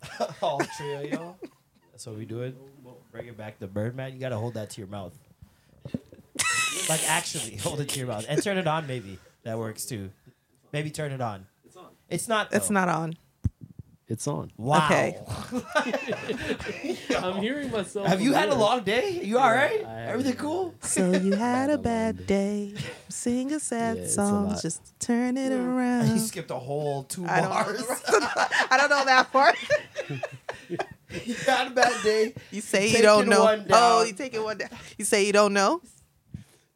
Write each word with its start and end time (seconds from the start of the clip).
All 0.42 0.60
trio, 0.76 1.00
yo. 1.02 1.36
That's 1.92 2.06
what 2.06 2.16
we 2.16 2.24
do 2.24 2.42
it. 2.42 2.56
we 2.84 2.92
Bring 3.10 3.26
it 3.28 3.36
back 3.36 3.58
to 3.60 3.66
Birdman. 3.66 4.12
You 4.12 4.20
gotta 4.20 4.36
hold 4.36 4.54
that 4.54 4.70
to 4.70 4.80
your 4.80 4.88
mouth. 4.88 5.16
like 6.88 7.08
actually, 7.08 7.56
hold 7.62 7.80
it 7.80 7.88
to 7.90 7.98
your 7.98 8.08
mouth 8.08 8.26
and 8.28 8.42
turn 8.42 8.58
it 8.58 8.66
on. 8.66 8.86
Maybe 8.86 9.18
that 9.44 9.58
works 9.58 9.86
too. 9.86 10.10
Maybe 10.72 10.90
turn 10.90 11.12
it 11.12 11.20
on. 11.20 11.46
It's 11.64 11.76
on. 11.76 11.86
It's 12.08 12.28
not. 12.28 12.52
It's 12.52 12.68
though. 12.68 12.74
not 12.74 12.88
on. 12.88 13.14
It's 14.08 14.28
on. 14.28 14.52
Wow. 14.56 14.86
Okay. 14.86 15.18
I'm 17.18 17.38
hearing 17.42 17.72
myself. 17.72 18.06
Have 18.06 18.20
you 18.20 18.34
had 18.34 18.44
a 18.44 18.48
mirror. 18.50 18.60
long 18.60 18.82
day? 18.84 19.20
You 19.22 19.38
all 19.38 19.50
right? 19.50 19.84
I. 19.84 20.02
Everything 20.04 20.36
cool? 20.36 20.74
So 20.80 21.10
you 21.10 21.32
had 21.32 21.70
a 21.70 21.78
bad 21.92 22.24
day. 22.24 22.74
Sing 23.08 23.52
a 23.52 23.58
sad 23.58 23.96
Yeah, 23.96 24.02
it's 24.04 24.12
a 24.12 24.14
song. 24.14 24.48
lot. 24.50 24.62
Just 24.62 24.98
turn 25.00 25.36
it 25.36 25.50
around. 25.50 26.06
You 26.06 26.12
around. 26.12 26.18
skipped 26.20 26.52
a 26.52 26.58
whole 26.58 27.02
two 27.02 27.26
I 27.26 27.40
don't, 27.40 27.50
bars. 27.50 27.82
I 28.70 28.76
don't 28.78 28.90
know 28.90 29.04
that 29.06 29.32
part. 29.32 29.56
you 30.68 31.34
had 31.34 31.66
a 31.66 31.70
bad 31.70 32.02
day. 32.04 32.34
You 32.52 32.60
say 32.60 32.84
you 32.86 32.90
Taking 32.90 33.02
don't 33.02 33.28
know. 33.28 33.42
one 33.42 33.66
Oh, 33.70 33.98
down. 34.02 34.06
you 34.06 34.12
take 34.12 34.34
it 34.34 34.42
one 34.42 34.58
down. 34.58 34.70
You 34.98 35.04
say 35.04 35.26
you 35.26 35.32
don't 35.32 35.52
know. 35.52 35.80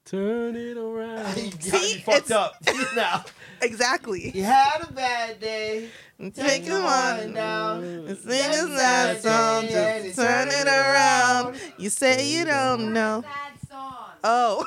Turn 0.05 0.57
it 0.57 0.77
around. 0.77 1.37
You 1.37 1.53
See, 1.61 1.99
fucked 2.01 2.31
it's- 2.31 2.31
up 2.33 2.55
now. 2.97 3.25
Exactly. 3.63 4.31
You 4.35 4.43
had 4.43 4.79
a 4.89 4.93
bad 4.93 5.39
day. 5.39 5.91
Take 6.35 6.67
it 6.67 6.73
one 6.83 7.33
down. 7.33 7.83
and 7.83 8.19
sing 8.19 8.51
a 8.51 8.77
sad 8.77 9.23
song. 9.23 9.63
Just 9.69 10.17
turn 10.17 10.49
it 10.49 10.67
around. 10.67 11.57
You 11.79 11.89
say 11.89 12.29
you 12.29 12.45
don't 12.45 12.93
know. 12.93 13.25
Oh, 13.73 14.13
Oh, 14.23 14.67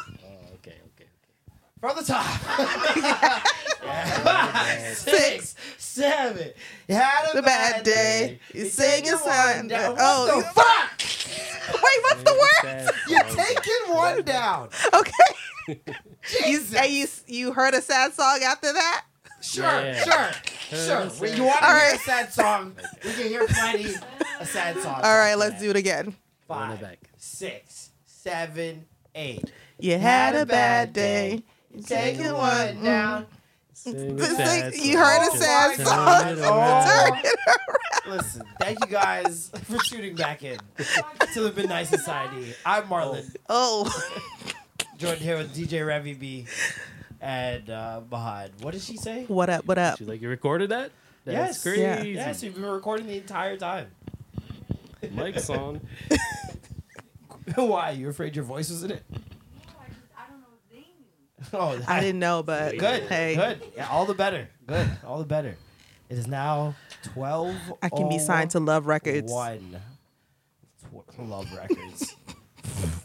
okay, 0.56 0.78
okay, 0.96 1.08
From 1.80 1.96
the 1.98 2.04
top. 2.04 2.26
Five, 3.84 4.98
six, 4.98 5.56
seven. 5.78 6.52
You 6.88 6.96
had 6.96 7.32
a 7.32 7.36
the 7.36 7.42
bad 7.44 7.84
day. 7.84 8.40
You 8.54 8.66
sing 8.66 9.04
a 9.08 9.18
song. 9.18 9.68
down. 9.68 9.96
Oh, 10.00 10.26
What 10.26 10.36
you- 10.38 10.42
the 10.42 10.48
fuck? 10.50 11.02
wait, 11.84 12.04
what's 12.04 12.24
the 12.24 12.34
word? 12.34 12.90
You're 13.10 13.46
taking 13.46 13.94
one 13.94 14.24
down. 14.24 14.70
Okay. 14.94 15.12
You, 15.68 15.78
Jesus. 16.44 16.74
and 16.76 16.92
you 16.92 17.08
you 17.28 17.54
heard 17.54 17.74
a 17.74 17.82
sad 17.82 18.14
song 18.14 18.40
after 18.44 18.74
that? 18.74 19.06
Sure, 19.44 19.64
Yeah. 19.66 20.04
sure, 20.04 20.32
sure. 20.70 20.98
a 20.98 21.10
When 21.10 21.10
sad 21.12 21.38
you 21.38 21.44
want 21.44 21.60
to 21.60 21.66
hear 21.66 21.76
right. 21.76 21.96
a 21.96 22.00
sad 22.00 22.34
song, 22.34 22.76
we 23.04 23.12
can 23.12 23.24
hear 23.28 23.46
plenty 23.48 23.94
a 24.40 24.46
sad 24.46 24.78
song. 24.80 25.02
All 25.04 25.18
right, 25.18 25.36
let's 25.36 25.60
do 25.62 25.70
it 25.70 25.76
again. 25.76 26.16
Run 26.50 26.72
it 26.72 26.74
Five, 26.78 26.82
back. 26.82 27.00
six, 27.18 27.90
seven, 28.06 28.86
eight. 29.16 29.44
You 29.80 29.98
had 29.98 30.36
a 30.36 30.46
bad 30.46 30.94
day. 30.94 31.44
Taking 31.86 32.32
one 32.34 32.84
down. 32.84 33.24
Mm-hmm. 33.24 33.30
Sing 33.74 34.12
a 34.12 34.14
This 34.14 34.38
sad 34.38 34.74
thing- 34.74 34.84
you 34.86 34.98
heard 34.98 35.28
a 35.34 35.38
sad 35.38 35.76
Just 35.78 35.90
song. 35.90 36.22
turn 36.22 36.38
it 36.38 36.44
Oh. 36.46 37.10
Turn 37.10 37.20
it 37.26 37.36
around. 37.48 38.18
Listen, 38.18 38.44
thank 38.60 38.80
you 38.80 38.88
guys 38.88 39.50
for 39.64 39.78
tuning 39.80 40.16
back 40.16 40.44
in 40.44 40.58
to 41.34 41.42
the 41.42 41.52
Midnight 41.54 41.88
Society. 41.88 42.54
I'm 42.66 42.84
Marlon, 42.84 43.26
Oh, 43.50 43.92
oh. 43.92 44.50
joined 44.98 45.20
here 45.20 45.38
with 45.38 45.54
DJ 45.56 45.80
Revy 45.86 46.18
B 46.18 46.46
and 47.24 47.70
uh, 47.70 48.02
Bahad. 48.12 48.50
What 48.62 48.72
did 48.72 48.82
she 48.82 48.98
say? 48.98 49.24
what 49.28 49.50
up? 49.50 49.66
What 49.66 49.78
up? 49.78 49.98
She's 49.98 50.08
like 50.08 50.22
you 50.22 50.30
recorded 50.30 50.70
that? 50.70 50.92
yes, 51.26 51.64
crazy. 51.64 51.82
Yeah. 51.82 52.04
Yes, 52.04 52.44
we've 52.44 52.54
been 52.54 52.66
recording 52.66 53.08
the 53.08 53.18
entire 53.18 53.56
time. 53.58 53.88
Mike's 55.12 55.50
on. 55.50 55.82
Why? 57.56 57.92
You 57.92 58.10
afraid 58.10 58.36
your 58.36 58.46
voice 58.46 58.70
was 58.70 58.84
in 58.84 58.92
it? 58.92 59.04
I 59.10 60.26
don't 60.30 60.40
know 60.42 60.48
what 60.50 60.62
they 60.70 60.78
knew. 60.78 61.82
Oh, 61.82 61.82
I 61.88 62.00
didn't 62.02 62.20
know, 62.20 62.44
but 62.44 62.78
Good. 62.78 63.04
Hey, 63.04 63.36
Good. 63.36 63.64
Yeah, 63.76 63.88
all 63.90 64.06
the 64.06 64.14
better. 64.14 64.50
Good. 64.68 64.90
All 65.06 65.20
the 65.20 65.26
better. 65.26 65.56
It 66.10 66.18
is 66.18 66.28
now 66.28 66.76
twelve. 67.04 67.56
I 67.82 67.90
can 67.90 68.10
be 68.10 68.20
signed 68.20 68.52
to 68.52 68.60
Love 68.60 68.86
Records. 68.86 69.32
One. 69.32 69.80
Love 71.18 71.52
Records. 71.54 72.16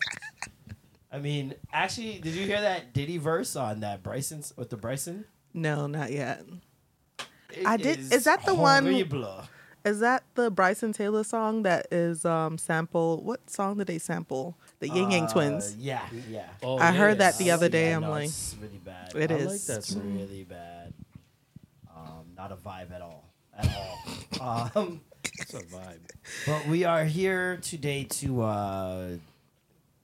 I 1.10 1.18
mean, 1.18 1.54
actually, 1.72 2.18
did 2.18 2.34
you 2.34 2.44
hear 2.46 2.60
that 2.60 2.92
Diddy 2.92 3.16
verse 3.18 3.56
on 3.56 3.80
that 3.80 4.02
Bryson's 4.02 4.52
with 4.56 4.70
the 4.70 4.76
Bryson? 4.76 5.24
No, 5.54 5.86
not 5.86 6.12
yet. 6.12 6.44
It 7.50 7.66
I 7.66 7.76
did- 7.78 8.12
is 8.12 8.24
that 8.24 8.44
the 8.44 8.54
one- 8.54 8.86
Is 9.84 10.00
that 10.00 10.24
the 10.34 10.50
Bryson 10.50 10.92
Tiller 10.92 11.24
song 11.24 11.62
that 11.62 11.86
is 11.90 12.24
um 12.26 12.58
sample? 12.58 13.22
What 13.22 13.48
song 13.48 13.78
did 13.78 13.86
they 13.86 13.98
sample? 13.98 14.58
The 14.80 14.88
Ying 14.90 15.12
Yang 15.12 15.24
Uh, 15.24 15.28
Twins. 15.32 15.76
Yeah, 15.76 16.06
yeah. 16.28 16.46
Oh, 16.62 16.76
I 16.78 16.92
heard 16.92 17.18
yes. 17.18 17.36
that 17.38 17.42
the 17.44 17.52
other 17.52 17.68
day. 17.70 17.88
Yeah, 17.90 17.96
I'm 17.96 18.02
no, 18.02 18.10
like, 18.10 18.24
it's 18.28 18.54
really 18.60 18.78
bad. 18.78 19.14
it 19.16 19.30
I 19.30 19.34
is. 19.34 19.46
like 19.46 19.60
that 19.62 19.78
It's 19.78 19.88
song. 19.94 20.14
really 20.14 20.44
bad. 20.44 20.92
Um, 21.96 22.26
not 22.36 22.52
a 22.52 22.56
vibe 22.56 22.92
at 22.92 23.00
all. 23.00 23.24
At 23.56 23.74
all. 24.40 24.70
um, 24.76 25.00
It's 25.24 25.54
a 25.54 25.60
vibe. 25.60 26.00
But 26.46 26.66
we 26.66 26.84
are 26.84 27.04
here 27.04 27.56
today 27.56 28.04
to 28.04 28.42
uh 28.42 29.08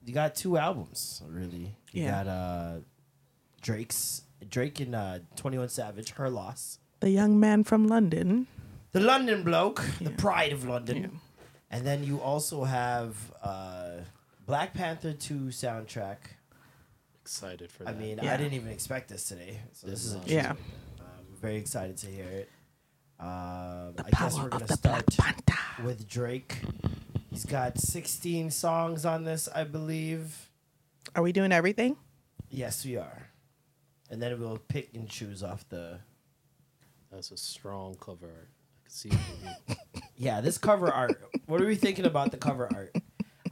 you 0.05 0.13
got 0.13 0.35
two 0.35 0.57
albums, 0.57 1.21
really. 1.27 1.75
You 1.91 2.03
Yeah. 2.03 2.23
got 2.23 2.27
uh 2.27 2.73
Drake's 3.61 4.21
Drake 4.49 4.79
and 4.79 4.93
uh 4.95 5.19
21 5.35 5.69
Savage, 5.69 6.11
Her 6.11 6.29
Loss. 6.29 6.79
The 6.99 7.09
young 7.09 7.39
man 7.39 7.63
from 7.63 7.87
London. 7.87 8.47
The 8.91 8.99
London 9.01 9.43
bloke, 9.43 9.83
the 10.01 10.11
pride 10.11 10.53
of 10.53 10.63
London. 10.65 10.97
Yeah. 11.01 11.07
And 11.71 11.85
then 11.85 12.03
you 12.03 12.21
also 12.21 12.63
have 12.63 13.15
uh 13.41 13.97
Black 14.45 14.73
Panther 14.73 15.13
2 15.13 15.35
soundtrack. 15.49 16.17
Excited 17.21 17.71
for 17.71 17.83
that. 17.83 17.89
I 17.89 17.93
that. 17.93 17.99
mean, 17.99 18.19
I 18.19 18.37
didn't 18.37 18.53
even 18.53 18.69
expect 18.69 19.09
this 19.09 19.27
today. 19.27 19.59
So 19.73 19.87
this 19.87 20.05
is 20.05 20.13
a 20.13 20.19
Yeah. 20.25 20.51
I'm 20.99 21.37
very 21.41 21.55
excited 21.57 21.97
to 21.97 22.07
hear 22.07 22.25
it. 22.25 22.49
Um, 23.19 23.95
I 23.97 24.09
guess 24.11 24.37
we're 24.37 24.49
gonna 24.49 24.65
of 24.65 24.69
the 24.69 24.77
Black 24.83 25.09
start 25.11 25.35
with 25.83 26.07
Drake. 26.07 26.57
He's 27.35 27.43
got 27.43 27.77
16 27.77 28.49
songs 28.49 29.05
on 29.05 29.25
this, 29.25 29.49
I 29.53 29.65
believe. 29.65 30.49
Are 31.17 31.21
we 31.21 31.33
doing 31.33 31.51
everything? 31.51 31.97
Yes, 32.49 32.85
we 32.85 32.95
are. 32.95 33.27
And 34.09 34.21
then 34.21 34.39
we'll 34.39 34.57
pick 34.57 34.93
and 34.93 35.09
choose 35.09 35.43
off 35.43 35.67
the. 35.67 35.99
That's 37.11 37.31
a 37.31 37.37
strong 37.37 37.95
cover 37.95 38.27
art. 38.27 38.49
I 38.79 38.87
can 38.87 38.89
see 38.89 39.09
it. 39.67 39.77
Yeah, 40.15 40.39
this 40.39 40.57
cover 40.57 40.89
art. 40.89 41.21
What 41.45 41.59
are 41.59 41.65
we 41.65 41.75
thinking 41.75 42.05
about 42.05 42.31
the 42.31 42.37
cover 42.37 42.69
art? 42.73 42.95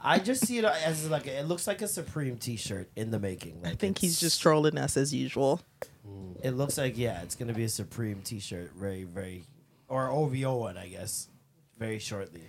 I 0.00 0.18
just 0.18 0.46
see 0.46 0.56
it 0.56 0.64
as 0.64 1.10
like 1.10 1.26
a, 1.26 1.40
it 1.40 1.46
looks 1.46 1.66
like 1.66 1.82
a 1.82 1.88
Supreme 1.88 2.38
T-shirt 2.38 2.88
in 2.96 3.10
the 3.10 3.18
making. 3.18 3.60
I 3.66 3.74
think 3.74 3.98
he's 3.98 4.18
just 4.18 4.40
trolling 4.40 4.78
us 4.78 4.96
as 4.96 5.12
usual. 5.12 5.60
Hmm. 6.06 6.32
It 6.42 6.52
looks 6.52 6.78
like 6.78 6.96
yeah, 6.96 7.20
it's 7.20 7.34
gonna 7.34 7.52
be 7.52 7.64
a 7.64 7.68
Supreme 7.68 8.22
T-shirt, 8.22 8.72
very 8.74 9.04
very, 9.04 9.44
or 9.88 10.08
OVO 10.08 10.56
one, 10.56 10.78
I 10.78 10.88
guess, 10.88 11.28
very 11.78 11.98
shortly. 11.98 12.44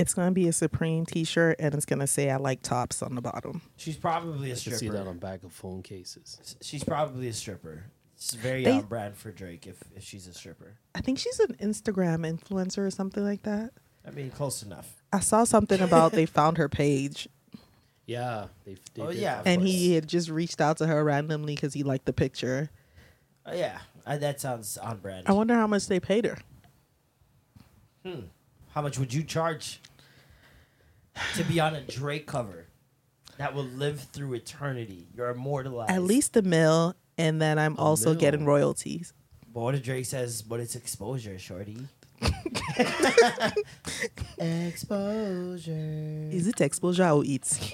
It's 0.00 0.14
gonna 0.14 0.30
be 0.32 0.48
a 0.48 0.52
Supreme 0.52 1.04
T-shirt, 1.04 1.56
and 1.58 1.74
it's 1.74 1.84
gonna 1.84 2.06
say 2.06 2.30
"I 2.30 2.36
like 2.36 2.62
tops" 2.62 3.02
on 3.02 3.14
the 3.14 3.20
bottom. 3.20 3.60
She's 3.76 3.96
probably 3.98 4.48
a 4.50 4.54
I 4.54 4.56
can 4.56 4.56
see 4.56 4.70
that 4.70 4.76
stripper. 4.94 5.08
on 5.10 5.18
back 5.18 5.42
of 5.44 5.52
phone 5.52 5.82
cases. 5.82 6.56
She's 6.62 6.82
probably 6.82 7.28
a 7.28 7.32
stripper. 7.34 7.84
It's 8.16 8.32
very 8.34 8.64
They- 8.64 8.72
on 8.72 8.82
brand 8.86 9.16
for 9.16 9.30
Drake 9.30 9.66
if 9.66 9.82
if 9.94 10.02
she's 10.02 10.26
a 10.26 10.32
stripper. 10.32 10.78
I 10.94 11.02
think 11.02 11.18
she's 11.18 11.38
an 11.40 11.54
Instagram 11.60 12.24
influencer 12.26 12.78
or 12.78 12.90
something 12.90 13.22
like 13.22 13.42
that. 13.42 13.72
I 14.06 14.10
mean, 14.10 14.30
close 14.30 14.62
enough. 14.62 15.02
I 15.12 15.20
saw 15.20 15.44
something 15.44 15.80
about 15.82 16.12
they 16.12 16.24
found 16.24 16.56
her 16.56 16.68
page, 16.70 17.28
Yeah, 18.06 18.46
they. 18.64 18.76
they 18.94 19.02
Oh, 19.02 19.12
did 19.12 19.20
yeah. 19.20 19.42
and 19.44 19.60
course. 19.60 19.70
he 19.70 19.94
had 19.94 20.08
just 20.08 20.30
reached 20.30 20.60
out 20.62 20.78
to 20.78 20.86
her 20.86 21.04
randomly 21.04 21.54
because 21.54 21.74
he 21.74 21.82
liked 21.82 22.06
the 22.06 22.14
picture. 22.14 22.70
Uh, 23.46 23.52
yeah, 23.54 23.80
uh, 24.06 24.16
that 24.16 24.40
sounds 24.40 24.78
on 24.78 24.96
brand. 24.98 25.28
I 25.28 25.32
wonder 25.32 25.54
how 25.54 25.66
much 25.66 25.86
they 25.88 26.00
paid 26.00 26.24
her. 26.24 26.38
Hmm. 28.04 28.20
How 28.70 28.82
much 28.82 28.98
would 28.98 29.12
you 29.12 29.22
charge 29.24 29.80
to 31.36 31.44
be 31.44 31.60
on 31.60 31.74
a 31.74 31.80
Drake 31.80 32.26
cover 32.26 32.66
that 33.38 33.54
will 33.54 33.64
live 33.64 34.00
through 34.12 34.34
eternity? 34.34 35.08
You're 35.14 35.30
immortalized. 35.30 35.90
At 35.90 36.02
least 36.02 36.32
the 36.34 36.42
mill, 36.42 36.94
and 37.18 37.40
then 37.40 37.58
I'm 37.58 37.76
also 37.78 38.10
mil. 38.10 38.20
getting 38.20 38.44
royalties. 38.44 39.12
But 39.52 39.60
what 39.60 39.74
if 39.74 39.82
Drake 39.82 40.06
says, 40.06 40.42
but 40.42 40.60
it's 40.60 40.76
exposure, 40.76 41.38
shorty? 41.38 41.78
exposure. 44.38 46.28
Is 46.30 46.46
it 46.46 46.60
exposure 46.60 47.08
or 47.08 47.24
eats? 47.24 47.58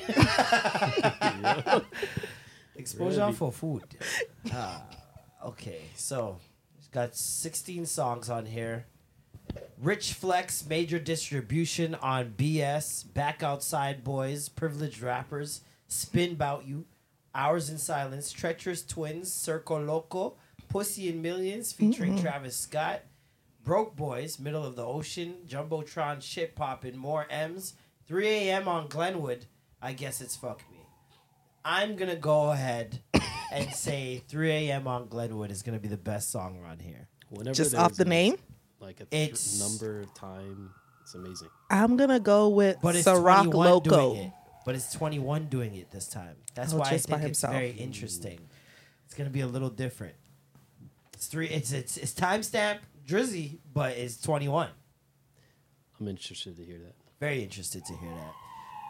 Exposure 2.78 3.20
Really? 3.20 3.32
for 3.32 3.50
food. 3.52 3.82
Ah, 4.52 4.82
okay, 5.46 5.80
so 5.96 6.38
it's 6.78 6.88
got 6.88 7.16
16 7.16 7.86
songs 7.86 8.28
on 8.28 8.44
here. 8.46 8.84
Rich 9.80 10.14
Flex, 10.14 10.66
major 10.68 10.98
distribution 10.98 11.94
on 11.96 12.34
BS, 12.36 13.12
Back 13.12 13.42
Outside 13.42 14.02
Boys, 14.04 14.48
Privileged 14.48 15.00
Rappers, 15.02 15.60
Spin 15.88 16.34
Bout 16.34 16.66
You, 16.66 16.84
Hours 17.34 17.68
in 17.70 17.78
Silence, 17.78 18.32
Treacherous 18.32 18.82
Twins, 18.84 19.30
Circo 19.30 19.84
Loco, 19.86 20.36
Pussy 20.68 21.08
in 21.08 21.20
Millions 21.22 21.72
featuring 21.72 22.18
Travis 22.20 22.56
Scott, 22.56 23.02
Broke 23.62 23.94
Boys, 23.96 24.38
Middle 24.38 24.64
of 24.64 24.76
the 24.76 24.84
Ocean, 24.84 25.34
Jumbotron, 25.46 26.22
Shit 26.22 26.54
Poppin', 26.56 26.96
More 26.96 27.26
M's, 27.30 27.74
3 28.08 28.26
a.m. 28.26 28.68
on 28.68 28.88
Glenwood. 28.88 29.46
I 29.82 29.92
guess 29.92 30.20
it's 30.20 30.34
Fuck 30.36 30.62
Me. 30.70 30.78
I'm 31.64 31.96
going 31.96 32.10
to 32.10 32.16
go 32.16 32.50
ahead 32.50 33.00
and 33.52 33.70
say 33.72 34.22
3 34.28 34.50
a.m. 34.50 34.86
on 34.88 35.08
Glenwood 35.08 35.50
is 35.50 35.62
going 35.62 35.76
to 35.76 35.82
be 35.82 35.88
the 35.88 35.96
best 35.96 36.30
song 36.30 36.60
on 36.68 36.78
here. 36.78 37.08
Whenever 37.28 37.54
Just 37.54 37.74
off 37.74 37.94
the 37.96 38.04
a- 38.04 38.08
name? 38.08 38.36
Like 38.80 39.00
a 39.00 39.04
th- 39.06 39.28
It's- 39.30 39.58
number, 39.60 40.04
time, 40.14 40.72
it's 41.02 41.14
amazing. 41.14 41.48
I'm 41.70 41.96
gonna 41.96 42.20
go 42.20 42.48
with 42.48 42.78
But 42.82 42.96
it's 42.96 43.06
Ciroc 43.08 43.44
21 43.44 43.52
Loco. 43.52 43.90
doing 44.14 44.16
it. 44.26 44.32
But 44.64 44.74
it's 44.74 44.92
21 44.92 45.46
doing 45.48 45.74
it 45.76 45.90
this 45.90 46.08
time. 46.08 46.36
That's 46.54 46.72
Oh, 46.72 46.78
why 46.78 46.86
I 46.86 46.90
just 46.90 47.08
by 47.08 47.18
think 47.18 47.30
it's 47.30 47.40
himself. 47.40 47.52
very 47.54 47.70
interesting. 47.72 48.40
It's 49.04 49.14
gonna 49.14 49.30
be 49.30 49.40
a 49.40 49.46
little 49.46 49.70
different. 49.70 50.14
It's 51.14 51.26
three. 51.28 51.48
It's 51.48 51.72
it's 51.72 51.96
it's 51.96 52.12
timestamp 52.12 52.78
Drizzy, 53.06 53.58
but 53.72 53.92
it's 53.96 54.20
21. 54.20 54.68
I'm 56.00 56.08
interested 56.08 56.56
to 56.56 56.64
hear 56.64 56.78
that. 56.78 56.94
Very 57.20 57.42
interested 57.42 57.84
to 57.86 57.96
hear 57.96 58.10
that. 58.10 58.34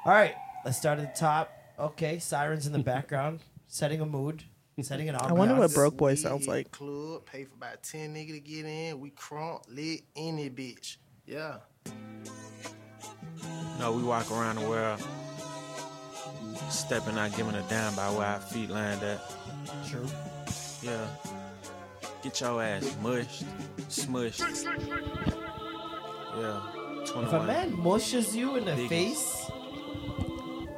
All 0.06 0.12
right, 0.12 0.34
let's 0.64 0.78
start 0.78 0.98
at 0.98 1.14
the 1.14 1.20
top. 1.20 1.52
Okay, 1.78 2.18
sirens 2.18 2.66
in 2.66 2.72
the 2.72 2.78
background, 2.94 3.40
setting 3.68 4.00
a 4.00 4.06
mood, 4.06 4.44
setting 4.84 5.08
an 5.08 5.14
ambiance. 5.14 5.30
I 5.30 5.32
wonder 5.32 5.54
what 5.54 5.72
broke 5.72 5.96
boy 5.96 6.14
sounds 6.16 6.46
like. 6.46 6.70
Club, 6.70 7.24
pay 7.24 7.44
for 7.44 7.54
about 7.54 7.82
10 7.82 8.14
nigga 8.14 8.32
to 8.32 8.40
get 8.40 8.66
in. 8.66 9.00
We 9.00 9.10
crunk, 9.10 9.62
lit, 9.68 10.02
any 10.14 10.50
bitch. 10.50 10.98
Yeah. 11.26 11.56
No, 13.78 13.92
we 13.92 14.02
walk 14.02 14.30
around 14.30 14.56
the 14.56 14.68
world, 14.68 15.00
stepping 16.68 17.16
out, 17.16 17.34
giving 17.36 17.54
a 17.54 17.62
damn 17.68 17.94
by 17.94 18.10
where 18.10 18.26
our 18.26 18.40
feet 18.40 18.70
land 18.70 19.02
at. 19.02 19.20
True. 19.88 20.06
Yeah. 20.82 21.06
Get 22.22 22.40
your 22.40 22.62
ass 22.62 22.96
mushed, 23.02 23.44
smushed. 23.88 24.40
Yeah. 26.36 26.60
If 27.02 27.32
a 27.32 27.44
man 27.44 27.72
mushes 27.78 28.34
you 28.34 28.56
in 28.56 28.64
the 28.64 28.72
Biggie. 28.72 28.88
face, 28.88 29.50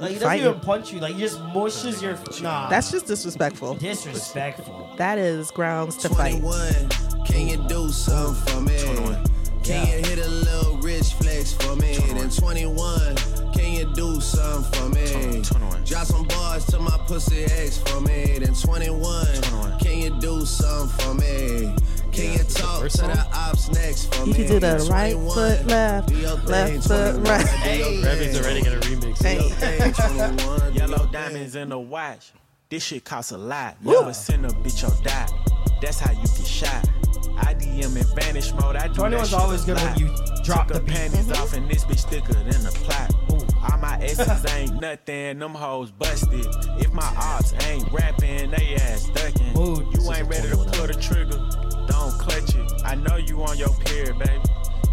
like 0.00 0.10
he 0.10 0.14
doesn't 0.14 0.28
Fight 0.28 0.40
even 0.40 0.60
punch 0.60 0.92
you, 0.92 1.00
like 1.00 1.14
he 1.14 1.20
just 1.20 1.40
mushes 1.54 2.02
your. 2.02 2.16
Nah, 2.42 2.68
That's 2.68 2.90
just 2.90 3.06
disrespectful. 3.06 3.74
disrespectful. 3.74 4.90
That 4.96 5.18
is 5.18 5.50
grounds 5.50 5.96
to 5.98 6.08
fight. 6.08 6.40
21, 6.40 7.24
can 7.26 7.48
you 7.48 7.56
do 7.68 7.90
something 7.90 8.54
for 8.54 8.60
me? 8.60 8.78
21. 8.80 9.24
Can 9.64 9.86
you 9.86 10.08
hit 10.08 10.18
a 10.24 10.28
little 10.28 10.78
rich 10.78 11.12
flex 11.14 11.52
for 11.52 11.76
me? 11.76 11.96
Then 11.98 12.30
21, 12.30 13.16
can 13.52 13.72
you 13.74 13.92
do 13.94 14.20
something 14.20 14.72
for 14.80 14.88
me? 14.88 15.42
21. 15.42 15.84
Drop 15.84 16.06
some 16.06 16.26
bars 16.28 16.64
to 16.66 16.78
my 16.78 16.96
pussy 17.06 17.44
ex 17.44 17.78
for 17.78 18.00
me. 18.00 18.38
Then 18.38 18.54
21, 18.54 19.26
21. 19.26 19.78
can 19.78 19.98
you 19.98 20.20
do 20.20 20.46
something 20.46 21.04
for 21.06 21.14
me? 21.14 21.74
Can 22.18 22.32
you 22.32 22.44
talk 22.44 22.88
to 22.88 22.96
the 23.02 23.26
ops 23.32 23.70
next 23.70 24.12
for 24.12 24.24
You 24.26 24.32
me? 24.32 24.34
can 24.34 24.46
do 24.48 24.58
the 24.58 24.88
right 24.90 25.14
foot 25.14 25.66
left, 25.66 26.08
do 26.08 26.16
your 26.16 26.36
thing, 26.38 26.46
left 26.46 26.88
foot 26.88 27.28
right. 27.28 27.46
do 27.62 27.70
your 27.70 28.14
thing. 28.16 28.36
Already 28.36 28.62
gonna 28.62 28.80
remix 28.80 29.22
Hey. 29.22 29.36
it. 29.38 29.52
Hey, 29.52 29.92
21, 29.92 30.72
do 30.72 30.78
Yellow 30.78 31.06
diamonds 31.12 31.54
in 31.54 31.68
the 31.68 31.78
watch. 31.78 32.32
This 32.70 32.82
shit 32.82 33.04
costs 33.04 33.30
a 33.30 33.38
lot. 33.38 33.76
Never 33.84 34.12
send 34.12 34.46
a 34.46 34.48
bitch 34.48 34.82
or 34.82 35.04
die. 35.04 35.28
That's 35.80 36.00
how 36.00 36.10
you 36.10 36.26
get 36.26 36.44
shot. 36.44 36.88
I 37.38 37.54
DM 37.54 37.96
in 37.96 38.16
vanish 38.16 38.52
mode. 38.54 38.74
I 38.74 38.88
do 38.88 38.94
21's 38.94 39.12
that 39.12 39.26
shit 39.28 39.38
always 39.38 39.64
good 39.64 39.76
when 39.76 39.96
you 39.98 40.08
drop 40.42 40.66
Took 40.66 40.74
the 40.74 40.74
her 40.74 40.80
beat. 40.80 40.94
panties 40.96 41.26
mm-hmm. 41.26 41.40
off 41.40 41.52
and 41.54 41.70
this 41.70 41.84
bitch 41.84 42.04
thicker 42.10 42.32
than 42.34 42.66
a 42.66 42.70
plot. 42.72 43.14
All 43.70 43.78
my 43.78 43.96
exes 44.02 44.44
ain't 44.54 44.80
nothing. 44.80 45.38
Them 45.38 45.54
hoes 45.54 45.92
busted. 45.92 46.46
If 46.80 46.92
my 46.92 47.06
ops 47.16 47.54
ain't 47.68 47.88
rapping, 47.92 48.50
they 48.50 48.74
ass 48.74 49.08
ducking. 49.10 49.52
Mood. 49.52 49.86
You 49.94 50.12
ain't 50.12 50.28
ready 50.28 50.48
to 50.48 50.56
pull 50.56 50.88
the 50.88 50.98
trigger. 51.00 51.67
Don't 51.88 52.12
clutch 52.18 52.54
it. 52.54 52.72
I 52.84 52.94
know 52.94 53.16
you 53.16 53.42
on 53.42 53.58
your 53.58 53.70
period, 53.84 54.18
baby. 54.18 54.42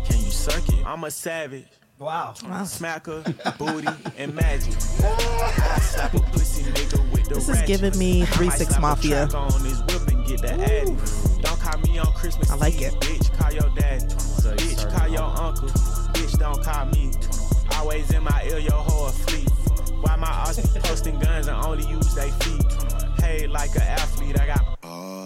Can 0.06 0.18
you 0.18 0.32
suck 0.32 0.68
it? 0.70 0.86
I'm 0.86 1.04
a 1.04 1.12
savage. 1.12 1.66
Wow. 1.98 2.34
Smacker, 2.36 3.24
booty, 3.58 3.88
and 4.18 4.36
magic. 4.36 4.74
Slap 4.74 6.14
a 6.14 6.20
pussy 6.20 6.64
nigga 6.64 7.12
with 7.14 7.26
the 7.30 7.36
This 7.36 7.44
is 7.50 7.50
ratchet. 7.50 7.68
giving 7.68 7.98
me 7.98 8.26
3 8.26 8.50
6 8.50 8.80
Mafia. 8.80 9.28
on 9.34 9.52
his 9.64 9.82
whip 9.84 10.08
and 10.10 10.28
get 10.28 10.42
the. 10.42 11.40
Don't 11.42 11.60
call 11.60 11.80
me 11.82 11.98
on 12.00 12.12
Christmas 12.14 12.52
I 12.52 12.56
like 12.56 12.82
it. 12.82 12.94
Bitch, 12.96 13.32
call 13.38 13.54
your 13.54 13.70
daddy. 13.76 14.10
So 14.10 14.54
bitch, 14.56 14.78
started 14.78 14.98
call 14.98 15.08
your 15.08 15.22
off. 15.22 15.40
uncle. 15.40 15.70
Bitch, 15.70 16.38
don't 16.38 16.62
call 16.64 16.86
me. 16.88 17.12
Always 17.78 18.12
in 18.12 18.24
my 18.24 18.44
ear, 18.50 18.60
your 18.60 18.72
whole 18.74 19.10
fleet. 19.10 19.50
Why 20.02 20.16
my 20.18 20.28
ass 20.28 20.58
be 20.74 20.80
posting 20.82 21.18
guns 21.20 21.48
and 21.48 21.56
only 21.66 21.88
use 21.88 22.14
they 22.14 22.30
feet? 22.32 22.64
Hey, 23.20 23.48
like 23.48 23.74
an 23.76 23.82
athlete, 23.84 24.40
I 24.40 24.48
got 24.48 24.62
All 24.84 24.90
you 24.90 24.90
hoes, 24.90 25.25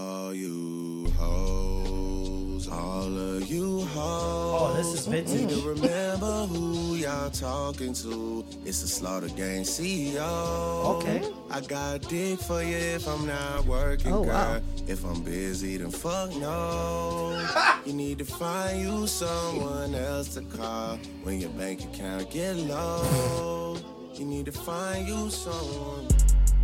all 2.72 3.18
of 3.18 3.48
you 3.48 3.82
hoes. 3.86 4.62
Oh, 4.62 4.74
this 4.76 4.88
is 4.88 5.08
vintage. 5.08 5.42
Need 5.42 5.50
to 5.50 5.70
remember 5.70 6.46
who 6.48 6.96
y'all 6.96 7.30
talking 7.30 7.94
to. 7.94 8.46
It's 8.66 8.82
the 8.82 8.88
Slaughter 8.88 9.28
Gang 9.30 9.64
CEO. 9.64 10.96
Okay. 10.98 11.22
I 11.50 11.62
got 11.62 12.02
dick 12.10 12.40
for 12.40 12.62
you 12.62 12.76
if 12.76 13.08
I'm 13.08 13.26
not 13.26 13.66
working, 13.66 14.14
Oh, 14.14 14.24
girl. 14.24 14.34
wow. 14.34 14.62
If 14.88 15.04
I'm 15.06 15.22
busy, 15.24 15.78
then 15.78 15.92
fuck 15.92 16.36
no. 16.36 17.48
you 17.86 17.94
need 17.94 18.18
to 18.20 18.26
find 18.26 18.82
you 18.82 19.08
someone 19.08 19.96
else 19.96 20.34
to 20.36 20.42
call 20.42 20.98
when 21.24 21.40
your 21.40 21.50
bank 21.52 21.84
account 21.84 22.30
get 22.32 22.56
low. 22.56 23.78
You 24.16 24.26
need 24.26 24.46
to 24.46 24.52
find 24.52 25.08
you 25.08 25.30
someone. 25.30 26.08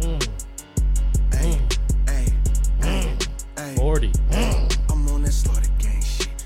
Mm. 0.01 0.27
Hey, 1.33 1.57
hey, 2.07 2.25
hey, 2.81 3.15
mm. 3.17 3.27
hey. 3.57 3.75
40. 3.75 4.11
I'm 4.89 5.07
on 5.09 5.23
that 5.23 5.31
slaughter 5.31 5.64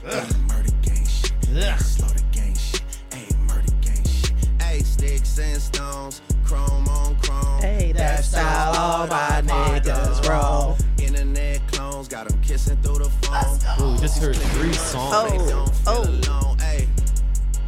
gang 0.09 0.25
shit. 0.25 0.33
Hey, 0.33 0.47
murder 0.47 0.71
gang 0.81 1.06
shit. 1.06 1.31
Hey, 1.47 1.77
slaughter 1.77 2.23
gang 2.31 2.56
shit. 2.56 2.83
Hey, 3.13 3.27
murder 3.47 3.73
gang 3.81 4.03
shit. 4.03 4.33
Hey, 4.61 4.79
sticks 4.79 5.38
and 5.39 5.61
stones, 5.61 6.21
chrome 6.44 6.88
on 6.88 7.15
chrome. 7.17 7.61
Hey, 7.61 7.91
that's 7.91 8.33
how 8.33 8.73
all 8.75 9.07
my 9.07 9.41
niggas 9.45 10.27
roll. 10.27 10.77
Internet 10.97 11.61
clones 11.71 12.07
got 12.07 12.27
them 12.27 12.39
kissing 12.41 12.77
through 12.77 13.00
the 13.00 13.09
phone. 13.09 13.59
Ooh, 13.81 13.97
just 14.00 14.21
heard 14.21 14.35
three 14.35 14.73
songs. 14.73 15.31
They 15.31 15.38
don't 15.38 15.75
feel 15.75 15.94
Oh. 15.94 16.06
oh. 16.27 16.99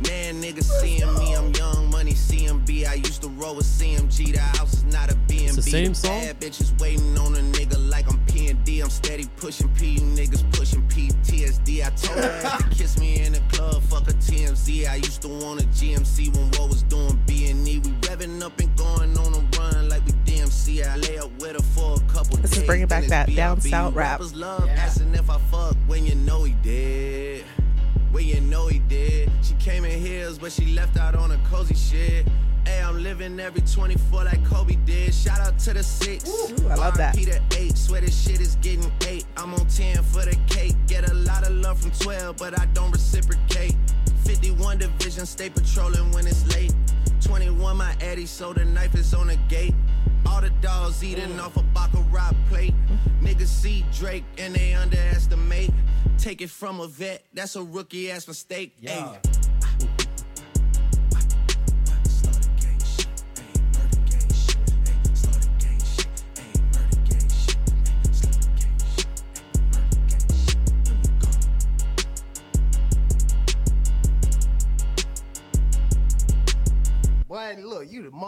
Alone. 0.02 0.10
Man, 0.10 0.42
niggas 0.42 0.70
seeing 0.82 1.14
me. 1.16 1.34
I'm 1.36 1.52
young 1.54 1.90
money 1.90 2.14
CMB. 2.14 2.88
I 2.88 2.96
used 2.96 3.22
to 3.22 3.30
roll 3.30 3.56
with 3.56 3.66
CMG. 3.66 4.34
The 4.34 4.40
house 4.40 4.74
is 4.74 4.84
not 4.86 5.12
a 5.12 5.16
BNB. 5.16 5.56
the 5.56 5.62
same 5.62 5.94
song? 5.94 6.20
Bad 6.22 6.40
bitches 6.40 6.80
waiting 6.80 7.18
on 7.18 7.36
a 7.36 7.40
nigga 7.40 7.78
like 7.90 8.08
I'm 8.12 8.20
P&D. 8.26 8.82
I'm 8.82 8.90
steady 8.90 9.26
pushing 9.38 9.70
P. 9.76 9.92
You 9.94 10.02
niggas 10.02 10.50
pushing 10.54 10.82
PTSD. 10.88 11.86
I 11.86 11.90
told 11.92 12.20
her 12.24 12.58
to 12.60 12.70
kiss 12.76 12.98
me 13.00 13.22
in 13.22 13.34
the 13.34 13.42
club. 13.52 13.82
Fuck 13.84 14.08
a 14.08 14.14
TMZ. 14.14 14.88
I 14.90 14.96
used 14.96 15.22
to 15.24 15.28
want 15.28 15.62
a 15.62 15.66
GMC 15.68 16.36
when 16.36 16.48
what 16.52 16.70
was 16.70 16.84
doing 16.84 17.20
B&E. 17.26 17.80
We 17.80 17.92
revving 18.02 18.42
up 18.42 18.60
and 18.60 18.76
going 18.76 19.18
on 19.18 19.34
a 19.34 19.58
run 19.58 19.90
like 19.90 20.06
we 20.06 20.14
DMC. 20.26 20.86
I 20.86 20.96
lay 20.98 21.18
up 21.20 21.32
with 21.40 21.54
her 21.54 21.62
for 21.62 21.96
a 21.96 22.00
couple 22.12 22.38
This 22.38 22.52
is 22.52 22.58
days. 22.60 22.68
bringing 22.68 22.88
back 22.88 23.06
that 23.06 23.28
it's 23.28 23.36
down 23.36 23.62
south 23.62 23.94
rap. 23.94 24.20
Rappers 24.20 24.34
love 24.34 24.68
asking 24.70 25.14
if 25.16 25.30
I 25.30 25.38
fuck 25.52 25.76
when 25.88 26.06
you 26.06 26.16
know 26.16 26.44
he 26.44 26.54
did. 26.64 27.44
When 28.12 28.26
you 28.26 28.42
know 28.42 28.68
he 28.68 28.80
did. 28.80 29.32
She 29.42 29.54
came 29.56 29.86
in 29.86 30.00
heels, 30.00 30.38
but 30.38 30.52
she 30.52 30.66
left 30.68 30.98
out 30.98 31.16
on 31.16 31.32
a 31.32 31.38
cozy 31.50 31.76
shit. 31.76 32.28
Hey, 32.66 32.82
I'm 32.82 33.02
living 33.02 33.40
every 33.40 33.62
24 33.62 34.26
like 34.26 34.46
Kobe 34.46 34.76
did. 34.86 35.14
Shout 35.14 35.40
out 35.40 35.58
to 35.60 35.74
the 35.74 35.84
six. 35.84 36.30
Ooh, 36.30 36.68
I 36.70 36.76
love 36.76 36.98
that. 36.98 37.16
Peter 37.16 37.40
eight, 37.58 37.78
swear 37.78 38.02
this 38.02 38.22
shit 38.24 38.40
is 38.40 38.56
getting 38.58 38.92
eight. 39.08 39.26
I'm 39.38 39.54
on 39.54 39.66
10 39.68 40.04
for 40.04 40.24
the 40.24 40.38
cake. 40.48 40.76
Get 40.88 41.10
a 41.10 41.14
lot 41.14 41.48
of 41.48 41.54
love 41.56 41.82
from 41.82 41.92
12, 41.92 42.38
but 42.38 42.60
I 42.60 42.66
don't 42.74 42.92
reciprocate. 42.92 43.76
51 44.26 44.78
division, 44.78 45.26
stay 45.26 45.50
patrolling 45.50 46.12
when 46.12 46.28
it's 46.28 46.46
late. 46.56 46.74
21 47.22 47.78
my 47.78 47.96
Eddie, 48.02 48.26
so 48.26 48.54
the 48.54 48.66
knife 48.66 48.94
is 48.96 49.14
on 49.14 49.28
the 49.28 49.38
gate. 49.48 49.74
All 50.26 50.42
the 50.42 50.50
dogs 50.62 51.04
eating 51.04 51.40
off 51.40 51.58
a 51.58 51.64
Baccarat 51.64 52.34
plate. 52.50 52.74
Niggas 53.22 53.48
see 53.48 53.86
Drake 53.94 54.24
and 54.38 54.54
they 54.56 54.74
underestimate. 54.74 55.72
Take 56.18 56.42
it 56.42 56.50
from 56.50 56.80
a 56.80 56.88
vet, 56.88 57.24
that's 57.34 57.56
a 57.56 57.64
rookie 57.64 58.12
ass 58.12 58.28
mistake. 58.28 58.76
Yeah. 58.80 59.16
Ayy. 59.24 59.41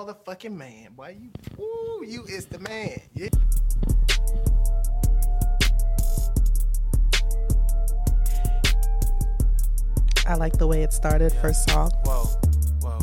Motherfucking 0.04 0.56
man, 0.56 0.94
boy. 0.96 1.16
You, 1.20 1.64
ooh, 1.64 2.04
you 2.06 2.24
is 2.26 2.46
the 2.46 2.60
man. 2.60 3.00
Yeah. 3.14 3.30
I 10.26 10.36
like 10.36 10.58
the 10.58 10.68
way 10.68 10.84
it 10.84 10.94
started. 10.94 11.32
First 11.34 11.70
song. 11.70 11.92
Whoa, 12.04 12.26
whoa, 12.82 13.00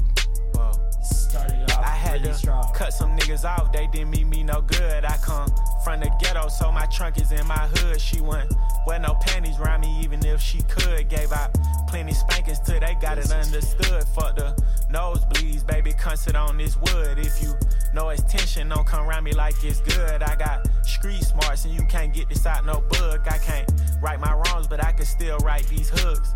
whoa. 0.54 0.72
Started 1.02 1.70
off 1.70 1.78
I 1.78 1.88
had 1.88 2.20
really 2.20 2.32
to 2.32 2.34
strong. 2.34 2.72
cut 2.74 2.92
some 2.92 3.16
niggas 3.16 3.44
off, 3.44 3.72
they 3.72 3.86
didn't 3.86 4.10
mean 4.10 4.28
me 4.28 4.42
no 4.42 4.62
good. 4.62 5.04
I 5.04 5.16
come 5.18 5.48
from 5.84 6.00
the 6.00 6.10
ghetto, 6.20 6.48
so 6.48 6.70
my 6.72 6.86
trunk 6.86 7.20
is 7.20 7.30
in 7.32 7.46
my 7.46 7.66
hood. 7.74 8.00
She 8.00 8.20
wouldn't 8.20 8.52
wear 8.86 8.98
no 8.98 9.14
panties 9.20 9.58
around 9.58 9.82
me, 9.82 10.00
even 10.02 10.24
if 10.24 10.40
she 10.40 10.62
could. 10.62 11.08
Gave 11.08 11.32
out 11.32 11.56
plenty 11.90 12.14
spankings 12.14 12.60
till 12.60 12.78
they 12.78 12.94
got 13.00 13.18
it 13.18 13.30
understood. 13.32 14.04
Fuck 14.14 14.36
the 14.36 14.54
nosebleeds, 14.90 15.66
baby, 15.66 15.92
sit 16.14 16.36
on 16.36 16.56
this 16.56 16.76
wood. 16.76 17.18
If 17.18 17.42
you 17.42 17.54
know 17.92 18.10
it's 18.10 18.22
tension, 18.22 18.68
don't 18.68 18.86
come 18.86 19.08
around 19.08 19.24
me 19.24 19.32
like 19.32 19.54
it's 19.64 19.80
good. 19.80 20.22
I 20.22 20.36
got 20.36 20.68
street 20.86 21.22
smarts 21.22 21.64
and 21.64 21.74
you 21.74 21.84
can't 21.86 22.14
get 22.14 22.28
this 22.28 22.46
out 22.46 22.64
no 22.64 22.80
book. 22.80 23.26
I 23.28 23.38
can't 23.38 23.70
right 24.00 24.20
my 24.20 24.32
wrongs, 24.32 24.68
but 24.68 24.82
I 24.82 24.92
can 24.92 25.04
still 25.04 25.38
write 25.38 25.66
these 25.66 25.90
hooks. 25.90 26.32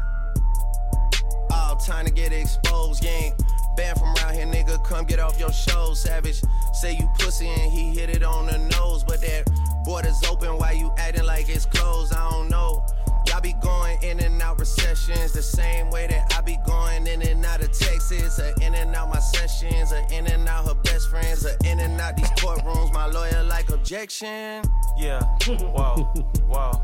All 1.53 1.77
time 1.77 2.07
to 2.07 2.13
get 2.13 2.33
exposed, 2.33 3.05
ain't 3.05 3.41
banned 3.77 3.99
from 3.99 4.13
around 4.17 4.35
here, 4.35 4.47
nigga. 4.47 4.85
Come 4.85 5.05
get 5.05 5.21
off 5.21 5.39
your 5.39 5.53
show, 5.53 5.95
savage. 5.95 6.43
Say 6.73 6.97
you 6.97 7.09
pussy 7.21 7.47
and 7.47 7.73
he 7.73 7.95
hit 7.95 8.11
it 8.11 8.25
on 8.25 8.47
the 8.47 8.59
nose, 8.59 9.05
but 9.05 9.21
that 9.21 9.49
border's 9.85 10.21
open. 10.25 10.59
Why 10.59 10.73
you 10.73 10.93
acting 10.99 11.25
like 11.25 11.49
it's 11.49 11.65
closed? 11.65 12.13
I 12.13 12.29
don't 12.31 12.49
know. 12.49 12.85
Y'all 13.35 13.41
be 13.41 13.53
going 13.55 14.01
in 14.01 14.21
and 14.21 14.41
out 14.41 14.61
recessions 14.61 15.33
the 15.33 15.43
same 15.43 15.91
way 15.91 16.07
that 16.07 16.33
I 16.39 16.41
be 16.41 16.57
going 16.65 17.05
in 17.09 17.21
and 17.21 17.45
out 17.45 17.61
of 17.61 17.73
Texas, 17.77 18.39
or 18.39 18.53
in 18.63 18.77
and 18.77 18.95
out 18.95 19.09
my 19.09 19.19
sessions, 19.19 19.93
or 19.93 20.07
in 20.13 20.29
and 20.29 20.47
out 20.47 20.69
her 20.69 20.75
best 20.75 21.11
friends, 21.11 21.45
or 21.45 21.57
in 21.65 21.81
and 21.81 22.01
out 22.01 22.17
these 22.17 22.31
courtrooms. 22.39 22.93
My 22.93 23.07
lawyer 23.07 23.43
like 23.43 23.71
objection. 23.71 24.63
Yeah, 24.97 25.21
whoa, 25.49 26.05
whoa. 26.47 26.81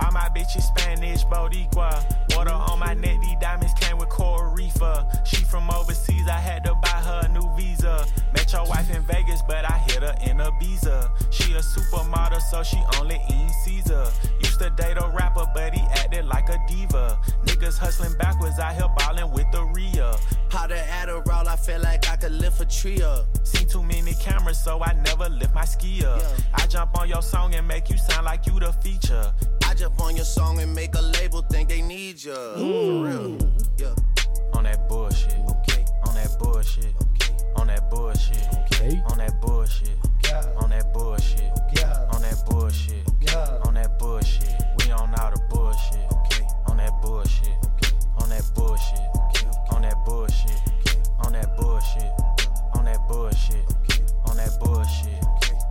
All 0.00 0.12
my 0.12 0.30
bitches 0.34 0.62
Spanish, 0.62 1.24
Boricua. 1.24 2.02
Water 2.34 2.50
on 2.50 2.78
my 2.78 2.94
neck, 2.94 3.20
these 3.20 3.36
diamonds 3.38 3.74
came 3.74 3.98
with 3.98 4.08
coral 4.08 4.50
reefer. 4.50 5.06
She 5.26 5.44
from 5.44 5.68
overseas, 5.68 6.28
I 6.28 6.38
had 6.38 6.64
to 6.64 6.74
buy 6.76 6.88
her 6.88 7.26
a 7.26 7.28
new 7.28 7.46
visa. 7.56 8.06
Met 8.32 8.50
your 8.54 8.66
wife 8.66 8.88
in 8.88 9.02
Vegas, 9.02 9.42
but 9.46 9.70
I 9.70 9.76
hit 9.98 10.08
her 10.08 10.30
in 10.30 10.38
Ibiza. 10.38 11.10
She 11.30 11.52
a 11.54 11.58
supermodel, 11.58 12.40
so 12.40 12.62
she 12.62 12.78
only 12.98 13.20
eat 13.30 13.50
Caesar. 13.64 14.06
Used 14.40 14.58
to 14.60 14.70
date 14.70 14.96
a 14.96 15.08
rapper, 15.08 15.46
but 15.54 15.74
he 15.74 15.80
acted 15.92 16.26
like 16.26 16.48
a 16.48 16.58
diva. 16.68 17.18
Niggas 17.44 17.78
hustling 17.78 18.16
backwards, 18.18 18.58
out 18.58 18.74
here 18.74 18.88
ballin' 18.98 19.30
with 19.32 19.50
the 19.52 19.64
Rhea. 19.64 20.16
Powder 20.50 20.82
Adderall, 20.88 21.46
I 21.46 21.56
feel 21.56 21.80
like 21.80 22.08
I 22.08 22.16
could 22.16 22.32
lift 22.32 22.60
a 22.60 22.66
tree 22.66 23.02
up. 23.02 23.26
Seen 23.46 23.68
too 23.68 23.82
many 23.82 24.14
cameras, 24.14 24.62
so 24.62 24.82
I 24.82 24.92
never 25.04 25.28
lift 25.28 25.54
my 25.54 25.64
ski 25.64 26.04
up. 26.04 26.20
Yeah. 26.20 26.36
I 26.54 26.66
jump 26.66 26.98
on 26.98 27.08
your 27.08 27.22
song 27.22 27.54
and 27.54 27.66
make 27.66 27.90
you 27.90 27.98
sound 27.98 28.24
like 28.24 28.46
you 28.46 28.58
the 28.58 28.72
feature. 28.72 29.32
I 29.64 29.74
jump 29.74 30.00
on 30.00 30.16
your 30.16 30.24
song 30.24 30.60
and 30.60 30.74
make 30.74 30.94
a 30.94 31.02
label 31.02 31.42
think 31.42 31.68
they 31.68 31.82
need 31.82 32.22
ya. 32.22 32.34
For 32.54 33.04
real. 33.04 33.38
Yeah. 33.78 33.94
On 34.54 34.64
that 34.64 34.88
bullshit. 34.88 35.34
Okay. 35.48 35.84
On 36.06 36.14
that 36.14 36.36
bullshit. 36.38 36.94
Okay. 37.58 37.60
On 37.60 37.66
that 37.66 37.90
bullshit. 37.90 38.48
Okay. 38.60 39.02
On 39.06 39.18
that 39.18 39.40
bullshit. 39.40 39.90
Yeah. 40.24 40.44
On 40.58 40.70
that 40.70 40.92
bullshit. 40.92 41.50
Yeah. 41.72 42.06
On 42.12 42.22
that 42.22 42.44
bullshit. 42.48 43.02
Yeah. 43.20 43.58
On 43.64 43.74
that 43.74 43.98
bullshit. 43.98 44.54
We 44.78 44.92
on 44.92 45.12
all 45.18 45.30
the 45.32 45.40
bullshit. 45.50 45.98
Okay. 46.12 46.46
On 46.68 46.76
that 46.76 46.92
bullshit. 47.02 47.56
On 48.18 48.28
that 48.28 48.44
bullshit. 48.54 49.00
On 49.72 49.82
that 49.82 49.96
bullshit. 50.06 50.60
On 51.24 51.32
that 51.32 51.56
bullshit. 51.56 52.12
On 52.74 52.84
that 52.84 53.08
bullshit. 53.08 53.66
On 54.26 54.36
that 54.36 54.58
bullshit. 54.60 55.24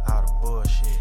All 0.10 0.22
the 0.22 0.34
bullshit. 0.42 0.97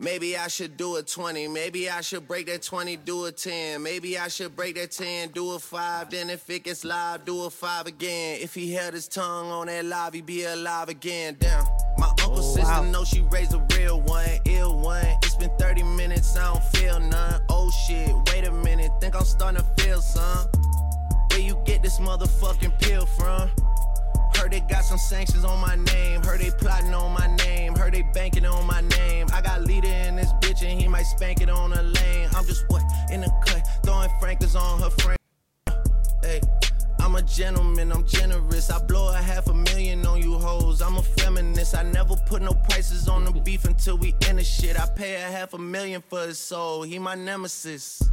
Maybe 0.00 0.36
I 0.36 0.48
should 0.48 0.76
do 0.76 0.96
a 0.96 1.02
20. 1.04 1.46
Maybe 1.46 1.88
I 1.88 2.00
should 2.00 2.26
break 2.26 2.46
that 2.46 2.62
20, 2.62 2.96
do 2.96 3.26
a 3.26 3.32
10. 3.32 3.80
Maybe 3.80 4.18
I 4.18 4.26
should 4.26 4.56
break 4.56 4.74
that 4.74 4.90
10, 4.90 5.30
do 5.30 5.52
a 5.52 5.58
5. 5.58 6.10
Then 6.10 6.30
if 6.30 6.50
it 6.50 6.64
gets 6.64 6.84
live, 6.84 7.24
do 7.24 7.44
a 7.44 7.50
5 7.50 7.86
again. 7.86 8.38
If 8.40 8.54
he 8.54 8.72
held 8.72 8.94
his 8.94 9.06
tongue 9.06 9.52
on 9.52 9.68
that 9.68 9.84
live, 9.84 10.14
he'd 10.14 10.26
be 10.26 10.44
alive 10.44 10.88
again. 10.88 11.36
Damn. 11.38 11.64
My 11.96 12.08
uncle 12.08 12.38
oh, 12.38 12.54
sister 12.54 12.62
wow. 12.64 12.82
know 12.82 13.04
she 13.04 13.20
raised 13.30 13.54
a 13.54 13.64
real 13.76 14.00
one, 14.00 14.26
ill 14.46 14.80
one. 14.80 15.06
It's 15.22 15.36
been 15.36 15.56
30 15.58 15.84
minutes, 15.84 16.36
I 16.36 16.52
don't 16.52 16.64
feel 16.64 16.98
none. 16.98 17.40
Oh 17.48 17.70
shit, 17.86 18.12
wait 18.32 18.44
a 18.44 18.52
minute, 18.52 18.90
think 19.00 19.14
I'm 19.14 19.24
starting 19.24 19.60
to 19.60 19.82
feel 19.82 20.00
some. 20.00 20.48
Where 21.30 21.38
you 21.38 21.56
get 21.64 21.82
this 21.84 22.00
motherfucking 22.00 22.80
pill 22.80 23.06
from? 23.06 23.48
They 24.54 24.60
got 24.60 24.84
some 24.84 24.98
sanctions 24.98 25.44
on 25.44 25.60
my 25.60 25.74
name. 25.74 26.22
Heard 26.22 26.38
they 26.38 26.52
plotting 26.52 26.94
on 26.94 27.12
my 27.12 27.26
name. 27.38 27.74
Heard 27.74 27.92
they 27.92 28.02
banking 28.14 28.46
on 28.46 28.64
my 28.68 28.82
name. 28.82 29.26
I 29.32 29.42
got 29.42 29.62
leader 29.62 29.88
in 29.88 30.14
this 30.14 30.32
bitch 30.34 30.62
and 30.62 30.80
he 30.80 30.86
might 30.86 31.06
spank 31.06 31.40
it 31.40 31.50
on 31.50 31.72
a 31.72 31.82
lane. 31.82 32.28
I'm 32.36 32.44
just 32.46 32.64
what 32.68 32.80
in 33.10 33.22
the 33.22 33.32
cut, 33.44 33.66
throwing 33.82 34.08
frankers 34.20 34.54
on 34.54 34.80
her 34.80 34.90
frame. 34.90 35.16
Hey, 36.22 36.40
I'm 37.00 37.16
a 37.16 37.22
gentleman, 37.22 37.90
I'm 37.90 38.06
generous. 38.06 38.70
I 38.70 38.78
blow 38.78 39.08
a 39.12 39.16
half 39.16 39.48
a 39.48 39.54
million 39.54 40.06
on 40.06 40.22
you 40.22 40.38
hoes. 40.38 40.80
I'm 40.82 40.98
a 40.98 41.02
feminist. 41.02 41.74
I 41.74 41.82
never 41.82 42.14
put 42.28 42.40
no 42.40 42.52
prices 42.52 43.08
on 43.08 43.24
the 43.24 43.32
beef 43.32 43.64
until 43.64 43.98
we 43.98 44.14
end 44.28 44.38
the 44.38 44.44
shit. 44.44 44.78
I 44.80 44.86
pay 44.86 45.16
a 45.16 45.32
half 45.32 45.54
a 45.54 45.58
million 45.58 46.00
for 46.00 46.28
his 46.28 46.38
soul. 46.38 46.84
He 46.84 47.00
my 47.00 47.16
nemesis. 47.16 48.08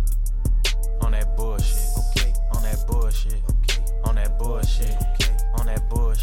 On 1.02 1.12
that 1.12 1.38
bullshit. 1.38 1.78
Okay. 2.18 2.34
On 2.56 2.64
that 2.64 2.84
bullshit. 2.88 3.44
Okay. 3.62 3.84
On 4.06 4.16
that 4.16 4.40
bullshit. 4.40 4.96
Okay. 5.14 5.38
On 5.60 5.68
that 5.68 5.88
bullshit. 5.88 6.21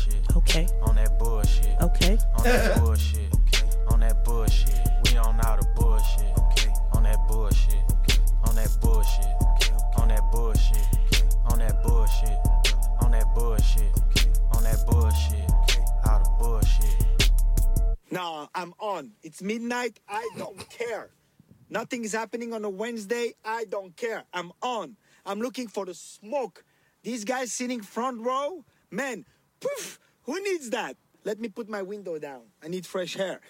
It's 19.28 19.42
midnight. 19.42 20.00
I 20.08 20.26
don't 20.38 20.58
care. 20.70 21.10
Nothing 21.68 22.02
is 22.02 22.14
happening 22.14 22.54
on 22.54 22.64
a 22.64 22.70
Wednesday. 22.70 23.34
I 23.44 23.66
don't 23.66 23.94
care. 23.94 24.24
I'm 24.32 24.52
on. 24.62 24.96
I'm 25.26 25.38
looking 25.38 25.68
for 25.68 25.84
the 25.84 25.92
smoke. 25.92 26.64
These 27.02 27.26
guys 27.26 27.52
sitting 27.52 27.82
front 27.82 28.22
row, 28.22 28.64
man, 28.90 29.26
poof, 29.60 30.00
who 30.22 30.42
needs 30.42 30.70
that? 30.70 30.96
Let 31.24 31.38
me 31.40 31.48
put 31.50 31.68
my 31.68 31.82
window 31.82 32.18
down. 32.18 32.44
I 32.64 32.68
need 32.68 32.86
fresh 32.86 33.18
air. 33.18 33.42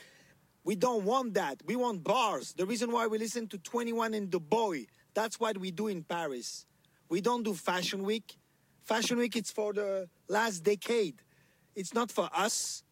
We 0.64 0.74
don't 0.74 1.04
want 1.04 1.34
that. 1.34 1.62
We 1.64 1.76
want 1.76 2.02
bars. 2.02 2.54
The 2.54 2.66
reason 2.66 2.90
why 2.90 3.06
we 3.06 3.16
listen 3.16 3.46
to 3.46 3.58
21 3.58 4.14
and 4.14 4.32
The 4.32 4.40
Boy, 4.40 4.86
that's 5.14 5.38
what 5.38 5.58
we 5.58 5.70
do 5.70 5.86
in 5.86 6.02
Paris. 6.02 6.66
We 7.08 7.20
don't 7.20 7.44
do 7.44 7.54
Fashion 7.54 8.02
Week. 8.02 8.36
Fashion 8.82 9.16
Week, 9.16 9.36
it's 9.36 9.52
for 9.52 9.72
the 9.72 10.08
last 10.28 10.64
decade. 10.64 11.22
It's 11.76 11.94
not 11.94 12.10
for 12.10 12.28
us. 12.34 12.82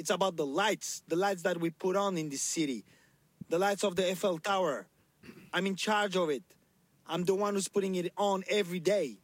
It's 0.00 0.08
about 0.08 0.36
the 0.36 0.46
lights, 0.46 1.02
the 1.08 1.16
lights 1.16 1.42
that 1.42 1.60
we 1.60 1.68
put 1.68 1.94
on 1.94 2.16
in 2.16 2.30
this 2.30 2.40
city, 2.40 2.84
the 3.50 3.58
lights 3.58 3.84
of 3.84 3.96
the 3.96 4.10
Eiffel 4.10 4.38
Tower. 4.38 4.86
I'm 5.52 5.66
in 5.66 5.76
charge 5.76 6.16
of 6.16 6.30
it. 6.30 6.42
I'm 7.06 7.24
the 7.24 7.34
one 7.34 7.52
who's 7.54 7.68
putting 7.68 7.94
it 7.96 8.10
on 8.16 8.42
every 8.48 8.80
day. 8.80 9.18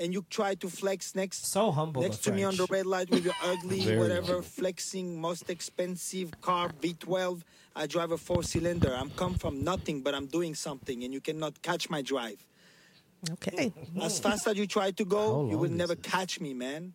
And 0.00 0.12
you 0.12 0.24
try 0.28 0.56
to 0.56 0.68
flex 0.68 1.14
next 1.14 1.46
So 1.46 1.70
humble. 1.70 2.02
next 2.02 2.24
the 2.24 2.30
to 2.30 2.36
me 2.36 2.42
on 2.42 2.56
the 2.56 2.66
red 2.68 2.86
light 2.86 3.08
with 3.10 3.24
your 3.24 3.34
ugly 3.44 3.80
Very 3.84 3.98
whatever 4.00 4.32
humble. 4.42 4.42
flexing 4.42 5.20
most 5.20 5.48
expensive 5.48 6.28
car 6.40 6.70
V12. 6.82 7.42
I 7.76 7.86
drive 7.86 8.10
a 8.10 8.18
four 8.18 8.42
cylinder. 8.42 8.92
I'm 9.00 9.10
come 9.10 9.34
from 9.34 9.62
nothing, 9.62 10.00
but 10.02 10.12
I'm 10.16 10.26
doing 10.26 10.56
something, 10.56 11.04
and 11.04 11.14
you 11.14 11.20
cannot 11.20 11.62
catch 11.62 11.88
my 11.88 12.02
drive. 12.02 12.44
Okay. 13.34 13.72
As 14.02 14.18
fast 14.18 14.48
as 14.48 14.56
you 14.56 14.66
try 14.66 14.90
to 14.90 15.04
How 15.04 15.10
go, 15.16 15.50
you 15.50 15.58
will 15.58 15.70
never 15.70 15.92
it? 15.92 16.02
catch 16.02 16.40
me, 16.40 16.52
man. 16.54 16.94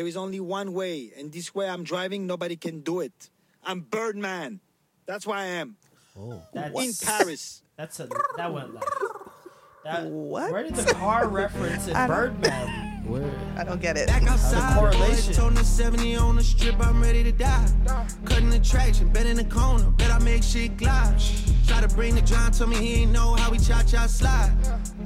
There 0.00 0.06
is 0.06 0.16
only 0.16 0.40
one 0.40 0.72
way, 0.72 1.12
and 1.18 1.30
this 1.30 1.54
way 1.54 1.68
I'm 1.68 1.84
driving, 1.84 2.26
nobody 2.26 2.56
can 2.56 2.80
do 2.80 3.00
it. 3.00 3.28
I'm 3.62 3.82
Birdman. 3.82 4.60
That's 5.04 5.26
why 5.26 5.42
I 5.42 5.44
am. 5.60 5.76
Oh, 6.18 6.40
that's, 6.54 6.74
In 6.74 7.06
Paris. 7.06 7.62
That's 7.76 8.00
a 8.00 8.08
that 8.38 8.50
went 8.50 8.72
like. 8.72 8.84
That, 9.84 10.06
What? 10.06 10.52
Where 10.52 10.62
did 10.62 10.74
the 10.74 10.94
car 10.94 11.28
reference 11.28 11.86
in 11.86 11.92
Birdman? 12.06 12.79
Where? 13.10 13.28
I 13.56 13.64
don't 13.64 13.82
get 13.82 13.96
it. 13.96 14.06
Back 14.06 14.22
outside, 14.22 14.78
correlation. 14.78 15.08
boys, 15.08 15.36
told 15.36 15.56
the 15.56 15.64
70 15.64 16.14
on 16.16 16.36
the 16.36 16.44
strip, 16.44 16.76
I'm 16.78 17.02
ready 17.02 17.24
to 17.24 17.32
die. 17.32 17.66
Cutting 18.24 18.50
the 18.50 18.60
traction, 18.60 19.08
bet 19.08 19.26
in 19.26 19.36
the 19.36 19.44
corner, 19.44 19.90
bet 19.90 20.12
I 20.12 20.20
make 20.20 20.44
shit 20.44 20.76
glide. 20.76 21.20
Try 21.66 21.80
to 21.80 21.88
bring 21.88 22.14
the 22.14 22.22
John, 22.22 22.52
told 22.52 22.70
me 22.70 22.76
he 22.76 23.02
ain't 23.02 23.10
know 23.10 23.34
how 23.34 23.50
we 23.50 23.58
cha 23.58 23.82
cha 23.82 24.06
slide. 24.06 24.52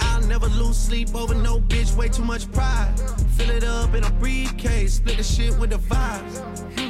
I'll 0.01 0.21
never 0.27 0.45
lose 0.47 0.77
sleep 0.77 1.15
over 1.15 1.33
no 1.33 1.59
bitch, 1.59 1.95
way 1.95 2.07
too 2.07 2.23
much 2.23 2.51
pride. 2.51 2.93
Fill 3.37 3.49
it 3.49 3.63
up 3.63 3.95
in 3.95 4.03
a 4.03 4.11
briefcase, 4.11 4.95
split 4.95 5.17
the 5.17 5.23
shit 5.23 5.57
with 5.57 5.71
the 5.71 5.77
vibes. 5.77 6.84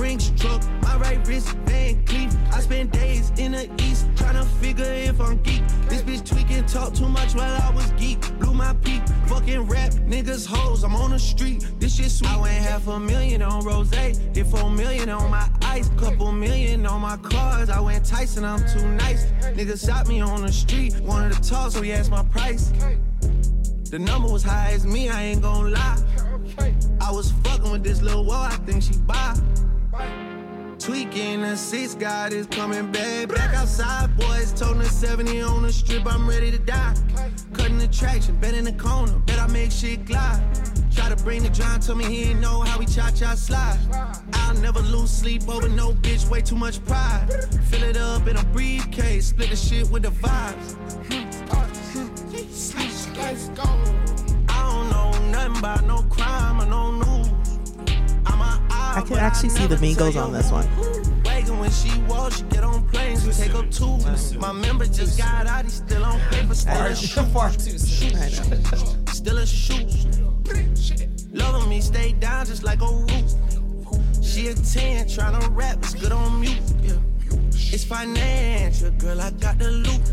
Brinks 0.00 0.32
truck, 0.38 0.62
my 0.80 0.96
right 0.96 1.28
wrist, 1.28 1.48
Van 1.66 2.02
Cleef. 2.06 2.34
I 2.54 2.60
spend 2.60 2.90
days 2.90 3.32
in 3.36 3.52
the 3.52 3.70
east 3.82 4.06
trying 4.16 4.34
to 4.34 4.44
figure 4.44 4.90
if 4.90 5.20
I'm 5.20 5.36
geek. 5.42 5.60
This 5.90 6.00
bitch 6.00 6.26
tweaking, 6.26 6.64
talk 6.64 6.94
too 6.94 7.06
much 7.06 7.34
while 7.34 7.60
I 7.60 7.70
was 7.74 7.90
geek. 7.98 8.18
Blew 8.38 8.54
my 8.54 8.72
peak, 8.76 9.02
fucking 9.26 9.66
rap, 9.66 9.90
niggas 10.08 10.46
hoes. 10.46 10.84
I'm 10.84 10.96
on 10.96 11.10
the 11.10 11.18
street, 11.18 11.66
this 11.78 11.96
shit 11.96 12.10
sweet. 12.10 12.30
I 12.30 12.40
went 12.40 12.54
half 12.54 12.88
a 12.88 12.98
million 12.98 13.42
on 13.42 13.62
rose, 13.62 13.90
did 13.90 14.46
four 14.46 14.70
million 14.70 15.10
on 15.10 15.30
my 15.30 15.46
ice, 15.60 15.90
couple 15.98 16.32
million 16.32 16.86
on 16.86 17.02
my 17.02 17.18
cars. 17.18 17.68
I 17.68 17.78
went 17.78 18.02
Tyson, 18.02 18.42
I'm 18.42 18.66
too 18.72 18.88
nice. 18.92 19.26
Niggas 19.52 19.86
shot 19.86 20.08
me 20.08 20.22
on 20.22 20.40
the 20.40 20.50
street, 20.50 20.98
wanted 21.00 21.34
to 21.34 21.46
talk, 21.46 21.72
so 21.72 21.82
he 21.82 21.92
asked 21.92 22.10
my 22.10 22.24
price. 22.24 22.72
The 23.90 23.98
number 23.98 24.32
was 24.32 24.42
high 24.42 24.72
as 24.72 24.86
me, 24.86 25.10
I 25.10 25.24
ain't 25.24 25.42
gon' 25.42 25.72
lie. 25.72 26.02
I 27.02 27.12
was 27.12 27.32
fucking 27.44 27.70
with 27.70 27.84
this 27.84 28.00
little 28.00 28.24
wall, 28.24 28.44
I 28.44 28.56
think 28.64 28.82
she 28.82 28.94
buy. 29.00 29.36
Tweaking 30.78 31.42
the 31.42 31.56
seats, 31.56 31.94
God 31.94 32.32
is 32.32 32.46
coming 32.46 32.90
back. 32.90 33.28
Back 33.28 33.54
outside, 33.54 34.16
boys. 34.16 34.52
Toting 34.52 34.78
the 34.78 34.86
70 34.86 35.40
on 35.42 35.62
the 35.62 35.72
strip, 35.72 36.06
I'm 36.06 36.28
ready 36.28 36.50
to 36.50 36.58
die. 36.58 36.94
Cutting 37.52 37.78
the 37.78 37.88
traction, 37.88 38.36
bet 38.36 38.54
in 38.54 38.64
the 38.64 38.72
corner, 38.72 39.18
bet 39.26 39.38
I 39.38 39.46
make 39.48 39.70
shit 39.70 40.06
glide. 40.06 40.42
Try 40.94 41.08
to 41.08 41.16
bring 41.16 41.42
the 41.42 41.50
John, 41.50 41.80
told 41.80 41.98
me 41.98 42.04
he 42.04 42.30
ain't 42.30 42.40
know 42.40 42.62
how 42.62 42.78
we 42.78 42.86
cha 42.86 43.10
cha 43.10 43.34
slide. 43.34 43.78
I'll 44.32 44.54
never 44.56 44.80
lose 44.80 45.10
sleep 45.10 45.48
over 45.48 45.68
no 45.68 45.92
bitch, 45.92 46.28
way 46.28 46.40
too 46.40 46.56
much 46.56 46.84
pride. 46.84 47.28
Fill 47.64 47.82
it 47.82 47.96
up 47.96 48.26
in 48.26 48.36
a 48.36 48.44
briefcase, 48.46 49.26
split 49.26 49.50
the 49.50 49.56
shit 49.56 49.90
with 49.90 50.02
the 50.02 50.10
vibes. 50.10 50.76
I 54.48 54.70
don't 54.70 54.90
know 54.90 55.10
nothing 55.30 55.58
about 55.58 55.84
no 55.84 56.02
crime 56.02 56.60
or 56.60 56.66
no 56.66 56.92
news. 56.92 57.19
I 58.80 59.02
can 59.06 59.18
actually 59.18 59.50
see 59.50 59.66
the 59.66 59.76
Migos 59.76 60.16
on 60.22 60.32
this 60.32 60.50
one. 60.50 60.66
When 61.58 61.70
she 61.70 62.00
walks, 62.02 62.38
she 62.38 62.44
get 62.44 62.64
on 62.64 62.86
planes 62.88 63.24
and 63.24 63.34
take 63.34 63.54
up 63.54 63.70
two. 63.70 63.98
My 64.38 64.52
member 64.52 64.86
just 64.86 65.18
got 65.18 65.46
out, 65.46 65.64
he 65.64 65.70
still 65.70 66.04
on 66.04 66.18
paper, 66.30 66.54
still 66.54 66.74
a 66.74 66.94
shoe. 66.94 67.22
Far 67.32 67.50
too 67.50 67.78
soon. 67.78 68.16
I 68.16 68.28
know. 68.28 68.96
Still 69.12 69.38
a 69.38 69.46
shoe. 69.46 69.86
Loving 71.32 71.68
me, 71.68 71.80
stay 71.80 72.12
down 72.12 72.46
just 72.46 72.62
like 72.62 72.80
a 72.80 72.86
roof. 72.86 73.34
She 74.22 74.48
a 74.48 74.54
10, 74.54 75.06
tryna 75.06 75.54
rap, 75.54 75.78
it's 75.78 75.94
good 75.94 76.12
on 76.12 76.40
mute. 76.40 76.58
It's 77.50 77.84
financial, 77.84 78.90
girl, 78.92 79.20
I 79.20 79.30
got 79.32 79.58
the 79.58 79.70
loot. 79.70 80.06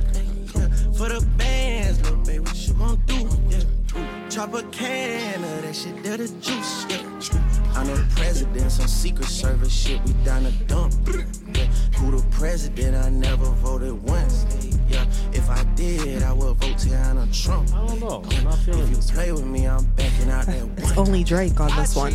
For 0.98 1.10
the 1.10 1.26
bands, 1.38 2.02
little 2.02 2.18
baby, 2.26 2.40
what 2.40 2.68
you 2.68 2.74
gon' 2.74 3.02
do? 3.06 3.30
Chop 4.30 4.54
a 4.54 4.64
can 4.64 5.44
of 5.44 5.62
that 5.64 5.76
shit, 5.76 6.04
that 6.04 6.18
the 6.18 6.28
juice. 6.42 7.37
Yeah. 7.86 7.94
I'm 7.94 7.98
the 8.10 8.16
president, 8.16 8.72
some 8.72 8.88
secret 8.88 9.28
service 9.28 9.72
shit, 9.74 10.02
we 10.06 10.14
down 10.24 10.44
the 10.44 10.52
dump. 10.66 10.94
Yeah. 11.08 11.66
Who 11.98 12.12
the 12.18 12.26
president? 12.32 12.96
I 12.96 13.10
never 13.10 13.46
voted 13.46 14.02
once. 14.04 14.46
Yeah. 14.88 15.06
If 15.34 15.50
I 15.50 15.64
did, 15.76 16.24
I 16.24 16.34
would 16.34 16.58
vote 16.58 16.78
Tiana 16.78 17.28
Trump. 17.44 17.74
I 17.74 17.88
don't 17.88 18.00
know. 18.00 18.24
I'm 18.32 18.44
not 18.44 18.58
feeling 18.60 18.84
If 18.84 18.90
you 18.90 18.96
this. 18.96 19.12
play 19.12 19.32
with 19.32 19.46
me, 19.46 19.68
I'm 19.68 19.86
backing 19.96 20.30
out 20.30 20.46
that 20.46 20.68
It's 20.78 20.98
only 20.98 21.24
Drake 21.24 21.60
on 21.60 21.76
this 21.76 21.96
I 21.96 22.00
one. 22.00 22.14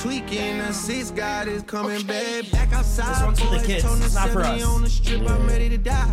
Tweaking 0.00 0.56
the 0.58 0.72
six 0.72 1.10
God 1.10 1.46
is 1.46 1.62
coming 1.62 2.02
back. 2.06 2.50
Back 2.50 2.72
outside, 2.72 3.14
This 3.16 3.22
one's 3.22 3.40
for 3.40 3.58
the 3.58 3.66
kids. 3.66 3.84
toting 3.84 4.02
It's 4.02 4.14
not 4.14 4.30
for 4.30 4.40
us. 4.40 4.64
on 4.64 4.80
the 4.82 4.88
strip, 4.88 5.28
I'm 5.28 5.46
ready 5.46 5.68
to 5.68 5.76
die. 5.76 6.10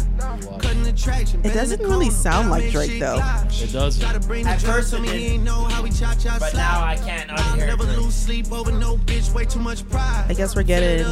Cutting 0.59 0.83
the 0.83 0.91
traction. 0.91 1.39
It 1.45 1.53
doesn't 1.53 1.81
really 1.81 2.09
sound 2.09 2.49
like 2.49 2.69
Drake, 2.71 2.99
though. 2.99 3.15
It 3.49 3.71
doesn't. 3.71 4.01
Try 4.03 4.11
to 4.11 4.19
bring 4.27 4.43
the 4.43 4.49
At 4.49 4.61
first 4.61 4.93
it 4.93 5.01
did. 5.03 5.09
he 5.15 5.25
ain't 5.27 5.43
know 5.43 5.63
how 5.63 5.81
we 5.83 5.89
cha 5.89 6.13
cha 6.15 6.37
But 6.37 6.51
slide. 6.51 6.59
now 6.59 6.83
I 6.83 6.95
can't 6.97 7.31
I'll 7.31 7.37
unhear 7.37 7.67
never 7.67 7.85
Drake. 7.85 7.97
lose 7.99 8.13
sleep 8.13 8.51
over 8.51 8.73
no 8.73 8.97
bitch, 8.97 9.33
way 9.33 9.45
too 9.45 9.59
much 9.59 9.87
pride. 9.87 10.25
I 10.27 10.33
guess 10.33 10.53
we're 10.53 10.63
getting 10.63 11.05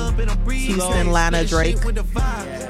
Houston, 0.49 0.93
Atlanta, 1.07 1.45
Drake. 1.45 1.81
With 1.85 1.95
the 1.95 2.03
vibe. 2.03 2.61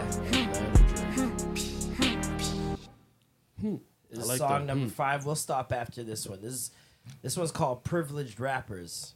This 4.11 4.19
is 4.23 4.27
like 4.29 4.37
song 4.37 4.49
that. 4.49 4.65
number 4.67 4.85
Hmm. 4.85 4.91
five. 4.91 5.25
We'll 5.25 5.35
stop 5.35 5.73
after 5.73 6.03
this 6.03 6.27
one. 6.27 6.41
This 6.41 6.53
is 6.53 6.71
this 7.23 7.35
one's 7.35 7.51
called 7.51 7.83
"Privileged 7.83 8.39
Rappers," 8.39 9.13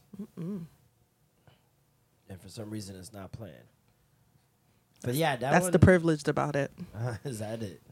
and 2.30 2.40
for 2.40 2.48
some 2.48 2.70
reason, 2.70 2.96
it's 2.96 3.12
not 3.12 3.32
playing. 3.32 3.54
But 5.02 5.14
yeah, 5.14 5.36
that 5.36 5.50
That's 5.52 5.64
one, 5.64 5.72
the 5.72 5.78
privileged 5.78 6.28
about 6.28 6.56
it. 6.56 6.70
is 7.24 7.40
that 7.40 7.62
it? 7.62 7.82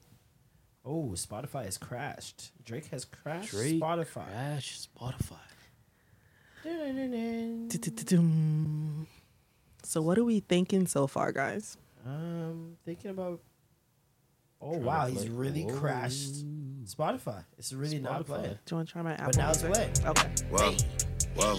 Oh, 0.85 1.11
Spotify 1.14 1.64
has 1.64 1.76
crashed. 1.76 2.52
Drake 2.65 2.86
has 2.86 3.04
crashed. 3.04 3.50
Drake 3.50 3.80
Spotify. 3.80 4.25
Crash 4.26 4.86
Spotify. 4.97 5.36
So 9.84 10.02
what 10.02 10.19
are 10.19 10.25
we 10.25 10.41
thinking 10.41 10.86
so 10.86 11.06
far, 11.06 11.32
guys? 11.32 11.76
Um, 12.06 12.76
thinking 12.84 13.10
about. 13.10 13.41
Oh 14.60 14.73
Trying 14.73 14.84
wow, 14.84 15.06
he's 15.06 15.28
really 15.28 15.65
Oh. 15.65 15.73
crashed 15.78 16.45
Spotify. 16.84 17.45
It's 17.58 17.73
really 17.73 18.00
not 18.00 18.26
playing. 18.26 18.58
Do 18.67 18.71
you 18.71 18.76
want 18.76 18.89
to 18.89 18.93
try 18.93 19.02
my 19.02 19.13
Apple? 19.13 19.26
But 19.26 19.36
now 19.36 19.50
it's 19.50 19.63
Music? 19.63 19.95
playing. 19.95 20.08
Okay. 20.08 20.28
Whoa, 20.50 20.76
whoa. 21.36 21.58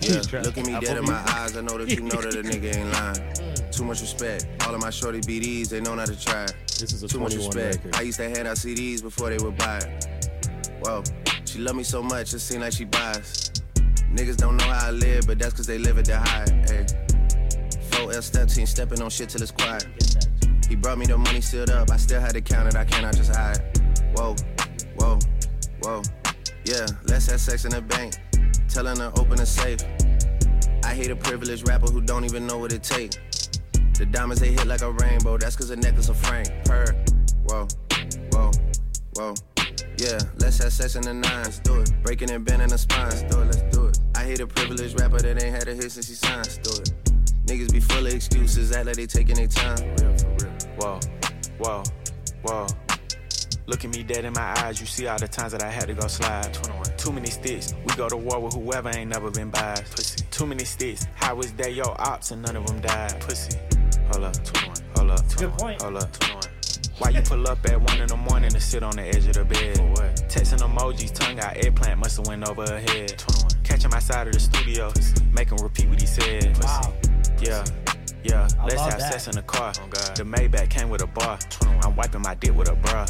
Yeah, 0.00 0.20
look 0.42 0.58
at 0.58 0.66
me 0.66 0.78
dead 0.80 0.98
in 0.98 1.04
my 1.04 1.22
eyes. 1.28 1.56
I 1.56 1.62
know 1.62 1.78
that 1.78 1.88
you 1.88 2.02
know 2.02 2.20
that 2.20 2.34
a 2.34 2.42
nigga 2.42 2.76
ain't 2.76 2.92
lying. 2.92 3.70
Too 3.72 3.84
much 3.84 4.00
respect. 4.00 4.46
All 4.66 4.74
of 4.74 4.80
my 4.80 4.90
shorty 4.90 5.20
BDs, 5.20 5.68
they 5.68 5.80
know 5.80 5.94
not 5.94 6.06
to 6.06 6.18
try. 6.18 6.46
This 6.66 6.92
is 6.92 7.02
a 7.02 7.08
Too 7.08 7.20
much 7.20 7.34
respect. 7.34 7.76
record. 7.76 7.96
I 7.96 8.02
used 8.02 8.18
to 8.18 8.28
hand 8.28 8.46
out 8.46 8.56
CDs 8.56 9.02
before 9.02 9.30
they 9.30 9.38
would 9.38 9.56
buy 9.56 9.78
it. 9.78 10.06
Whoa, 10.80 11.02
she 11.44 11.58
love 11.58 11.74
me 11.74 11.82
so 11.82 12.02
much, 12.02 12.34
it 12.34 12.40
seem 12.40 12.60
like 12.60 12.72
she 12.72 12.84
buys. 12.84 13.50
Niggas 14.12 14.36
don't 14.36 14.56
know 14.56 14.64
how 14.64 14.88
I 14.88 14.90
live, 14.90 15.26
but 15.26 15.38
that's 15.38 15.54
cause 15.54 15.66
they 15.66 15.78
live 15.78 15.98
at 15.98 16.04
the 16.04 16.16
high. 16.18 16.46
Hey. 16.68 16.86
4L 17.90 18.22
step 18.22 18.48
team 18.48 18.66
stepping 18.66 19.00
on 19.02 19.10
shit 19.10 19.30
till 19.30 19.42
it's 19.42 19.50
quiet. 19.50 19.86
He 20.68 20.76
brought 20.76 20.98
me 20.98 21.06
the 21.06 21.16
money 21.16 21.40
sealed 21.40 21.70
up, 21.70 21.90
I 21.90 21.96
still 21.96 22.20
had 22.20 22.32
to 22.32 22.40
count 22.40 22.68
it, 22.68 22.76
I 22.76 22.84
cannot 22.84 23.16
just 23.16 23.34
hide. 23.34 23.58
Whoa, 24.14 24.36
whoa, 24.96 25.18
whoa. 25.82 26.02
Yeah, 26.64 26.86
let's 27.04 27.26
have 27.30 27.40
sex 27.40 27.64
in 27.64 27.70
the 27.70 27.80
bank. 27.80 28.14
Telling 28.68 28.98
her 28.98 29.12
open 29.16 29.40
a 29.40 29.46
safe. 29.46 29.80
I 30.84 30.94
hate 30.94 31.10
a 31.10 31.16
privileged 31.16 31.66
rapper 31.66 31.86
who 31.86 32.00
don't 32.00 32.24
even 32.24 32.46
know 32.46 32.58
what 32.58 32.72
it 32.72 32.82
takes. 32.82 33.16
The 33.98 34.06
diamonds 34.06 34.40
they 34.40 34.52
hit 34.52 34.66
like 34.66 34.82
a 34.82 34.92
rainbow, 34.92 35.38
that's 35.38 35.56
cause 35.56 35.70
a 35.70 35.76
necklace 35.76 36.08
of 36.08 36.16
Frank. 36.18 36.48
Her, 36.68 36.94
whoa, 37.44 37.66
whoa, 38.32 38.50
whoa. 39.14 39.34
Yeah, 39.98 40.18
let's 40.38 40.58
have 40.62 40.72
sex 40.72 40.94
in 40.96 41.02
the 41.02 41.14
nines, 41.14 41.60
do 41.60 41.80
it. 41.80 41.90
Breaking 42.02 42.30
and 42.30 42.44
bending 42.44 42.68
the 42.68 42.76
spines, 42.76 43.22
do 43.22 43.40
it, 43.40 43.46
let's 43.46 43.62
do 43.74 43.86
it. 43.86 43.98
I 44.14 44.24
hate 44.24 44.40
a 44.40 44.46
privileged 44.46 45.00
rapper 45.00 45.18
that 45.18 45.42
ain't 45.42 45.54
had 45.54 45.68
a 45.68 45.74
hit 45.74 45.90
since 45.92 46.08
he 46.08 46.14
signed, 46.14 46.60
do 46.62 46.70
it. 46.72 46.92
Niggas 47.46 47.72
be 47.72 47.80
full 47.80 48.06
of 48.06 48.12
excuses, 48.12 48.72
act 48.72 48.86
like 48.86 48.96
they 48.96 49.06
taking 49.06 49.36
their 49.36 49.46
time. 49.46 49.78
Real 49.96 50.16
for 50.18 50.44
real. 50.44 50.52
Whoa, 50.76 51.00
whoa, 51.58 51.82
whoa. 52.42 52.85
Look 53.68 53.84
at 53.84 53.92
me 53.92 54.04
dead 54.04 54.24
in 54.24 54.32
my 54.32 54.54
eyes. 54.62 54.80
You 54.80 54.86
see 54.86 55.08
all 55.08 55.18
the 55.18 55.26
times 55.26 55.50
that 55.50 55.62
I 55.62 55.70
had 55.70 55.88
to 55.88 55.94
go 55.94 56.06
slide. 56.06 56.54
21. 56.54 56.96
Too 56.96 57.12
many 57.12 57.30
sticks. 57.30 57.74
We 57.84 57.94
go 57.96 58.08
to 58.08 58.16
war 58.16 58.38
with 58.38 58.54
whoever 58.54 58.90
ain't 58.96 59.10
never 59.10 59.30
been 59.30 59.50
biased. 59.50 59.96
Pussy. 59.96 60.24
Too 60.30 60.46
many 60.46 60.64
sticks. 60.64 61.06
How 61.14 61.34
was 61.34 61.52
that 61.54 61.74
your 61.74 62.00
ops 62.00 62.30
and 62.30 62.42
none 62.42 62.54
of 62.54 62.66
them 62.66 62.80
died? 62.80 63.20
Pussy. 63.20 63.58
Hold 64.12 64.24
up. 64.24 64.44
21. 64.44 64.76
Hold 64.94 65.10
up. 65.10 65.20
a 65.20 65.36
good 65.36 65.52
point. 65.58 65.82
Hold 65.82 65.96
up. 65.96 66.12
21. 66.12 66.42
Why 66.98 67.10
you 67.10 67.20
pull 67.22 67.46
up 67.48 67.58
at 67.66 67.80
one 67.80 68.00
in 68.00 68.06
the 68.06 68.16
morning 68.16 68.50
to 68.50 68.60
sit 68.60 68.82
on 68.82 68.96
the 68.96 69.02
edge 69.02 69.26
of 69.26 69.34
the 69.34 69.44
bed? 69.44 69.76
For 69.76 69.82
what? 69.90 70.14
Texting 70.30 70.60
emojis, 70.60 71.12
tongue 71.12 71.38
out, 71.40 71.56
eggplant 71.56 71.98
must 71.98 72.16
have 72.16 72.26
went 72.26 72.48
over 72.48 72.62
her 72.62 72.78
head. 72.78 73.18
21. 73.18 73.64
Catch 73.64 73.84
him 73.84 73.92
outside 73.92 74.28
of 74.28 74.32
the 74.32 74.40
studio, 74.40 74.90
make 75.32 75.50
him 75.50 75.58
repeat 75.58 75.88
what 75.88 76.00
he 76.00 76.06
said. 76.06 76.56
Wow. 76.62 76.94
Yeah, 77.38 77.64
yeah. 78.28 78.48
I 78.60 78.64
Let's 78.66 78.80
have 78.82 78.98
that. 78.98 79.12
sex 79.12 79.26
in 79.28 79.34
the 79.36 79.42
car. 79.42 79.72
Oh, 79.80 79.88
the 80.14 80.24
Maybach 80.24 80.68
came 80.70 80.88
with 80.88 81.02
a 81.02 81.06
bar. 81.06 81.38
I'm 81.82 81.94
wiping 81.96 82.22
my 82.22 82.34
dick 82.34 82.54
with 82.54 82.68
a 82.68 82.74
bra. 82.74 83.04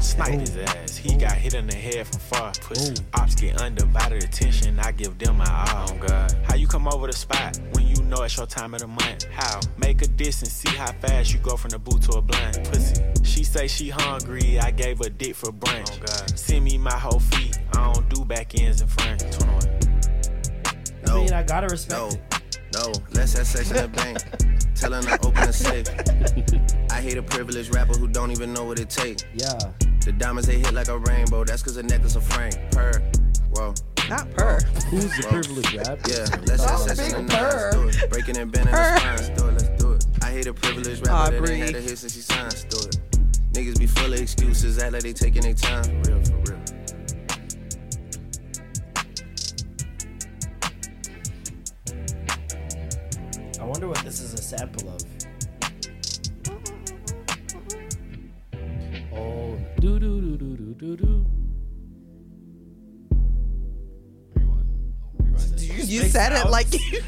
Snipe 0.00 0.40
his 0.40 0.56
ass. 0.56 0.96
He 0.96 1.16
got 1.16 1.32
hit 1.32 1.54
in 1.54 1.66
the 1.66 1.74
head 1.74 2.06
from 2.06 2.20
far. 2.20 2.52
Pussy. 2.60 2.94
Ops 3.14 3.34
get 3.34 3.60
undivided 3.60 4.22
attention. 4.24 4.78
I 4.80 4.92
give 4.92 5.18
them 5.18 5.36
my 5.38 5.44
all. 5.74 5.88
Oh 5.90 6.06
God. 6.06 6.34
How 6.44 6.54
you 6.54 6.66
come 6.66 6.88
over 6.88 7.06
the 7.06 7.12
spot 7.12 7.58
when 7.72 7.86
you 7.86 8.02
know 8.04 8.22
it's 8.22 8.36
your 8.36 8.46
time 8.46 8.74
of 8.74 8.80
the 8.80 8.86
month? 8.86 9.24
How? 9.32 9.60
Make 9.78 10.02
a 10.02 10.06
diss 10.08 10.42
and 10.42 10.50
see 10.50 10.70
how 10.76 10.92
fast 10.92 11.32
you 11.32 11.38
go 11.40 11.56
from 11.56 11.70
the 11.70 11.78
boot 11.78 12.02
to 12.02 12.12
a 12.12 12.22
blunt. 12.22 12.64
Pussy. 12.70 13.02
She 13.22 13.44
say 13.44 13.68
she 13.68 13.90
hungry. 13.90 14.58
I 14.58 14.70
gave 14.70 14.98
her 14.98 15.10
dick 15.10 15.34
for 15.34 15.52
brunch. 15.52 15.90
Oh 15.92 15.98
God. 16.06 16.38
Send 16.38 16.64
me 16.64 16.78
my 16.78 16.92
whole 16.96 17.20
feet. 17.20 17.58
I 17.74 17.92
don't 17.92 18.08
do 18.08 18.24
back 18.24 18.58
ends 18.58 18.80
in 18.80 18.88
front. 18.88 19.20
21. 19.32 19.78
I 20.64 21.06
No, 21.06 21.20
mean, 21.24 21.32
I 21.32 21.42
gotta 21.42 21.66
respect 21.68 21.98
no, 22.00 22.08
it. 22.08 22.39
No. 22.74 22.92
Let's 23.12 23.34
have 23.34 23.46
sex 23.46 23.70
in 23.70 23.76
the 23.76 23.88
bank. 23.88 24.18
Telling 24.74 25.04
her 25.04 25.18
open 25.22 25.48
a 25.48 25.52
safe. 25.52 25.86
I 26.90 27.00
hate 27.00 27.18
a 27.18 27.22
privileged 27.22 27.74
rapper 27.74 27.92
who 27.92 28.08
don't 28.08 28.30
even 28.30 28.52
know 28.52 28.64
what 28.64 28.78
it 28.78 28.88
takes. 28.88 29.24
Yeah. 29.34 29.58
The 30.04 30.12
diamonds 30.12 30.46
they 30.46 30.58
hit 30.58 30.72
like 30.72 30.88
a 30.88 30.98
rainbow, 30.98 31.44
that's 31.44 31.62
cause 31.62 31.76
a 31.76 31.82
necklace 31.82 32.16
of 32.16 32.24
Frank. 32.24 32.54
Purr. 32.72 33.02
Whoa. 33.50 33.74
Not 34.08 34.30
per. 34.30 34.58
Who's 34.88 35.16
the 35.16 35.26
privileged 35.28 35.74
rapper? 35.74 36.10
Yeah, 36.10 36.26
let's 36.46 36.64
have 36.64 36.80
sex 36.80 37.12
in 37.12 37.26
the 37.26 37.32
nines. 37.32 37.74
Do 37.74 38.04
it. 38.04 38.10
Breaking 38.10 38.38
and 38.38 38.50
bending 38.50 38.74
the 38.74 38.98
spines. 38.98 39.28
Do 39.38 39.48
it, 39.48 39.52
let's 39.52 39.82
do 39.82 39.92
it. 39.92 40.06
I 40.22 40.30
hate 40.30 40.46
a 40.46 40.54
privileged 40.54 41.06
rapper 41.06 41.40
that 41.40 41.50
ain't 41.50 41.66
had 41.66 41.74
a 41.76 41.80
hit 41.80 41.98
since 41.98 42.14
he 42.14 42.20
signed. 42.20 42.44
Let's 42.44 42.64
Do 42.64 42.88
it. 42.88 42.96
Niggas 43.52 43.78
be 43.78 43.86
full 43.86 44.12
of 44.12 44.20
excuses, 44.20 44.78
act 44.78 44.92
like 44.94 45.02
they 45.02 45.12
taking 45.12 45.42
their 45.42 45.54
time. 45.54 46.02
Real 46.02 46.22
wonder 53.80 53.94
what 53.98 54.04
this 54.04 54.20
is 54.20 54.34
a 54.34 54.42
sample 54.42 54.90
of. 54.90 55.02
Oh, 59.10 59.58
do 59.78 59.98
do 59.98 60.20
do 60.20 60.36
do 60.36 60.56
do 60.56 60.74
do 60.74 60.96
do. 60.96 61.26
You, 65.56 65.84
you 65.84 66.00
said 66.02 66.32
sounds? 66.32 66.44
it 66.44 66.50
like 66.50 66.74
you, 66.74 66.80
you 66.90 67.00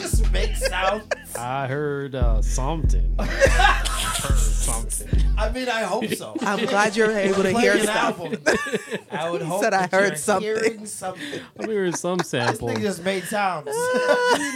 just 0.00 0.32
make 0.32 0.56
sounds. 0.56 1.04
I 1.36 1.66
heard 1.66 2.14
uh, 2.14 2.40
something. 2.40 3.18
I 4.24 4.28
heard 4.28 4.38
something. 4.38 5.20
I 5.36 5.50
mean, 5.50 5.68
I 5.68 5.82
hope 5.82 6.06
so. 6.14 6.36
I'm 6.40 6.64
glad 6.66 6.96
you're 6.96 7.10
able 7.10 7.42
to 7.42 7.58
hear 7.58 7.74
an 7.74 7.80
stuff. 7.82 8.20
album. 8.20 8.38
I 9.10 9.28
would 9.30 9.42
hope 9.42 9.62
said 9.62 9.74
I 9.74 9.86
that 9.86 9.92
you're 9.92 10.00
heard 10.10 10.18
something. 10.18 10.42
hearing 10.56 10.86
something. 10.86 11.40
I'm 11.58 11.68
hearing 11.68 11.94
some 11.96 12.18
This 12.24 12.28
sample. 12.30 12.68
nigga 12.68 12.80
just 12.80 13.04
made 13.04 13.24
sounds. 13.24 13.70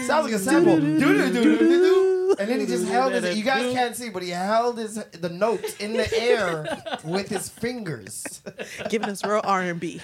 Sounds 0.07 0.25
like 0.25 0.33
a 0.35 0.39
sample. 0.39 0.75
And 0.75 2.49
then 2.49 2.61
he 2.61 2.67
just 2.67 2.87
held 2.89 3.13
his. 3.13 3.37
You 3.37 3.45
guys 3.45 3.73
can't 3.75 3.97
see, 3.97 4.11
but 4.11 4.23
he 4.23 4.31
held 4.31 4.79
his 4.79 4.95
the 5.13 5.29
notes 5.29 5.77
in 5.77 5.93
the 5.95 6.09
air 6.21 6.79
with 7.05 7.29
his 7.29 7.49
fingers, 7.49 8.43
Giving 8.89 9.09
us 9.09 9.25
real 9.25 9.41
R 9.45 9.63
and 9.63 9.81
B. 9.81 10.01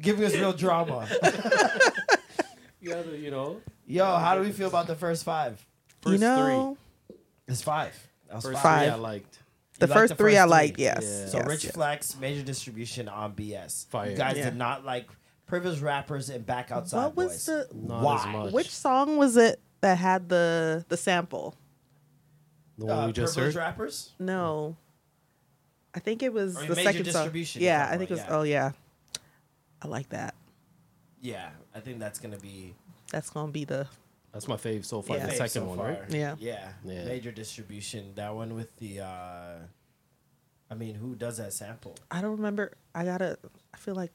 giving 0.00 0.24
us 0.24 0.34
real 0.34 0.52
drama. 0.52 1.08
You 2.80 2.90
gotta, 2.90 3.16
you 3.16 3.30
know, 3.30 3.60
Yo, 3.86 4.04
how 4.16 4.34
do 4.36 4.42
we 4.42 4.52
feel 4.52 4.68
about 4.68 4.86
the 4.86 4.94
first 4.94 5.24
five? 5.24 5.64
You 6.06 6.18
first 6.18 6.40
three. 6.40 7.16
It's 7.48 7.62
five. 7.62 7.94
That. 8.28 8.42
First 8.42 8.62
five. 8.62 8.82
three 8.82 8.90
I 8.92 8.94
liked. 8.96 9.38
the 9.78 9.86
You 9.86 9.90
liked 9.90 9.98
first 10.00 10.10
the 10.10 10.16
three 10.16 10.32
first 10.32 10.40
I 10.40 10.44
three? 10.44 10.50
liked. 10.50 10.78
Yes. 10.78 11.02
Yeah. 11.04 11.26
So 11.28 11.38
yes, 11.38 11.46
Rich 11.46 11.64
yes. 11.64 11.74
Flex, 11.74 12.16
major 12.18 12.42
distribution 12.42 13.08
on 13.08 13.34
BS. 13.34 13.86
Fire. 13.88 14.10
You 14.10 14.16
guys 14.16 14.36
Yeah. 14.36 14.44
did 14.44 14.56
not 14.56 14.84
like 14.84 15.08
privileged 15.46 15.80
rappers 15.82 16.28
and 16.30 16.44
back 16.44 16.70
outside 16.70 16.98
What 17.04 17.16
was 17.16 17.28
boys. 17.32 17.46
the? 17.46 17.68
Not 17.74 18.02
Why? 18.02 18.16
as 18.18 18.26
much. 18.26 18.52
Which 18.52 18.70
song 18.74 19.16
was 19.16 19.36
it 19.36 19.60
that 19.80 19.98
had 19.98 20.28
the 20.28 20.84
the 20.88 20.96
sample? 20.96 21.54
The 22.76 22.86
one 22.86 22.98
uh, 22.98 23.06
we 23.06 23.12
just 23.12 23.34
privileged 23.34 23.56
heard? 23.56 23.62
Rappers? 23.62 24.12
No. 24.18 24.76
I 25.94 26.00
think 26.00 26.22
it 26.22 26.32
was 26.32 26.56
Or 26.56 26.60
the 26.66 26.76
major 26.76 26.82
second 26.84 27.04
song. 27.06 27.12
distribution 27.22 27.62
you're 27.62 27.70
Yeah, 27.72 27.88
I 27.90 27.96
think 27.96 28.10
it 28.10 28.14
was. 28.14 28.20
about, 28.20 28.32
Oh 28.32 28.42
yeah, 28.42 28.72
I 29.82 29.88
like 29.88 30.10
that. 30.10 30.34
Yeah, 31.20 31.48
I 31.74 31.80
think 31.80 31.98
that's 31.98 32.18
gonna 32.20 32.36
be 32.38 32.74
That's 33.10 33.30
gonna 33.30 33.50
be 33.50 33.64
the 33.64 33.86
That's 34.32 34.46
my 34.48 34.56
fave 34.56 34.84
so 34.84 35.02
far. 35.02 35.16
Yeah. 35.16 35.26
The 35.26 35.32
fave 35.32 35.36
second 35.36 35.50
so 35.50 35.64
one, 35.64 35.78
far. 35.78 35.86
right? 35.88 36.00
Yeah. 36.10 36.36
yeah, 36.38 36.68
Yeah. 36.84 37.04
Major 37.04 37.32
distribution. 37.32 38.12
That 38.14 38.34
one 38.34 38.54
with 38.54 38.76
the. 38.76 39.00
uh 39.00 39.54
I 40.70 40.74
mean, 40.74 40.94
who 40.96 41.14
does 41.14 41.38
that 41.38 41.54
sample? 41.54 41.96
I 42.10 42.20
don't 42.20 42.32
remember. 42.36 42.72
I 42.94 43.04
gotta. 43.04 43.38
I 43.72 43.76
feel 43.78 43.94
like 43.94 44.12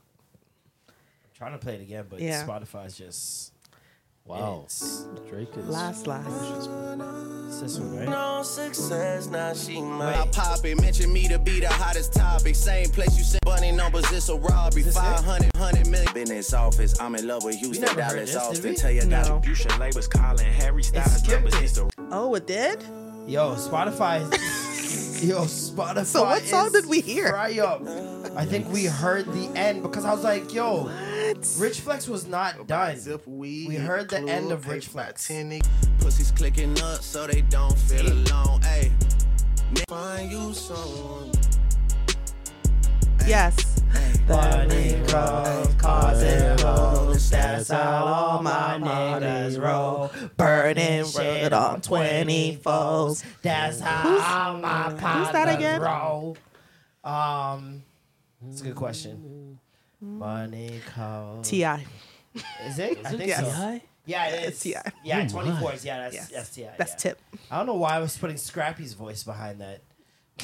I'm 0.88 0.94
trying 1.36 1.54
to 1.54 1.58
play 1.58 1.76
it 1.76 1.82
again, 1.82 2.06
but 2.10 2.20
Yeah. 2.22 2.46
Spotify's 2.46 2.96
just. 2.98 3.52
Wow. 4.26 4.62
It's, 4.66 5.06
Drake 5.30 5.50
is. 5.58 5.68
last 5.68 6.08
last. 6.08 6.28
it's 6.30 7.60
this 7.60 7.78
one, 7.80 7.98
right? 7.98 8.08
No 8.08 8.42
success, 8.44 9.28
now 9.28 9.54
she 9.54 9.82
mine. 9.82 10.00
Wait. 10.00 10.16
I 10.16 10.28
pop 10.28 10.64
it, 10.64 10.80
mention 10.80 11.12
me 11.12 11.28
to 11.28 11.38
be 11.38 11.60
the 11.60 11.68
hottest 11.68 12.14
topic. 12.14 12.56
Same 12.56 12.88
place 12.90 13.18
you 13.18 13.24
sent 13.26 13.43
bunny 13.64 13.76
numbers, 13.76 14.12
it's 14.12 14.30
a 14.30 14.36
robbery. 14.36 14.82
Is 14.82 14.88
this 14.88 14.96
it? 14.96 15.00
500, 15.00 15.52
100 15.56 15.88
million. 15.88 16.14
Business 16.14 16.54
office, 16.54 17.00
I'm 17.00 17.16
in 17.16 17.28
love 17.28 17.44
with 17.44 17.56
Houston, 17.56 17.86
never 17.86 18.04
heard 18.04 18.26
Dallas, 18.28 18.34
this, 18.34 18.44
did 18.44 18.50
Austin. 18.52 18.70
we? 18.72 18.76
Tell 18.76 18.92
your 18.92 19.06
No. 19.06 19.18
Distribution 19.18 19.80
labels 19.80 20.08
calling 20.08 20.46
Harry 20.46 20.84
Styles 20.84 21.28
numbers. 21.28 21.54
it. 21.56 21.62
He's 21.62 21.80
Oh, 22.12 22.36
it 22.36 22.46
did. 22.48 22.82
Yo, 23.28 23.56
Spotify. 23.56 24.22
Yo, 25.24 25.44
Spotify. 25.46 26.06
So 26.06 26.24
what 26.24 26.44
song 26.44 26.68
is 26.68 26.74
did 26.74 26.86
we 26.88 27.00
hear? 27.00 27.30
Fry 27.30 27.58
up. 27.60 27.82
I 28.36 28.46
think 28.46 28.70
we 28.70 28.86
heard 28.86 29.26
the 29.28 29.50
end 29.58 29.82
because 29.82 30.04
I 30.04 30.12
was 30.14 30.24
like, 30.24 30.54
yo, 30.54 30.84
What? 30.86 31.56
Rich 31.58 31.80
Flex 31.82 32.10
was 32.10 32.28
not 32.28 32.68
done. 32.68 32.98
We 33.26 33.76
heard 33.76 34.10
the 34.10 34.18
end 34.20 34.52
of 34.52 34.68
Rich 34.68 34.88
Flex. 34.88 35.32
Pussies 36.00 36.32
clicking 36.32 36.78
up 36.82 37.02
so 37.02 37.26
they 37.28 37.42
don't 37.42 37.78
feel 37.78 38.06
alone. 38.12 38.60
Ayy, 38.62 38.92
find 39.88 40.30
you 40.32 40.54
someone. 40.54 41.32
Yes. 43.26 43.56
Bunny 44.28 45.02
crows 45.08 45.68
causing 45.78 46.58
hoes. 46.60 47.30
That's 47.30 47.70
how 47.70 48.06
all 48.06 48.42
my 48.42 48.78
niggas 48.80 49.62
roll. 49.62 50.12
Burning 50.38 51.06
road 51.18 51.54
on 51.54 51.82
20 51.82 52.56
foes. 52.58 53.24
That's 53.42 53.80
how 53.80 54.52
all 54.54 54.58
my 54.60 54.94
partners 55.00 55.32
that 55.34 55.56
again? 55.56 55.82
roll. 55.82 56.38
Um, 57.04 57.84
that's 58.42 58.62
a 58.62 58.66
good 58.66 58.76
question. 58.76 59.60
Money 60.02 60.82
crows. 60.94 61.48
Ti. 61.50 61.64
Is 62.66 62.80
it? 62.80 62.98
I 63.06 63.10
think 63.12 63.28
Yes. 63.28 63.56
so. 63.56 63.80
Yeah, 64.06 64.28
it 64.28 64.42
is. 64.44 64.48
It's 64.50 64.60
T.I.. 64.64 64.92
Yeah, 65.06 65.26
24s. 65.26 65.86
Yeah, 65.86 66.00
that's, 66.10 66.14
Yes. 66.16 66.30
that's 66.30 66.50
Ti. 66.50 66.68
That's 66.78 66.92
yeah. 66.92 66.98
Tip. 66.98 67.22
I 67.50 67.58
don't 67.58 67.68
know 67.68 67.76
why 67.76 67.96
I 67.96 68.00
was 68.00 68.18
putting 68.18 68.36
Scrappy's 68.36 68.94
voice 68.94 69.24
behind 69.24 69.62
that. 69.62 69.82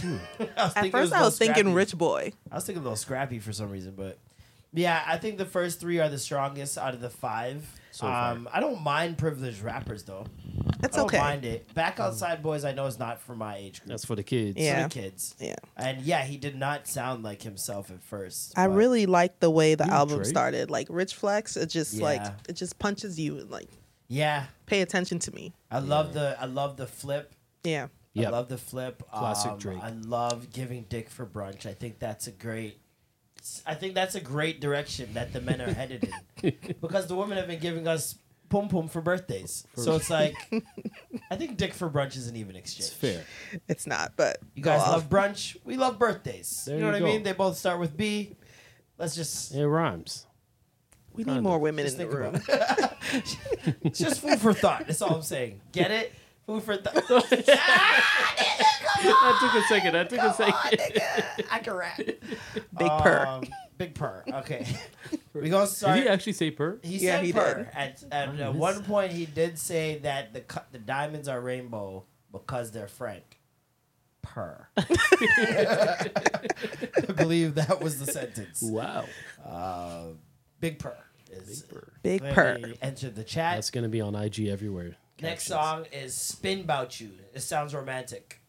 I 0.03 0.71
At 0.75 0.91
first, 0.91 1.13
I 1.13 1.21
was 1.21 1.38
thinking 1.38 1.63
Scrappy. 1.63 1.75
Rich 1.75 1.97
Boy. 1.97 2.33
I 2.51 2.55
was 2.55 2.65
thinking 2.65 2.81
a 2.81 2.83
little 2.83 2.95
Scrappy 2.95 3.39
for 3.39 3.53
some 3.53 3.69
reason, 3.69 3.93
but 3.95 4.17
yeah, 4.73 5.03
I 5.05 5.17
think 5.17 5.38
the 5.38 5.45
first 5.45 5.79
three 5.79 5.99
are 5.99 6.09
the 6.09 6.19
strongest 6.19 6.77
out 6.77 6.93
of 6.93 7.01
the 7.01 7.09
five. 7.09 7.65
So 7.91 8.07
um, 8.07 8.47
I 8.53 8.59
don't 8.59 8.81
mind 8.81 9.17
privileged 9.17 9.62
rappers 9.62 10.03
though. 10.03 10.25
It's 10.83 10.97
okay. 10.97 10.97
I 10.97 10.97
don't 10.97 11.05
okay. 11.05 11.17
mind 11.17 11.45
it. 11.45 11.73
Back 11.73 11.99
outside 11.99 12.41
boys, 12.43 12.63
I 12.63 12.71
know 12.71 12.85
is 12.85 12.99
not 12.99 13.19
for 13.19 13.35
my 13.35 13.57
age 13.57 13.81
group. 13.81 13.89
That's 13.89 14.05
for 14.05 14.15
the 14.15 14.23
kids. 14.23 14.55
for 14.55 14.62
Yeah. 14.62 14.83
the 14.83 14.89
kids. 14.89 15.35
Yeah. 15.39 15.55
And 15.75 16.01
yeah, 16.01 16.23
he 16.23 16.38
did 16.38 16.55
not 16.55 16.88
sound 16.88 17.23
like 17.23 17.41
himself 17.41 17.89
at 17.91 18.01
first. 18.01 18.57
I 18.57 18.65
really 18.65 19.05
like 19.05 19.39
the 19.39 19.49
way 19.49 19.75
the 19.75 19.88
album 19.88 20.17
Drake? 20.17 20.27
started. 20.27 20.69
Like 20.69 20.88
Rich 20.89 21.15
Flex, 21.15 21.57
it 21.57 21.67
just 21.67 21.99
like 21.99 22.21
it 22.47 22.53
just 22.53 22.77
punches 22.79 23.19
you 23.19 23.39
and 23.39 23.49
like 23.49 23.69
yeah. 24.07 24.45
pay 24.67 24.81
attention 24.81 25.19
to 25.19 25.33
me. 25.33 25.53
I 25.71 25.79
love 25.79 26.13
the 26.13 26.38
I 26.39 26.45
love 26.45 26.77
the 26.77 26.88
flip. 26.88 27.33
Yeah. 27.63 27.88
I 28.17 28.22
love 28.30 28.50
the 28.50 28.58
flip. 28.58 29.04
Classic 29.13 29.52
Um, 29.52 29.58
Drake. 29.60 29.80
I 29.82 29.91
love 29.91 30.52
giving 30.52 30.84
dick 30.89 31.10
for 31.10 31.26
brunch. 31.26 31.65
I 31.65 31.74
think 31.74 32.00
that's 32.00 32.28
a 32.28 32.32
great. 32.32 32.80
I 33.65 33.74
think 33.74 33.95
that's 33.95 34.15
a 34.15 34.19
great 34.19 34.60
direction 34.60 35.13
that 35.13 35.32
the 35.32 35.39
men 35.39 35.62
are 35.62 35.72
headed 35.74 36.10
in, 36.43 36.54
because 36.82 37.08
the 37.08 37.15
women 37.15 37.38
have 37.38 37.48
been 37.48 37.60
giving 37.60 37.88
us 37.88 38.15
pum 38.50 38.67
pum 38.67 38.89
for 38.89 39.00
birthdays. 39.00 39.65
so 39.76 39.95
it's 39.95 40.10
like, 40.10 40.36
I 41.32 41.38
think 41.38 41.56
dick 41.56 41.74
for 41.74 41.89
brunch 41.89 42.17
is 42.17 42.28
an 42.28 42.36
even 42.36 42.58
exchange. 42.58 42.88
It's 42.88 42.93
fair. 42.93 43.24
It's 43.69 43.88
not, 43.88 44.13
but 44.17 44.39
You 44.56 44.63
guys 44.63 44.82
off. 44.82 44.89
love 44.89 45.10
brunch. 45.10 45.56
We 45.63 45.78
love 45.78 45.98
birthdays. 45.98 46.65
There 46.65 46.76
you 46.76 46.82
know 46.82 46.88
you 46.88 46.93
what 46.93 47.00
go. 47.00 47.06
I 47.06 47.10
mean? 47.12 47.24
They 47.24 47.32
both 47.32 47.58
start 47.58 47.80
with 47.80 47.95
B. 47.95 48.36
Let's 48.98 49.15
just 49.15 49.54
It 49.56 49.65
rhymes. 49.65 50.26
We 51.13 51.24
need 51.24 51.41
more 51.41 51.60
women 51.60 51.86
just 51.86 51.98
in 52.00 52.10
the 52.10 52.15
room. 52.17 52.36
it. 52.36 53.38
it's 53.84 54.00
just 54.00 54.19
food 54.22 54.39
for 54.39 54.54
thought. 54.54 54.88
That's 54.88 55.02
all 55.02 55.15
I'm 55.15 55.22
saying. 55.22 55.62
Get 55.72 55.91
it? 55.91 56.13
Food 56.49 56.63
for 56.63 56.77
thought. 56.77 56.95
That 59.01 59.38
took 59.39 59.53
a 59.53 59.62
second. 59.67 59.93
That 59.93 60.09
took 60.09 60.19
a 60.19 60.33
second. 60.33 61.45
I 61.51 61.59
can 61.59 61.73
rap. 61.73 61.97
Big 62.05 62.17
purr. 62.77 63.25
Um, 63.25 63.43
big 63.77 63.95
purr. 63.95 64.23
Okay. 64.27 64.65
we 65.33 65.49
gonna 65.49 65.67
start. 65.67 65.95
Did 65.95 66.03
he 66.03 66.09
actually 66.09 66.33
say 66.33 66.51
purr? 66.51 66.79
He 66.83 66.97
Yeah, 66.97 67.15
said 67.17 67.23
he 67.25 67.31
purr. 67.31 67.53
did. 67.55 67.67
At, 67.73 68.03
at 68.12 68.41
uh, 68.41 68.51
one 68.51 68.83
point, 68.83 69.13
he 69.13 69.25
did 69.25 69.57
say 69.57 69.99
that 69.99 70.33
the 70.33 70.41
cu- 70.41 70.65
the 70.73 70.79
diamonds 70.79 71.29
are 71.29 71.39
rainbow 71.39 72.03
because 72.33 72.71
they're 72.71 72.89
frank. 72.89 73.39
Purr. 74.21 74.67
I 74.75 76.09
believe 77.15 77.55
that 77.55 77.79
was 77.81 77.99
the 78.03 78.12
sentence. 78.12 78.62
Wow. 78.62 79.05
Big 80.59 80.77
purr. 80.79 80.97
Is 81.31 81.63
Big 82.03 82.19
clearly 82.19 82.73
purr. 82.73 82.73
Entered 82.81 83.15
the 83.15 83.23
chat. 83.23 83.55
That's 83.55 83.69
gonna 83.71 83.88
be 83.88 84.01
on 84.01 84.13
IG 84.15 84.47
everywhere. 84.47 84.97
Next 85.21 85.45
song 85.47 85.86
is 85.91 86.15
"Spin 86.15 86.63
Bout 86.65 86.99
You." 86.99 87.12
It 87.34 87.41
sounds 87.41 87.73
romantic. 87.73 88.39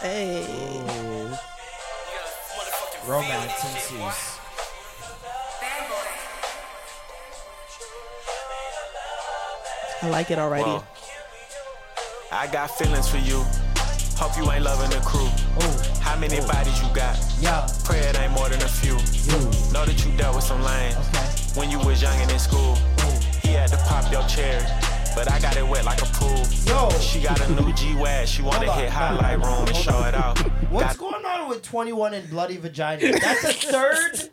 Hey. 0.00 0.46
Romance 3.06 3.64
ensues. 3.64 4.38
I 10.02 10.08
like 10.08 10.30
it 10.30 10.38
already. 10.38 10.64
Whoa. 10.64 10.84
I 12.32 12.46
got 12.48 12.70
feelings 12.76 13.08
for 13.08 13.18
you. 13.18 13.44
Hope 14.16 14.36
you 14.36 14.50
ain't 14.50 14.64
loving 14.64 14.90
the 14.90 15.04
crew. 15.04 15.28
Oh, 15.60 15.82
How 16.00 16.18
many 16.18 16.38
oh. 16.40 16.46
bodies 16.46 16.80
you 16.82 16.88
got? 16.94 17.18
yeah. 17.40 17.66
Pray 17.84 17.98
it 17.98 18.18
ain't 18.18 18.32
more 18.32 18.48
than 18.48 18.62
a 18.62 18.68
few. 18.68 18.94
Know 19.72 19.84
that 19.84 20.04
you 20.04 20.12
dealt 20.16 20.34
with 20.36 20.44
some 20.44 20.62
lanes 20.62 20.96
Okay. 20.96 21.58
when 21.60 21.70
you 21.70 21.78
was 21.78 22.02
young 22.02 22.16
and 22.20 22.30
in 22.30 22.38
school. 22.38 22.76
He 23.64 23.70
had 23.70 23.78
to 23.78 23.84
pop 23.86 24.12
your 24.12 24.22
cherry, 24.28 24.62
but 25.14 25.30
I 25.32 25.40
got 25.40 25.56
it 25.56 25.66
wet 25.66 25.86
like 25.86 26.02
a 26.02 26.04
pool. 26.06 26.36
Yo. 26.66 26.90
She 27.00 27.22
got 27.22 27.40
a 27.40 27.50
new 27.62 27.72
G-Wag. 27.72 28.28
She 28.28 28.42
wanna 28.42 28.70
hit 28.74 28.90
highlight 28.90 29.38
room 29.38 29.66
and 29.66 29.74
show 29.74 30.02
it 30.04 30.14
off. 30.14 30.38
What's 30.70 30.98
Got- 30.98 31.12
going 31.12 31.24
on 31.24 31.48
with 31.48 31.62
21 31.62 32.12
and 32.12 32.28
bloody 32.28 32.58
vagina? 32.58 33.12
That's 33.18 33.44
a 33.44 33.52
third. 33.72 34.30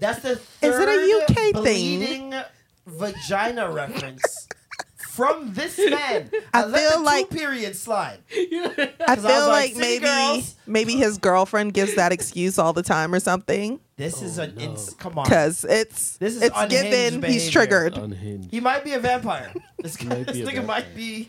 That's 0.00 0.20
the 0.20 0.30
Is 0.30 0.38
third 0.62 0.88
it 0.88 1.28
a 1.28 1.32
UK 1.52 1.62
thing? 1.62 1.98
bleeding 2.00 2.34
vagina 2.86 3.70
reference 3.70 4.48
from 5.10 5.52
this 5.52 5.76
man. 5.76 6.30
I 6.54 6.64
let 6.64 6.80
feel 6.80 6.98
the 7.00 7.04
like- 7.04 7.28
two 7.28 7.36
periods 7.36 7.78
slide. 7.78 8.20
I 8.34 8.94
I 9.06 9.16
feel 9.16 9.48
like, 9.48 9.72
like 9.72 9.76
maybe 9.76 10.06
girls." 10.06 10.54
maybe 10.66 10.94
his 10.96 11.18
girlfriend 11.18 11.74
gives 11.74 11.94
that 11.96 12.10
excuse 12.10 12.58
all 12.58 12.72
the 12.72 12.82
time 12.82 13.12
or 13.14 13.20
something. 13.20 13.80
This 14.02 14.22
is 14.22 14.38
oh, 14.38 14.42
an 14.44 14.58
ins- 14.58 14.94
come 14.94 15.18
on. 15.18 15.26
Cause 15.26 15.64
it's 15.64 16.16
This 16.16 16.36
is 16.36 16.42
it's 16.42 16.56
unhinged 16.56 17.20
given 17.20 17.30
he's 17.30 17.48
triggered. 17.50 17.96
Unhinged. 17.96 18.50
He 18.50 18.60
might 18.60 18.84
be 18.84 18.92
a 18.94 18.98
vampire. 18.98 19.52
This, 19.78 19.96
guy, 19.96 20.06
Might 20.10 20.26
this 20.26 20.36
be 20.36 20.42
a 20.42 20.46
nigga 20.46 20.54
vampire. 20.56 20.66
might 20.66 20.94
be. 20.94 21.28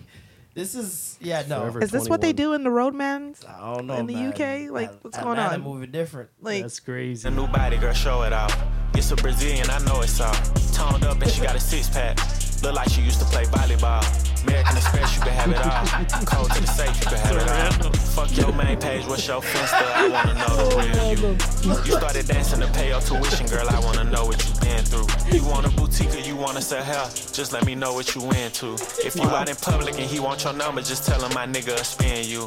This 0.53 0.75
is 0.75 1.17
yeah 1.19 1.43
no. 1.47 1.61
Forever 1.61 1.81
Is 1.81 1.89
this 1.89 2.07
what 2.07 2.21
they 2.21 2.33
do 2.33 2.53
in 2.53 2.63
the 2.63 2.69
Roadmans? 2.69 3.43
I 3.47 3.73
don't 3.73 3.87
know 3.87 3.95
in 3.97 4.05
the 4.05 4.13
man. 4.13 4.29
UK? 4.31 4.71
Like, 4.71 4.89
At- 4.89 5.03
what's 5.03 5.17
going 5.17 5.39
Atlanta 5.39 5.55
on? 5.55 5.61
Moving 5.61 5.89
different. 5.91 6.29
Like, 6.41 6.61
That's 6.61 6.79
crazy. 6.79 7.27
A 7.27 7.31
new 7.31 7.47
body, 7.47 7.77
girl, 7.77 7.93
show 7.93 8.21
it 8.23 8.33
off. 8.33 8.55
It's 8.93 9.09
a 9.11 9.15
Brazilian, 9.15 9.69
I 9.71 9.79
know 9.85 10.01
it's 10.01 10.21
all. 10.21 10.33
Toned 10.71 11.03
up 11.05 11.19
and 11.21 11.31
she 11.31 11.41
got 11.41 11.55
a 11.55 11.59
six 11.59 11.89
pack. 11.89 12.19
Look 12.63 12.75
like 12.75 12.89
she 12.89 13.01
used 13.01 13.19
to 13.19 13.25
play 13.25 13.43
volleyball. 13.43 14.01
American 14.47 14.77
Express, 14.77 15.15
you 15.15 15.21
can 15.21 15.33
have 15.33 15.51
it 15.51 15.57
all. 15.57 16.25
Code 16.25 16.51
to 16.51 16.61
the 16.61 16.67
safe, 16.67 16.97
you 16.99 17.07
can 17.07 17.19
have 17.19 17.35
it 17.35 17.85
all. 17.85 17.91
Fuck 18.15 18.37
your 18.37 18.53
main 18.53 18.79
page, 18.79 19.05
what's 19.05 19.27
your 19.27 19.41
Finsta? 19.41 19.83
I 19.83 20.07
wanna 20.07 20.33
know 20.33 20.55
the 20.55 20.75
real 20.79 21.19
you. 21.19 21.83
You 21.83 21.97
started 21.99 22.25
dancing 22.25 22.61
to 22.61 22.67
pay 22.67 22.87
your 22.87 23.01
tuition, 23.01 23.47
girl. 23.47 23.67
I 23.69 23.79
wanna 23.81 24.05
know 24.05 24.25
what 24.25 24.39
you 24.47 24.53
been 24.61 24.85
through. 24.85 25.07
You 25.35 25.45
want 25.45 25.65
a 25.65 25.69
boutique 25.71 26.15
or 26.15 26.19
you 26.19 26.37
wanna 26.37 26.61
sell 26.61 26.83
hair? 26.83 27.05
Just 27.33 27.51
let 27.51 27.65
me 27.65 27.75
know 27.75 27.93
what 27.93 28.15
you 28.15 28.21
into. 28.31 28.75
If 29.03 29.17
you 29.17 29.23
out 29.23 29.49
in 29.49 29.57
public 29.57 29.99
and 29.99 30.09
he 30.09 30.21
want 30.21 30.45
your 30.45 30.53
number, 30.53 30.81
just 30.81 31.05
tell 31.05 31.21
him 31.21 31.33
my 31.33 31.45
nigga 31.45 31.75
will 31.75 31.83
spin 31.83 32.25
you. 32.25 32.45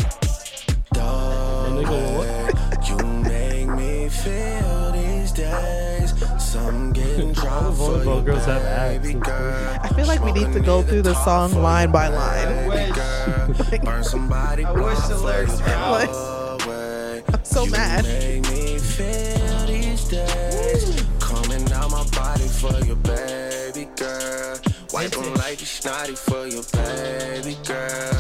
And 0.99 1.87
they? 1.87 2.37
You 2.89 2.97
make 2.97 3.69
me 3.69 4.09
feel 4.09 4.93
these 4.93 4.96
days. 5.37 6.13
Some 6.43 6.93
getting 6.93 7.29
All 7.47 7.71
the 7.71 7.77
volleyball 7.83 8.25
girls 8.25 8.45
have 8.47 8.63
abs. 8.63 9.13
Girl. 9.15 9.79
I 9.83 9.89
feel 9.91 10.07
like 10.07 10.23
we 10.25 10.33
need 10.33 10.53
to 10.53 10.61
go 10.61 10.83
through 10.83 11.03
the 11.03 11.15
song 11.25 11.53
line 11.63 11.91
by 11.93 12.09
line. 12.09 12.69
Wish. 12.69 13.81
Burn 13.83 14.03
somebody 14.05 14.65
I 14.67 14.73
wish 14.73 14.99
the 15.09 15.17
lyrics 15.19 15.59
were 15.61 15.67
Like, 15.67 16.09
out. 16.09 16.63
away. 16.67 17.23
I'm 17.33 17.45
so 17.45 17.65
you 17.65 17.71
mad. 17.71 18.05
Make 18.05 18.43
me 18.51 18.79
feel 18.79 19.67
these 19.67 20.09
days. 20.09 21.05
Coming 21.21 21.71
out 21.73 21.91
my 21.91 22.05
body 22.11 22.49
for 22.49 22.79
your 22.85 22.97
baby 22.97 23.89
girl. 23.97 24.59
Wipe 24.93 25.11
them 25.11 25.35
like 25.35 25.61
you 25.61 25.67
snotty 25.67 26.15
for 26.15 26.47
your 26.47 26.63
baby 26.73 27.57
girl. 27.67 28.16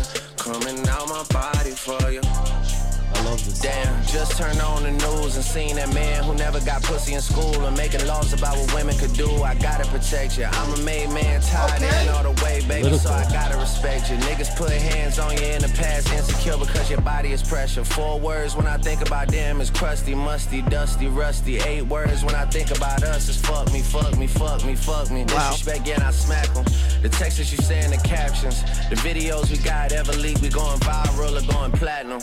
Just 4.17 4.39
turned 4.39 4.63
on 4.63 4.83
the 4.83 4.93
news 4.93 5.37
and 5.37 5.45
seen 5.45 5.77
that 5.77 5.93
man 5.93 6.25
who 6.25 6.33
never 6.37 6.59
got 6.61 6.83
pussy 6.83 7.13
in 7.13 7.21
school 7.21 7.67
and 7.67 7.77
making 7.77 8.03
laws 8.07 8.33
about 8.33 8.57
what 8.57 8.73
women 8.73 8.97
could 8.97 9.13
do. 9.13 9.29
I 9.43 9.55
gotta 9.57 9.87
protect 9.91 10.39
you. 10.39 10.45
I'm 10.45 10.73
a 10.73 10.79
made 10.85 11.11
man, 11.11 11.43
tied 11.43 11.83
in 11.83 12.09
all 12.09 12.23
the 12.23 12.43
way, 12.43 12.63
baby, 12.67 12.97
so 12.97 13.11
I 13.11 13.25
gotta 13.31 13.59
respect 13.59 14.11
you. 14.11 14.17
Niggas 14.29 14.57
put 14.57 14.71
hands 14.71 15.19
on 15.19 15.37
you 15.37 15.45
in 15.45 15.61
the 15.61 15.69
past, 15.69 16.11
insecure 16.11 16.57
because 16.57 16.89
your 16.89 17.03
body 17.03 17.33
is 17.33 17.43
pressure. 17.43 17.85
Four 17.85 18.19
words 18.19 18.57
when 18.57 18.67
I 18.67 18.79
think 18.79 19.03
about 19.07 19.29
them 19.29 19.61
is 19.61 19.69
crusty, 19.69 20.15
musty, 20.15 20.63
dusty, 20.63 21.09
rusty. 21.09 21.59
Eight 21.59 21.83
words 21.83 22.25
when 22.25 22.35
I 22.35 22.47
think 22.47 22.71
about 22.71 23.03
us 23.03 23.29
is 23.29 23.37
fuck 23.37 23.71
me, 23.71 23.83
fuck 23.83 24.17
me, 24.17 24.27
fuck 24.27 24.65
me, 24.65 24.77
fuck 24.77 25.11
me. 25.11 25.27
Wow. 25.29 25.51
Disrespect, 25.51 25.87
yeah, 25.87 26.09
I 26.09 26.11
smack 26.11 26.49
them. 26.55 26.65
The 27.03 27.11
texts 27.11 27.39
that 27.39 27.53
you 27.53 27.59
say 27.59 27.85
in 27.85 27.91
the 27.91 27.99
captions, 27.99 28.63
the 28.89 28.97
videos 28.97 29.51
we 29.51 29.59
got 29.59 29.93
ever 29.93 30.13
leak, 30.13 30.41
we 30.41 30.49
going 30.49 30.81
viral 30.81 31.37
or 31.37 31.53
going 31.53 31.73
platinum. 31.73 32.23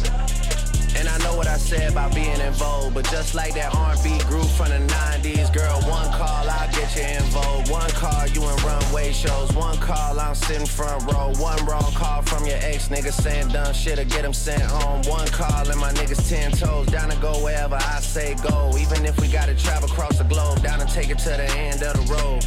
I 1.11 1.17
know 1.23 1.35
what 1.35 1.47
I 1.47 1.57
said 1.57 1.91
about 1.91 2.15
being 2.15 2.39
in 2.39 2.53
vogue, 2.53 2.93
but 2.93 3.05
just 3.09 3.35
like 3.35 3.53
that 3.55 3.75
R&B 3.75 4.17
group 4.29 4.45
from 4.45 4.69
the 4.69 4.79
90s, 4.93 5.53
girl, 5.53 5.79
one 5.81 6.07
call, 6.13 6.49
I'll 6.49 6.71
get 6.71 6.95
you 6.95 7.03
in 7.03 7.23
vogue. 7.35 7.69
One 7.69 7.89
call, 7.91 8.27
you 8.27 8.41
in 8.47 8.55
runway 8.63 9.11
shows. 9.11 9.51
One 9.53 9.77
call, 9.77 10.19
I'm 10.19 10.35
sitting 10.35 10.65
front 10.65 11.03
row. 11.11 11.33
One 11.37 11.63
wrong 11.65 11.91
call 11.93 12.21
from 12.21 12.45
your 12.45 12.57
ex 12.61 12.87
nigga 12.87 13.11
saying 13.11 13.49
dumb 13.49 13.73
shit 13.73 13.99
or 13.99 14.05
get 14.05 14.23
him 14.23 14.33
sent 14.33 14.61
home. 14.61 15.01
One 15.03 15.27
call 15.27 15.69
and 15.69 15.79
my 15.79 15.91
niggas 15.91 16.29
10 16.29 16.51
toes. 16.53 16.87
Down 16.87 17.09
to 17.09 17.17
go 17.17 17.33
wherever 17.43 17.75
I 17.75 17.99
say 17.99 18.35
go. 18.35 18.71
Even 18.79 19.05
if 19.05 19.19
we 19.19 19.27
gotta 19.27 19.53
travel 19.55 19.89
across 19.89 20.17
the 20.17 20.23
globe, 20.23 20.61
down 20.63 20.79
and 20.79 20.89
take 20.89 21.09
it 21.09 21.19
to 21.19 21.29
the 21.29 21.51
end 21.57 21.83
of 21.83 21.93
the 21.93 22.13
road. 22.13 22.43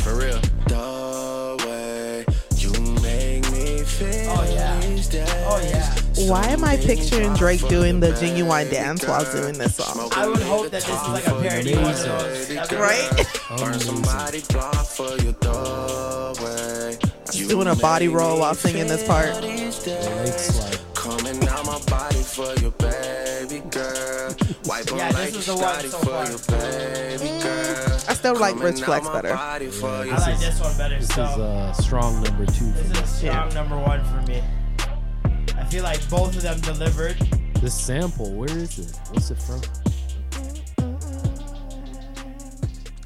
For 0.00 0.16
real. 0.16 0.40
The 0.68 1.64
way 1.66 2.24
you 2.56 2.72
make 3.02 3.44
me 3.52 3.82
feel 3.84 4.30
Oh, 4.30 4.52
yeah. 4.54 4.80
these 4.80 5.08
days. 5.08 5.28
Oh 5.46 5.60
yeah. 5.62 5.94
Why 6.28 6.46
am 6.46 6.64
I 6.64 6.76
picturing 6.76 7.34
Drake 7.34 7.66
doing 7.68 7.98
the 8.00 8.08
Ginuwine 8.12 8.70
dance 8.70 9.06
while 9.06 9.24
doing 9.32 9.58
this 9.58 9.76
song? 9.76 10.08
I 10.14 10.26
would 10.28 10.40
hope 10.42 10.64
that 10.70 10.82
this 10.82 10.88
is 10.88 11.08
like 11.08 11.26
a 11.26 11.40
parody 11.40 11.74
one 11.74 11.84
of 11.84 11.98
those. 12.02 12.48
That'd 12.48 12.78
Right? 12.78 13.26
Burn 13.58 13.78
somebody 13.80 14.40
block 14.48 14.74
for 14.86 15.16
your 15.22 15.32
doorway. 15.34 16.96
Just 17.32 17.48
doing 17.48 17.66
a 17.68 17.74
body 17.76 18.08
roll 18.08 18.38
while 18.40 18.54
singing 18.54 18.86
this 18.86 19.06
part. 19.06 19.40
These 19.42 19.86
Lake 19.86 20.78
coming 20.94 21.48
out 21.48 21.66
my 21.66 21.80
body 21.86 22.22
for 22.22 22.54
your 22.60 22.70
baby 22.72 23.60
girl. 23.70 24.34
Wipe 24.66 24.90
'em 24.92 24.98
Yeah, 24.98 25.12
this 25.12 25.34
is 25.34 25.46
you 25.48 25.54
the 25.56 25.60
one 25.60 25.80
so 25.80 25.98
for 25.98 26.06
far. 26.06 26.26
your 26.28 26.38
baby 26.60 27.42
girl. 27.42 27.98
I 28.08 28.14
still 28.14 28.36
like 28.36 28.54
Coming 28.54 28.64
Rich 28.74 28.80
out 28.82 28.86
Flex 28.86 29.06
my 29.06 29.12
better. 29.22 29.34
body 29.34 29.66
for. 29.68 29.88
I 29.88 30.04
like 30.04 30.38
this 30.38 30.60
one 30.60 30.76
better. 30.78 30.94
This 30.98 31.08
is 31.08 31.14
So 31.14 31.22
uh, 31.22 31.72
strong 31.72 32.22
number 32.22 32.46
two. 32.46 32.70
This 32.72 32.90
is 32.90 33.00
a 33.00 33.06
strong 33.06 33.48
Yeah. 33.48 33.54
number 33.54 33.76
one 33.78 34.04
for 34.04 34.30
me. 34.30 34.42
I 35.62 35.64
feel 35.66 35.84
like 35.84 36.10
both 36.10 36.34
of 36.36 36.42
them 36.42 36.60
delivered. 36.60 37.16
The 37.60 37.70
sample, 37.70 38.32
where 38.32 38.50
is 38.50 38.80
it? 38.80 38.98
What's 39.12 39.30
it 39.30 39.40
from? 39.40 39.62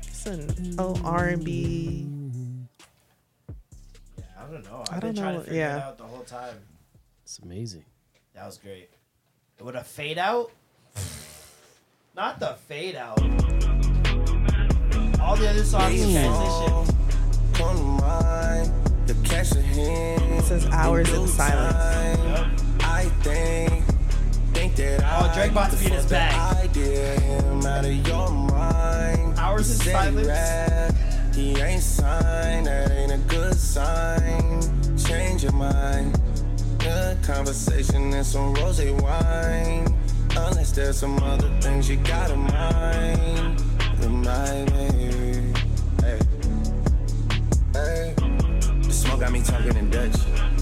It's 0.07 0.25
an 0.25 0.75
oh 0.79 0.99
R&B. 1.05 2.09
Yeah, 4.17 4.25
I 4.39 4.51
don't 4.51 4.65
know. 4.65 4.85
I've 4.91 4.97
I 4.97 5.01
don't 5.01 5.17
trying 5.17 5.35
know, 5.35 5.41
to 5.41 5.45
figure 5.45 5.61
it 5.61 5.65
yeah. 5.65 5.87
out 5.87 5.99
the 5.99 6.05
whole 6.05 6.25
time. 6.25 6.57
It's 7.25 7.39
amazing. 7.41 7.85
That 8.35 8.47
was 8.47 8.57
great. 8.57 8.89
With 9.61 9.75
a 9.75 9.85
fade 9.85 10.17
out? 10.17 10.51
Not 12.17 12.41
the 12.41 12.57
fade 12.67 12.97
out. 12.97 13.21
All 15.21 15.37
the 15.37 15.47
other 15.51 15.63
songs 15.63 16.01
transition. 16.01 16.97
Come 17.53 18.01
to 19.07 19.15
mind, 19.15 19.25
the 19.25 19.29
cash 19.29 19.53
of 19.53 19.63
him. 19.63 20.23
It 20.39 20.43
says 20.45 20.67
hours 20.67 21.13
in 21.13 21.27
silence. 21.27 22.19
Yep. 22.25 22.47
I 22.83 23.05
think, 23.23 23.85
think 24.53 24.77
that 24.77 25.01
Oh, 25.05 25.33
Drake 25.35 25.51
about 25.53 25.71
to 25.73 25.77
be 25.77 25.87
in 25.87 25.93
his 25.93 26.07
bag. 26.07 26.65
idea 26.65 27.21
him 27.21 27.67
out 27.67 27.85
of 27.85 28.07
your 28.07 28.31
mind. 28.31 29.39
Hours 29.39 29.71
in 29.71 29.77
Said 29.77 30.15
he 30.15 30.25
silence. 30.25 31.37
He 31.37 31.61
ain't 31.61 31.83
signed, 31.83 32.67
that 32.67 32.91
ain't 32.91 33.13
a 33.13 33.19
good 33.29 33.55
sign. 33.55 34.63
Change 34.97 35.43
your 35.45 35.53
mind. 35.53 36.19
Good 36.79 37.23
conversation 37.23 38.13
and 38.13 38.25
some 38.25 38.55
rose 38.55 38.81
wine. 39.03 39.95
Unless 40.31 40.73
there's 40.73 40.99
some 40.99 41.19
other 41.23 41.49
things 41.61 41.89
you 41.89 41.97
got 41.97 42.31
in 42.31 42.41
mind. 42.41 43.63
Remind 44.01 44.73
me. 44.73 45.16
Smoke 49.07 49.21
got 49.21 49.33
me 49.33 49.43
talking 49.43 49.77
in 49.77 49.91
Dutch. 49.91 50.15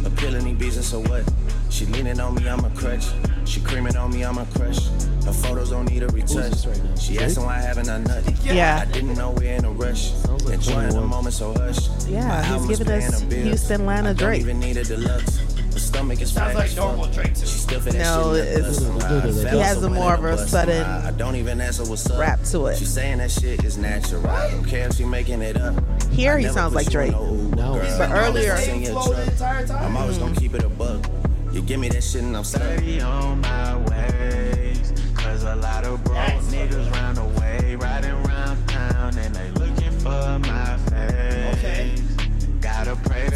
Appealing 0.04 0.44
these 0.44 0.56
beats 0.56 0.76
and 0.76 0.84
so 0.84 1.00
what? 1.00 1.24
She 1.70 1.86
leaning 1.86 2.20
on 2.20 2.34
me, 2.34 2.48
I'm 2.48 2.64
a 2.64 2.70
crutch. 2.70 3.06
She 3.44 3.60
creaming 3.60 3.96
on 3.96 4.12
me, 4.12 4.24
I'm 4.24 4.38
a 4.38 4.46
crush. 4.46 4.86
Her 5.24 5.32
photos 5.32 5.70
don't 5.70 5.86
need 5.90 6.02
a 6.02 6.08
retouch. 6.08 6.50
this 6.50 6.66
right 6.66 6.84
now? 6.84 6.94
She 6.96 7.18
asking 7.18 7.44
why 7.44 7.58
haven't 7.58 7.88
I 7.88 7.98
nut? 7.98 8.22
Yeah. 8.44 8.84
I 8.86 8.92
didn't 8.92 9.14
know 9.14 9.30
we're 9.30 9.54
in 9.54 9.64
a 9.64 9.70
rush. 9.70 10.12
Sounds 10.12 10.50
Enjoying 10.50 10.90
the 10.90 11.00
moment, 11.00 11.34
so 11.34 11.52
hush. 11.54 11.88
Yeah, 12.06 12.42
he's 12.44 12.78
giving 12.78 12.92
us 12.92 13.10
paying 13.10 13.28
the 13.28 13.34
bills. 13.34 13.46
Houston, 13.46 13.86
Lana 13.86 14.10
I 14.10 14.12
don't 14.12 14.16
Drake. 14.28 14.40
even 14.42 14.60
need 14.60 14.76
a 14.76 14.84
deluxe. 14.84 15.53
The 15.74 15.80
stomach 15.80 16.20
is 16.20 16.32
Sounds 16.32 16.54
like 16.54 16.74
normal 16.76 17.06
Drake 17.06 17.34
to 17.34 17.40
me. 17.40 17.46
She 17.46 17.58
still 17.58 17.80
fit 17.80 17.94
that 17.94 17.98
No, 17.98 18.34
shit 18.34 18.46
in 18.48 18.62
the 18.62 18.68
it's- 18.68 18.84
bus. 18.84 19.42
He 19.42 19.48
I 19.60 19.64
has 19.64 19.76
a 19.78 19.80
somewhere 19.82 20.00
more 20.00 20.14
of 20.14 20.24
a 20.40 20.46
sudden 20.48 20.82
I, 20.86 21.08
I 21.08 21.10
don't 21.10 21.34
even 21.36 21.60
answer 21.60 21.82
what's 21.84 22.08
up. 22.08 22.18
rap 22.20 22.42
to 22.52 22.66
it. 22.66 22.78
She 22.78 22.84
saying 22.84 23.18
that 23.18 23.30
shit 23.32 23.64
is 23.64 23.76
natural. 23.76 24.24
I 24.28 24.50
don't 24.52 24.64
care 24.64 24.86
if 24.88 24.94
she 24.96 25.04
making 25.04 25.42
it 25.42 25.56
up. 25.56 25.74
Here 26.12 26.38
he 26.38 26.48
sounds 26.48 26.74
like 26.74 26.92
you 26.92 27.00
in 27.00 27.10
Drake. 27.10 27.12
no 27.12 27.34
No. 27.34 27.74
girl. 27.74 27.98
But 27.98 28.10
I'm 28.10 28.24
always 28.24 28.44
earlier- 28.46 28.54
in 28.54 28.60
Same 28.64 28.82
your 28.82 28.92
flow 29.02 29.12
the 29.12 29.14
truck. 29.24 29.28
entire 29.32 29.66
time. 29.66 29.84
I'm 29.84 29.96
always 29.96 30.18
gonna 30.18 30.36
keep 30.36 30.54
it 30.54 30.62
a 30.62 30.68
buck. 30.68 31.04
You 31.52 31.60
give 31.62 31.80
me 31.80 31.88
that 31.88 32.04
shit 32.04 32.22
and 32.22 32.36
I'm 32.36 32.44
steady 32.44 33.00
on 33.00 33.40
my 33.40 33.76
ways. 33.76 34.92
Cause 35.16 35.42
a 35.42 35.56
lot 35.56 35.84
of 35.84 36.02
broke 36.04 36.16
That's 36.16 36.46
niggas 36.54 36.92
round 36.92 37.16
the 37.16 37.24
way, 37.40 37.74
riding 37.76 38.22
round 38.24 38.68
town 38.68 39.18
and 39.18 39.34
they 39.34 39.50
looking 39.58 39.90
for 39.98 40.38
my 40.38 40.76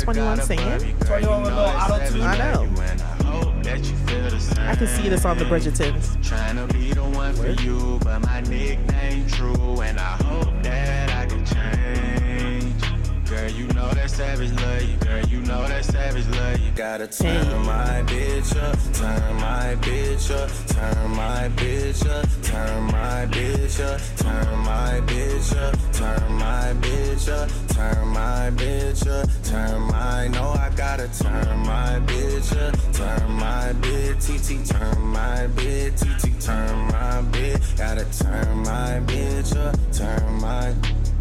21 0.04 0.36
God 0.36 0.44
singing? 0.46 0.66
above 0.66 0.86
you, 0.86 0.92
girl. 0.94 1.20
21 1.20 1.42
with 1.42 1.52
auto-tune? 1.52 2.22
I 2.22 2.38
know. 2.38 2.68
I 2.78 3.22
hope 3.24 3.62
that 3.62 3.78
you 3.78 3.96
feel 3.96 4.30
the 4.30 4.40
same. 4.40 4.68
I 4.68 4.74
can 4.74 4.86
see 4.86 5.08
this 5.08 5.24
on 5.24 5.38
the 5.38 5.44
Bridgertons. 5.44 6.22
Trying 6.26 6.56
to 6.56 6.72
be 6.74 6.92
the 6.92 7.04
one 7.04 7.34
for 7.34 7.48
you, 7.62 7.98
but 8.02 8.20
my 8.20 8.40
nickname 8.42 9.26
true, 9.28 9.80
and 9.80 9.98
I 9.98 10.16
hope 10.22 10.62
that 10.62 11.10
I 11.10 11.26
can 11.26 11.44
change. 11.44 13.28
Girl, 13.28 13.50
you 13.50 13.66
know 13.68 13.90
that's 13.90 14.14
savage 14.14 14.52
love 14.52 14.82
you, 14.82 14.96
girl. 14.96 15.24
You 15.26 15.40
know 15.42 15.66
that 15.68 15.84
savage 15.84 16.26
love 16.28 16.58
you. 16.60 16.70
Gotta 16.72 17.06
turn 17.06 17.66
my 17.66 18.02
bitch 18.06 18.56
up, 18.56 18.78
turn 18.94 19.36
my 19.36 19.76
bitch 19.82 20.30
up, 20.30 20.48
turn 20.68 21.10
my 21.10 21.50
bitch 21.56 22.08
up, 22.08 22.26
turn 22.42 22.84
my 22.84 23.26
bitch 23.30 23.80
up, 23.84 24.00
turn 24.16 24.58
my 24.60 25.00
bitch 25.06 25.56
up, 25.56 25.92
turn 25.92 26.32
my 26.38 26.74
bitch 26.80 27.28
up, 27.28 27.50
turn 27.78 28.08
my 28.08 28.50
bitch 28.56 29.06
up, 29.06 29.28
turn 29.44 29.80
my. 29.82 30.26
No, 30.28 30.50
I 30.50 30.68
gotta 30.74 31.08
turn 31.22 31.58
my 31.60 32.00
bitch 32.10 32.50
up, 32.64 32.74
turn 32.92 33.30
my 33.32 33.72
bitch, 33.82 34.18
TT, 34.26 34.66
turn 34.66 35.00
my 35.18 35.46
bitch, 35.58 35.98
TT, 36.00 36.24
turn 36.44 36.76
my 36.94 37.22
bitch. 37.32 37.76
Gotta 37.76 38.04
turn 38.18 38.58
my 38.70 39.00
bitch 39.10 39.56
up, 39.56 39.76
turn 39.92 40.40
my. 40.40 40.74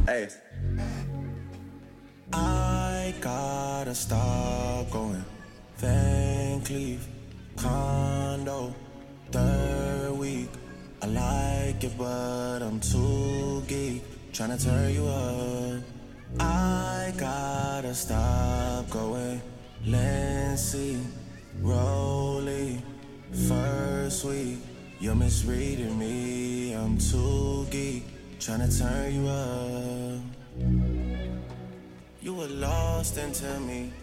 Hey. 0.08 0.30
I 2.34 3.14
gotta 3.22 3.94
stop 3.94 4.90
going. 4.90 5.24
Van 5.78 6.62
Cleef, 6.62 7.02
condo, 7.56 8.74
third 9.32 10.18
week. 10.18 10.50
I 11.04 11.06
like 11.06 11.84
it, 11.84 11.96
but 12.00 12.60
I'm 12.64 12.80
too 12.80 13.64
geek. 13.68 14.02
Tryna 14.34 14.58
turn 14.64 14.94
you 14.94 15.06
up. 15.06 15.97
I 16.40 17.14
gotta 17.18 17.94
stop 17.96 18.90
going. 18.90 19.42
Lancy, 19.86 21.00
Rolly, 21.62 22.82
first 23.48 24.26
week. 24.26 24.60
You're 25.00 25.16
misreading 25.16 25.98
me. 25.98 26.74
I'm 26.74 26.98
too 26.98 27.66
geek. 27.70 28.04
Tryna 28.40 28.68
turn 28.78 29.14
you 29.14 29.28
up. 29.30 30.22
You 32.22 32.34
were 32.34 32.48
lost 32.48 33.18
into 33.18 33.60
me. 33.62 33.94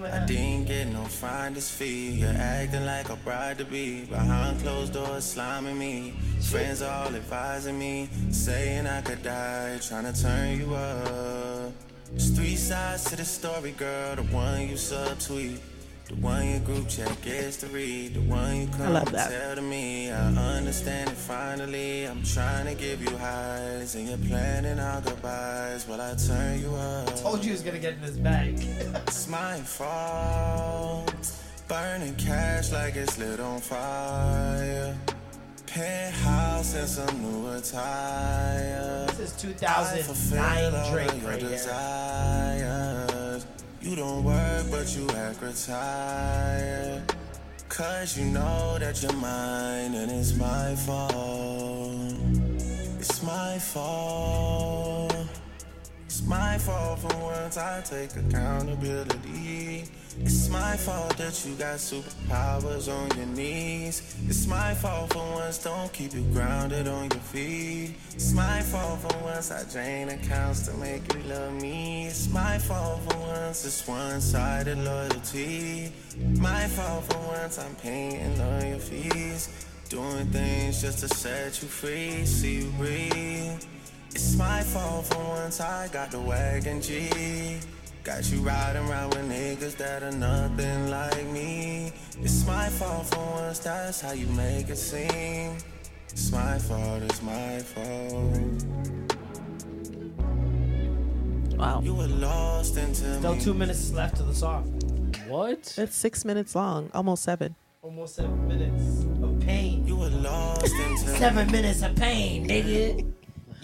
I 0.00 0.24
didn't 0.24 0.66
get 0.66 0.88
no 0.88 1.04
finder's 1.04 1.70
fee. 1.70 2.12
You're 2.12 2.30
acting 2.30 2.86
like 2.86 3.10
a 3.10 3.16
bride 3.16 3.58
to 3.58 3.64
be. 3.64 4.04
Behind 4.06 4.60
closed 4.60 4.94
doors, 4.94 5.34
sliming 5.34 5.76
me. 5.76 6.14
Friends 6.40 6.80
all 6.82 7.14
advising 7.14 7.78
me, 7.78 8.08
saying 8.30 8.86
I 8.86 9.02
could 9.02 9.22
die, 9.22 9.78
trying 9.86 10.10
to 10.10 10.22
turn 10.22 10.58
you 10.58 10.74
up. 10.74 11.72
There's 12.10 12.30
three 12.30 12.56
sides 12.56 13.04
to 13.04 13.16
the 13.16 13.24
story, 13.24 13.72
girl. 13.72 14.16
The 14.16 14.22
one 14.24 14.68
you 14.68 14.76
subtweet. 14.76 15.58
The 16.12 16.20
one 16.20 16.46
your 16.46 16.60
group 16.60 16.90
chat 16.90 17.22
gets 17.22 17.56
to 17.58 17.68
read, 17.68 18.12
the 18.12 18.20
one 18.20 18.60
you 18.60 18.66
come 18.66 18.92
love 18.92 19.10
that. 19.12 19.30
tell 19.30 19.56
to 19.56 19.62
me. 19.62 20.10
I 20.10 20.56
understand 20.58 21.08
it 21.08 21.16
finally. 21.16 22.04
I'm 22.04 22.22
trying 22.22 22.66
to 22.66 22.74
give 22.74 23.02
you 23.02 23.16
highs, 23.16 23.94
and 23.94 24.06
you're 24.06 24.18
planning 24.18 24.78
our 24.78 25.00
goodbyes 25.00 25.88
while 25.88 26.02
I 26.02 26.14
turn 26.14 26.60
you 26.60 26.74
up. 26.74 27.16
Told 27.16 27.38
you 27.38 27.44
he 27.44 27.50
was 27.52 27.62
gonna 27.62 27.78
get 27.78 27.94
in 27.94 28.00
his 28.00 28.18
bag. 28.18 28.58
It's 29.06 29.26
my 29.26 29.56
fault. 29.60 31.32
Burning 31.66 32.14
cash 32.16 32.72
like 32.72 32.94
it's 32.94 33.16
lit 33.16 33.40
on 33.40 33.60
fire. 33.60 34.94
Penthouse 35.66 36.74
and 36.74 36.88
some 36.88 37.22
new 37.22 37.52
attire. 37.52 39.06
This 39.06 39.20
is 39.20 39.32
2009 39.40 40.74
all 40.74 40.92
Drake 40.92 41.08
of 41.08 41.24
right 41.24 41.40
here. 41.40 43.21
You 43.82 43.96
don't 43.96 44.22
work, 44.22 44.66
but 44.70 44.96
you 44.96 45.08
act 45.10 45.42
retired. 45.42 47.02
Cause 47.68 48.16
you 48.16 48.26
know 48.26 48.78
that 48.78 49.02
you're 49.02 49.12
mine 49.14 49.94
and 49.94 50.08
it's 50.08 50.36
my 50.36 50.76
fault. 50.76 52.14
It's 53.00 53.20
my 53.24 53.58
fault. 53.58 55.16
It's 56.06 56.22
my 56.28 56.58
fault 56.58 57.00
for 57.00 57.16
once 57.16 57.56
I 57.56 57.80
take 57.80 58.14
accountability. 58.14 59.86
It's 60.20 60.48
my 60.50 60.76
fault 60.76 61.16
that 61.16 61.44
you 61.46 61.54
got 61.54 61.76
superpowers 61.76 62.92
on 62.92 63.16
your 63.16 63.26
knees. 63.26 64.14
It's 64.28 64.46
my 64.46 64.74
fault 64.74 65.12
for 65.12 65.24
once 65.32 65.58
don't 65.58 65.90
keep 65.92 66.12
you 66.12 66.22
grounded 66.32 66.86
on 66.86 67.10
your 67.10 67.20
feet. 67.20 67.94
It's 68.12 68.32
my 68.32 68.60
fault 68.60 69.00
for 69.00 69.24
once 69.24 69.50
I 69.50 69.64
drain 69.72 70.10
accounts 70.10 70.66
to 70.68 70.74
make 70.74 71.12
you 71.14 71.20
love 71.22 71.54
me. 71.60 72.06
It's 72.08 72.28
my 72.28 72.58
fault 72.58 73.00
for 73.08 73.18
once 73.18 73.64
it's 73.64 73.86
one-sided 73.88 74.78
loyalty. 74.78 75.92
My 76.38 76.66
fault 76.68 77.04
for 77.04 77.18
once 77.28 77.58
I'm 77.58 77.74
paying 77.76 78.38
on 78.40 78.68
your 78.68 78.78
fees. 78.78 79.66
Doing 79.88 80.26
things 80.26 80.82
just 80.82 81.00
to 81.00 81.08
set 81.08 81.62
you 81.62 81.68
free, 81.68 82.24
see 82.26 82.62
you 82.62 82.70
breathe. 82.72 83.64
It's 84.10 84.36
my 84.36 84.62
fault 84.62 85.06
for 85.06 85.18
once 85.18 85.60
I 85.60 85.88
got 85.88 86.10
the 86.10 86.20
wagon 86.20 86.82
G. 86.82 87.58
Got 88.04 88.30
you 88.32 88.38
riding 88.40 88.88
around 88.88 89.10
with 89.14 89.30
niggas 89.30 89.76
that 89.76 90.02
are 90.02 90.10
nothing 90.10 90.90
like 90.90 91.24
me. 91.26 91.92
It's 92.20 92.44
my 92.46 92.68
fault 92.68 93.06
for 93.06 93.18
once, 93.42 93.60
that's 93.60 94.00
how 94.00 94.12
you 94.12 94.26
make 94.28 94.68
it 94.68 94.76
seem. 94.76 95.56
It's 96.08 96.32
my 96.32 96.58
fault, 96.58 97.02
it's 97.04 97.22
my 97.22 97.58
fault. 97.60 98.64
Wow. 101.56 101.80
You 101.84 101.94
were 101.94 102.08
lost 102.08 102.76
into 102.76 103.18
Still 103.18 103.34
me. 103.36 103.40
two 103.40 103.54
minutes 103.54 103.92
left 103.92 104.16
to 104.16 104.24
the 104.24 104.34
song. 104.34 104.64
What? 105.28 105.72
It's 105.78 105.94
six 105.94 106.24
minutes 106.24 106.56
long, 106.56 106.90
almost 106.92 107.22
seven. 107.22 107.54
Almost 107.82 108.16
seven 108.16 108.48
minutes 108.48 109.04
of 109.22 109.38
pain. 109.46 109.86
You 109.86 109.94
were 109.94 110.08
lost 110.10 110.64
into 110.74 110.98
Seven 111.18 111.50
minutes 111.52 111.82
of 111.82 111.94
pain, 111.94 112.48
nigga. 112.48 113.06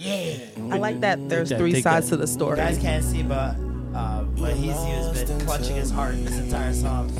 Yeah. 0.01 0.37
I 0.71 0.77
like 0.77 1.01
that 1.01 1.27
there's 1.27 1.51
three 1.51 1.81
sides 1.81 2.07
to 2.07 2.15
the 2.15 2.23
You 2.23 2.27
story. 2.27 2.55
guys 2.55 2.77
can't 2.77 3.03
see, 3.03 3.21
but 3.21 3.53
uh, 3.93 4.23
but 4.23 4.55
he's 4.55 4.73
has 4.73 5.23
been 5.23 5.39
clutching 5.41 5.75
his 5.75 5.91
heart 5.91 6.15
this 6.15 6.37
entire 6.37 6.73
song. 6.73 7.11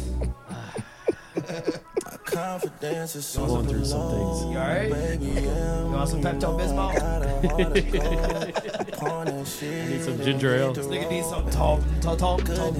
Confidence 2.26 3.16
is 3.16 3.26
so 3.26 3.46
Going 3.46 3.68
through 3.68 3.86
some 3.86 4.12
things. 4.12 4.42
You 4.44 4.58
alright? 4.58 5.20
You 5.20 5.92
want 5.92 6.10
some 6.10 6.22
Pepto 6.22 6.58
Bismol? 6.60 6.90
I 9.02 9.90
Need 9.90 10.04
some 10.04 10.22
ginger 10.22 10.56
ale. 10.56 10.74
This 10.74 10.86
nigga 10.86 11.10
needs 11.10 11.28
some 11.28 11.50
Tom 11.50 11.84
Tom 12.02 12.18
Tom 12.18 12.40
Tom. 12.40 12.76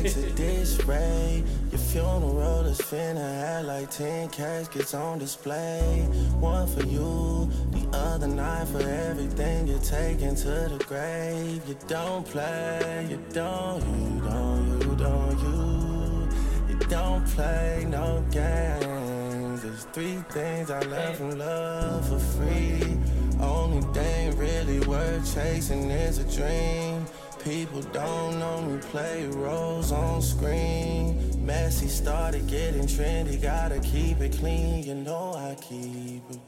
At 0.00 0.34
this 0.34 0.82
rate, 0.86 1.44
your 1.70 1.78
funeral 1.78 2.64
is 2.64 2.80
finna 2.80 3.20
have 3.20 3.66
like 3.66 3.90
10 3.90 4.30
caskets 4.30 4.94
on 4.94 5.18
display. 5.18 6.08
One 6.38 6.66
for 6.68 6.82
you, 6.86 7.50
the 7.70 7.86
other 7.92 8.26
nine 8.26 8.64
for 8.64 8.80
everything 8.80 9.68
you're 9.68 9.78
taking 9.80 10.34
to 10.36 10.68
the 10.72 10.82
grave. 10.88 11.62
You 11.68 11.76
don't 11.86 12.24
play, 12.26 13.08
you 13.10 13.18
don't, 13.34 13.84
you 13.84 14.20
don't, 14.22 14.80
you 14.80 14.96
don't, 14.96 15.38
you. 15.40 16.70
You 16.70 16.78
don't 16.88 17.26
play 17.26 17.84
no 17.86 18.24
games. 18.30 19.62
There's 19.62 19.84
three 19.92 20.24
things 20.30 20.70
I 20.70 20.80
love 20.80 21.16
from 21.16 21.38
love 21.38 22.08
for 22.08 22.18
free. 22.18 22.96
Only 23.38 23.82
thing 23.92 24.34
really 24.38 24.80
worth 24.86 25.34
chasing 25.34 25.90
is 25.90 26.18
a 26.18 26.24
dream. 26.24 27.04
People 27.44 27.80
don't 27.80 28.38
know 28.38 28.60
me 28.60 28.78
play 28.90 29.26
roles 29.28 29.92
on 29.92 30.20
screen. 30.20 31.44
Messy 31.44 31.88
started 31.88 32.46
getting 32.46 32.82
trendy, 32.82 33.40
gotta 33.40 33.80
keep 33.80 34.20
it 34.20 34.36
clean. 34.38 34.84
You 34.84 34.94
know 34.96 35.32
I 35.34 35.54
keep 35.54 36.22
it 36.30 36.38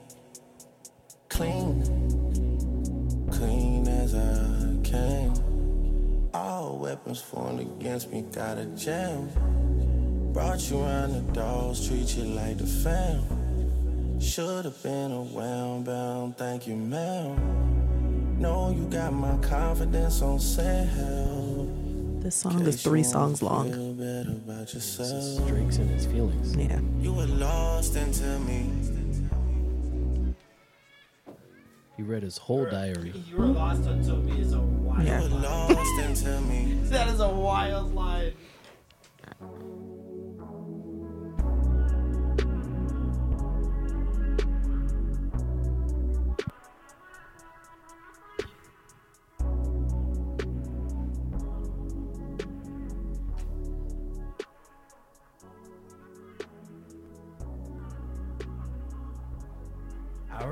clean, 1.30 1.82
clean 3.30 3.88
as 3.88 4.14
I 4.14 4.76
can. 4.84 6.30
All 6.34 6.78
weapons 6.78 7.22
formed 7.22 7.60
against 7.60 8.12
me 8.12 8.22
got 8.30 8.58
a 8.58 8.66
jam. 8.66 9.30
Brought 10.34 10.70
you 10.70 10.78
around 10.78 11.14
the 11.14 11.32
dogs, 11.32 11.88
treat 11.88 12.14
you 12.16 12.24
like 12.24 12.58
the 12.58 12.66
fam. 12.66 14.20
Should've 14.20 14.82
been 14.82 15.10
a 15.10 15.22
well 15.22 15.80
bound, 15.80 16.36
thank 16.36 16.66
you, 16.66 16.76
ma'am. 16.76 17.52
Know 18.42 18.74
you 18.76 18.86
got 18.86 19.12
my 19.12 19.36
confidence 19.36 20.20
on 20.20 20.40
sale. 20.40 21.68
This 22.18 22.34
song 22.34 22.60
is 22.66 22.82
three 22.82 23.04
songs 23.04 23.40
long. 23.40 23.72
Feel 23.72 23.92
better 23.94 24.30
about 24.30 24.66
This 24.66 24.98
is 24.98 24.98
yourself. 24.98 25.48
Drake's 25.48 25.76
and 25.76 25.88
his 25.88 26.06
feelings. 26.06 26.56
Yeah. 26.56 26.80
You 26.98 27.12
were 27.12 27.26
lost 27.26 27.94
into 27.94 28.40
me. 28.40 28.68
He 31.96 32.02
read 32.02 32.24
his 32.24 32.36
whole 32.36 32.64
diary. 32.68 33.12
You 33.30 33.36
were 33.36 33.46
lost 33.46 33.86
until 33.86 34.16
me 34.16 34.40
is 34.40 34.54
a 34.54 34.60
wild. 34.60 35.06
Yeah. 35.06 35.22
You 35.22 35.34
were 35.34 35.38
lost 35.38 36.00
into 36.00 36.40
me. 36.40 36.80
That 36.90 37.06
is 37.10 37.20
a 37.20 37.28
wild 37.28 37.94
line. 37.94 38.32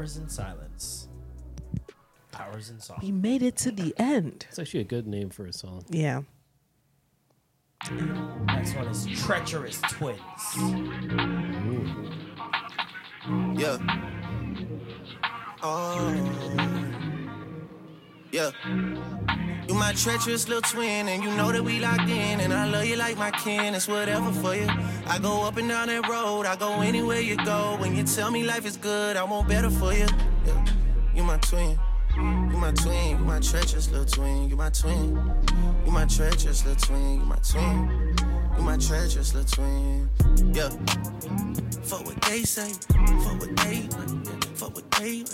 Hours 0.01 0.17
in 0.17 0.31
silence. 0.31 1.09
Powers 2.33 2.71
in 2.71 2.81
song. 2.81 3.01
We 3.03 3.13
made 3.13 3.43
it 3.43 3.55
to 3.59 3.71
the 3.71 3.93
end. 3.99 4.47
It's 4.49 4.59
actually 4.59 4.81
a 4.81 4.85
good 4.85 5.07
name 5.07 5.29
for 5.29 5.45
a 5.45 5.53
song. 5.53 5.85
Yeah. 5.91 6.23
Next 8.47 8.77
one 8.77 8.89
is 8.89 9.07
Treacherous 9.21 9.79
Twins. 9.91 10.19
Yeah. 13.61 13.77
Oh. 15.63 16.67
Yeah. 18.33 18.51
You 19.67 19.75
my 19.75 19.93
treacherous 19.93 20.49
little 20.49 20.63
twin, 20.63 21.09
and 21.09 21.23
you 21.23 21.31
know 21.37 21.53
that 21.53 21.63
we 21.63 21.81
locked 21.81 22.09
in, 22.09 22.41
and 22.41 22.53
I 22.53 22.69
love 22.69 22.85
you 22.85 22.97
like 22.97 23.17
my 23.17 23.31
kin. 23.31 23.75
It's 23.75 23.89
whatever 23.89 24.33
for 24.33 24.55
you. 24.55 24.69
I 25.07 25.19
go 25.21 25.45
up 25.45 25.57
and 25.57 25.69
down 25.69 25.89
that 25.89 26.09
road, 26.09 26.47
I 26.47 26.57
go 26.57 26.81
anywhere 26.81 27.21
you 27.21 27.37
go. 27.45 27.77
When 27.79 27.95
you 27.95 28.05
tell 28.05 28.31
me 28.31 28.45
life 28.45 28.67
is 28.67 28.77
good, 28.77 29.17
I 29.17 29.25
want 29.25 29.49
better 29.49 29.71
for 29.71 29.93
you. 29.93 30.07
Yeah. 30.47 30.65
You 31.15 31.23
my 31.25 31.39
twin. 31.39 31.79
You 32.17 32.59
my 32.59 32.73
twin, 32.73 33.19
you 33.19 33.25
my 33.25 33.39
treacherous 33.41 33.91
little 33.91 34.05
twin, 34.05 34.49
you 34.49 34.57
my 34.57 34.71
twin. 34.71 35.17
You 35.87 35.93
my 35.93 36.05
treacherous 36.07 36.65
little 36.65 36.81
twin, 36.81 37.21
you 37.21 37.27
my 37.27 37.37
twin. 37.37 38.17
You 38.57 38.63
my 38.63 38.77
treacherous 38.77 39.35
little 39.35 39.49
twin. 39.49 40.11
Yeah. 40.53 40.71
Fuck 41.83 42.05
what 42.05 42.21
they 42.23 42.43
say, 42.43 42.73
fuck 42.89 43.41
what 43.41 43.57
they, 43.57 43.89
fuck 44.71 44.75
what 44.75 44.91
they, 44.93 45.25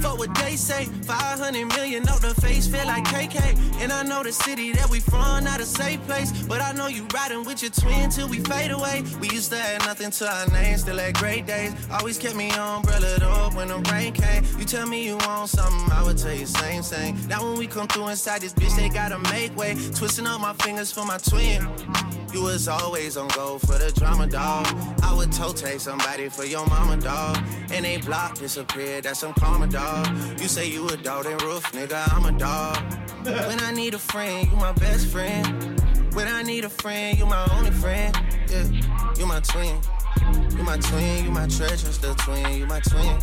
fuck 0.00 0.18
what 0.18 0.34
they 0.36 0.56
say. 0.56 0.84
500 0.84 1.66
million 1.76 2.08
off 2.08 2.20
the 2.20 2.34
face, 2.40 2.66
feel 2.66 2.86
like 2.86 3.04
KK. 3.04 3.80
And 3.80 3.92
I 3.92 4.02
know 4.02 4.22
the 4.22 4.32
city 4.32 4.72
that 4.72 4.88
we 4.90 5.00
from, 5.00 5.44
not 5.44 5.60
a 5.60 5.64
safe 5.64 6.00
place. 6.06 6.30
But 6.42 6.60
I 6.60 6.72
know 6.72 6.86
you 6.86 7.06
riding 7.14 7.44
with 7.44 7.62
your 7.62 7.70
twin 7.70 8.10
till 8.10 8.28
we 8.28 8.40
fade 8.40 8.70
away. 8.70 9.04
We 9.20 9.28
used 9.30 9.50
to 9.50 9.58
have 9.58 9.80
nothing 9.86 10.10
to 10.10 10.30
our 10.30 10.46
name, 10.48 10.76
still 10.78 10.98
had 10.98 11.14
great 11.14 11.46
days. 11.46 11.72
Always 11.90 12.18
kept 12.18 12.36
me 12.36 12.50
umbrellaed 12.50 13.22
up 13.22 13.54
when 13.54 13.68
the 13.68 13.78
rain 13.92 14.12
came. 14.12 14.44
You 14.58 14.64
tell 14.64 14.86
me 14.86 15.04
you 15.04 15.16
want 15.18 15.50
something, 15.50 15.92
I 15.92 16.02
would 16.04 16.18
tell 16.18 16.34
you 16.34 16.46
same, 16.46 16.82
same. 16.82 17.16
Now 17.28 17.42
when 17.44 17.58
we 17.58 17.66
come 17.66 17.88
through 17.88 18.08
inside 18.08 18.42
this 18.42 18.52
bitch, 18.52 18.76
they 18.76 18.88
gotta 18.88 19.18
make 19.30 19.56
way. 19.56 19.74
Twisting 19.94 20.26
up 20.26 20.40
my 20.40 20.52
fingers 20.54 20.92
for 20.92 21.04
my 21.04 21.18
twin. 21.18 21.66
You 22.32 22.42
was 22.42 22.68
always 22.68 23.16
on 23.16 23.28
go 23.28 23.58
for 23.58 23.78
the 23.78 23.90
drama, 23.92 24.26
dog. 24.26 24.66
I 25.02 25.14
would 25.14 25.32
toe 25.32 25.52
take 25.52 25.80
somebody 25.80 26.28
for 26.28 26.44
your 26.44 26.66
mama, 26.66 26.96
dog. 26.98 27.38
And 27.72 27.84
they 27.84 27.96
block 27.98 28.38
disappeared, 28.38 29.04
that's 29.04 29.20
some 29.20 29.32
karma, 29.34 29.66
dog. 29.66 30.06
You 30.40 30.46
say 30.48 30.68
you 30.68 30.86
a 30.88 30.96
dog, 30.96 31.26
and 31.26 31.40
roof, 31.42 31.72
nigga, 31.72 32.12
I'm 32.12 32.26
a 32.26 32.38
dog. 32.38 32.76
When 33.24 33.60
I 33.60 33.72
need 33.72 33.94
a 33.94 33.98
friend, 33.98 34.48
you 34.50 34.56
my 34.56 34.72
best 34.72 35.06
friend. 35.06 35.80
When 36.14 36.28
I 36.28 36.42
need 36.42 36.64
a 36.64 36.68
friend, 36.68 37.18
you 37.18 37.26
my 37.26 37.48
only 37.52 37.70
friend. 37.70 38.14
Yeah, 38.50 38.64
you 39.18 39.26
my 39.26 39.40
twin. 39.40 39.76
You 40.56 40.64
my 40.64 40.76
twin, 40.76 41.24
you 41.24 41.30
my 41.30 41.46
treasure, 41.46 41.92
still 41.92 42.14
twin, 42.14 42.58
you 42.58 42.66
my 42.66 42.80
twin. 42.80 43.16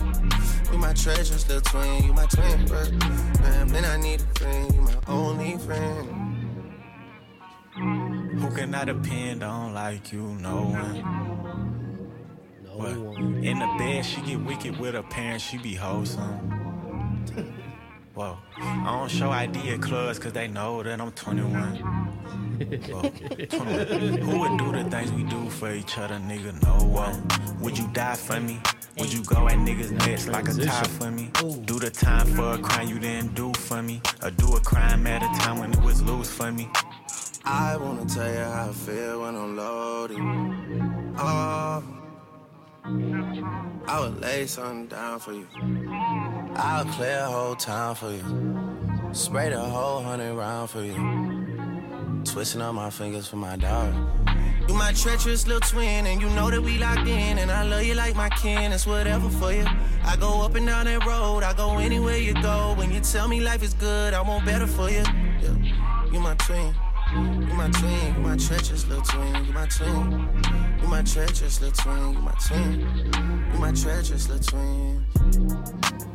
You 0.71 0.77
my 0.77 0.93
treasure, 0.93 1.37
still 1.37 1.61
twin, 1.61 2.03
you 2.05 2.13
my 2.13 2.25
twin, 2.25 2.65
bro. 2.65 2.83
Man, 3.41 3.71
when 3.71 3.85
I 3.85 3.97
need 3.97 4.21
a 4.21 4.39
friend, 4.39 4.73
you 4.73 4.81
my 4.81 4.95
only 5.07 5.57
friend. 5.57 6.34
Who 8.37 8.49
can 8.51 8.75
I 8.75 8.85
depend 8.85 9.43
on 9.43 9.73
like 9.73 10.11
you? 10.11 10.21
No 10.21 10.55
one. 10.63 11.03
No 12.63 12.69
What? 12.77 12.97
one. 12.97 13.43
In 13.43 13.59
the 13.59 13.67
bed, 13.77 14.05
she 14.05 14.21
get 14.21 14.39
wicked 14.41 14.77
with 14.79 14.93
her 14.95 15.03
parents, 15.03 15.43
she 15.43 15.57
be 15.57 15.73
wholesome. 15.75 16.51
Whoa. 18.13 18.37
I 18.57 18.83
don't 18.85 19.09
show 19.11 19.29
ID 19.29 19.71
at 19.71 19.81
clubs 19.81 20.19
cause 20.19 20.31
they 20.33 20.47
know 20.47 20.81
that 20.83 21.01
I'm 21.01 21.11
21. 21.11 21.75
Whoa. 22.89 23.01
21. 23.01 24.17
Who 24.19 24.39
would 24.39 24.57
do 24.57 24.71
the 24.71 24.89
things 24.89 25.11
we 25.11 25.23
do 25.23 25.49
for 25.49 25.71
each 25.73 25.97
other, 25.97 26.15
nigga? 26.15 26.61
No 26.63 26.85
one. 26.85 27.25
Would 27.59 27.77
you 27.77 27.87
die 27.93 28.15
for 28.15 28.39
me? 28.39 28.61
Would 28.97 29.11
you 29.11 29.21
go 29.25 29.47
at 29.49 29.55
niggas' 29.57 29.91
necks 29.91 30.27
like 30.27 30.47
a 30.47 30.53
tie 30.53 30.83
for 30.83 31.11
me? 31.11 31.29
Do 31.65 31.79
the 31.79 31.89
time 31.89 32.27
for 32.27 32.53
a 32.53 32.57
crime 32.57 32.87
you 32.87 32.99
didn't 32.99 33.35
do 33.35 33.51
for 33.53 33.81
me? 33.81 34.01
Or 34.23 34.31
do 34.31 34.55
a 34.55 34.59
crime 34.61 35.05
at 35.07 35.21
a 35.21 35.39
time 35.39 35.59
when 35.59 35.73
it 35.73 35.81
was 35.81 36.01
loose 36.01 36.31
for 36.31 36.49
me? 36.53 36.69
I 37.47 37.77
wanna 37.77 38.05
tell 38.05 38.27
you 38.27 38.39
how 38.39 38.69
I 38.69 38.73
feel 38.73 39.21
when 39.21 39.35
I'm 39.35 39.55
loaded. 39.55 40.17
Oh, 41.17 41.83
I 43.87 43.99
would 43.99 44.19
lay 44.19 44.47
something 44.47 44.87
down 44.87 45.19
for 45.19 45.33
you. 45.33 45.47
I'll 46.55 46.85
clear 46.85 47.19
a 47.19 47.25
whole 47.25 47.55
town 47.55 47.93
for 47.95 48.11
you. 48.11 49.13
Spray 49.13 49.49
the 49.49 49.59
whole 49.59 50.01
hundred 50.01 50.33
round 50.33 50.71
for 50.71 50.81
you. 50.81 52.23
Twisting 52.25 52.61
up 52.61 52.73
my 52.73 52.89
fingers 52.89 53.27
for 53.27 53.35
my 53.35 53.55
dog. 53.57 53.93
You 54.67 54.73
my 54.73 54.93
treacherous 54.93 55.45
little 55.45 55.61
twin, 55.61 56.07
and 56.07 56.19
you 56.19 56.27
know 56.29 56.49
that 56.49 56.61
we 56.61 56.79
locked 56.79 57.07
in. 57.07 57.37
And 57.37 57.51
I 57.51 57.61
love 57.61 57.83
you 57.83 57.93
like 57.93 58.15
my 58.15 58.29
kin, 58.29 58.71
it's 58.71 58.87
whatever 58.87 59.29
for 59.29 59.53
you. 59.53 59.65
I 60.03 60.15
go 60.19 60.41
up 60.41 60.55
and 60.55 60.65
down 60.65 60.85
that 60.85 61.05
road, 61.05 61.43
I 61.43 61.53
go 61.53 61.77
anywhere 61.77 62.17
you 62.17 62.33
go. 62.41 62.73
When 62.75 62.91
you 62.91 63.01
tell 63.01 63.27
me 63.27 63.39
life 63.39 63.61
is 63.61 63.75
good, 63.75 64.15
I 64.15 64.21
want 64.21 64.45
better 64.45 64.65
for 64.65 64.89
you. 64.89 65.03
Yeah. 65.41 66.11
You 66.11 66.19
my 66.19 66.33
twin. 66.35 66.73
You 67.15 67.21
my 67.21 67.69
twin, 67.69 68.15
you 68.15 68.21
my 68.21 68.35
treacherous 68.35 68.87
little 68.87 69.03
twin, 69.05 69.45
you 69.45 69.53
my 69.53 69.65
twin. 69.67 70.29
You 70.81 70.87
my 70.89 71.01
treacherous 71.01 71.61
little 71.61 71.71
twin, 71.71 72.13
you 72.13 72.19
my 72.19 72.33
twin. 72.45 73.51
You 73.53 73.59
my 73.59 73.71
treacherous 73.71 74.27
little 74.27 74.43
twin. 74.43 76.14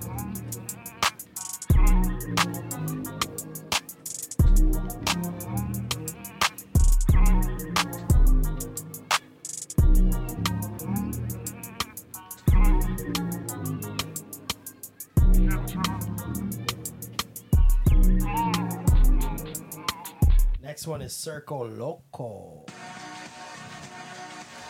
Next 20.81 20.89
one 20.89 21.03
is 21.03 21.13
Circo 21.13 21.79
Loco. 21.79 22.65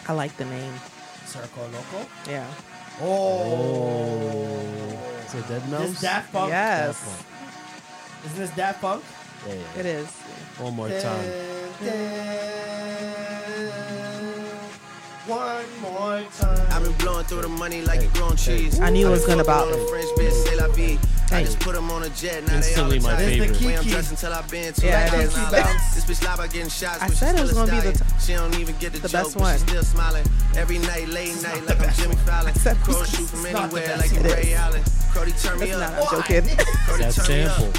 I 0.09 0.13
like 0.13 0.37
the 0.37 0.45
name. 0.45 0.73
Circo 1.25 1.73
Loco? 1.73 2.05
Yeah. 2.29 2.51
Oh. 3.01 4.59
Is 5.25 5.35
it 5.37 5.47
Dead 5.47 5.63
This 5.63 5.71
Mouse? 5.71 6.01
Daft 6.01 6.33
Punk? 6.33 6.51
Yes. 6.51 7.25
Isn't 8.25 8.39
this 8.39 8.51
Daft 8.57 8.81
Punk? 8.81 9.05
Yeah, 9.47 9.55
yeah. 9.55 9.79
It 9.79 9.87
is. 9.87 10.09
One 10.59 10.75
more 10.75 10.89
time. 10.89 11.31
One 15.31 15.65
more 15.81 16.23
time. 16.39 16.67
I've 16.73 16.83
been 16.83 16.93
blowing 16.99 17.25
through 17.27 17.43
the 17.43 17.49
money 17.49 17.83
like 17.83 18.01
it 18.01 18.13
growing 18.15 18.37
cheese. 18.37 18.81
I 18.81 18.91
knew 18.91 19.07
it 19.07 19.11
was 19.11 19.25
gonna 19.27 19.45
fucking 19.45 19.71
bop. 19.71 19.81
on 19.81 19.89
French 19.89 20.09
bitch, 20.19 20.33
say 20.33 20.57
la 20.57 20.67
vie. 20.69 20.99
I 21.33 21.45
just 21.45 21.61
put 21.61 21.75
them 21.77 21.89
on 21.93 22.03
a 22.03 22.09
jet, 22.11 22.43
now 22.49 22.57
Instantly 22.57 22.99
they 22.99 23.05
all 23.07 23.13
my 23.13 23.23
the 23.23 23.31
time. 23.31 23.39
favorite. 23.39 23.63
Way 23.65 23.77
I'm 23.79 23.85
dressed 23.85 24.11
until 24.11 24.33
I've 24.35 24.51
been 24.51 24.73
to 24.75 24.87
Yeah, 24.87 25.05
like 25.05 25.13
it 25.13 25.27
is. 25.31 25.95
This 25.95 26.05
bitch 26.05 26.27
lie 26.27 26.35
about 26.35 26.51
getting 26.53 26.69
shots, 26.69 26.99
I 27.01 27.07
but 27.07 27.13
she 27.15 27.19
said 27.19 27.35
it 27.37 27.47
still 27.47 27.47
was 27.47 27.53
gonna 27.55 27.71
be 27.71 27.79
the 27.89 27.95
stallion. 27.95 28.19
t- 28.19 28.27
She 28.27 28.33
don't 28.35 28.59
even 28.59 28.77
get 28.83 28.93
the, 28.93 28.99
the 28.99 29.09
joke, 29.09 29.23
best 29.31 29.39
but 29.39 29.41
she 29.41 29.51
one. 29.55 29.59
still 29.69 29.83
smiling. 29.85 30.27
Every 30.57 30.79
night, 30.79 31.07
late 31.09 31.41
night, 31.43 31.63
like 31.67 31.79
I'm 31.81 31.95
Jimmy 31.95 32.17
Fallon. 32.27 32.55
said 32.57 32.77
it 32.77 32.87
was- 32.89 32.97
Crow 32.97 33.05
shoot 33.07 33.29
from 33.31 33.43
not 33.53 33.71
the 33.71 33.79
anywhere, 33.79 33.97
like 33.99 34.11
you 34.11 34.19
It 34.19 34.35
Ray 34.35 34.51
is. 34.51 34.59
Allen. 34.59 34.83
Crody 35.15 35.33
turn 35.41 35.59
me 35.61 35.71
up. 35.71 35.79
not. 35.79 35.93
I'm 35.95 36.23
joking. 36.27 36.57
Crody 36.91 37.03
That 37.05 37.15
turn 37.15 37.29
me 37.31 37.43
up. 37.45 37.57
sample. 37.57 37.73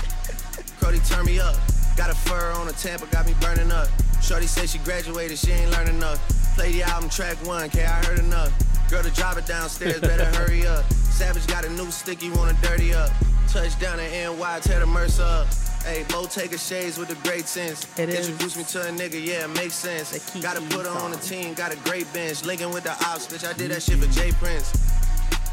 Crody 0.79 0.99
turn 1.03 1.25
me 1.25 1.39
up. 1.41 1.55
Got 1.97 2.09
a 2.09 2.15
fur 2.15 2.51
on 2.55 2.69
a 2.69 2.73
Tampa, 2.73 3.05
got 3.07 3.25
me 3.27 3.35
burning 3.41 3.71
up. 3.73 3.89
Shorty 4.21 4.47
said 4.47 4.69
she 4.69 4.77
graduated, 4.79 5.37
she 5.37 5.51
ain't 5.51 5.71
learned 5.71 5.89
enough. 5.89 6.19
The 6.61 6.83
album 6.83 7.09
track 7.09 7.37
one, 7.45 7.69
K, 7.71 7.83
I 7.83 8.05
heard 8.05 8.19
enough. 8.19 8.53
Girl, 8.89 9.01
the 9.01 9.09
it 9.09 9.45
downstairs, 9.47 9.99
better 10.01 10.25
hurry 10.37 10.67
up. 10.67 10.85
Savage 10.93 11.47
got 11.47 11.65
a 11.65 11.69
new 11.69 11.89
stick, 11.89 12.21
you 12.21 12.31
wanna 12.33 12.55
dirty 12.61 12.93
up. 12.93 13.09
Touchdown 13.47 13.99
in 13.99 14.37
NY, 14.37 14.59
tear 14.61 14.79
the 14.79 14.85
Mercer 14.85 15.23
up. 15.23 15.47
Hey, 15.83 16.05
Mo 16.11 16.25
take 16.25 16.53
a 16.53 16.59
shades 16.59 16.99
with 16.99 17.09
a 17.09 17.27
great 17.27 17.47
sense. 17.47 17.87
It 17.97 18.09
is. 18.09 18.29
Introduce 18.29 18.57
me 18.57 18.63
to 18.63 18.81
a 18.87 18.91
nigga, 18.91 19.25
yeah, 19.25 19.45
it 19.45 19.55
makes 19.55 19.73
sense. 19.73 20.13
Gotta 20.39 20.61
put 20.75 20.85
her 20.85 20.91
on 20.91 21.11
the 21.11 21.17
team, 21.17 21.55
got 21.55 21.73
a 21.73 21.77
great 21.77 22.11
bench. 22.13 22.45
Linking 22.45 22.71
with 22.71 22.83
the 22.83 22.91
ops, 22.91 23.25
bitch, 23.27 23.47
I 23.47 23.53
did 23.53 23.71
that 23.71 23.81
shit 23.81 23.97
for 23.97 24.11
J 24.13 24.31
Prince. 24.33 24.71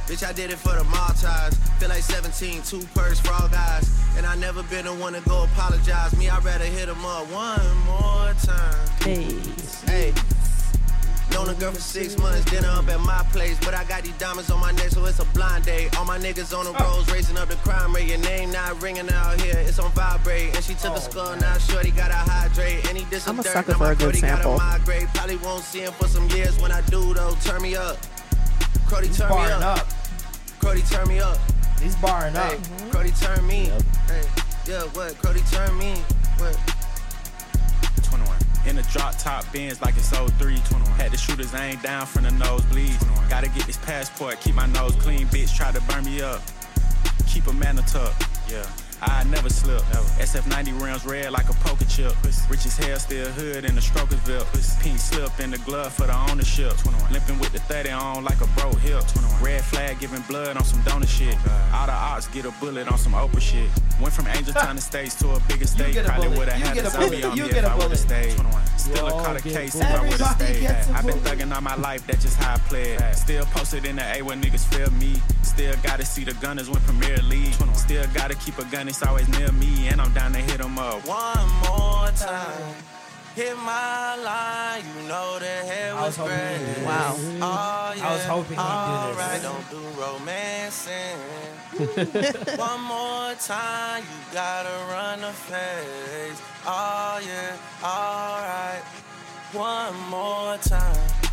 Bitch, 0.06 0.26
I 0.26 0.32
did 0.34 0.50
it 0.50 0.58
for 0.58 0.76
the 0.76 0.84
Mob 0.84 1.16
Ties. 1.16 1.56
Feel 1.80 1.88
like 1.88 2.02
17, 2.02 2.62
two 2.62 2.80
purse 2.94 3.18
for 3.18 3.32
all 3.32 3.48
guys. 3.48 3.90
And 4.16 4.26
I 4.26 4.36
never 4.36 4.62
been 4.64 4.84
the 4.84 4.94
one 4.94 5.14
to 5.14 5.20
go 5.22 5.44
apologize. 5.44 6.16
Me, 6.18 6.28
I'd 6.28 6.44
rather 6.44 6.64
hit 6.64 6.88
him 6.88 7.04
up 7.04 7.26
one 7.32 7.76
more 7.86 8.34
time. 8.44 8.88
Hey. 9.00 9.24
Hey. 9.86 10.12
Known 11.38 11.50
a 11.50 11.54
girl 11.54 11.70
for 11.70 11.80
six 11.80 12.18
months, 12.18 12.50
dinner 12.50 12.66
up 12.66 12.88
at 12.88 12.98
my 12.98 13.22
place. 13.30 13.56
But 13.60 13.72
I 13.72 13.84
got 13.84 14.02
these 14.02 14.18
diamonds 14.18 14.50
on 14.50 14.58
my 14.58 14.72
neck, 14.72 14.88
so 14.88 15.04
it's 15.04 15.20
a 15.20 15.24
blind 15.26 15.66
date. 15.66 15.96
All 15.96 16.04
my 16.04 16.18
niggas 16.18 16.52
on 16.52 16.64
the 16.64 16.74
oh. 16.76 16.96
roads, 16.96 17.08
raising 17.12 17.36
up 17.38 17.48
the 17.48 17.54
crime 17.62 17.94
rate. 17.94 18.08
Your 18.08 18.18
name 18.18 18.50
not 18.50 18.82
ringing 18.82 19.08
out 19.08 19.40
here, 19.40 19.54
it's 19.58 19.78
on 19.78 19.92
vibrate. 19.92 20.56
And 20.56 20.64
she 20.64 20.74
took 20.74 20.94
a 20.94 20.96
oh, 20.96 20.98
skull, 20.98 21.36
now 21.36 21.56
shorty 21.58 21.92
gotta 21.92 22.14
hydrate. 22.14 22.88
And 22.88 22.98
he 22.98 23.04
did 23.04 23.22
some 23.22 23.36
I'm 23.36 23.40
a 23.40 23.42
dirt, 23.44 23.52
sucker 23.52 23.70
now 23.70 23.78
for 23.78 23.84
my 23.84 23.92
a 23.92 23.94
good 23.94 24.02
Brody 24.04 24.20
gotta 24.20 24.42
sample. 24.42 24.58
migrate. 24.58 25.06
Probably 25.14 25.36
won't 25.36 25.62
see 25.62 25.82
him 25.82 25.92
for 25.92 26.08
some 26.08 26.28
years 26.30 26.60
when 26.60 26.72
I 26.72 26.80
do, 26.90 27.14
though. 27.14 27.36
Turn 27.44 27.62
me 27.62 27.76
up. 27.76 27.98
Crody, 28.88 29.16
turn 29.16 29.30
me 29.30 29.36
up. 29.36 29.78
up. 29.78 29.86
Crody, 30.58 30.82
turn 30.90 31.06
me 31.06 31.20
up. 31.20 31.38
He's 31.80 31.94
barring 32.02 32.34
up. 32.34 32.50
Hey, 32.50 32.58
Crody, 32.90 33.12
turn 33.12 33.46
me. 33.46 33.70
Hey, 34.08 34.24
yeah, 34.66 34.82
what? 34.90 35.16
Crody, 35.22 35.42
turn 35.52 35.78
me. 35.78 35.94
What? 36.38 36.77
21. 38.68 38.70
In 38.70 38.76
the 38.76 38.82
drop 38.92 39.16
top 39.18 39.50
bins 39.52 39.80
like 39.80 39.96
it's 39.96 40.10
03. 40.10 40.56
21. 40.56 40.84
Had 40.92 41.12
the 41.12 41.16
shooters 41.16 41.54
aim 41.54 41.78
down 41.80 42.06
from 42.06 42.24
the 42.24 42.30
nosebleeds. 42.30 43.28
Gotta 43.28 43.48
get 43.48 43.66
this 43.66 43.78
passport, 43.78 44.40
keep 44.40 44.54
my 44.54 44.66
nose 44.66 44.94
clean. 44.96 45.26
Bitch 45.28 45.54
try 45.54 45.72
to 45.72 45.80
burn 45.82 46.04
me 46.04 46.20
up. 46.20 46.42
Keep 47.26 47.46
a 47.46 47.52
man 47.52 47.78
a 47.78 47.82
tuck. 47.82 48.14
Yeah. 48.48 48.66
I 49.00 49.24
never 49.24 49.48
slip. 49.48 49.82
SF90 50.18 50.82
rims 50.82 51.04
red 51.06 51.30
like 51.30 51.48
a 51.48 51.54
poker 51.54 51.84
chip. 51.84 52.12
Rich 52.50 52.66
as 52.66 52.76
hell, 52.76 52.98
still 52.98 53.26
hood 53.30 53.64
in 53.64 53.74
the 53.74 53.80
Strokersville. 53.80 54.44
Pink 54.82 54.98
slip 54.98 55.38
in 55.40 55.50
the 55.50 55.58
glove 55.58 55.92
for 55.92 56.06
the 56.06 56.16
ownership. 56.30 56.72
Limping 57.12 57.38
with 57.38 57.52
the 57.52 57.60
30 57.60 57.90
on 57.90 58.24
like 58.24 58.40
a 58.40 58.46
bro 58.58 58.72
hip. 58.74 59.04
Red 59.40 59.64
flag 59.64 60.00
giving 60.00 60.22
blood 60.22 60.56
on 60.56 60.64
some 60.64 60.82
donor 60.82 61.06
shit. 61.06 61.36
All 61.72 61.86
the 61.86 61.92
ops 61.92 62.26
get 62.28 62.44
a 62.44 62.50
bullet 62.60 62.88
on 62.90 62.98
some 62.98 63.12
Oprah 63.12 63.40
shit. 63.40 63.70
Went 64.00 64.12
from 64.12 64.26
Angel 64.28 64.52
Town 64.54 64.74
to 64.76 64.82
States 64.82 65.14
to 65.16 65.30
a 65.30 65.40
bigger 65.48 65.66
state. 65.66 65.94
get 65.94 66.04
a 66.04 66.08
Probably 66.08 66.28
bullet. 66.28 66.38
would 66.38 66.48
have 66.48 66.58
You 66.58 66.64
had 66.66 66.74
get 66.74 66.84
a 66.84 66.88
a 66.88 66.90
zombie 66.90 67.08
bullet. 67.20 67.24
on 67.30 67.36
You 67.36 67.42
me 67.44 67.48
get 67.50 67.58
if 67.58 67.64
a 67.64 67.68
I 67.70 67.74
would 67.74 67.80
bullet. 67.82 67.90
have 67.90 67.98
stayed. 67.98 68.36
Still 68.78 69.06
all 69.06 69.20
a 69.20 69.24
caught 69.24 69.36
a 69.36 69.42
get 69.42 69.52
case 69.52 69.74
if. 69.76 69.82
I 69.84 70.00
would 70.02 70.20
have 70.20 70.36
stayed. 70.36 70.60
gets 70.60 70.88
a 70.88 70.92
I've 70.92 71.06
been 71.06 71.18
thugging 71.20 71.54
all 71.54 71.60
my 71.60 71.74
life, 71.76 72.06
that's 72.06 72.22
just 72.22 72.36
how 72.36 72.54
I 72.54 72.58
played. 72.58 72.98
Still 73.14 73.44
posted 73.46 73.84
in 73.84 73.96
the 73.96 74.04
A 74.16 74.22
when 74.22 74.40
niggas 74.42 74.64
feel 74.74 74.90
me. 74.92 75.20
Still 75.42 75.74
gotta 75.82 76.04
see 76.04 76.24
the 76.24 76.34
gunners 76.34 76.68
win 76.70 76.80
Premier 76.82 77.16
League. 77.18 77.54
Still 77.74 78.04
gotta 78.14 78.34
keep 78.36 78.58
a 78.58 78.64
gun, 78.66 78.87
it's 78.88 79.02
always 79.02 79.28
near 79.28 79.52
me. 79.52 79.88
And 79.88 80.00
I'm 80.00 80.12
down 80.12 80.32
to 80.32 80.38
hit 80.38 80.60
'em 80.60 80.78
up. 80.78 81.06
One 81.06 81.48
more 81.66 82.10
time. 82.12 82.74
Hit 83.34 83.56
my 83.58 84.16
line, 84.16 84.82
you 84.96 85.08
know 85.08 85.38
the 85.38 85.46
head 85.46 85.94
was 85.94 86.18
was 86.18 86.26
great. 86.26 86.84
Wow. 86.84 87.14
Oh, 87.16 87.94
yeah. 87.96 88.08
I 88.08 88.12
was 88.14 88.24
hoping 88.24 88.58
he'd 88.58 88.82
do 88.88 88.96
this. 89.06 89.14
Alright, 89.14 89.42
don't 89.42 89.70
do 89.70 89.82
romancing. 90.00 91.18
One 92.58 92.80
more 92.82 93.34
time, 93.34 94.02
you 94.02 94.18
gotta 94.34 94.74
run 94.90 95.20
the 95.20 95.32
face. 95.32 96.42
Oh 96.66 97.20
yeah, 97.24 97.56
alright. 97.84 98.82
One 99.52 99.94
more 100.10 100.56
time. 100.58 101.27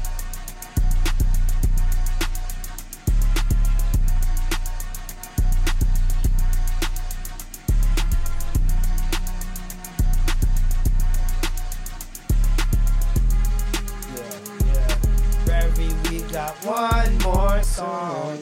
Revy, 15.56 16.10
we 16.10 16.20
got 16.32 16.54
one 16.66 17.18
more 17.20 17.64
song. 17.64 18.38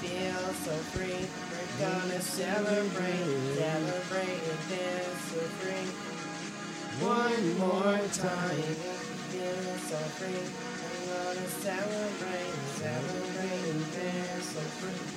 feel 0.00 0.52
so 0.64 0.74
free. 0.92 1.26
We're 1.50 1.86
gonna 1.86 2.20
celebrate, 2.20 3.56
celebrate 3.56 4.40
and 4.50 4.62
dance 4.68 5.22
so 5.28 5.40
free. 5.60 5.88
One 7.04 7.44
more 7.58 8.00
time, 8.12 8.74
feel 9.30 9.76
so 9.88 10.00
free. 10.16 10.44
We're 11.06 11.34
gonna 11.34 11.48
celebrate, 11.48 12.54
celebrate 12.78 13.33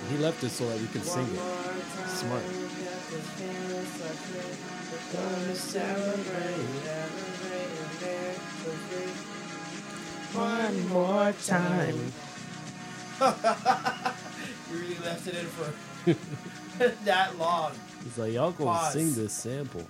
He 0.10 0.18
left 0.18 0.44
it 0.44 0.50
so 0.50 0.68
that 0.70 0.80
we 0.80 0.88
could 0.88 1.04
sing 1.04 1.24
it. 1.26 2.10
Smart. 2.10 2.44
One 10.34 10.90
more 10.90 11.34
time. 11.46 11.96
you 14.70 14.78
really 14.78 14.98
left 15.04 15.28
it 15.28 15.36
in 15.36 15.46
for 15.48 16.84
that 17.06 17.38
long. 17.40 17.72
He's 18.04 18.18
like, 18.18 18.34
y'all 18.34 18.52
gonna 18.52 18.70
Pause. 18.72 18.94
sing 18.94 19.14
this 19.16 19.34
sample. 19.34 19.88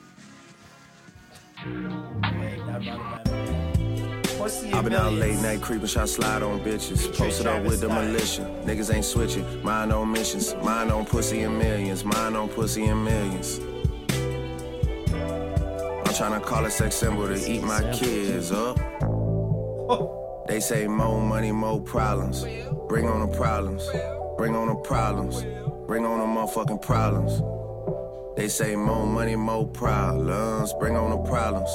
Wait, 2.40 2.60
I've 4.48 4.86
been 4.86 4.94
out 4.94 5.12
late 5.12 5.38
night 5.40 5.62
creeping, 5.62 5.88
shot 5.88 6.08
slide 6.08 6.42
on 6.42 6.62
bitches. 6.62 7.14
Posted 7.18 7.48
up 7.48 7.64
with 7.64 7.82
the 7.82 7.90
militia. 7.90 8.44
Niggas 8.64 8.94
ain't 8.94 9.04
switching. 9.04 9.46
Mine 9.62 9.92
on 9.92 10.10
missions. 10.10 10.56
Mine 10.64 10.90
on 10.90 11.06
pussy 11.06 11.42
and 11.42 11.60
millions. 11.60 12.06
Mine 12.06 12.34
on 12.34 12.48
pussy 12.48 12.86
and 12.86 13.04
millions. 13.04 13.60
I'm 15.10 16.14
tryna 16.14 16.42
call 16.42 16.64
a 16.64 16.70
sex 16.70 16.96
symbol 16.96 17.28
to 17.28 17.36
eat 17.36 17.62
my 17.62 17.82
kids 17.92 18.54
up. 18.54 18.78
They 20.48 20.62
say 20.62 20.88
more 20.88 21.22
money, 21.22 21.52
more 21.52 21.82
problems. 21.82 22.46
Bring 22.88 23.10
on 23.10 23.30
the 23.30 23.38
problems. 23.38 23.86
Bring 24.38 24.56
on 24.56 24.70
the 24.70 24.76
problems. 24.76 25.44
Bring 25.88 26.06
on 26.06 26.20
the 26.20 26.26
motherfucking 26.26 26.82
problems. 26.82 27.42
They 28.38 28.48
say 28.48 28.78
more 28.78 29.06
money, 29.06 29.36
more 29.36 29.68
problems. 29.68 30.74
Bring 30.80 30.96
on 30.96 31.10
the 31.10 31.18
problems. 31.30 31.70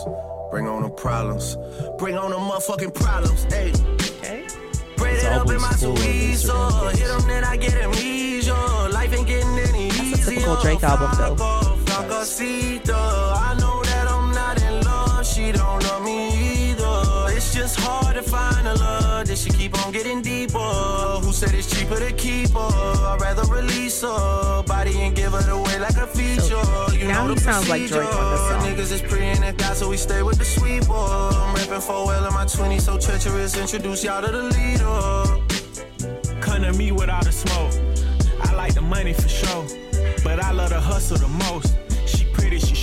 Bring 0.53 0.69
on 0.69 0.83
the 0.83 0.91
problems. 0.91 1.57
Bring 1.99 2.19
on 2.19 2.31
the 2.31 2.37
motherfucking 2.37 2.93
problems. 2.93 3.45
Hey. 3.45 3.73
Okay. 4.19 4.45
Bread 4.99 5.17
it 5.17 5.25
up 5.33 5.49
in 5.49 5.59
my 5.63 5.69
full 5.71 5.93
of 5.93 5.99
sweet 5.99 6.35
Instagram 6.35 6.37
soul. 6.37 6.71
posts. 6.71 6.99
Hit 6.99 7.11
'em, 7.11 7.27
then 7.27 7.43
I 7.43 7.57
get 7.57 7.73
amnesia. 7.73 8.55
Life 8.93 9.15
ain't 9.17 9.27
getting 9.27 9.59
any 9.59 9.89
That's 9.89 10.29
a 10.29 10.31
typical 10.31 10.57
Drake 10.57 10.85
album, 10.85 11.11
though. 11.17 11.37
I 13.49 13.55
know 13.61 13.83
that 13.83 14.07
I'm 14.07 14.31
not 14.33 14.61
in 14.63 14.85
love. 14.85 15.27
She 15.27 15.53
don't 15.53 15.83
love 15.85 16.03
me 16.05 16.19
either. 16.69 17.35
It's 17.35 17.55
just 17.55 17.81
hard 17.81 18.17
to 18.17 18.23
find 18.23 18.69
a 18.69 18.75
love 18.75 19.29
that 19.29 19.39
she 19.39 19.49
keep 19.49 19.73
on 19.83 19.91
getting 19.91 20.21
deeper. 20.21 20.82
Who 21.43 21.49
said 21.49 21.59
it's 21.59 21.77
cheaper 21.77 21.99
to 21.99 22.13
keep 22.13 22.51
her? 22.51 22.59
I'd 22.61 23.19
rather 23.21 23.43
release 23.53 24.03
her 24.03 24.63
body 24.63 24.97
and 25.01 25.13
give 25.13 25.33
her 25.33 25.51
away 25.51 25.77
like 25.81 25.97
a 25.97 26.07
feature. 26.07 26.63
you 26.97 27.09
now 27.09 27.25
know 27.25 27.31
he 27.31 27.35
the 27.35 27.41
sounds 27.41 27.69
like 27.69 27.85
Drake 27.89 28.15
on 28.15 28.31
this 28.31 28.49
song. 28.49 28.63
Niggas 28.63 28.93
is 28.93 29.03
pretty 29.03 29.25
and 29.25 29.59
God, 29.59 29.77
so 29.77 29.89
we 29.89 29.97
stay 29.97 30.23
with 30.23 30.39
the 30.39 30.45
sweeper. 30.45 30.93
I'm 30.93 31.53
rapping 31.57 31.81
for 31.81 32.07
well 32.07 32.25
in 32.25 32.33
my 32.33 32.45
20s, 32.45 32.83
so 32.83 32.97
treacherous. 32.97 33.57
Introduce 33.57 34.05
y'all 34.05 34.23
to 34.23 34.31
the 34.31 34.45
leader. 34.55 36.41
Come 36.41 36.63
to 36.63 36.73
me 36.75 36.93
with 36.93 37.11
all 37.11 37.25
the 37.25 37.33
smoke. 37.33 37.73
I 38.45 38.55
like 38.55 38.75
the 38.75 38.83
money 38.83 39.13
for 39.13 39.29
sure, 39.29 39.67
but 40.23 40.39
I 40.39 40.53
love 40.53 40.71
the 40.71 40.81
hustle 40.81 41.17
the 41.17 41.27
most. 41.27 41.75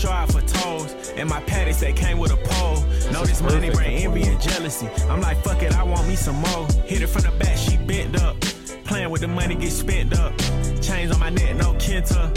Out 0.05 0.31
for 0.31 0.41
toes. 0.41 1.13
And 1.17 1.29
my 1.29 1.41
patties, 1.41 1.79
they 1.81 1.91
came 1.91 2.19
with 2.19 2.31
a 2.31 2.37
pole. 2.37 2.81
Know 3.11 3.25
this 3.25 3.41
money 3.41 3.69
bring 3.69 3.97
envy 3.97 4.23
and 4.23 4.39
jealousy. 4.39 4.87
I'm 5.09 5.19
like, 5.19 5.43
fuck 5.43 5.61
it, 5.61 5.75
I 5.75 5.83
want 5.83 6.07
me 6.07 6.15
some 6.15 6.37
more. 6.37 6.67
Hit 6.85 7.01
it 7.01 7.07
from 7.07 7.23
the 7.23 7.31
back, 7.37 7.57
she 7.57 7.75
bent 7.77 8.21
up. 8.21 8.39
Playing 8.85 9.09
with 9.09 9.21
the 9.21 9.27
money, 9.27 9.55
get 9.55 9.71
spent 9.71 10.17
up. 10.17 10.37
Chains 10.81 11.11
on 11.11 11.19
my 11.19 11.29
neck, 11.29 11.55
no 11.57 11.73
Kenta. 11.73 12.31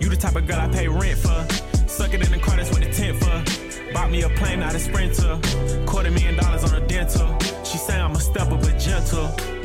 You 0.00 0.10
the 0.10 0.16
type 0.16 0.36
of 0.36 0.46
girl 0.46 0.60
I 0.60 0.68
pay 0.68 0.88
rent 0.88 1.18
for. 1.18 1.46
Suck 1.88 2.12
it 2.12 2.22
in 2.22 2.30
the 2.30 2.38
car, 2.38 2.56
that's 2.56 2.70
what 2.70 2.82
the 2.82 2.92
tent 2.92 3.16
for. 3.18 3.92
Bought 3.94 4.10
me 4.10 4.22
a 4.22 4.28
plane, 4.28 4.60
not 4.60 4.74
a 4.74 4.78
sprinter. 4.78 5.40
Quarter 5.86 6.10
million 6.10 6.36
dollars 6.36 6.70
on 6.70 6.82
a 6.82 6.86
dental. 6.86 7.34
She 7.64 7.78
say 7.78 7.98
I'm 7.98 8.12
a 8.12 8.20
stepper, 8.20 8.56
but 8.56 8.78
gentle. 8.78 9.55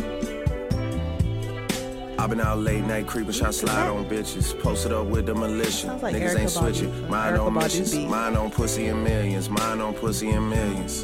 I've 2.21 2.29
been 2.29 2.39
out 2.39 2.59
late 2.59 2.83
night 2.85 3.07
creeping, 3.07 3.31
shot 3.31 3.55
slide 3.55 3.87
on 3.87 4.05
bitches. 4.05 4.53
Posted 4.61 4.91
up 4.91 5.07
with 5.07 5.25
the 5.25 5.33
militia. 5.33 5.97
Like 6.03 6.13
Niggas 6.15 6.35
Erykah 6.35 6.39
ain't 6.39 6.49
switching. 6.51 7.09
Mine 7.09 7.33
on 7.33 7.51
missions. 7.55 7.95
Mine 7.95 8.35
on 8.35 8.51
pussy 8.51 8.85
and 8.89 9.03
millions. 9.03 9.49
Mine 9.49 9.81
on 9.81 9.95
pussy 9.95 10.29
and 10.29 10.47
millions. 10.47 11.03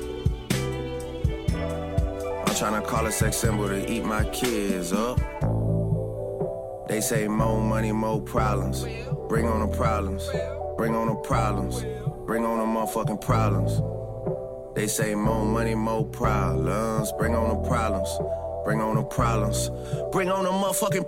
I'm 1.42 2.54
tryna 2.54 2.86
call 2.86 3.08
a 3.08 3.12
sex 3.12 3.38
symbol 3.38 3.68
to 3.68 3.92
eat 3.92 4.06
my 4.06 4.26
kids 4.26 4.94
up. 4.94 5.18
They 6.88 7.02
say 7.02 7.28
more 7.28 7.64
money, 7.64 7.92
more 7.92 8.22
problems. 8.22 8.86
Bring 9.28 9.48
on 9.48 9.68
the 9.68 9.76
problems. 9.76 10.30
Bring 10.78 10.94
on 10.94 11.08
the 11.08 11.16
problems. 11.16 11.84
Bring 12.28 12.46
on 12.46 12.60
the 12.60 12.80
motherfucking 12.80 13.22
problems. 13.22 13.82
They 14.76 14.86
say 14.86 15.16
more 15.16 15.44
money, 15.44 15.74
more 15.74 16.06
problems. 16.06 17.12
Bring 17.18 17.34
on 17.36 17.50
the 17.50 17.68
problems. 17.68 18.08
Bring 18.68 18.82
on 18.82 18.98
the 18.98 19.04
problems. 19.04 19.70
Bring 20.12 20.30
on 20.30 20.44
the 20.44 20.50
motherfucking. 20.50 21.08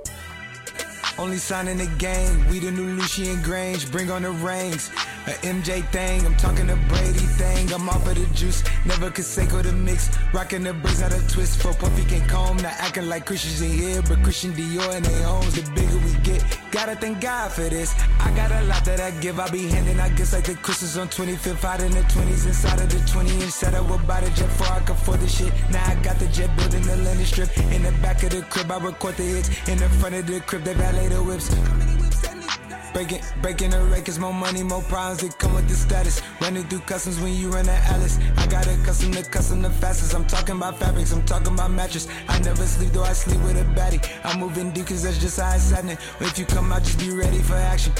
Only 1.20 1.36
sign 1.36 1.68
in 1.68 1.78
the 1.78 1.88
game, 1.98 2.48
we 2.48 2.60
the 2.60 2.72
new 2.72 2.86
Lucian 2.96 3.36
Grainge, 3.44 3.92
bring 3.92 4.10
on 4.10 4.22
the 4.22 4.32
rings. 4.32 4.90
A 5.28 5.32
MJ 5.44 5.86
thing, 5.92 6.26
I'm 6.26 6.36
talking 6.38 6.70
a 6.70 6.76
Brady 6.88 7.20
thing. 7.20 7.72
I'm 7.74 7.88
off 7.90 8.08
of 8.08 8.16
the 8.16 8.26
juice, 8.34 8.64
never 8.86 9.12
Canseco 9.12 9.62
the 9.62 9.74
mix. 9.74 10.10
Rocking 10.34 10.64
the 10.64 10.74
braids, 10.74 11.02
not 11.02 11.14
a 11.14 11.28
twist. 11.28 11.62
For 11.62 11.74
Puffy 11.74 12.06
can 12.06 12.28
comb, 12.28 12.58
not 12.58 12.74
acting 12.80 13.08
like 13.08 13.26
Christians 13.26 13.62
in 13.62 13.72
here, 13.72 14.02
but 14.02 14.24
Christian 14.24 14.54
Dior 14.54 14.96
in 14.96 15.04
their 15.04 15.24
homes. 15.24 15.54
The 15.56 15.70
bigger 15.72 15.98
we 16.00 16.14
get, 16.24 16.44
gotta 16.72 16.96
thank 16.96 17.22
God 17.22 17.52
for 17.52 17.68
this. 17.70 17.94
I 18.20 18.32
got 18.36 18.52
a 18.52 18.64
lot 18.64 18.86
that 18.86 19.00
I 19.00 19.12
give, 19.20 19.40
I 19.40 19.50
be 19.50 19.68
handing. 19.68 20.00
I 20.00 20.10
guess 20.10 20.34
like 20.34 20.46
the 20.46 20.56
Christmas 20.56 20.98
on 20.98 21.10
25th, 21.10 21.64
out 21.64 21.82
in 21.82 21.92
the 21.92 22.02
20s, 22.02 22.48
inside 22.48 22.80
of 22.80 22.90
the 22.90 23.00
20 23.12 23.30
inch 23.44 23.52
setup. 23.52 23.90
Would 23.90 24.08
buy 24.08 24.22
the 24.22 24.30
jet 24.32 24.48
before 24.48 24.68
I 24.68 24.80
could 24.80 24.96
afford 24.96 25.20
the 25.20 25.28
shit. 25.28 25.54
Now 25.70 25.84
I 25.86 25.96
got 26.02 26.18
the 26.18 26.28
jet 26.28 26.56
building 26.56 26.84
the 26.84 26.96
landing 26.98 27.26
strip. 27.26 27.56
In 27.72 27.84
the 27.84 27.92
back 28.02 28.24
of 28.24 28.32
the 28.32 28.42
crib, 28.44 28.72
I 28.72 28.78
record 28.80 29.16
the 29.18 29.24
hits. 29.24 29.50
In 29.68 29.78
the 29.78 29.90
front 30.00 30.16
of 30.16 30.28
the 30.28 30.40
crib, 30.42 30.64
they 30.64 30.74
valet 30.74 31.10
the 31.10 31.22
whips. 31.22 31.50
Breaking, 33.00 33.22
breaking 33.42 33.70
the 33.70 33.82
records, 33.86 34.20
more 34.20 34.34
money, 34.34 34.62
more 34.62 34.82
problems 34.82 35.22
that 35.22 35.40
come 35.40 35.54
with 35.54 35.70
the 35.70 35.74
status. 35.74 36.22
Running 36.42 36.66
through 36.66 36.82
customs 36.82 37.18
when 37.22 37.34
you 37.34 37.48
run 37.48 37.64
the 37.64 37.72
Alice. 37.72 38.20
I 38.36 38.46
got 38.48 38.68
a 38.68 38.76
custom 38.84 39.14
to 39.14 39.24
custom 39.24 39.62
the 39.62 39.70
fastest. 39.70 40.14
I'm 40.14 40.26
talking 40.26 40.58
about 40.58 40.80
fabrics, 40.80 41.14
I'm 41.14 41.24
talking 41.24 41.54
about 41.54 41.72
mattress. 41.72 42.10
I 42.28 42.40
never 42.40 42.66
sleep, 42.66 42.90
though 42.90 43.04
I 43.04 43.14
sleep 43.14 43.42
with 43.44 43.56
a 43.56 43.64
baddie. 43.64 44.04
I'm 44.26 44.42
moving 44.42 44.72
deep, 44.72 44.88
cause 44.88 45.04
that's 45.04 45.18
just 45.18 45.40
how 45.40 45.56
it's 45.56 45.72
happening. 45.72 45.98
If 46.20 46.38
you 46.38 46.46
come 46.46 46.74
out, 46.74 46.84
just 46.84 47.00
be 47.00 47.10
ready 47.12 47.38
for 47.40 47.54
action. 47.54 47.94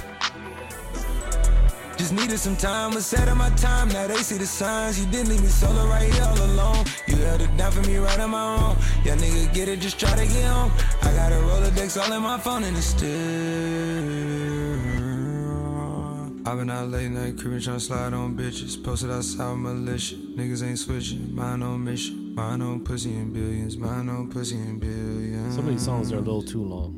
Just 1.96 2.12
needed 2.12 2.38
some 2.38 2.58
time, 2.58 2.94
was 2.94 3.06
set 3.06 3.30
of 3.30 3.38
my 3.38 3.52
time. 3.52 3.88
Now 3.88 4.06
they 4.06 4.18
see 4.18 4.38
the 4.38 4.48
signs. 4.48 5.00
You 5.00 5.10
didn't 5.10 5.30
leave 5.30 5.42
me 5.42 5.48
solo 5.48 5.88
right 5.88 6.12
here 6.14 6.24
all 6.24 6.42
alone. 6.44 6.86
You 7.08 7.16
held 7.16 7.40
it 7.40 7.56
down 7.56 7.72
for 7.72 7.88
me 7.88 8.00
right 8.00 8.20
on 8.20 8.32
my 8.32 8.56
own. 8.58 8.78
Yeah, 9.06 9.16
nigga, 9.16 9.54
get 9.54 9.70
it, 9.70 9.80
just 9.80 9.98
try 9.98 10.14
to 10.14 10.26
get 10.26 10.44
home. 10.44 10.74
I 11.04 11.14
got 11.14 11.32
a 11.32 11.36
Rolodex 11.36 11.96
all 12.02 12.12
in 12.12 12.22
my 12.22 12.38
phone 12.38 12.66
and 12.66 12.76
it's 12.76 12.88
still. 12.88 14.59
I've 16.46 16.58
been 16.58 16.70
out 16.70 16.88
late 16.88 17.12
night, 17.12 17.38
creeping, 17.38 17.60
trying 17.60 17.78
to 17.78 17.84
slide 17.84 18.14
on 18.14 18.36
bitches. 18.36 18.82
Posted 18.82 19.12
outside 19.12 19.50
with 19.52 19.60
militia. 19.60 20.16
Niggas 20.16 20.66
ain't 20.66 20.80
switching. 20.80 21.36
Mine 21.36 21.62
on 21.62 21.84
mission. 21.84 22.34
Mine 22.34 22.62
on 22.62 22.80
pussy 22.80 23.14
and 23.14 23.34
billions. 23.34 23.78
Mine 23.78 24.08
on 24.08 24.30
pussy 24.30 24.56
and 24.56 24.80
billions. 24.80 25.56
Some 25.56 25.68
of 25.68 25.72
these 25.72 25.84
songs 25.84 26.14
are 26.14 26.16
a 26.16 26.20
little 26.20 26.42
too 26.42 26.64
long. 26.64 26.96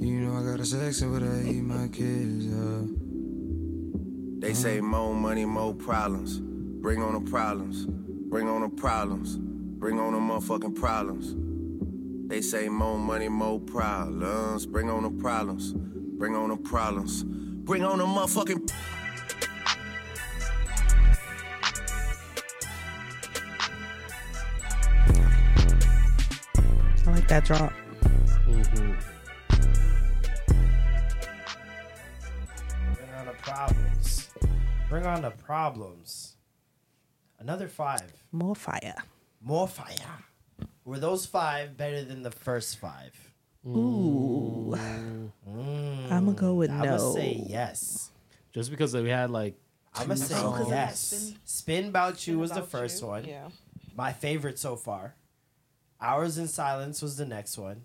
You 0.00 0.20
know 0.20 0.36
I 0.36 0.44
got 0.48 0.60
a 0.60 0.64
section, 0.64 1.12
but 1.12 1.22
I 1.24 1.42
eat 1.50 1.62
my 1.62 1.88
kids 1.88 2.46
up. 2.54 2.88
They 4.40 4.54
say 4.54 4.80
more 4.80 5.12
money, 5.12 5.44
more 5.44 5.74
problems. 5.74 6.38
Bring 6.38 7.02
on 7.02 7.14
the 7.14 7.30
problems. 7.30 7.86
Bring 7.86 8.48
on 8.48 8.62
the 8.62 8.68
problems. 8.68 9.38
Bring 9.38 9.98
on 9.98 10.12
the 10.12 10.18
motherfucking 10.18 10.76
problems. 10.76 11.34
They 12.28 12.40
say 12.40 12.68
more 12.68 12.98
money, 12.98 13.28
more 13.28 13.58
problems. 13.58 14.66
Bring 14.66 14.88
on 14.88 15.02
the 15.02 15.10
problems. 15.10 15.72
Bring 15.74 16.36
on 16.36 16.50
the 16.50 16.56
problems. 16.56 17.24
Bring 17.64 17.84
on 17.84 17.98
the 17.98 18.04
motherfucking. 18.04 18.72
I 27.06 27.10
like 27.12 27.28
that 27.28 27.44
drop. 27.44 27.72
Mm-hmm. 28.48 28.92
Bring 32.94 33.14
on 33.14 33.26
the 33.26 33.32
problems. 33.42 34.30
Bring 34.88 35.06
on 35.06 35.22
the 35.22 35.30
problems. 35.30 36.36
Another 37.38 37.68
five. 37.68 38.24
More 38.32 38.56
fire. 38.56 38.96
More 39.40 39.68
fire. 39.68 40.24
Were 40.84 40.98
those 40.98 41.26
five 41.26 41.76
better 41.76 42.04
than 42.04 42.22
the 42.22 42.32
first 42.32 42.78
five? 42.78 43.31
Ooh. 43.66 44.74
Mm. 44.76 45.30
I'm 46.10 46.24
gonna 46.24 46.32
go 46.32 46.54
with 46.54 46.70
I'm 46.70 46.78
no. 46.80 46.96
gonna 46.98 47.12
say 47.12 47.42
yes. 47.46 48.10
Just 48.52 48.70
because 48.70 48.94
we 48.94 49.08
had 49.08 49.30
like 49.30 49.54
I'm 49.94 50.08
gonna 50.08 50.16
say 50.16 50.34
songs. 50.34 50.68
yes. 50.68 51.32
Spin 51.44 51.88
About 51.88 52.26
You 52.26 52.38
was 52.38 52.50
the 52.50 52.62
first 52.62 53.00
You, 53.02 53.08
one. 53.08 53.24
yeah. 53.24 53.48
My 53.94 54.12
favorite 54.12 54.58
so 54.58 54.76
far. 54.76 55.14
Hours 56.00 56.38
in 56.38 56.48
Silence 56.48 57.00
was 57.02 57.16
the 57.16 57.26
next 57.26 57.56
one. 57.58 57.82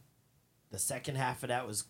The 0.72 0.80
second 0.80 1.16
half 1.16 1.44
of 1.44 1.50
that 1.50 1.68
was 1.68 1.84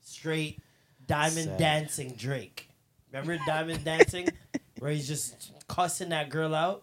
straight 0.00 0.60
Diamond 1.06 1.46
Sad. 1.46 1.58
Dancing 1.58 2.12
Drake. 2.16 2.68
Remember 3.12 3.38
Diamond 3.46 3.84
Dancing? 3.84 4.28
Where 4.78 4.90
he's 4.90 5.08
just 5.08 5.52
cussing 5.68 6.10
that 6.10 6.28
girl 6.28 6.54
out? 6.54 6.82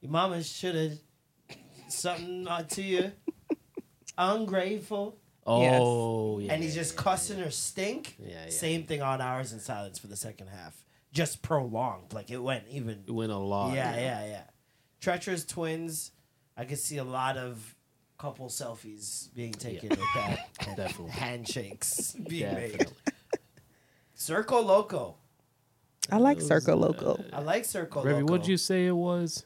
Your 0.00 0.10
mama 0.10 0.42
should 0.42 0.74
have 0.76 0.98
something 1.88 2.46
to 2.70 2.82
you. 2.82 3.12
Ungrateful. 4.18 5.18
Oh 5.50 6.38
yeah. 6.38 6.52
and 6.52 6.62
he's 6.62 6.74
just 6.74 6.96
cussing 6.96 7.38
her 7.38 7.50
stink. 7.50 8.16
Yeah, 8.18 8.44
yeah. 8.44 8.50
Same 8.50 8.84
thing 8.84 9.02
on 9.02 9.20
Hours 9.20 9.52
in 9.52 9.60
Silence 9.60 9.98
for 9.98 10.06
the 10.06 10.16
second 10.16 10.48
half. 10.48 10.76
Just 11.12 11.40
prolonged. 11.42 12.12
Like 12.12 12.30
it 12.30 12.36
went 12.42 12.64
even. 12.70 13.02
It 13.06 13.10
went 13.12 13.32
a 13.32 13.36
lot. 13.36 13.74
Yeah, 13.74 13.94
yeah, 13.96 14.26
yeah. 14.26 14.42
Treacherous 15.00 15.44
Twins. 15.44 16.12
I 16.56 16.64
could 16.64 16.78
see 16.78 16.98
a 16.98 17.04
lot 17.04 17.36
of 17.36 17.74
couple 18.18 18.48
selfies 18.48 19.32
being 19.34 19.52
taken 19.52 19.90
with 19.90 19.98
that. 20.16 20.48
and 20.66 20.76
Definitely. 20.76 21.12
Handshakes 21.12 22.12
being 22.28 22.52
made. 22.52 22.86
Circo 24.16 24.64
Loco. 24.64 25.14
I 26.10 26.16
like 26.16 26.38
Circo 26.38 26.78
Loco. 26.78 27.12
Uh, 27.32 27.36
I 27.36 27.40
like 27.40 27.62
Circo 27.64 28.04
Revy, 28.04 28.20
Loco. 28.20 28.32
what'd 28.32 28.48
you 28.48 28.56
say 28.56 28.86
it 28.86 28.96
was? 28.96 29.44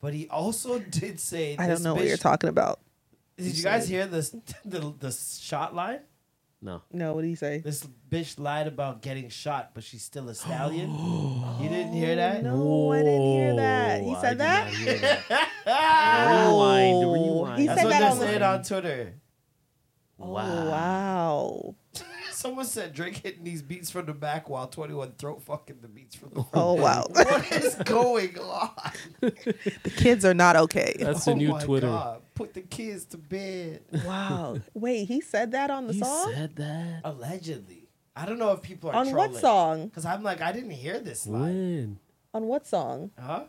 But 0.00 0.14
he 0.14 0.28
also 0.28 0.78
did 0.78 1.18
say. 1.18 1.56
I 1.58 1.66
this 1.66 1.78
don't 1.80 1.84
know 1.84 1.94
what 1.94 2.06
you're 2.06 2.16
talking 2.16 2.50
about. 2.50 2.78
Did 3.36 3.56
you 3.56 3.62
guys 3.62 3.88
hear 3.88 4.06
this? 4.06 4.34
The 4.64 4.94
the 4.98 5.10
shot 5.12 5.74
line. 5.74 6.00
No. 6.62 6.80
No, 6.90 7.12
what 7.14 7.20
did 7.20 7.28
he 7.28 7.34
say? 7.34 7.58
This 7.58 7.86
bitch 8.10 8.38
lied 8.38 8.66
about 8.66 9.02
getting 9.02 9.28
shot, 9.28 9.72
but 9.74 9.84
she's 9.84 10.02
still 10.02 10.30
a 10.30 10.34
stallion. 10.44 10.90
you 11.60 11.68
didn't 11.68 11.92
hear 11.92 12.16
that? 12.16 12.42
No, 12.42 12.90
I 12.92 13.02
didn't 13.02 13.20
hear 13.20 13.56
that. 13.56 14.00
He 14.00 14.06
Whoa, 14.06 14.14
I 14.16 14.20
said 14.22 14.30
did 14.30 14.38
that. 14.40 14.64
not 14.64 14.74
hear 14.74 14.98
that. 14.98 15.50
Rewind, 16.46 16.94
oh. 16.94 17.12
rewind. 17.12 17.60
He 17.60 17.66
That's 17.66 17.80
said 17.80 17.84
what 17.84 17.90
that 17.92 18.00
they 18.00 18.06
on 18.06 18.18
the- 18.18 18.26
said 18.26 18.42
on 18.42 18.62
Twitter. 18.62 19.14
Oh, 20.18 20.32
wow. 20.32 21.74
Someone 22.30 22.64
said 22.64 22.92
Drake 22.94 23.16
hitting 23.18 23.44
these 23.44 23.62
beats 23.62 23.90
from 23.90 24.06
the 24.06 24.12
back 24.14 24.48
while 24.48 24.66
21 24.66 25.12
throat 25.18 25.42
fucking 25.42 25.76
the 25.82 25.88
beats 25.88 26.14
from 26.16 26.30
the 26.30 26.40
oh, 26.40 26.42
front. 26.44 26.66
Oh, 26.66 26.74
wow. 26.74 27.06
what 27.10 27.52
is 27.52 27.74
going 27.84 28.38
on? 28.38 28.70
The 29.20 29.92
kids 29.96 30.24
are 30.24 30.34
not 30.34 30.56
okay. 30.56 30.96
That's 30.98 31.26
oh 31.28 31.32
the 31.32 31.36
new 31.36 31.50
my 31.50 31.62
Twitter. 31.62 31.88
God. 31.88 32.22
Put 32.34 32.54
the 32.54 32.62
kids 32.62 33.04
to 33.06 33.16
bed. 33.16 33.80
Wow. 34.04 34.58
Wait, 34.74 35.04
he 35.06 35.20
said 35.20 35.52
that 35.52 35.70
on 35.70 35.86
the 35.86 35.94
song? 35.94 36.08
He 36.08 36.14
song? 36.24 36.32
said 36.34 36.56
that. 36.56 37.00
Allegedly. 37.04 37.88
I 38.16 38.26
don't 38.26 38.38
know 38.38 38.52
if 38.52 38.62
people 38.62 38.90
are 38.90 38.96
On 38.96 39.12
what 39.14 39.34
song? 39.36 39.86
Because 39.86 40.04
I'm 40.04 40.22
like, 40.22 40.40
I 40.40 40.52
didn't 40.52 40.70
hear 40.70 40.98
this 41.00 41.26
line. 41.26 41.42
When? 41.42 41.98
On 42.34 42.46
what 42.46 42.66
song? 42.66 43.10
Huh? 43.18 43.44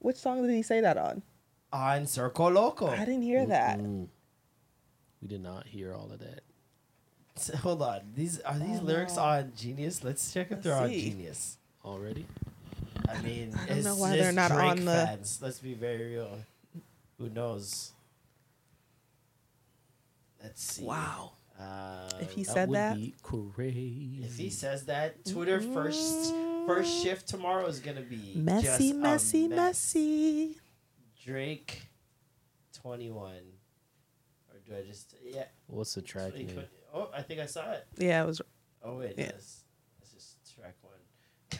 Which 0.00 0.16
song 0.16 0.42
did 0.46 0.54
he 0.54 0.62
say 0.62 0.80
that 0.80 0.96
on? 0.96 1.22
On 1.72 2.02
Circo 2.04 2.52
Loco. 2.52 2.88
I 2.88 2.98
didn't 3.04 3.22
hear 3.22 3.46
that. 3.46 3.78
Mm. 3.78 4.08
We 5.22 5.28
did 5.28 5.42
not 5.42 5.66
hear 5.66 5.94
all 5.94 6.10
of 6.12 6.18
that. 6.20 6.40
So, 7.36 7.56
hold 7.56 7.82
on. 7.82 8.00
These 8.14 8.40
Are 8.40 8.58
these 8.58 8.80
lyrics 8.80 9.16
on 9.16 9.52
Genius? 9.56 10.02
Let's 10.02 10.32
check 10.32 10.46
if 10.46 10.52
Let's 10.52 10.64
they're 10.64 10.74
on 10.76 10.88
see. 10.88 11.10
Genius. 11.10 11.58
Already? 11.84 12.26
I 13.08 13.20
mean, 13.20 13.52
I 13.54 13.66
don't 13.66 13.76
it's 13.78 13.86
know 13.86 13.96
why 13.96 14.16
just 14.16 14.22
they're 14.22 14.32
not 14.32 14.50
Drake 14.50 14.64
on 14.70 14.84
the- 14.84 14.92
fans. 14.92 15.38
Let's 15.42 15.58
be 15.60 15.74
very 15.74 16.14
real. 16.14 16.38
Who 17.18 17.28
knows? 17.30 17.92
Let's 20.42 20.62
see. 20.62 20.84
Wow. 20.84 21.32
Uh, 21.58 22.10
If 22.20 22.32
he 22.32 22.42
That 22.44 22.52
said 22.52 22.68
would 22.68 22.76
that, 22.76 22.96
be 22.96 23.14
crazy. 23.22 24.20
if 24.22 24.36
he 24.36 24.50
says 24.50 24.84
that, 24.86 25.24
Twitter 25.24 25.60
first 25.60 26.34
first 26.66 27.02
shift 27.02 27.26
tomorrow 27.28 27.66
is 27.66 27.80
gonna 27.80 28.02
be 28.02 28.32
messy, 28.36 28.66
just 28.66 28.80
a 28.80 28.94
messy, 28.94 29.48
mess. 29.48 29.56
messy. 29.56 30.56
Drake, 31.24 31.88
twenty 32.74 33.10
one, 33.10 33.40
or 34.52 34.58
do 34.66 34.76
I 34.76 34.82
just 34.86 35.14
yeah? 35.24 35.44
What's 35.66 35.94
the 35.94 36.02
track 36.02 36.34
name? 36.34 36.62
Oh, 36.92 37.08
I 37.14 37.22
think 37.22 37.40
I 37.40 37.46
saw 37.46 37.72
it. 37.72 37.86
Yeah, 37.96 38.22
it 38.22 38.26
was. 38.26 38.42
Oh 38.84 38.98
wait, 38.98 39.14
Yeah. 39.16 39.30
yes. 39.32 39.64
This 40.00 40.12
is 40.12 40.36
track 40.54 40.74
one. 40.82 40.92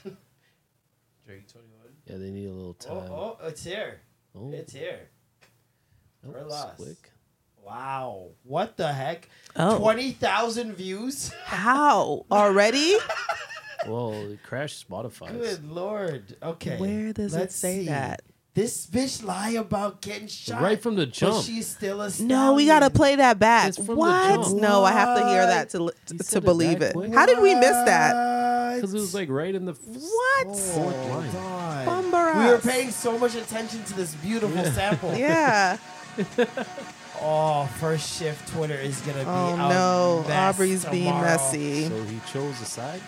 Drake 1.26 1.48
twenty 1.50 1.68
one. 1.68 1.94
Yeah, 2.04 2.18
they 2.18 2.30
need 2.30 2.46
a 2.48 2.52
little 2.52 2.76
Oh, 2.88 3.00
time. 3.00 3.11
oh, 3.11 3.38
it's 3.46 3.64
here. 3.64 4.00
Oh, 4.34 4.52
It's 4.52 4.74
here. 4.74 5.09
That 6.33 6.43
we're 6.43 6.49
lost. 6.49 6.77
quick. 6.77 7.11
Wow. 7.64 8.29
What 8.45 8.77
the 8.77 8.93
heck? 8.93 9.29
Oh. 9.57 9.79
20,000 9.79 10.74
views? 10.74 11.33
How? 11.45 12.27
Already? 12.31 12.97
Well, 13.87 14.14
it 14.33 14.43
crashed 14.43 14.89
Spotify. 14.89 15.31
Good 15.31 15.70
lord. 15.70 16.35
Okay. 16.43 16.77
Where 16.77 17.12
does 17.12 17.35
it 17.35 17.39
let's 17.39 17.55
say 17.55 17.81
see. 17.81 17.87
that? 17.87 18.22
This 18.55 18.85
bitch 18.87 19.22
lie 19.22 19.51
about 19.51 20.01
getting 20.01 20.27
shot. 20.27 20.61
Right 20.61 20.81
from 20.83 20.97
the 20.97 21.05
But 21.07 21.12
jump. 21.14 21.45
she's 21.45 21.68
still 21.68 22.01
a 22.01 22.11
No, 22.18 22.55
we 22.55 22.66
gotta 22.66 22.91
play 22.91 23.14
that 23.14 23.39
back. 23.39 23.68
It's 23.68 23.77
from 23.77 23.87
the 23.87 23.95
What? 23.97 24.43
jump. 24.47 24.57
No, 24.61 24.83
I 24.83 24.91
have 24.91 25.16
to 25.20 25.29
hear 25.29 25.47
that 25.47 25.70
to 25.70 25.93
to, 26.07 26.24
said 26.24 26.31
to 26.31 26.39
it 26.39 26.45
believe 26.45 26.79
that 26.81 26.91
it. 26.91 26.93
quick. 26.95 27.14
How 27.14 27.27
did 27.27 27.39
we 27.41 27.55
miss 27.55 27.70
that? 27.70 28.74
Because 28.77 28.93
it 28.93 28.99
was 28.99 29.14
like 29.14 29.29
right 29.29 29.55
in 29.55 29.66
the 29.66 29.72
f- 29.72 29.79
What? 29.85 30.57
fourth 30.59 30.97
oh, 30.97 31.09
line. 31.11 31.33
God. 31.33 31.87
Bumber 31.87 32.39
We 32.41 32.45
were 32.47 32.59
paying 32.59 32.91
so 32.91 33.16
much 33.18 33.37
attention 33.37 33.85
to 33.85 33.95
this 33.95 34.14
beautiful 34.16 34.64
sample. 34.64 35.14
Yeah. 35.16 35.77
Oh, 37.20 37.64
first 37.80 38.18
shift 38.18 38.52
Twitter 38.52 38.74
is 38.74 39.00
gonna 39.00 39.20
be. 39.20 39.24
Oh 39.26 39.54
a 39.54 39.56
no, 39.56 40.24
mess 40.28 40.54
Aubrey's 40.54 40.84
being 40.84 41.18
messy. 41.20 41.88
So 41.88 42.02
he 42.04 42.20
chose 42.30 42.60
a 42.60 42.66
side? 42.66 43.00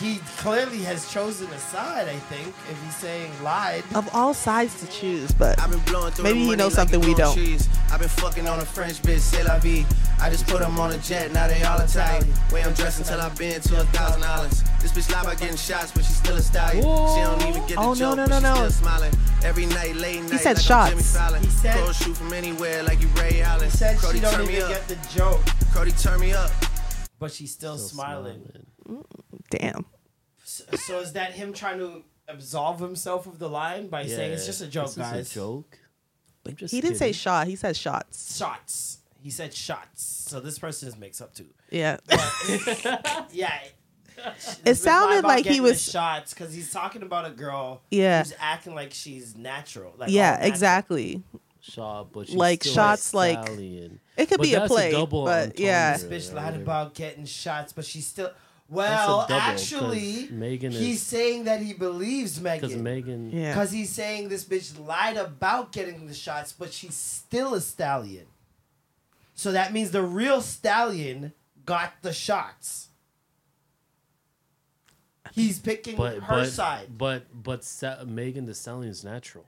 He 0.00 0.18
clearly 0.38 0.78
has 0.82 1.10
chosen 1.10 1.46
a 1.48 1.58
side. 1.58 2.06
I 2.08 2.16
think 2.28 2.48
if 2.70 2.82
he's 2.84 2.96
saying 2.96 3.32
lied. 3.42 3.82
Of 3.94 4.08
all 4.14 4.34
sides 4.34 4.78
to 4.80 4.86
choose, 4.88 5.30
but 5.32 5.58
I've 5.58 5.70
been 5.70 5.80
blowing 5.80 6.12
through 6.12 6.24
maybe 6.24 6.40
he 6.40 6.54
knows 6.56 6.76
like 6.76 6.88
something 6.88 7.00
it 7.02 7.06
we 7.06 7.14
don't. 7.14 7.34
Trees. 7.34 7.68
I've 7.90 8.00
been 8.00 8.08
fucking 8.10 8.46
on 8.46 8.58
a 8.60 8.64
French 8.66 9.00
bitch, 9.02 9.20
c'est 9.20 9.42
la 9.44 9.58
vie. 9.58 9.86
I 10.20 10.28
just 10.28 10.46
put 10.46 10.60
them 10.60 10.78
on 10.78 10.92
a 10.92 10.98
jet, 10.98 11.32
now 11.32 11.46
they 11.48 11.62
all 11.62 11.80
Italian. 11.80 12.30
Way 12.52 12.62
I'm 12.64 12.74
dressed 12.74 12.98
until 13.00 13.20
I've 13.22 13.36
been 13.38 13.60
to 13.60 13.80
a 13.80 13.84
thousand 13.86 14.24
islands. 14.24 14.64
This 14.82 14.92
bitch 14.92 15.10
lie 15.12 15.22
about 15.22 15.38
getting 15.38 15.56
shots, 15.56 15.92
but 15.92 16.04
she's 16.04 16.16
still 16.16 16.36
a 16.36 16.42
stallion. 16.42 16.82
She 16.82 17.20
don't 17.22 17.42
even 17.48 17.66
get 17.66 17.76
the 17.76 17.80
Oh, 17.80 17.94
no, 17.94 17.94
joke, 17.94 18.16
no, 18.16 18.26
but 18.28 18.40
no, 18.40 18.54
no. 18.54 18.54
still 18.54 18.70
smiling. 18.70 19.12
Every 19.44 19.66
night, 19.66 19.96
late 19.96 20.22
night, 20.24 20.40
said 20.40 20.56
like 20.56 20.70
I'm 20.70 20.90
Jimmy 20.90 21.02
shots. 21.02 21.16
Fallon. 21.16 21.42
He 21.42 21.50
said- 21.50 21.76
Clothes 21.76 21.96
shoot 21.96 22.16
from 22.16 22.32
anywhere, 22.34 22.82
like 22.82 23.00
you 23.00 23.08
Ray 23.20 23.40
Allen. 23.42 23.64
He 23.70 23.76
said 23.76 23.98
Cody, 23.98 24.18
she 24.18 24.22
don't 24.24 24.34
turn 24.34 24.46
me 24.46 24.52
even 24.58 24.64
up. 24.64 24.68
get 24.70 24.88
the 24.88 25.08
joke, 25.18 25.40
Cody, 25.72 25.92
turn 25.92 26.20
me 26.20 26.32
up. 26.34 26.50
but 27.18 27.32
she's 27.32 27.52
still, 27.52 27.76
Still 27.78 27.88
smiling. 27.88 28.42
Damn. 29.50 29.84
So, 30.44 30.64
so 30.76 31.00
is 31.00 31.12
that 31.14 31.32
him 31.32 31.52
trying 31.52 31.78
to 31.78 32.02
absolve 32.28 32.80
himself 32.80 33.26
of 33.26 33.38
the 33.38 33.48
line 33.48 33.88
by 33.88 34.06
saying 34.06 34.32
it's 34.32 34.46
just 34.46 34.60
a 34.60 34.66
joke, 34.66 34.86
this 34.86 34.96
guys? 34.96 35.26
Is 35.26 35.32
a 35.32 35.34
joke. 35.34 35.78
I'm 36.46 36.56
just 36.56 36.72
He 36.72 36.80
didn't 36.80 36.96
say 36.98 37.06
kidding. 37.06 37.18
shot. 37.18 37.46
He 37.48 37.56
said 37.56 37.76
shots. 37.76 38.36
Shots. 38.36 38.98
He 39.20 39.30
said 39.30 39.52
shots. 39.52 40.04
So 40.28 40.38
this 40.40 40.58
person 40.58 40.88
is 40.88 40.96
mixed 40.96 41.20
up 41.20 41.34
too. 41.34 41.46
Yeah. 41.70 41.96
yeah, 43.32 43.58
It 44.64 44.76
sounded 44.76 45.24
like 45.24 45.44
he 45.44 45.60
was. 45.60 45.82
shots 45.82 46.32
because 46.32 46.54
he's 46.54 46.72
talking 46.72 47.02
about 47.02 47.26
a 47.26 47.30
girl. 47.30 47.82
Yeah. 47.90 48.22
who's 48.22 48.34
acting 48.38 48.74
like 48.74 48.92
she's 48.92 49.36
natural. 49.36 49.94
Like 49.98 50.10
yeah, 50.10 50.30
natural. 50.32 50.48
exactly. 50.48 51.22
Shot, 51.60 52.12
but 52.12 52.28
she's 52.28 52.36
Like 52.36 52.62
still 52.62 52.74
shots, 52.74 53.12
like- 53.14 53.42
stallion. 53.44 53.98
It 54.16 54.28
could 54.28 54.38
But 54.38 54.44
be 54.44 54.54
a 54.54 54.60
that's 54.60 54.72
play, 54.72 54.92
double 54.92 55.24
but 55.24 55.58
yeah. 55.58 55.92
entendre, 55.94 56.08
This 56.16 56.30
bitch 56.30 56.34
lied 56.34 56.54
about 56.56 56.94
getting 56.94 57.24
shots, 57.26 57.72
but 57.72 57.84
she's 57.84 58.06
still. 58.06 58.30
That's 58.68 58.72
a 58.72 58.74
Well, 58.74 59.26
double, 59.28 59.40
'cause 59.40 59.62
actually, 59.62 60.28
Megan 60.30 60.72
he's 60.72 61.00
saying 61.00 61.44
that 61.44 61.60
he 61.62 61.72
believes 61.72 62.40
Megan. 62.40 62.68
because 62.68 62.82
Megan. 62.82 63.28
Megan. 63.30 63.40
Yeah. 63.42 63.52
Because 63.52 63.70
he's 63.70 63.90
saying 63.90 64.28
this 64.28 64.44
bitch 64.44 64.76
lied 64.84 65.16
about 65.16 65.70
getting 65.70 66.06
the 66.08 66.14
shots, 66.14 66.52
but 66.52 66.72
she's 66.72 66.94
still 66.96 67.54
a 67.54 67.60
stallion. 67.60 68.26
So 69.36 69.52
that 69.52 69.72
means 69.72 69.92
the 69.92 70.02
real 70.02 70.40
stallion 70.42 71.32
got 71.64 71.92
the 72.02 72.12
shots. 72.12 72.88
He's 75.32 75.58
picking 75.58 75.96
But 75.96 76.18
her 76.22 76.40
but 76.42 76.48
side. 76.48 76.96
but 76.96 77.24
but 77.32 77.62
Sa- 77.62 78.04
Megan 78.04 78.46
Thee 78.46 78.54
Stallion 78.54 78.90
is 78.90 79.04
natural. 79.04 79.44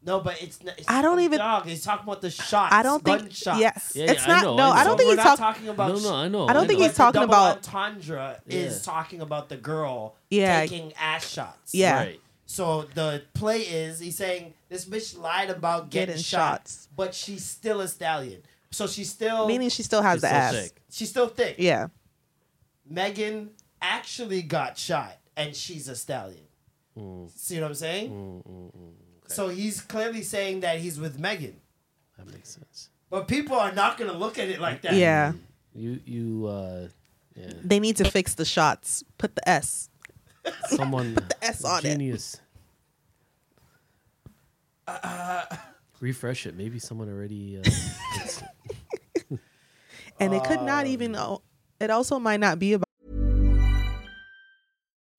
No, 0.00 0.20
but 0.20 0.40
it's, 0.40 0.60
n- 0.62 0.72
it's 0.78 0.88
I 0.88 1.02
don't 1.02 1.20
even- 1.20 1.38
Dog, 1.38 1.66
he's 1.66 1.82
talking 1.82 2.04
about 2.04 2.20
the 2.20 2.30
shots. 2.30 2.72
I 2.72 2.82
don't 2.82 3.04
think. 3.04 3.18
gunshots. 3.20 3.60
Yes, 3.60 3.92
Yeah, 3.96 4.10
it's 4.12 4.26
yeah, 4.26 4.32
I 4.32 4.36
not. 4.36 4.44
know, 4.44 4.56
no, 4.56 4.70
I 4.70 4.80
I 4.80 4.84
don't 4.84 4.96
think 4.96 5.08
We're 5.08 5.16
he's 5.16 5.24
not 5.24 5.38
talking. 5.38 5.54
talking 5.54 5.68
about. 5.68 5.92
No, 5.94 5.98
no, 6.00 6.14
I 6.14 6.28
know. 6.28 6.46
I 6.48 6.52
don't 6.52 6.66
think 6.68 6.78
know. 6.80 6.86
he's 6.86 6.94
talking 6.96 7.20
the 7.20 7.26
about- 7.26 7.56
entendre 7.56 8.40
Yeah. 8.46 8.58
is 8.60 8.82
talking 8.82 9.20
about 9.20 9.48
the 9.48 9.56
girl 9.56 10.14
Yeah. 10.30 10.60
taking 10.60 10.92
ass 10.94 11.28
shots. 11.28 11.74
Yeah. 11.74 11.96
Right. 11.98 12.20
So 12.46 12.82
the 12.94 13.24
play 13.34 13.60
is 13.62 13.98
he's 13.98 14.16
saying 14.16 14.54
this 14.68 14.84
bitch 14.86 15.18
lied 15.18 15.50
about 15.50 15.90
getting, 15.90 16.12
Getting 16.14 16.22
shots, 16.22 16.72
shots. 16.74 16.88
but 16.96 17.14
she's 17.14 17.44
still 17.44 17.80
a 17.80 17.88
stallion. 17.88 18.42
So 18.70 18.86
she's 18.86 19.10
still 19.10 19.46
Meaning 19.48 19.68
she 19.68 19.82
still 19.82 20.00
has 20.02 20.20
the 20.22 20.28
so 20.28 20.34
ass. 20.34 20.52
sick. 20.54 20.80
she's 20.90 21.10
still 21.10 21.26
thick. 21.28 21.56
Yeah. 21.58 21.88
Megan 22.88 23.50
actually 23.82 24.42
got 24.42 24.78
shot, 24.78 25.18
and 25.36 25.54
she's 25.54 25.88
a 25.88 25.96
stallion. 25.96 26.44
Mm, 26.98 27.30
See 27.36 27.60
what 27.60 27.66
I'm 27.68 27.74
saying? 27.74 28.10
mm, 28.10 28.42
mm, 28.50 28.76
mm. 28.76 28.92
Okay. 29.28 29.34
So 29.34 29.48
he's 29.48 29.80
clearly 29.80 30.22
saying 30.22 30.60
that 30.60 30.78
he's 30.80 30.98
with 30.98 31.18
Megan, 31.18 31.56
that 32.16 32.26
makes 32.32 32.50
sense. 32.50 32.88
but 33.10 33.28
people 33.28 33.56
are 33.56 33.72
not 33.72 33.98
gonna 33.98 34.12
look 34.16 34.38
at 34.38 34.48
it 34.48 34.60
like 34.60 34.82
that. 34.82 34.94
Yeah. 34.94 35.32
You 35.74 36.00
you 36.04 36.46
uh 36.46 36.88
yeah. 37.36 37.52
They 37.62 37.78
need 37.78 37.96
to 37.98 38.04
fix 38.10 38.34
the 38.34 38.44
shots. 38.44 39.04
Put 39.18 39.34
the 39.36 39.48
S. 39.48 39.90
Someone 40.68 41.14
the 41.28 41.36
S 41.44 41.64
on 41.64 41.80
it. 41.80 41.82
genius. 41.90 42.40
Refresh 46.00 46.46
it. 46.46 46.56
Maybe 46.56 46.78
someone 46.78 47.08
already. 47.08 47.58
Uh, 47.58 47.70
And 50.20 50.34
it 50.34 50.42
could 50.42 50.62
not 50.62 50.86
even. 50.88 51.14
oh, 51.14 51.42
It 51.78 51.90
also 51.90 52.18
might 52.18 52.40
not 52.40 52.58
be 52.58 52.72
about. 52.72 52.87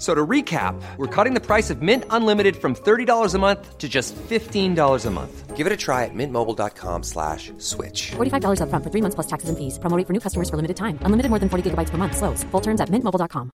F- 0.00 0.02
So 0.02 0.14
to 0.14 0.26
recap, 0.26 0.80
we're 0.96 1.06
cutting 1.24 1.34
the 1.34 1.40
price 1.46 1.68
of 1.68 1.82
Mint 1.82 2.04
Unlimited 2.08 2.56
from 2.56 2.74
$30 2.74 3.34
a 3.34 3.38
month 3.38 3.76
to 3.76 3.86
just 3.86 4.14
$15 4.16 5.04
a 5.06 5.10
month. 5.10 5.56
Give 5.56 5.66
it 5.66 5.72
a 5.74 5.76
try 5.76 6.06
at 6.06 6.14
mintmobile.com 6.14 7.02
slash 7.02 7.52
switch. 7.58 8.12
$45 8.16 8.60
upfront 8.62 8.82
for 8.82 8.88
three 8.90 9.02
months 9.02 9.14
plus 9.14 9.26
taxes 9.26 9.50
and 9.50 9.58
fees. 9.58 9.78
Promo 9.78 9.94
rate 9.98 10.06
for 10.06 10.14
new 10.14 10.20
customers 10.20 10.48
for 10.48 10.56
limited 10.56 10.78
time. 10.78 10.96
Unlimited 11.02 11.28
more 11.28 11.38
than 11.38 11.50
40 11.50 11.68
gigabytes 11.70 11.90
per 11.90 11.98
month. 11.98 12.16
Slows. 12.16 12.44
Full 12.44 12.62
terms 12.62 12.80
at 12.80 12.88
mintmobile.com. 12.88 13.50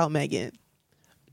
Oh, 0.00 0.08
Megan. 0.08 0.52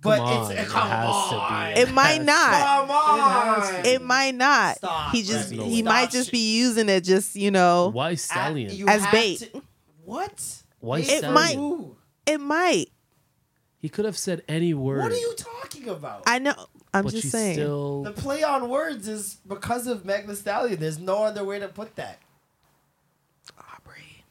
But 0.02 0.18
Come 0.18 0.28
on, 0.28 0.52
it's 0.52 0.62
it 0.62 0.68
come 0.68 0.88
has 0.88 1.30
to 1.30 1.36
on. 1.36 1.74
be. 1.74 1.80
It 1.82 1.92
might 1.94 2.22
not. 2.22 2.54
Come 2.62 2.92
on. 2.92 3.86
It 3.86 4.02
might 4.04 4.36
not. 4.36 4.78
Stop, 4.78 5.12
he 5.14 5.24
just 5.24 5.50
Remy. 5.50 5.70
he 5.70 5.82
might 5.82 6.12
just 6.12 6.32
be 6.32 6.58
using 6.60 6.90
it 6.90 7.02
just 7.02 7.36
you 7.36 7.50
know 7.50 7.90
Why 7.92 8.14
stallion? 8.14 8.70
You 8.76 8.88
as 8.88 9.02
bait. 9.08 9.40
to- 9.52 9.64
what? 10.04 10.64
Why 10.80 11.00
It 11.00 11.06
stallion? 11.06 11.34
might- 11.34 11.58
Ooh. 11.58 11.96
It 12.26 12.40
might. 12.40 12.88
He 13.78 13.90
could 13.90 14.06
have 14.06 14.18
said 14.18 14.42
any 14.48 14.74
word. 14.74 15.00
What 15.04 15.12
are 15.12 15.16
you 15.18 15.34
talking 15.38 15.90
about? 15.90 16.24
I 16.26 16.40
know. 16.40 16.56
I'm 16.94 17.04
but 17.04 17.12
just 17.14 17.30
saying. 17.30 17.56
Still, 17.56 18.04
the 18.04 18.12
play 18.12 18.42
on 18.42 18.68
words 18.70 19.08
is 19.08 19.36
because 19.48 19.86
of 19.86 20.06
Meg 20.06 20.28
Thee 20.28 20.36
Stallion. 20.36 20.80
There's 20.80 20.98
no 20.98 21.24
other 21.24 21.44
way 21.44 21.60
to 21.60 21.68
put 21.68 21.96
that. 21.98 22.20
Aubrey. 23.60 24.24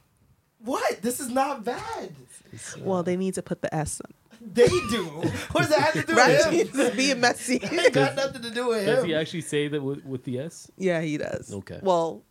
What? 0.59 1.01
This 1.01 1.19
is 1.19 1.29
not 1.29 1.63
bad. 1.63 2.15
Uh, 2.53 2.57
well, 2.81 3.03
they 3.03 3.15
need 3.15 3.35
to 3.35 3.41
put 3.41 3.61
the 3.61 3.73
S 3.73 4.01
on. 4.01 4.11
They 4.41 4.67
do. 4.67 5.05
What 5.51 5.61
does 5.61 5.69
that 5.69 5.79
have 5.79 5.93
to 5.93 6.01
do 6.03 6.13
Right? 6.13 6.37
with 6.51 6.53
him? 6.53 6.67
Just 6.77 6.97
being 6.97 7.19
messy. 7.21 7.59
It 7.63 7.93
got 7.93 8.15
nothing 8.15 8.41
to 8.41 8.51
do 8.51 8.67
with 8.67 8.79
does 8.85 8.87
him. 8.89 8.95
Does 8.95 9.03
he 9.05 9.15
actually 9.15 9.41
say 9.41 9.67
that 9.69 9.81
with, 9.81 10.03
with 10.05 10.23
the 10.25 10.39
S? 10.39 10.69
yeah, 10.77 10.99
he 11.01 11.17
does. 11.17 11.53
Okay. 11.53 11.79
Well, 11.81 12.23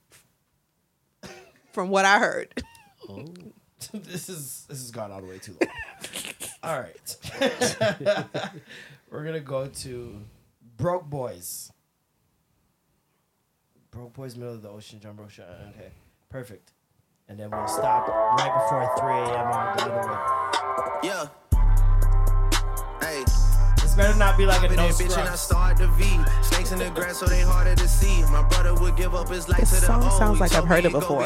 from 1.73 1.89
what 1.89 2.05
I 2.05 2.19
heard. 2.19 2.63
Oh. 3.09 3.25
this 3.93 4.29
is 4.29 4.65
this 4.69 4.81
has 4.81 4.91
gone 4.91 5.11
all 5.11 5.21
the 5.21 5.27
way 5.27 5.39
too 5.39 5.57
long. 5.61 5.71
all 6.63 6.81
right. 6.81 7.17
We're 9.11 9.25
gonna 9.25 9.41
go 9.41 9.67
to 9.67 10.21
Broke 10.77 11.09
Boys. 11.09 11.73
Broke 13.91 14.13
Boys, 14.15 14.37
middle 14.37 14.55
of 14.55 14.63
the 14.63 14.71
ocean, 14.71 14.99
jumbo 15.01 15.29
shot. 15.29 15.47
Okay, 15.71 15.91
perfect. 16.29 16.73
And 17.29 17.39
then 17.39 17.51
we'll 17.51 17.69
stop 17.69 18.09
right 18.09 18.53
before 18.53 18.91
3 18.99 19.13
a.m. 19.13 19.47
on 19.47 19.77
the 19.77 19.85
middle 19.85 20.01
of 20.01 21.05
Yeah. 21.05 21.27
Hey. 23.01 23.25
This 23.81 23.95
better 23.95 24.19
not 24.19 24.37
be 24.37 24.45
like 24.45 24.59
a 24.59 24.61
Hopping 24.63 24.77
no 24.77 24.89
bitch, 24.89 25.17
and 25.17 25.29
I 25.29 25.35
start 25.37 25.79
the 25.79 25.87
V. 25.89 26.05
Snakes 26.43 26.73
in 26.73 26.81
the 26.81 26.91
grass, 26.91 27.19
so 27.19 27.27
they 27.27 27.41
harder 27.41 27.75
to 27.77 27.89
see. 27.89 28.23
My 28.33 28.43
brother 28.49 28.75
would 28.75 28.97
give 28.97 29.15
up 29.15 29.29
his 29.29 29.49
life 29.49 29.61
This 29.61 29.71
to 29.71 29.81
the 29.81 29.87
song 29.87 30.19
sounds 30.19 30.41
like 30.41 30.53
I've 30.55 30.65
heard 30.65 30.85
me 30.85 30.91
it 30.91 30.93
he 30.93 30.93
go 30.93 31.01
before. 31.01 31.25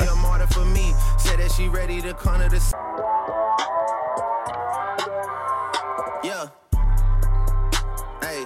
Said 1.48 1.56
she 1.56 1.68
ready 1.68 2.00
to 2.02 2.14
corner 2.14 2.48
the. 2.48 2.58
Yeah. 6.24 6.46
Hey. 8.20 8.44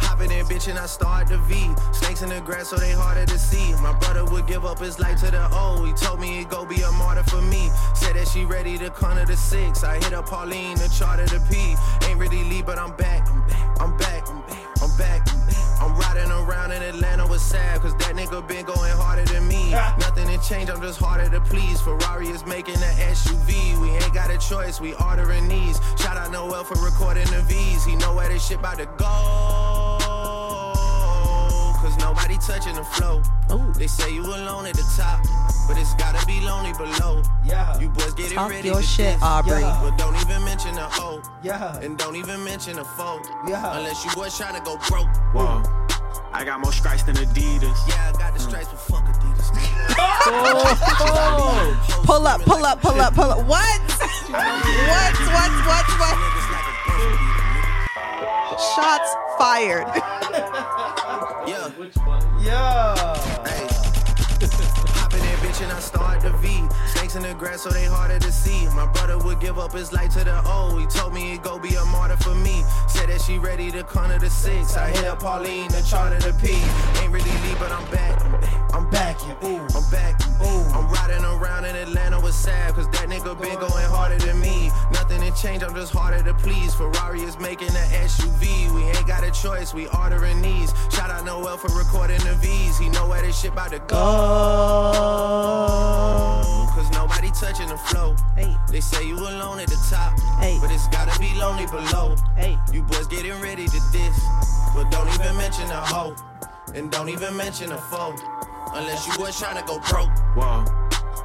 Hopping 0.00 0.30
in, 0.30 0.46
bitch, 0.46 0.68
and 0.68 0.78
I 0.78 0.86
start 0.86 1.28
the 1.28 1.38
V. 1.38 1.70
Snakes 1.92 2.22
in 2.22 2.30
the 2.30 2.40
grass, 2.40 2.68
so 2.68 2.76
they 2.76 2.92
harder 2.92 3.26
to 3.26 3.38
see. 3.38 3.72
My 3.82 3.92
brother 3.98 4.24
would 4.24 4.46
give 4.46 4.64
up 4.64 4.78
his 4.78 4.98
life 4.98 5.20
to 5.20 5.30
the 5.30 5.48
O. 5.52 5.84
He 5.84 5.92
told 5.92 6.20
me 6.20 6.38
he'd 6.38 6.48
go 6.48 6.64
be 6.64 6.80
a 6.82 6.90
martyr 6.92 7.22
for 7.24 7.42
me. 7.42 7.70
Said 7.94 8.14
that 8.16 8.28
she 8.28 8.44
ready 8.44 8.78
to 8.78 8.90
to 8.90 9.24
the 9.26 9.36
six. 9.36 9.84
I 9.84 9.96
hit 9.96 10.12
up 10.14 10.26
Pauline 10.26 10.76
to 10.78 10.90
charter 10.90 11.26
the 11.26 11.40
P. 11.50 11.76
Ain't 12.08 12.18
really 12.18 12.44
leave, 12.44 12.66
but 12.66 12.78
I'm 12.78 12.96
back. 12.96 13.28
I'm 13.28 13.46
back. 13.46 13.78
I'm 13.80 13.96
back. 13.96 14.28
I'm 14.28 14.42
back. 14.46 14.78
I'm 14.82 14.98
back. 14.98 15.28
I'm 15.28 15.37
riding 16.18 16.32
around 16.32 16.72
in 16.72 16.82
Atlanta 16.82 17.26
with 17.26 17.40
Sav, 17.40 17.80
cause 17.80 17.94
that 17.96 18.14
nigga 18.14 18.46
been 18.46 18.64
going 18.64 18.92
harder 18.92 19.24
than 19.24 19.46
me. 19.46 19.72
Ah. 19.74 19.94
Nothing 19.98 20.26
to 20.28 20.48
change, 20.48 20.70
I'm 20.70 20.80
just 20.80 20.98
harder 20.98 21.28
to 21.30 21.40
please. 21.40 21.80
Ferrari 21.80 22.28
is 22.28 22.44
making 22.46 22.76
an 22.76 22.96
SUV. 23.14 23.80
We 23.80 23.90
ain't 23.90 24.12
got 24.12 24.30
a 24.30 24.38
choice, 24.38 24.80
we 24.80 24.94
ordering 24.94 25.48
these. 25.48 25.80
Shout 25.98 26.16
out 26.16 26.32
Noel 26.32 26.64
for 26.64 26.82
recording 26.84 27.26
the 27.26 27.42
V's. 27.42 27.84
He 27.84 27.96
know 27.96 28.14
where 28.14 28.28
this 28.28 28.46
shit 28.46 28.58
about 28.58 28.78
to 28.78 28.86
go. 28.96 29.04
Cause 31.80 31.96
nobody 31.98 32.36
touching 32.38 32.74
the 32.74 32.84
flow. 32.84 33.22
Ooh. 33.52 33.72
They 33.74 33.86
say 33.86 34.12
you 34.12 34.22
alone 34.22 34.66
at 34.66 34.74
the 34.74 34.84
top, 34.96 35.22
but 35.68 35.78
it's 35.78 35.94
gotta 35.94 36.24
be 36.26 36.40
lonely 36.40 36.72
below. 36.72 37.22
Yeah. 37.44 37.78
You 37.78 37.88
boys 37.90 38.14
get 38.14 38.32
it 38.32 38.34
Talk 38.34 38.50
ready. 38.50 38.66
your 38.68 38.82
shit, 38.82 39.14
diss. 39.14 39.22
Aubrey. 39.22 39.60
Yeah. 39.60 39.80
But 39.82 39.96
don't 39.96 40.16
even 40.16 40.44
mention 40.44 40.74
the 40.74 40.88
O. 40.94 41.22
Yeah. 41.42 41.78
And 41.78 41.96
don't 41.96 42.16
even 42.16 42.42
mention 42.42 42.78
a 42.80 42.84
foe. 42.84 43.22
Yeah. 43.46 43.78
Unless 43.78 44.04
you 44.04 44.10
boys 44.12 44.36
trying 44.36 44.56
to 44.56 44.60
go 44.62 44.76
broke. 44.88 45.06
Whoa. 45.32 45.62
I 46.32 46.44
got 46.44 46.60
more 46.60 46.72
stripes 46.72 47.02
than 47.04 47.16
Adidas. 47.16 47.76
Yeah, 47.88 48.12
I 48.14 48.18
got 48.18 48.34
the 48.34 48.40
stripes, 48.40 48.68
but 48.68 48.78
fuck 48.78 49.04
Adidas. 49.04 49.48
Oh. 50.00 51.76
Pull 52.04 52.26
up, 52.26 52.40
pull 52.42 52.64
up, 52.64 52.80
pull 52.80 53.00
up, 53.00 53.14
pull 53.14 53.30
up. 53.30 53.38
What? 53.46 53.48
what? 53.48 53.80
What? 54.30 55.14
What? 55.66 55.86
What? 55.98 56.16
Niggas 56.18 56.50
like 56.52 56.68
a 56.68 56.76
bunch 56.82 57.00
of 57.00 57.08
Adidas, 58.12 58.74
Shots 58.74 59.10
fired. 59.38 59.86
Yeah. 61.46 61.70
Yeah. 62.42 62.94
Hey. 62.98 62.98
Hopping 62.98 63.14
in, 63.14 63.24
bitch, 63.24 63.37
I 65.66 65.80
start 65.80 66.20
the 66.20 66.30
V. 66.38 66.62
Snakes 66.86 67.16
in 67.16 67.22
the 67.22 67.34
grass, 67.34 67.62
so 67.62 67.70
they 67.70 67.84
harder 67.84 68.18
to 68.18 68.32
see. 68.32 68.66
My 68.76 68.86
brother 68.86 69.18
would 69.18 69.40
give 69.40 69.58
up 69.58 69.72
his 69.72 69.92
life 69.92 70.12
to 70.14 70.24
the 70.24 70.40
O. 70.44 70.76
He 70.78 70.86
told 70.86 71.12
me 71.12 71.32
he'd 71.32 71.42
go 71.42 71.58
be 71.58 71.74
a 71.74 71.84
martyr 71.86 72.16
for 72.16 72.34
me. 72.34 72.62
Said 72.86 73.08
that 73.08 73.20
she 73.20 73.38
ready 73.38 73.70
to 73.72 73.82
corner 73.82 74.18
the 74.18 74.30
six. 74.30 74.76
I 74.76 74.90
hit 74.90 75.04
up 75.04 75.20
Pauline 75.20 75.68
to 75.70 75.84
charter 75.84 76.18
the 76.20 76.32
P. 76.38 76.52
Ain't 77.02 77.12
really 77.12 77.30
leave, 77.42 77.58
but 77.58 77.72
I'm 77.72 77.90
back. 77.90 78.22
I'm 78.72 78.88
back, 78.90 79.18
ooh, 79.42 79.66
I'm 79.74 79.90
back, 79.90 80.20
ooh. 80.40 80.62
I'm 80.76 80.88
riding 80.92 81.24
around 81.24 81.57
Nothing 85.28 85.42
to 85.42 85.48
change, 85.48 85.62
I'm 85.62 85.74
just 85.74 85.92
harder 85.92 86.22
to 86.24 86.32
please. 86.32 86.74
Ferrari 86.74 87.20
is 87.20 87.38
making 87.38 87.68
an 87.68 87.88
SUV. 88.08 88.74
We 88.74 88.82
ain't 88.84 89.06
got 89.06 89.24
a 89.24 89.30
choice, 89.30 89.74
we 89.74 89.86
ordering 89.88 90.40
these. 90.40 90.72
Shout 90.90 91.10
out 91.10 91.26
Noel 91.26 91.58
for 91.58 91.68
recording 91.76 92.18
the 92.20 92.34
V's. 92.40 92.78
He 92.78 92.88
know 92.88 93.06
where 93.06 93.20
this 93.20 93.38
shit 93.38 93.52
about 93.52 93.72
to 93.72 93.78
go. 93.80 93.96
Cause 96.74 96.90
nobody 96.92 97.30
touching 97.38 97.68
the 97.68 97.76
flow. 97.76 98.16
Hey. 98.36 98.56
They 98.70 98.80
say 98.80 99.06
you 99.06 99.16
alone 99.16 99.60
at 99.60 99.68
the 99.68 99.76
top. 99.90 100.18
Hey. 100.40 100.56
But 100.62 100.70
it's 100.70 100.88
gotta 100.88 101.18
be 101.20 101.34
lonely 101.34 101.66
below. 101.66 102.16
Hey. 102.34 102.56
You 102.72 102.82
boys 102.82 103.06
getting 103.06 103.38
ready 103.42 103.66
to 103.66 103.80
diss. 103.92 104.20
But 104.74 104.90
don't 104.90 105.08
even 105.08 105.36
mention 105.36 105.66
a 105.66 105.82
hoe. 105.84 106.16
And 106.74 106.90
don't 106.90 107.10
even 107.10 107.36
mention 107.36 107.72
a 107.72 107.78
foe. 107.78 108.16
Unless 108.72 109.06
you 109.06 109.12
was 109.22 109.38
trying 109.38 109.60
to 109.60 109.66
go 109.66 109.78
broke. 109.90 110.08
Whoa. 110.34 110.64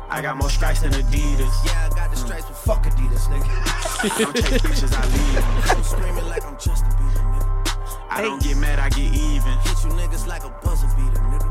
I 0.10 0.22
got 0.22 0.36
more 0.38 0.50
stripes 0.50 0.82
than 0.82 0.92
Adidas. 0.92 1.66
Yeah, 1.66 1.90
I 1.90 1.96
got 1.96 2.03
the 2.14 2.20
stripes, 2.20 2.46
but 2.46 2.58
fuck 2.58 2.84
Adidas, 2.84 3.28
nigga. 3.28 4.18
Don't 4.20 4.36
take 4.36 4.62
pictures, 4.62 4.94
I 4.94 5.06
leave. 5.06 5.72
I'm 5.72 5.84
screaming 5.84 6.26
like 6.26 6.46
I'm 6.46 6.56
Justin 6.56 6.92
Bieber, 6.92 7.24
nigga. 7.34 8.08
I 8.10 8.22
don't 8.22 8.42
get 8.42 8.58
mad, 8.58 8.80
I 8.80 8.90
get 8.90 9.14
even. 9.14 9.54
Hit 9.66 9.84
you 9.84 9.90
niggas 9.98 10.28
like 10.28 10.44
a 10.44 10.50
buzzer 10.64 10.88
beater, 10.96 11.24
nigga. 11.34 11.50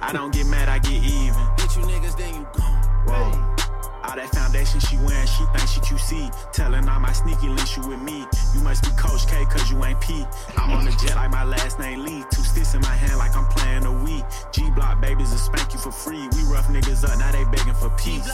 I 0.00 0.12
don't 0.12 0.32
get 0.32 0.46
mad, 0.46 0.68
I 0.68 0.78
get 0.78 1.02
even. 1.02 1.42
Hit 1.58 1.74
you 1.76 1.82
niggas, 1.82 2.16
then 2.16 2.34
you 2.34 2.46
gone. 2.54 2.82
Whoa. 3.06 3.56
All 4.04 4.14
that 4.14 4.30
foundation 4.30 4.78
she 4.78 4.96
wearing, 4.98 5.26
she 5.26 5.44
thinks 5.46 5.72
she 5.72 5.80
QC. 5.80 6.52
Telling 6.52 6.88
all 6.88 7.00
my 7.00 7.12
sneaky 7.12 7.48
links 7.48 7.76
you 7.76 7.88
with 7.88 8.00
me. 8.00 8.24
You 8.54 8.60
must 8.60 8.84
be 8.84 8.90
Coach 8.90 9.26
K, 9.26 9.44
cause 9.46 9.68
you 9.70 9.84
ain't 9.84 10.00
P. 10.00 10.24
I'm 10.56 10.70
on 10.70 10.84
the 10.84 10.92
jet 10.92 11.16
like 11.16 11.32
my 11.32 11.42
last 11.42 11.80
name 11.80 12.04
Lee. 12.04 12.24
Two 12.30 12.42
sticks 12.42 12.74
in 12.74 12.82
my 12.82 12.94
hand 12.94 13.18
like 13.18 13.34
I'm 13.34 13.46
playing 13.46 13.82
a 13.84 13.90
Wii. 13.90 14.52
G 14.52 14.70
Block 14.70 15.00
babies 15.00 15.30
will 15.30 15.38
spank 15.38 15.72
you 15.72 15.80
for 15.80 15.90
free. 15.90 16.28
We 16.36 16.42
rough 16.44 16.68
niggas 16.68 17.02
up, 17.02 17.18
now 17.18 17.32
they 17.32 17.44
begging 17.44 17.74
for 17.74 17.90
peace. 17.98 18.30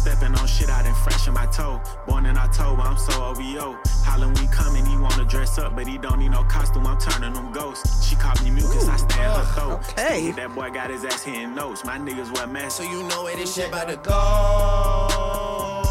Stepping 0.00 0.34
on 0.34 0.46
shit 0.46 0.70
out 0.70 0.86
and 0.86 0.96
fresh 0.96 1.28
in 1.28 1.34
my 1.34 1.44
toe. 1.46 1.78
Born 2.06 2.24
in 2.24 2.38
October, 2.38 2.80
I'm 2.80 2.96
so 2.96 3.22
OVO. 3.22 3.76
Halloween 4.02 4.48
coming, 4.48 4.86
he 4.86 4.96
wanna 4.96 5.26
dress 5.26 5.58
up, 5.58 5.76
but 5.76 5.86
he 5.86 5.98
don't 5.98 6.18
need 6.20 6.30
no 6.30 6.42
costume. 6.44 6.86
I'm 6.86 6.98
turning 6.98 7.34
them 7.34 7.52
ghosts. 7.52 8.08
She 8.08 8.16
called 8.16 8.42
me 8.42 8.50
mucus, 8.50 8.88
I 8.88 8.96
stay 8.96 9.18
in 9.22 9.30
her 9.30 9.44
throat. 9.54 9.80
okay. 9.90 10.30
That 10.32 10.54
boy 10.54 10.70
got 10.70 10.88
his 10.90 11.04
ass 11.04 11.22
hitting 11.22 11.54
notes. 11.54 11.84
My 11.84 11.98
niggas 11.98 12.32
wear 12.34 12.46
masks. 12.46 12.76
So 12.76 12.82
you 12.84 13.02
know 13.08 13.24
where 13.24 13.36
this 13.36 13.54
shit 13.54 13.68
about 13.68 13.88
to 13.88 13.96
go. 13.96 15.82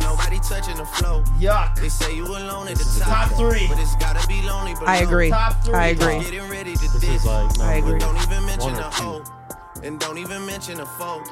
Nobody 0.00 0.38
touching 0.40 0.76
the 0.76 0.84
flow. 0.84 1.22
Yuck. 1.40 1.76
They 1.76 1.88
say 1.88 2.14
you 2.14 2.26
alone 2.26 2.68
at 2.68 2.76
the 2.76 2.84
top. 3.00 3.30
Top 3.30 3.38
three. 3.38 3.68
But 3.68 3.78
it's 3.78 3.96
gotta 3.96 4.26
be 4.28 4.42
lonely 4.42 4.74
below. 4.74 4.86
I 4.86 4.98
agree. 4.98 5.30
Top 5.30 5.64
three. 5.64 5.74
I 5.74 5.86
agree. 5.88 6.20
Getting 6.20 6.48
ready 6.50 6.74
to 6.74 6.80
This 6.80 7.00
diss. 7.00 7.20
is 7.22 7.24
like 7.24 7.58
I 7.60 7.74
agree. 7.76 7.98
Don't 7.98 8.16
even 8.18 8.44
mention 8.44 8.74
a 8.74 8.90
hoe. 8.90 9.24
And 9.82 9.98
don't 9.98 10.18
even 10.18 10.44
mention 10.44 10.78
a 10.80 10.86
foe. 10.86 11.22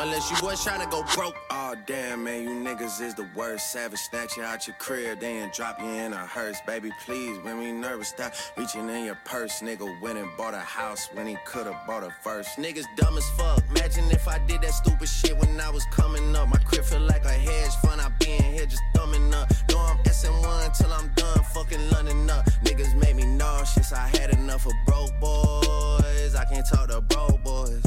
Unless 0.00 0.30
you 0.30 0.36
was 0.46 0.62
trying 0.62 0.80
to 0.80 0.86
go 0.86 1.02
broke. 1.16 1.34
Oh 1.50 1.74
damn, 1.84 2.22
man, 2.22 2.44
you 2.44 2.50
niggas 2.50 3.00
is 3.00 3.14
the 3.14 3.26
worst. 3.34 3.72
Savage 3.72 3.98
snatch 3.98 4.36
you 4.36 4.44
out 4.44 4.64
your 4.68 4.76
crib, 4.78 5.18
then 5.18 5.50
drop 5.52 5.80
you 5.80 5.88
in 5.88 6.12
a 6.12 6.24
hearse. 6.24 6.60
Baby, 6.64 6.92
please, 7.04 7.36
when 7.40 7.58
we 7.58 7.72
nervous, 7.72 8.10
stop 8.10 8.32
reaching 8.56 8.88
in 8.88 9.04
your 9.04 9.18
purse. 9.24 9.60
Nigga 9.60 10.00
went 10.00 10.16
and 10.16 10.28
bought 10.36 10.54
a 10.54 10.60
house 10.60 11.08
when 11.14 11.26
he 11.26 11.36
could've 11.44 11.74
bought 11.84 12.04
a 12.04 12.12
first. 12.22 12.58
Niggas 12.58 12.84
dumb 12.94 13.18
as 13.18 13.28
fuck. 13.30 13.60
Imagine 13.70 14.08
if 14.12 14.28
I 14.28 14.38
did 14.46 14.62
that 14.62 14.72
stupid 14.72 15.08
shit 15.08 15.36
when 15.36 15.60
I 15.60 15.68
was 15.68 15.84
coming 15.86 16.36
up. 16.36 16.48
My 16.48 16.58
crib 16.58 16.84
feel 16.84 17.00
like 17.00 17.24
a 17.24 17.32
hedge 17.32 17.74
fund. 17.82 18.00
I 18.00 18.08
be 18.20 18.36
in 18.36 18.44
here 18.54 18.66
just 18.66 18.82
thumbing 18.94 19.34
up. 19.34 19.50
Know 19.68 19.80
I'm 19.80 19.96
SN1 20.04 20.78
till 20.78 20.92
I'm 20.92 21.08
done 21.16 21.42
fucking 21.52 21.90
London 21.90 22.30
up. 22.30 22.44
Niggas 22.62 22.94
made 22.94 23.16
me 23.16 23.24
nauseous. 23.24 23.92
I 23.92 24.06
had 24.16 24.30
enough 24.30 24.64
of 24.64 24.74
broke 24.86 25.18
boys. 25.18 26.36
I 26.36 26.44
can't 26.44 26.64
talk 26.68 26.88
to 26.88 27.00
broke 27.00 27.42
boys. 27.42 27.82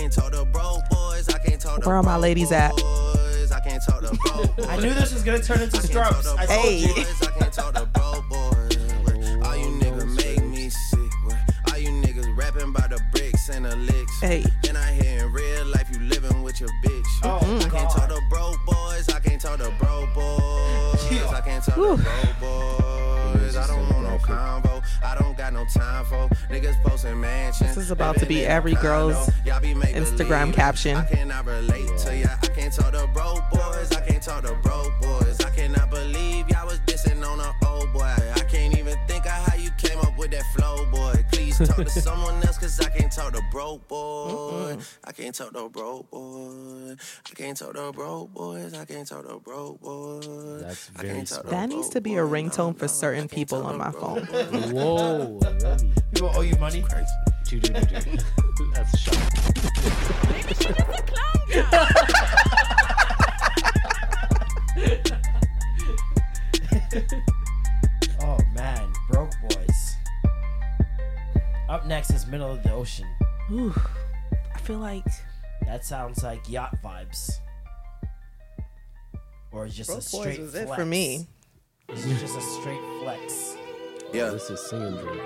Yeah, 0.00 0.06
I 0.06 0.08
can't 0.08 0.12
talk 0.12 0.32
to 0.32 0.44
broke 0.46 0.88
boys. 0.88 1.28
I 1.28 1.38
can't 1.38 1.60
talk 1.60 1.82
to 1.82 1.86
Where 1.88 1.96
are 1.96 2.02
my 2.02 2.16
ladies 2.16 2.52
at? 2.52 2.70
boys. 2.76 3.52
I 3.52 3.60
can't 3.60 3.82
talk 3.84 4.00
to 4.00 4.16
broke 4.16 4.56
boys. 4.56 4.66
I 4.68 4.76
knew 4.76 4.94
this 4.94 5.12
was 5.12 5.22
gonna 5.22 5.42
turn 5.42 5.60
into 5.60 5.76
I 5.76 5.80
can't 5.80 5.90
strokes. 5.90 6.26
I 6.26 6.46
broke 6.46 6.62
told 6.62 6.74
you. 6.74 6.94
boys. 6.94 7.22
I 7.22 7.38
can't 7.38 7.52
talk 7.52 7.74
to 7.74 7.86
broke 7.86 8.28
boys. 8.30 8.76
All 9.44 9.56
you 9.56 9.66
niggas 9.78 10.16
make 10.16 10.42
me 10.44 10.70
sick. 10.70 11.12
All 11.70 11.78
you 11.78 11.90
niggas 11.90 12.34
rapping 12.36 12.70
about 12.70 12.88
the 12.90 13.00
bricks 13.12 13.50
and 13.50 13.66
the 13.66 13.76
licks. 13.76 14.20
Hey. 14.20 14.44
And 14.68 14.78
I 14.78 14.92
hear 14.92 15.26
in 15.26 15.32
real 15.32 15.66
life 15.66 15.88
you 15.92 16.00
living 16.00 16.42
with 16.42 16.60
your 16.60 16.70
bitch. 16.82 17.04
Oh, 17.22 17.38
mm-hmm. 17.42 17.66
I 17.66 17.78
can't 17.78 17.90
talk 17.90 18.08
to 18.08 18.20
broke 18.30 18.64
boys. 18.64 19.08
I 19.10 19.20
can't 19.20 19.40
talk 19.40 19.58
to 19.58 19.70
broke 19.78 20.14
boys. 20.14 20.24
I 21.34 21.42
can't 21.44 21.62
talk 21.62 21.74
to 21.74 21.80
broke 21.80 22.40
boys. 22.40 23.56
I 23.56 23.66
don't 23.66 23.88
want 23.90 24.02
no 24.04 24.18
convo. 24.18 24.69
I 25.02 25.16
don't 25.18 25.36
got 25.36 25.52
no 25.52 25.64
time 25.66 26.04
for 26.04 26.28
niggas 26.50 26.80
posting 26.82 27.20
mansions. 27.20 27.74
This 27.74 27.84
is 27.84 27.90
about 27.90 28.16
to 28.18 28.26
be 28.26 28.44
every 28.44 28.74
girl's 28.74 29.30
Instagram 29.44 30.52
caption. 30.52 30.96
I 30.96 31.04
cannot 31.04 31.46
relate 31.46 31.96
to 31.98 32.16
ya. 32.16 32.28
I 32.42 32.46
can't 32.48 32.72
talk 32.72 32.92
to 32.92 33.06
broke 33.12 33.48
boys. 33.50 33.92
I 33.92 34.06
can't 34.06 34.22
talk 34.22 34.44
to 34.44 34.54
broke 34.56 34.92
boys. 35.00 35.40
I 35.40 35.50
cannot 35.50 35.90
believe 35.90 36.48
y'all 36.48 36.66
was 36.66 36.79
talk 41.66 41.76
to 41.76 41.90
someone 42.00 42.34
else, 42.44 42.58
cause 42.58 42.80
I 42.80 42.88
can't 42.90 43.12
talk 43.12 43.32
to 43.32 43.42
broke 43.50 43.86
boy. 43.88 44.76
I 45.04 45.12
can't 45.12 45.34
talk 45.34 45.52
to 45.52 45.68
broke 45.68 46.10
boy. 46.10 46.94
I 47.30 47.34
can't 47.34 47.56
talk 47.56 47.74
to 47.74 47.92
broke 47.92 48.32
boys. 48.34 48.74
I 48.74 48.84
can't 48.84 49.06
talk 49.06 49.26
to 49.28 49.38
broke 49.38 49.80
boys. 49.80 50.62
That's 50.62 50.90
I 50.96 51.02
very 51.02 51.14
can't 51.14 51.28
talk 51.28 51.42
to 51.44 51.50
That 51.50 51.68
needs 51.68 51.88
to 51.90 52.00
be 52.00 52.16
a 52.16 52.22
ringtone 52.22 52.76
for 52.76 52.88
certain 52.88 53.28
people 53.28 53.62
on 53.64 53.76
my 53.78 53.90
phone. 53.92 54.24
Whoa, 54.72 55.38
Remy. 55.62 55.92
People 56.14 56.32
owe 56.34 56.40
you 56.42 56.56
money. 56.56 56.84
Dude, 57.48 57.62
dude, 57.62 57.74
dude, 57.74 58.04
dude. 58.56 58.74
That's 58.74 58.94
a 58.94 58.96
shot. 58.96 59.16
Oh 68.22 68.38
man, 68.54 68.92
broke 69.10 69.30
boys. 69.48 69.69
Up 71.70 71.86
next 71.86 72.10
is 72.10 72.26
middle 72.26 72.50
of 72.50 72.64
the 72.64 72.72
ocean. 72.72 73.06
Ooh, 73.52 73.72
I 74.54 74.58
feel 74.58 74.80
like 74.80 75.04
That 75.66 75.84
sounds 75.84 76.24
like 76.24 76.48
yacht 76.48 76.76
vibes. 76.82 77.30
Or 79.52 79.68
just 79.68 79.88
Broke 79.88 79.98
a 80.00 80.00
Boys 80.00 80.08
straight 80.08 80.40
was 80.40 80.54
it 80.56 80.66
flex. 80.66 80.80
for 80.80 80.84
me. 80.84 81.28
This 81.88 82.04
is 82.06 82.20
just 82.20 82.36
a 82.36 82.40
straight 82.40 82.80
flex. 83.00 83.56
Yeah, 84.12 84.30
This 84.30 84.50
is 84.50 84.60
singing 84.68 84.96
dream. 84.96 85.20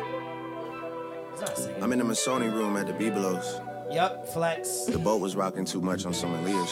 It's 1.33 1.41
not 1.41 1.57
singing. 1.57 1.83
I'm 1.83 1.93
in 1.95 1.99
the 1.99 2.05
Masoni 2.05 2.53
room 2.53 2.77
at 2.77 2.87
the 2.89 2.93
Bibelos. 2.93 3.65
Yep, 3.91 4.29
flex. 4.29 4.85
The 4.85 4.99
boat 4.99 5.23
was 5.23 5.37
rocking 5.37 5.65
too 5.65 5.81
much 5.81 6.05
on 6.05 6.13
some 6.13 6.31
Aaliyah 6.45 6.69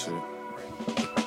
shit. 1.17 1.22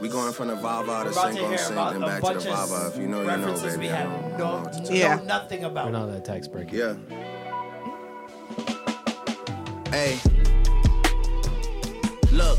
We 0.00 0.08
going 0.08 0.32
from 0.32 0.48
the 0.48 0.54
Vava 0.54 1.04
to 1.04 1.10
about 1.10 1.32
Sink 1.32 1.38
to 1.38 1.44
on 1.46 1.58
Sink 1.58 1.70
and 1.78 2.00
back 2.04 2.22
to 2.22 2.34
the 2.34 2.40
Vava. 2.50 2.90
If 2.94 3.00
you 3.00 3.08
know, 3.08 3.20
you 3.22 3.26
know, 3.36 3.60
baby. 3.60 3.78
we 3.78 3.88
I 3.90 3.96
have 3.96 4.10
don't- 4.10 4.38
no, 4.38 4.46
I 4.46 4.62
don't 4.62 4.84
know 4.84 4.90
Yeah. 4.94 5.14
know 5.16 5.22
nothing 5.24 5.64
about. 5.64 5.86
We're 5.86 5.92
not 5.92 6.06
that 6.12 6.24
tax 6.24 6.46
break. 6.46 6.72
Yeah. 6.72 6.94
Hey. 9.90 10.18
Look. 12.32 12.58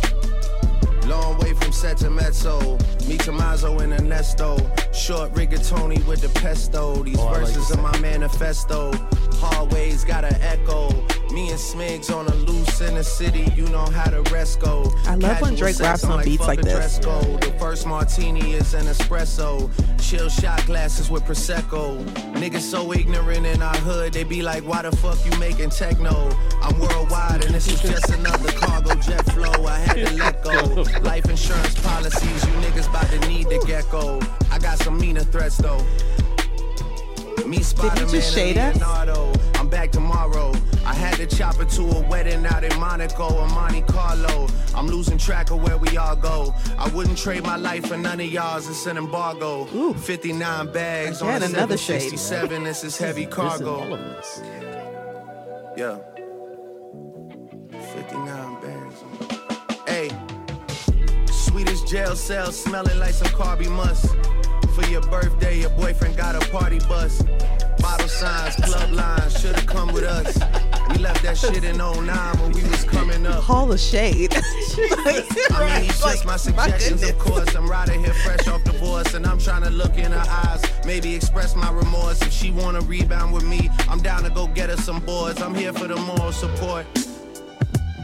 Long 1.08 1.38
way 1.40 1.54
from 1.54 1.72
set 1.72 1.98
to 1.98 2.10
mezzo. 2.10 2.78
Me 3.08 3.18
Tommaso 3.18 3.80
in 3.80 3.94
Ernesto. 3.94 4.58
Short 4.94 5.34
rigatoni 5.34 6.06
with 6.06 6.22
the 6.22 6.30
pesto. 6.40 7.02
These 7.04 7.18
Oh, 7.20 7.28
I 7.28 7.32
like 7.32 7.40
verses 7.42 7.70
the 7.70 7.76
of 7.76 7.82
my 7.82 7.98
manifesto. 8.00 8.92
Hallways 9.40 10.04
got 10.04 10.24
an 10.26 10.36
echo. 10.42 10.90
Me 11.32 11.50
and 11.50 11.60
Smigs 11.60 12.14
on 12.16 12.28
a 12.28 12.34
loose 12.36 12.82
in 12.82 12.96
the 12.96 13.04
city. 13.04 13.52
You 13.56 13.68
know 13.68 13.86
how 13.86 14.10
the 14.10 14.22
rest 14.32 14.60
go. 14.60 14.92
I 15.06 15.16
love 15.16 15.42
when 15.42 15.56
Drake 15.56 15.80
raps 15.80 16.04
on 16.04 16.24
beats 16.24 16.48
like 16.48 16.62
this. 16.62 17.00
code. 17.00 17.42
The 17.42 17.52
first 17.60 17.86
martini 17.86 18.54
is 18.54 18.74
an 18.74 18.86
espresso. 18.86 19.70
Chill 20.02 20.28
shot 20.30 20.66
glasses 20.66 21.12
with 21.12 21.24
prosecco. 21.24 22.04
Niggas 22.34 22.62
so 22.62 22.94
ignorant 22.94 23.46
in 23.46 23.62
our 23.62 23.78
hood, 23.78 24.14
they 24.14 24.24
be 24.24 24.42
like, 24.42 24.64
"Why 24.64 24.82
the 24.82 24.96
fuck 24.98 25.24
you 25.24 25.38
making 25.38 25.70
techno?" 25.70 26.30
I'm 26.64 26.80
worldwide 26.80 27.46
and 27.46 27.54
this 27.54 27.68
is 27.68 27.80
just 27.82 28.10
another 28.10 28.52
cargo 28.54 28.96
jet 28.96 29.24
flow. 29.32 29.68
I 29.68 29.78
had 29.78 30.08
to 30.08 30.14
let 30.16 30.44
go. 30.44 30.84
Life 31.02 31.30
insurance 31.30 31.76
policies, 31.82 32.46
you 32.46 32.54
niggas 32.64 32.90
about 32.90 33.08
to 33.12 33.20
need 33.28 33.50
the 33.50 33.60
gecko. 33.68 34.20
I 34.52 34.58
got 34.58 34.80
some 34.80 34.98
meaner 34.98 35.24
threats 35.24 35.58
though. 35.58 35.86
Me 37.46 37.62
Spider-Man 37.62 38.10
just 38.10 38.14
and 38.14 38.24
shade 38.24 38.58
us? 38.58 38.76
Leonardo. 38.76 39.34
I'm 39.56 39.68
back 39.70 39.92
tomorrow. 39.92 40.54
I 40.86 40.94
had 40.94 41.16
to 41.18 41.28
chop 41.28 41.60
it 41.60 41.70
to 41.70 41.84
a 41.84 42.08
wedding 42.08 42.46
out 42.46 42.64
in 42.64 42.80
Monaco 42.80 43.34
or 43.34 43.48
Monte 43.50 43.82
Carlo. 43.84 44.48
I'm 44.76 44.88
losing 44.88 45.18
track 45.18 45.52
of 45.52 45.62
where 45.62 45.78
we 45.78 45.98
all 45.98 46.16
go. 46.16 46.54
I 46.78 46.88
wouldn't 46.90 47.18
trade 47.18 47.44
my 47.44 47.56
life 47.58 47.88
for 47.88 47.98
none 47.98 48.20
of 48.20 48.28
y'all's. 48.28 48.68
It's 48.70 48.86
an 48.88 48.98
embargo. 48.98 49.66
59 49.94 50.72
bags 50.72 51.22
Again, 51.22 51.44
on 51.44 51.50
another 51.50 51.78
shade. 51.78 52.18
767. 52.18 52.64
This 52.64 52.84
is 52.84 52.98
heavy 52.98 53.24
is 53.24 53.34
cargo. 53.34 53.96
this. 53.98 54.42
Yeah. 55.78 55.98
59 57.94 58.62
bands. 58.62 58.96
Hey. 59.88 60.10
Sweetest 61.32 61.88
jail 61.88 62.16
cell 62.16 62.52
smelling 62.52 63.00
like 63.00 63.14
some 63.14 63.28
carby 63.30 63.70
must. 63.70 64.16
For 64.76 64.86
your 64.90 65.02
birthday, 65.02 65.60
your 65.60 65.70
boyfriend 65.72 66.18
got 66.18 66.36
a 66.36 66.52
party 66.52 66.80
bus. 66.80 67.24
Bottle 67.80 68.08
signs, 68.08 68.56
club 68.56 68.92
lines, 68.92 69.40
should've 69.40 69.66
come 69.66 69.92
with 69.94 70.04
us. 70.04 70.38
We 70.90 70.98
left 70.98 71.24
that 71.24 71.38
shit 71.38 71.64
in 71.64 71.78
09 71.78 72.06
when 72.40 72.52
we 72.52 72.64
was 72.64 72.84
coming 72.84 73.26
up. 73.26 73.44
Hall 73.44 73.72
of 73.72 73.80
shade. 73.80 74.34
I 75.52 75.74
mean, 75.74 75.84
he's 75.84 76.00
just 76.00 76.26
my 76.26 76.38
suggestions, 76.38 77.04
of 77.04 77.18
course. 77.18 77.56
I'm 77.56 77.70
right 77.70 77.90
here 77.90 78.14
fresh 78.14 78.48
off 78.48 78.64
divorce, 78.64 79.14
and 79.14 79.26
I'm 79.26 79.40
trying 79.40 79.64
to 79.64 79.70
look 79.70 79.98
in 79.98 80.12
her 80.12 80.26
eyes, 80.28 80.64
maybe 80.86 81.16
express 81.16 81.56
my 81.56 81.72
remorse. 81.72 82.22
If 82.22 82.32
she 82.32 82.52
wanna 82.52 82.82
rebound 82.82 83.34
with 83.34 83.44
me, 83.44 83.70
I'm 83.88 84.02
down 84.02 84.24
to 84.24 84.30
go 84.30 84.48
get 84.48 84.70
her 84.70 84.78
some 84.78 85.00
boards. 85.00 85.42
I'm 85.42 85.56
here 85.56 85.74
for 85.74 85.88
the 85.88 85.96
moral 85.96 86.32
support. 86.32 86.86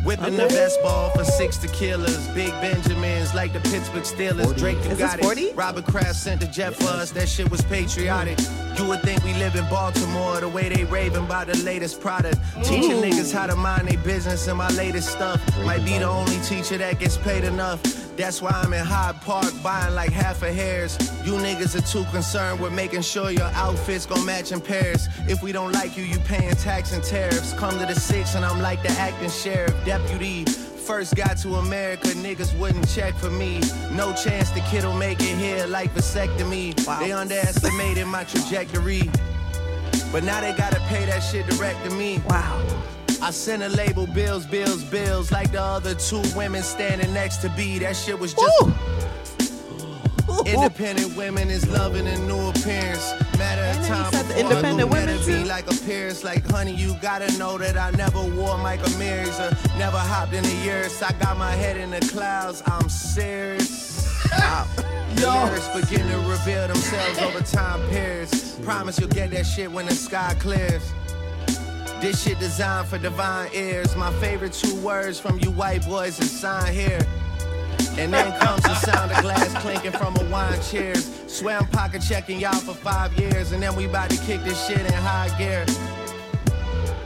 Whipping 0.06 0.36
the 0.36 0.46
best 0.46 0.80
ball 0.84 1.10
for 1.10 1.24
six 1.24 1.58
killers, 1.74 2.28
Big 2.30 2.52
Benjamins 2.62 3.34
like 3.34 3.54
the 3.54 3.60
Pittsburgh 3.62 4.04
Steelers. 4.04 4.56
Drake, 4.56 4.78
you 4.84 4.92
Is 4.92 5.00
got 5.00 5.18
this 5.18 5.22
it. 5.22 5.24
40? 5.24 5.54
Robert 5.54 5.86
Kraft 5.86 6.16
sent 6.16 6.42
the 6.42 6.48
jet 6.48 6.76
for 6.76 6.90
us. 6.90 7.10
That 7.12 7.28
shit 7.28 7.50
was 7.50 7.62
patriotic. 7.64 8.38
You 8.78 8.86
would 8.88 9.02
think 9.02 9.24
we 9.24 9.34
live 9.34 9.56
in 9.56 9.68
Baltimore 9.68 10.40
the 10.40 10.48
way 10.48 10.70
they 10.70 10.84
raving 10.84 11.26
about 11.26 11.48
the 11.48 11.58
latest 11.64 12.00
product. 12.02 12.38
Teaching 12.64 13.02
niggas 13.02 13.34
how 13.34 13.48
to 13.48 13.56
mind 13.56 13.88
their 13.88 13.98
business 13.98 14.48
and 14.48 14.60
my 14.60 14.70
latest 14.74 15.10
stuff. 15.10 15.42
Might 15.66 15.84
be 15.84 15.98
the 15.98 16.04
only 16.04 16.38
teacher 16.42 16.78
that 16.78 17.00
gets 17.00 17.18
paid 17.18 17.44
enough. 17.44 17.82
That's 18.18 18.42
why 18.42 18.52
I'm 18.52 18.72
in 18.74 18.86
Hyde 18.86 19.20
Park 19.22 19.52
buying 19.62 19.94
like 19.94 20.12
half 20.12 20.42
a 20.42 20.52
hairs. 20.52 20.98
You 21.26 21.34
niggas 21.34 21.76
are 21.76 21.86
too 21.86 22.10
concerned 22.12 22.62
with 22.62 22.72
making 22.72 23.02
sure 23.02 23.30
your 23.30 23.52
outfits 23.54 24.06
gon' 24.06 24.26
match 24.26 24.54
in 24.54 24.62
pairs. 24.62 25.10
If 25.28 25.44
we 25.44 25.52
don't 25.52 25.74
like 25.74 25.98
you, 25.98 26.04
you 26.04 26.20
paying 26.20 26.56
tax 26.56 26.94
and 26.94 27.04
tariffs. 27.04 27.54
Come 27.54 27.78
to 27.78 27.86
the 27.86 27.96
six 27.96 28.36
and 28.36 28.46
I'm 28.46 28.62
like 28.62 28.82
the 28.84 28.92
acting 28.92 29.30
sheriff, 29.30 29.76
deputy. 29.86 30.46
First 30.46 31.16
got 31.16 31.38
to 31.40 31.56
America, 31.56 32.10
niggas 32.10 32.58
wouldn't 32.58 32.88
check 32.88 33.16
for 33.16 33.32
me. 33.32 33.60
No 33.92 34.14
chance 34.14 34.50
the 34.52 34.62
kid'll 34.72 34.94
make 34.94 35.20
it 35.20 35.38
here 35.38 35.66
like 35.68 35.94
vasectomy. 35.94 36.74
They 37.00 37.12
underestimated 37.12 38.08
my 38.08 38.24
trajectory. 38.24 39.10
But 40.12 40.24
now 40.24 40.40
they 40.40 40.54
gotta 40.54 40.80
pay 40.88 41.06
that 41.06 41.20
shit 41.20 41.48
direct 41.48 41.84
to 41.84 41.92
me. 41.92 42.22
Wow. 42.30 42.95
I 43.26 43.32
sent 43.32 43.64
a 43.64 43.70
label 43.70 44.06
bills, 44.06 44.46
bills, 44.46 44.84
bills, 44.84 45.32
like 45.32 45.52
the 45.52 45.60
other 45.60 45.96
two 45.96 46.22
women 46.36 46.62
standing 46.62 47.12
next 47.12 47.38
to 47.38 47.50
B. 47.58 47.80
That 47.80 47.96
shit 47.96 48.20
was 48.20 48.36
just. 48.36 48.68
Independent 50.46 51.18
women 51.18 51.50
is 51.50 51.68
loving 51.68 52.06
a 52.06 52.20
new 52.28 52.50
appearance. 52.50 53.14
Matter 53.40 53.64
of 53.64 53.88
time. 53.88 54.12
said 54.12 54.28
the 54.28 54.40
independent 54.40 54.92
women 54.92 55.18
be 55.18 55.42
too? 55.42 55.44
like 55.46 55.66
appearance, 55.66 56.24
like 56.24 56.48
honey. 56.52 56.76
You 56.76 56.96
gotta 57.02 57.36
know 57.40 57.58
that 57.58 57.78
I 57.78 57.90
never 57.98 58.22
wore 58.22 58.60
Michael 58.60 58.96
Myers 59.00 59.40
or 59.40 59.50
never 59.80 59.98
hopped 59.98 60.34
in 60.34 60.46
a 60.46 60.64
years. 60.64 61.02
I 61.02 61.12
got 61.14 61.36
my 61.36 61.54
head 61.54 61.78
in 61.78 61.90
the 61.90 62.02
clouds. 62.02 62.62
I'm 62.68 62.90
serious. 62.90 64.06
The 65.16 65.32
lyrics 65.32 65.68
begin 65.70 66.08
to 66.10 66.18
reveal 66.30 66.68
themselves 66.68 67.18
over 67.24 67.40
time 67.40 67.82
periods. 67.90 68.60
Promise 68.60 69.00
you'll 69.00 69.10
get 69.10 69.32
that 69.32 69.48
shit 69.48 69.72
when 69.72 69.88
the 69.88 69.96
sky 69.96 70.36
clears. 70.38 70.94
This 72.02 72.24
shit 72.24 72.40
designed 72.40 72.88
for 72.88 72.98
divine 72.98 73.50
ears. 73.54 73.96
My 73.96 74.12
favorite 74.20 74.54
two 74.54 74.76
words 74.82 75.20
from 75.20 75.40
you 75.40 75.52
white 75.52 75.86
boys 75.86 76.20
is 76.20 76.30
sign 76.30 76.74
here. 76.74 77.00
And 77.98 78.14
then 78.14 78.38
comes 78.40 78.62
the 78.64 78.76
sound 78.76 79.12
of 79.12 79.22
glass 79.22 79.54
clinking 79.62 79.94
from 79.94 80.16
a 80.18 80.30
wine 80.30 80.60
cheers. 80.62 81.10
Swear 81.28 81.58
I'm 81.58 81.68
pocket 81.68 82.02
checking 82.08 82.40
y'all 82.40 82.54
for 82.54 82.74
five 82.74 83.18
years, 83.18 83.54
and 83.54 83.64
then 83.64 83.76
we 83.76 83.86
about 83.86 84.10
to 84.10 84.18
kick 84.26 84.44
this 84.44 84.68
shit 84.68 84.80
in 84.80 84.94
high 84.94 85.34
gear. 85.38 85.66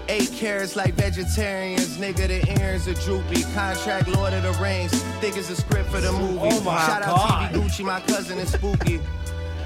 Eight 0.08 0.32
carrots 0.34 0.76
like 0.76 0.96
vegetarians, 0.96 1.98
nigga, 1.98 2.28
the 2.28 2.60
ears 2.60 2.88
are 2.88 2.96
droopy. 2.96 3.44
Contract 3.54 4.08
Lord 4.08 4.34
of 4.34 4.42
the 4.42 4.52
Rings, 4.62 4.92
think 5.22 5.38
it's 5.38 5.52
a 5.52 5.56
script 5.56 5.90
for 5.92 6.02
the 6.02 6.12
movie. 6.12 6.40
Oh 6.42 6.62
my 6.62 6.80
Shout 6.88 7.04
God. 7.04 7.10
out 7.44 7.52
TV 7.52 7.54
Gucci, 7.54 7.86
my 7.86 8.00
cousin 8.02 8.40
is 8.40 8.52
spooky. 8.52 9.00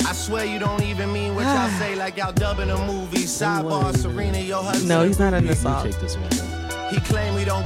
I 0.06 0.14
swear 0.14 0.46
you 0.46 0.60
don't 0.60 0.84
even 0.84 1.12
mean 1.14 1.36
what 1.36 1.44
y'all 1.44 1.70
say 1.80 1.96
like 1.96 2.18
y'all 2.18 2.34
dubbing 2.34 2.70
a 2.70 2.78
movie. 2.86 3.20
Sidebar, 3.20 3.96
Serena, 3.96 4.40
your 4.40 4.64
husband. 4.64 4.90
No, 4.90 5.06
he's 5.06 5.20
not 5.20 5.34
in 5.34 5.48
the 5.48 5.56
song. 5.56 5.84
take 5.84 6.00
this 6.00 6.18
one. 6.18 6.30
He 6.94 7.00
claim 7.02 7.36
we 7.36 7.46
don't 7.46 7.66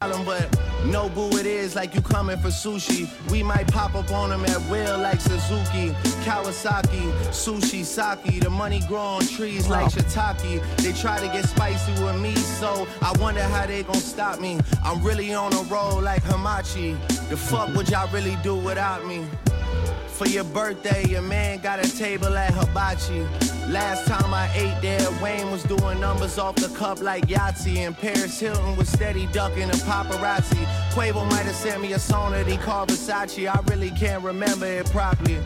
call 0.00 0.12
him, 0.12 0.24
but 0.24 0.48
no 0.86 1.08
boo 1.08 1.28
it 1.38 1.46
is 1.46 1.74
like 1.74 1.94
you 1.94 2.00
coming 2.00 2.36
for 2.38 2.48
sushi. 2.48 3.08
We 3.30 3.42
might 3.42 3.68
pop 3.68 3.94
up 3.94 4.10
on 4.10 4.32
him 4.32 4.44
at 4.44 4.60
will 4.70 4.98
like 4.98 5.20
Suzuki, 5.20 5.90
Kawasaki, 6.24 7.12
sushi, 7.30 7.84
sake. 7.84 8.40
The 8.40 8.50
money 8.50 8.80
grow 8.88 8.98
on 8.98 9.26
trees 9.26 9.68
like 9.68 9.92
shiitake. 9.92 10.62
They 10.78 10.92
try 10.92 11.18
to 11.20 11.26
get 11.26 11.44
spicy 11.46 11.92
with 12.02 12.20
me, 12.20 12.34
so 12.34 12.88
I 13.02 13.12
wonder 13.18 13.42
how 13.42 13.66
they 13.66 13.82
gon' 13.82 13.94
stop 13.96 14.40
me. 14.40 14.58
I'm 14.82 15.02
really 15.02 15.32
on 15.34 15.52
a 15.52 15.62
roll 15.64 16.00
like 16.00 16.22
Hamachi. 16.24 16.96
The 17.28 17.36
fuck 17.36 17.74
would 17.74 17.88
y'all 17.88 18.10
really 18.12 18.36
do 18.42 18.56
without 18.56 19.06
me? 19.06 19.24
For 20.14 20.28
your 20.28 20.44
birthday, 20.44 21.04
your 21.08 21.22
man 21.22 21.58
got 21.58 21.84
a 21.84 21.98
table 21.98 22.36
at 22.36 22.54
Hibachi. 22.54 23.26
Last 23.68 24.06
time 24.06 24.32
I 24.32 24.48
ate 24.54 24.80
there, 24.80 25.10
Wayne 25.20 25.50
was 25.50 25.64
doing 25.64 25.98
numbers 25.98 26.38
off 26.38 26.54
the 26.54 26.68
cup 26.68 27.02
like 27.02 27.26
Yahtzee. 27.26 27.78
And 27.78 27.98
Paris 27.98 28.38
Hilton 28.38 28.76
was 28.76 28.88
steady 28.88 29.26
ducking 29.32 29.66
the 29.66 29.76
paparazzi. 29.78 30.64
Quavo 30.92 31.28
might 31.30 31.46
have 31.46 31.56
sent 31.56 31.82
me 31.82 31.94
a 31.94 31.98
song 31.98 32.30
that 32.30 32.46
he 32.46 32.56
called 32.58 32.90
Versace. 32.90 33.52
I 33.52 33.60
really 33.68 33.90
can't 33.90 34.22
remember 34.22 34.66
it 34.66 34.88
properly. 34.90 35.40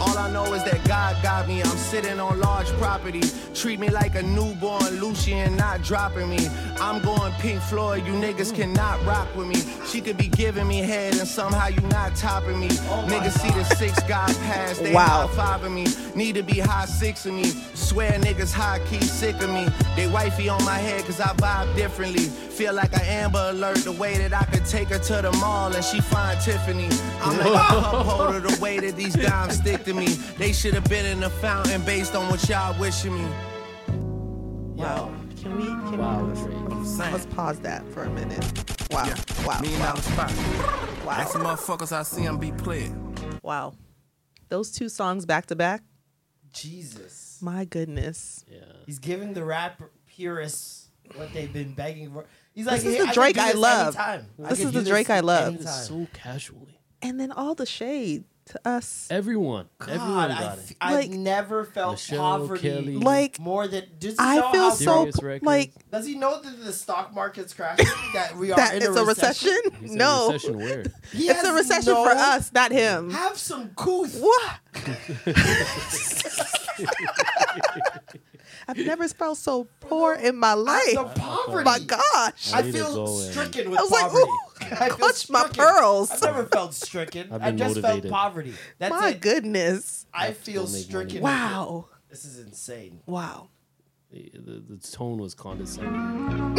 All 0.00 0.16
I 0.18 0.30
know 0.30 0.52
is 0.54 0.62
that 0.64 0.86
God 0.86 1.16
got 1.22 1.48
me. 1.48 1.62
I'm 1.62 1.76
sitting 1.76 2.20
on 2.20 2.38
large 2.40 2.68
property. 2.72 3.22
Treat 3.54 3.80
me 3.80 3.88
like 3.88 4.14
a 4.14 4.22
newborn 4.22 5.00
Lucian, 5.00 5.56
not 5.56 5.82
dropping 5.82 6.28
me. 6.28 6.48
I'm 6.80 7.00
going 7.02 7.32
Pink 7.34 7.60
Floyd. 7.62 8.06
You 8.06 8.12
niggas 8.12 8.54
cannot 8.54 9.04
rock 9.06 9.28
with 9.34 9.46
me. 9.48 9.56
She 9.86 10.00
could 10.02 10.18
be 10.18 10.28
giving 10.28 10.68
me 10.68 10.78
head 10.80 11.16
and 11.16 11.26
somehow 11.26 11.68
you 11.68 11.80
not 11.88 12.14
topping 12.16 12.60
me. 12.60 12.68
Oh 12.90 13.06
niggas 13.08 13.38
see 13.38 13.50
the 13.50 13.64
six 13.76 13.98
God 14.04 14.28
pass. 14.48 14.78
They 14.78 14.92
Wow. 14.92 15.26
high 15.28 15.58
fiving 15.58 15.72
me. 15.72 15.86
Need 16.14 16.34
to 16.34 16.42
be 16.42 16.58
high 16.58 16.84
six 16.84 17.24
of 17.24 17.32
me. 17.32 17.44
Swear 17.74 18.12
niggas 18.20 18.52
high 18.52 18.80
key 18.90 19.00
sick 19.00 19.40
of 19.42 19.48
me. 19.50 19.66
They 19.96 20.06
wifey 20.06 20.48
on 20.50 20.62
my 20.64 20.76
head 20.78 21.04
cause 21.06 21.20
I 21.20 21.28
vibe 21.34 21.74
differently. 21.74 22.24
Feel 22.26 22.74
like 22.74 22.92
an 22.94 23.02
Amber 23.02 23.48
Alert 23.50 23.78
the 23.78 23.92
way 23.92 24.18
that 24.18 24.34
I 24.34 24.44
could 24.44 24.66
take 24.66 24.88
her 24.88 24.98
to 24.98 25.22
the 25.22 25.32
mall 25.38 25.74
and 25.74 25.84
she 25.84 26.00
find 26.00 26.38
Tiffany. 26.40 26.88
I'm 27.22 27.38
like 27.38 27.46
a 27.46 27.52
cup 27.80 28.06
holder 28.06 28.40
the 28.40 28.60
way 28.60 28.78
that 28.80 28.96
these 28.96 29.14
dimes 29.14 29.56
stick 29.56 29.85
to 29.86 29.94
me. 29.94 30.06
They 30.36 30.52
should 30.52 30.74
have 30.74 30.88
been 30.88 31.06
in 31.06 31.20
the 31.20 31.30
fountain 31.30 31.80
based 31.82 32.14
on 32.14 32.28
what 32.28 32.46
y'all 32.48 32.78
wishing 32.78 33.14
me. 33.14 33.26
Wow. 33.88 35.12
Can 35.40 35.56
we? 35.56 35.64
Can 35.66 35.98
Wow, 35.98 36.24
we? 36.24 36.34
Drake. 36.40 37.12
Let's 37.12 37.26
pause 37.26 37.60
that 37.60 37.86
for 37.92 38.02
a 38.02 38.10
minute. 38.10 38.44
Wow. 38.90 39.04
Yeah. 39.06 39.46
Wow. 39.46 39.60
Million 39.60 39.80
Wow. 39.80 39.90
dollar 39.92 40.02
spot. 40.02 40.32
Wow. 41.06 41.16
That's 41.16 41.32
the 41.32 41.38
motherfuckers 41.38 41.92
I 41.92 42.02
see 42.02 42.24
them 42.24 42.38
be 42.38 42.52
played. 42.52 42.92
Wow. 43.42 43.74
Those 44.48 44.72
two 44.72 44.88
songs 44.88 45.24
back 45.24 45.46
to 45.46 45.56
back. 45.56 45.82
Jesus. 46.52 47.38
My 47.40 47.64
goodness. 47.64 48.44
Yeah. 48.50 48.58
He's 48.86 48.98
giving 48.98 49.34
the 49.34 49.44
rap 49.44 49.80
purists 50.06 50.88
what 51.14 51.32
they've 51.32 51.52
been 51.52 51.74
begging 51.74 52.12
for. 52.12 52.24
He's 52.54 52.66
like, 52.66 52.80
This 52.82 52.98
is 52.98 53.04
the 53.04 53.10
I 53.10 53.14
Drake 53.14 53.34
do 53.36 53.40
I 53.42 53.52
love. 53.52 53.94
anytime. 53.96 54.26
This 54.38 54.58
could 54.58 54.66
is 54.68 54.72
the 54.72 54.82
Drake 54.82 55.10
I 55.10 55.20
love. 55.20 55.62
So 55.68 56.08
casually. 56.12 56.80
And 57.02 57.20
then 57.20 57.30
all 57.30 57.54
the 57.54 57.66
shade 57.66 58.24
to 58.46 58.60
us. 58.68 59.08
Everyone. 59.10 59.68
Everyone 59.80 59.98
God, 59.98 60.30
I 60.30 60.38
got 60.40 60.58
f- 60.58 60.70
it. 60.70 60.76
I've 60.80 61.10
never 61.10 61.64
felt 61.64 61.92
Michelle, 61.94 62.18
poverty 62.38 62.62
Kelly. 62.68 62.96
Like, 62.96 63.38
more 63.40 63.66
than. 63.68 63.84
Does 63.98 64.12
he 64.14 64.18
I 64.20 64.36
know 64.36 64.52
feel 64.52 64.60
how 64.62 64.70
so 64.70 64.84
Serious 64.98 65.22
records. 65.22 65.44
like 65.46 65.72
Does 65.90 66.06
he 66.06 66.14
know 66.16 66.40
that 66.40 66.64
the 66.64 66.72
stock 66.72 67.12
market's 67.14 67.52
crashing? 67.54 67.86
that 68.14 68.36
we 68.36 68.52
are 68.52 68.56
that 68.56 68.74
in 68.76 68.82
it's 68.82 68.96
a 68.96 69.04
recession. 69.04 69.56
He 69.80 69.88
said 69.88 69.96
No, 69.98 70.30
recession 70.32 70.58
where? 70.58 70.84
He 71.12 71.28
it's 71.28 71.42
a 71.42 71.46
has 71.48 71.54
recession 71.54 71.92
no- 71.92 72.04
for 72.04 72.10
us, 72.12 72.52
not 72.52 72.70
him. 72.72 73.10
Have 73.10 73.36
some 73.36 73.70
couth. 73.76 74.16
What? 74.20 74.58
I've 78.68 78.78
never 78.78 79.06
felt 79.08 79.38
so 79.38 79.68
poor 79.80 80.14
in 80.14 80.36
my 80.36 80.54
life. 80.54 80.92
The 80.94 81.04
poverty. 81.04 81.64
My 81.64 81.78
gosh. 81.78 82.52
I 82.52 82.62
need 82.62 82.72
to 82.72 82.78
feel 82.78 83.06
stricken 83.06 83.70
with 83.70 83.78
I 83.78 83.82
was 83.82 83.90
like, 83.92 84.02
poverty. 84.10 84.26
ooh, 84.28 84.38
I 84.80 84.88
feel 84.88 84.96
clutch 84.96 85.30
my 85.30 85.46
pearls. 85.48 86.10
I've 86.10 86.22
never 86.22 86.44
felt 86.46 86.74
stricken. 86.74 87.28
I've 87.32 87.42
I 87.42 87.46
been 87.50 87.58
just 87.58 87.76
motivated. 87.76 88.02
felt 88.10 88.12
poverty. 88.12 88.54
That's 88.78 88.90
My 88.90 89.10
it. 89.10 89.20
goodness. 89.20 90.06
I 90.12 90.26
Have 90.26 90.36
feel 90.38 90.66
stricken. 90.66 91.22
Wow. 91.22 91.86
This 92.10 92.24
is 92.24 92.38
insane. 92.40 93.00
Wow. 93.06 93.50
The, 94.10 94.30
the, 94.34 94.62
the 94.76 94.76
tone 94.78 95.18
was 95.18 95.34
condescending. 95.34 96.54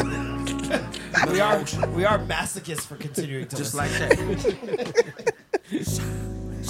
We 1.32 1.40
are 1.40 1.60
we 1.96 2.06
are 2.06 2.20
masochists 2.20 2.82
for 2.86 2.96
continuing 2.98 3.48
to 3.48 3.56
Just 3.56 3.74
listen. 3.74 4.10
like 4.10 4.38
that. 4.44 5.34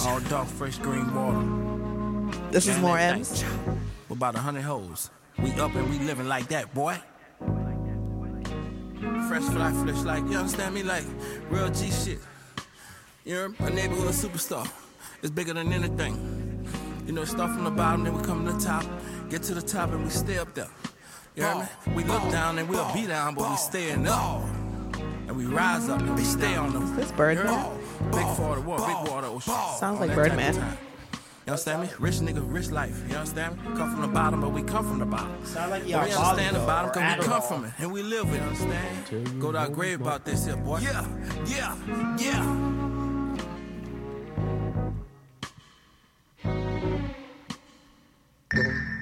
All 0.06 0.20
dark, 0.20 0.46
fresh 0.48 0.78
green 0.78 1.12
water. 1.14 2.40
This 2.52 2.68
is 2.68 2.78
more 2.78 2.96
that 2.96 3.16
M's. 3.16 3.42
thing. 3.42 3.80
With 4.08 4.18
about 4.18 4.36
a 4.36 4.38
hundred 4.38 4.62
hoes. 4.62 5.10
We 5.42 5.52
up 5.52 5.74
and 5.74 5.88
we 5.88 5.98
living 6.00 6.26
like 6.26 6.48
that, 6.48 6.74
boy. 6.74 6.98
Fresh 9.28 9.44
fly, 9.44 9.72
fresh 9.84 10.02
like, 10.04 10.24
you 10.28 10.36
understand 10.36 10.74
me? 10.74 10.82
Like 10.82 11.04
real 11.50 11.68
G 11.70 11.90
shit. 11.90 12.18
You're 13.24 13.52
a 13.60 13.70
neighborhood 13.70 14.14
superstar. 14.14 14.68
It's 15.22 15.30
bigger 15.30 15.52
than 15.54 15.72
anything. 15.72 16.66
You 17.06 17.12
know, 17.12 17.24
start 17.24 17.52
from 17.52 17.64
the 17.64 17.70
bottom, 17.70 18.04
then 18.04 18.14
we 18.14 18.22
come 18.22 18.44
to 18.46 18.52
the 18.52 18.58
top. 18.60 18.84
Get 19.30 19.42
to 19.44 19.54
the 19.54 19.62
top 19.62 19.90
and 19.92 20.04
we 20.04 20.10
stay 20.10 20.38
up 20.38 20.54
there. 20.54 20.68
You 21.36 21.44
hear 21.44 21.54
me? 21.54 21.94
We 21.94 22.04
look 22.04 22.22
down 22.30 22.58
and 22.58 22.68
we'll 22.68 22.92
be 22.92 23.06
down, 23.06 23.34
but 23.34 23.48
we 23.48 23.56
staying 23.56 24.06
up. 24.08 24.42
And 25.28 25.36
we 25.36 25.44
rise 25.44 25.88
up 25.88 26.00
and 26.00 26.16
we 26.16 26.24
stay 26.24 26.56
on 26.56 26.72
the. 26.72 26.80
This 27.00 27.12
Birdman? 27.12 27.46
You 27.46 27.52
hear 27.52 27.70
me? 27.70 28.16
Big 28.16 28.38
water, 28.38 28.60
water, 28.60 28.86
big 28.86 29.12
water, 29.12 29.26
ocean. 29.28 29.54
Sounds 29.78 30.00
like 30.00 30.10
that 30.10 30.16
type 30.16 30.36
Birdman. 30.36 30.78
Time. 31.48 31.82
You 31.82 31.82
understand 31.82 31.82
me? 31.82 31.88
Rich 31.98 32.14
nigga, 32.16 32.52
rich 32.52 32.70
life. 32.70 33.02
You 33.08 33.16
understand 33.16 33.56
me? 33.56 33.62
Come 33.76 33.90
from 33.92 34.02
the 34.02 34.08
bottom, 34.08 34.40
but 34.40 34.50
we 34.50 34.62
come 34.62 34.86
from 34.86 34.98
the 34.98 35.06
bottom. 35.06 35.44
Sound 35.44 35.70
like 35.70 35.84
we 35.84 35.94
understand 35.94 36.56
the 36.56 36.60
though, 36.60 36.66
bottom 36.66 36.90
because 36.90 37.18
we 37.18 37.24
come 37.24 37.42
from 37.42 37.64
it 37.64 37.72
and 37.78 37.92
we 37.92 38.02
live 38.02 38.28
it. 38.28 38.34
You 38.34 38.40
Understand? 38.40 39.40
Go 39.40 39.52
to 39.52 39.58
our 39.58 39.68
grave 39.68 40.00
about 40.00 40.24
this 40.24 40.46
here, 40.46 40.56
boy. 40.56 40.80
Yeah, 40.80 41.06
yeah, 41.46 41.76
yeah. 42.18 42.74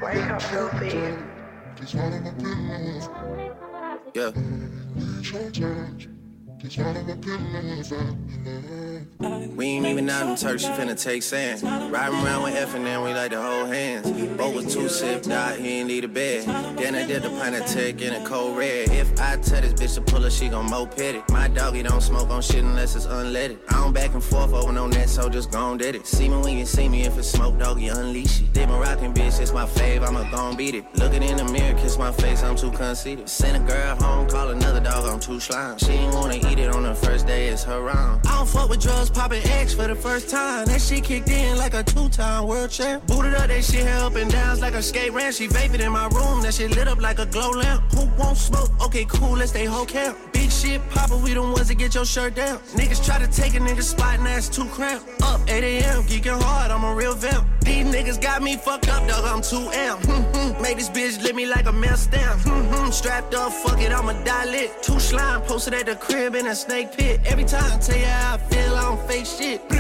Wake 0.02 0.30
up, 0.30 0.42
filthy. 0.42 1.14
Yeah. 4.14 4.30
We 9.56 9.66
ain't 9.66 9.86
even 9.86 10.10
out 10.10 10.28
in 10.28 10.36
Turks, 10.36 10.62
she 10.62 10.68
finna 10.68 11.00
take 11.00 11.22
sand. 11.22 11.62
Riding 11.62 12.18
around 12.24 12.42
with 12.42 12.56
F 12.56 12.74
and 12.74 12.84
then 12.84 13.02
we 13.02 13.14
like 13.14 13.30
to 13.30 13.40
hold 13.40 13.68
hands. 13.68 14.10
Both 14.36 14.54
was 14.54 14.74
two 14.74 14.88
sipped 14.88 15.28
out, 15.28 15.56
he 15.58 15.80
ain't 15.80 15.88
need 15.88 16.04
a 16.04 16.08
bed. 16.08 16.44
Then 16.76 16.96
I 16.96 17.06
did 17.06 17.22
the 17.22 17.30
pint 17.30 17.54
of 17.54 17.66
tech 17.66 18.02
in 18.02 18.14
a 18.14 18.26
cold 18.26 18.58
red. 18.58 18.90
If 18.90 19.20
I 19.20 19.36
tell 19.36 19.62
this 19.62 19.74
bitch 19.74 19.94
to 19.94 20.00
pull 20.00 20.22
her, 20.22 20.30
she 20.30 20.48
gon' 20.48 20.68
moped 20.68 20.98
it. 21.00 21.22
My 21.30 21.46
doggy 21.46 21.84
don't 21.84 22.00
smoke 22.00 22.30
on 22.30 22.42
shit 22.42 22.64
unless 22.64 22.96
it's 22.96 23.06
unleaded. 23.06 23.58
I 23.68 23.82
don't 23.82 23.92
back 23.92 24.14
and 24.14 24.22
forth 24.22 24.52
over 24.52 24.72
no 24.72 24.88
net, 24.88 25.08
so 25.08 25.28
just 25.28 25.52
gon' 25.52 25.78
did 25.78 25.94
it. 25.94 26.06
See 26.06 26.28
me 26.28 26.36
when 26.38 26.58
you 26.58 26.66
see 26.66 26.88
me, 26.88 27.02
if 27.02 27.16
it's 27.16 27.30
smoke, 27.30 27.58
doggy, 27.58 27.88
unleash 27.88 28.40
it. 28.40 28.52
Did 28.52 28.68
my 28.68 28.78
rockin' 28.78 29.14
bitch, 29.14 29.40
it's 29.40 29.52
my 29.52 29.66
fave, 29.66 30.02
I'ma 30.02 30.28
gon' 30.30 30.56
beat 30.56 30.74
it. 30.74 30.84
Looking 30.96 31.22
in 31.22 31.36
the 31.36 31.44
mirror, 31.44 31.78
kiss 31.78 31.96
my 31.96 32.10
face, 32.10 32.42
I'm 32.42 32.56
too 32.56 32.72
conceited. 32.72 33.28
Send 33.28 33.56
a 33.56 33.66
girl 33.66 33.94
home, 33.96 34.28
call 34.28 34.50
another 34.50 34.80
dog, 34.80 35.06
I'm 35.06 35.20
too 35.20 35.38
slime. 35.38 35.78
She 35.78 35.92
ain't 35.92 36.14
wanna 36.14 36.34
eat 36.34 36.55
it 36.58 36.74
on 36.74 36.82
the 36.82 36.94
first 36.94 37.26
day, 37.26 37.48
it's 37.48 37.64
her 37.64 37.80
round. 37.80 38.26
I 38.26 38.36
don't 38.36 38.48
fuck 38.48 38.68
with 38.68 38.80
drugs, 38.80 39.10
popping 39.10 39.42
X 39.44 39.74
for 39.74 39.86
the 39.86 39.94
first 39.94 40.28
time. 40.28 40.66
That 40.66 40.80
shit 40.80 41.04
kicked 41.04 41.28
in 41.28 41.56
like 41.58 41.74
a 41.74 41.82
two-time 41.82 42.46
world 42.46 42.70
champ. 42.70 43.06
Booted 43.06 43.34
up, 43.34 43.48
that 43.48 43.64
shit 43.64 43.86
held 43.86 44.12
up 44.12 44.18
and 44.20 44.30
downs 44.30 44.60
like 44.60 44.74
a 44.74 44.82
skate 44.82 45.12
ramp. 45.12 45.34
She 45.34 45.46
vapid 45.46 45.80
in 45.80 45.92
my 45.92 46.06
room, 46.08 46.42
that 46.42 46.54
shit 46.54 46.70
lit 46.74 46.88
up 46.88 47.00
like 47.00 47.18
a 47.18 47.26
glow 47.26 47.50
lamp. 47.50 47.82
Who 47.92 48.06
won't 48.18 48.36
smoke? 48.36 48.70
Okay, 48.84 49.04
cool, 49.06 49.36
let's 49.36 49.50
stay 49.50 49.64
whole 49.64 49.86
camp. 49.86 50.16
Big 50.32 50.50
shit 50.50 50.80
poppin', 50.90 51.22
we 51.22 51.34
the 51.34 51.42
ones 51.42 51.68
that 51.68 51.74
get 51.74 51.94
your 51.94 52.04
shirt 52.04 52.34
down. 52.34 52.58
Niggas 52.74 53.04
try 53.04 53.18
to 53.18 53.26
take 53.26 53.54
a 53.54 53.58
nigga 53.58 53.82
spot 53.82 54.18
and 54.18 54.26
that's 54.26 54.48
too 54.48 54.66
cramped. 54.66 55.06
Up 55.22 55.40
8 55.48 55.64
a.m., 55.64 56.02
geeking 56.04 56.40
hard, 56.40 56.70
I'm 56.70 56.84
a 56.84 56.94
real 56.94 57.14
vamp. 57.14 57.46
These 57.62 57.86
niggas 57.86 58.22
got 58.22 58.42
me 58.42 58.56
fucked 58.56 58.88
up, 58.88 59.08
dog, 59.08 59.24
I'm 59.24 59.42
too 59.42 59.68
amp. 59.72 60.00
Hmm. 60.04 60.62
Make 60.62 60.76
this 60.76 60.88
bitch 60.88 61.20
lit 61.20 61.34
me 61.34 61.46
like 61.46 61.66
a 61.66 61.72
mail 61.72 61.96
stamp. 61.96 62.40
Hmm, 62.42 62.62
hmm. 62.72 62.90
Strapped 62.90 63.34
up, 63.34 63.52
fuck 63.52 63.80
it, 63.80 63.90
I'ma 63.90 64.12
die 64.22 64.44
lit. 64.44 64.82
Two 64.82 65.00
slime 65.00 65.42
posted 65.42 65.74
at 65.74 65.86
the 65.86 65.96
crib 65.96 66.35
in 66.36 66.46
a 66.48 66.54
snake 66.54 66.92
pit. 66.92 67.20
Every 67.24 67.44
time 67.44 67.72
I 67.72 67.78
tell 67.78 67.98
you 67.98 68.04
how 68.04 68.34
I 68.34 68.38
feel, 68.38 68.74
I 68.74 68.82
don't 68.82 69.08
fake 69.08 69.26
shit. 69.26 69.76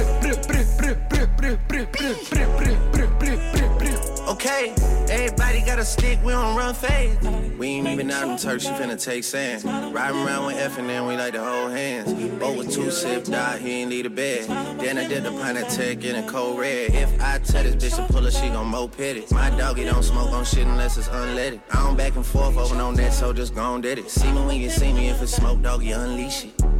Okay, 4.26 4.74
everybody 5.08 5.60
got 5.60 5.78
a 5.78 5.84
stick, 5.84 6.18
we 6.24 6.32
don't 6.32 6.56
run 6.56 6.74
fast. 6.74 7.22
We 7.56 7.68
ain't 7.68 7.86
even 7.86 8.10
out 8.10 8.28
in 8.28 8.36
Turks, 8.36 8.64
she 8.64 8.70
finna 8.70 9.00
take 9.00 9.22
sand. 9.22 9.62
Riding 9.94 10.26
around 10.26 10.46
with 10.46 10.56
F 10.56 10.78
and 10.78 10.88
then 10.88 11.06
we 11.06 11.16
like 11.16 11.34
to 11.34 11.44
hold 11.44 11.70
hands. 11.70 12.12
Both 12.38 12.58
with 12.58 12.72
two 12.72 12.90
sipped 12.90 13.30
out, 13.30 13.60
he 13.60 13.82
ain't 13.82 13.90
need 13.90 14.04
a 14.04 14.10
bed. 14.10 14.48
Then 14.80 14.98
I 14.98 15.06
did 15.06 15.22
the 15.22 15.30
pint 15.30 15.58
tech 15.70 16.04
in 16.04 16.16
a 16.16 16.28
cold 16.28 16.58
red. 16.58 16.92
If 16.92 17.22
I 17.22 17.38
tell 17.38 17.62
this 17.62 17.76
bitch 17.76 18.04
to 18.04 18.12
pull 18.12 18.24
her, 18.24 18.30
she 18.32 18.48
gon' 18.48 18.66
moped 18.66 18.98
it. 18.98 19.30
My 19.30 19.48
doggy 19.50 19.84
don't 19.84 20.02
smoke 20.02 20.32
on 20.32 20.44
shit 20.44 20.66
unless 20.66 20.96
it's 20.96 21.08
unleaded. 21.08 21.60
I 21.70 21.84
don't 21.84 21.96
back 21.96 22.16
and 22.16 22.26
forth 22.26 22.56
over 22.56 22.74
no 22.74 22.90
net, 22.90 23.12
so 23.12 23.32
just 23.32 23.54
gon' 23.54 23.80
did 23.80 23.98
it. 23.98 24.10
See 24.10 24.32
me 24.32 24.44
when 24.44 24.60
you 24.60 24.70
see 24.70 24.92
me, 24.92 25.08
if 25.08 25.22
it's 25.22 25.36
smoke, 25.36 25.62
doggy, 25.62 25.92
unleash 25.92 26.46
it. 26.46 26.75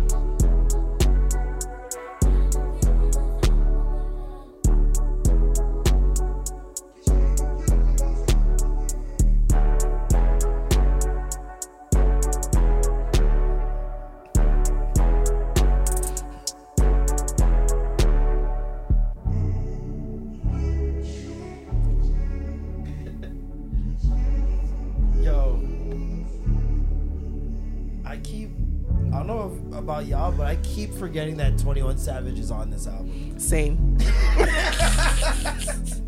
About 29.87 30.07
y'all, 30.07 30.33
but 30.33 30.47
I 30.49 30.57
keep 30.57 30.93
forgetting 30.95 31.37
that 31.37 31.57
Twenty 31.59 31.81
One 31.83 31.97
Savage 31.97 32.41
is 32.41 32.51
on 32.51 32.71
this 32.71 32.89
album. 32.89 33.39
Same. 33.39 33.97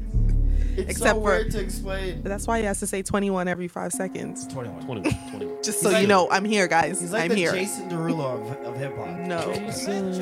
It's 0.79 0.91
Except 0.91 1.09
so 1.09 1.15
for 1.15 1.21
weird 1.23 1.51
to 1.51 1.59
explain. 1.61 2.23
But 2.23 2.29
that's 2.29 2.47
why 2.47 2.61
he 2.61 2.65
has 2.65 2.79
to 2.79 2.87
say 2.87 3.03
21 3.03 3.49
every 3.49 3.67
five 3.67 3.91
seconds. 3.91 4.47
21. 4.47 4.85
21. 4.87 5.13
21. 5.33 5.57
Just 5.65 5.81
He's 5.81 5.81
so 5.81 5.91
like- 5.91 6.03
you 6.03 6.07
know, 6.07 6.31
I'm 6.31 6.45
here, 6.45 6.69
guys. 6.69 7.01
He's 7.01 7.13
like 7.13 7.25
I'm 7.25 7.31
the 7.31 7.35
here. 7.35 7.51
Jason 7.51 7.91
Derulo 7.91 8.49
of, 8.49 8.57
of 8.65 8.77
hip 8.77 8.97
hop. 8.97 9.09
No. 9.19 9.43
21. 9.43 10.21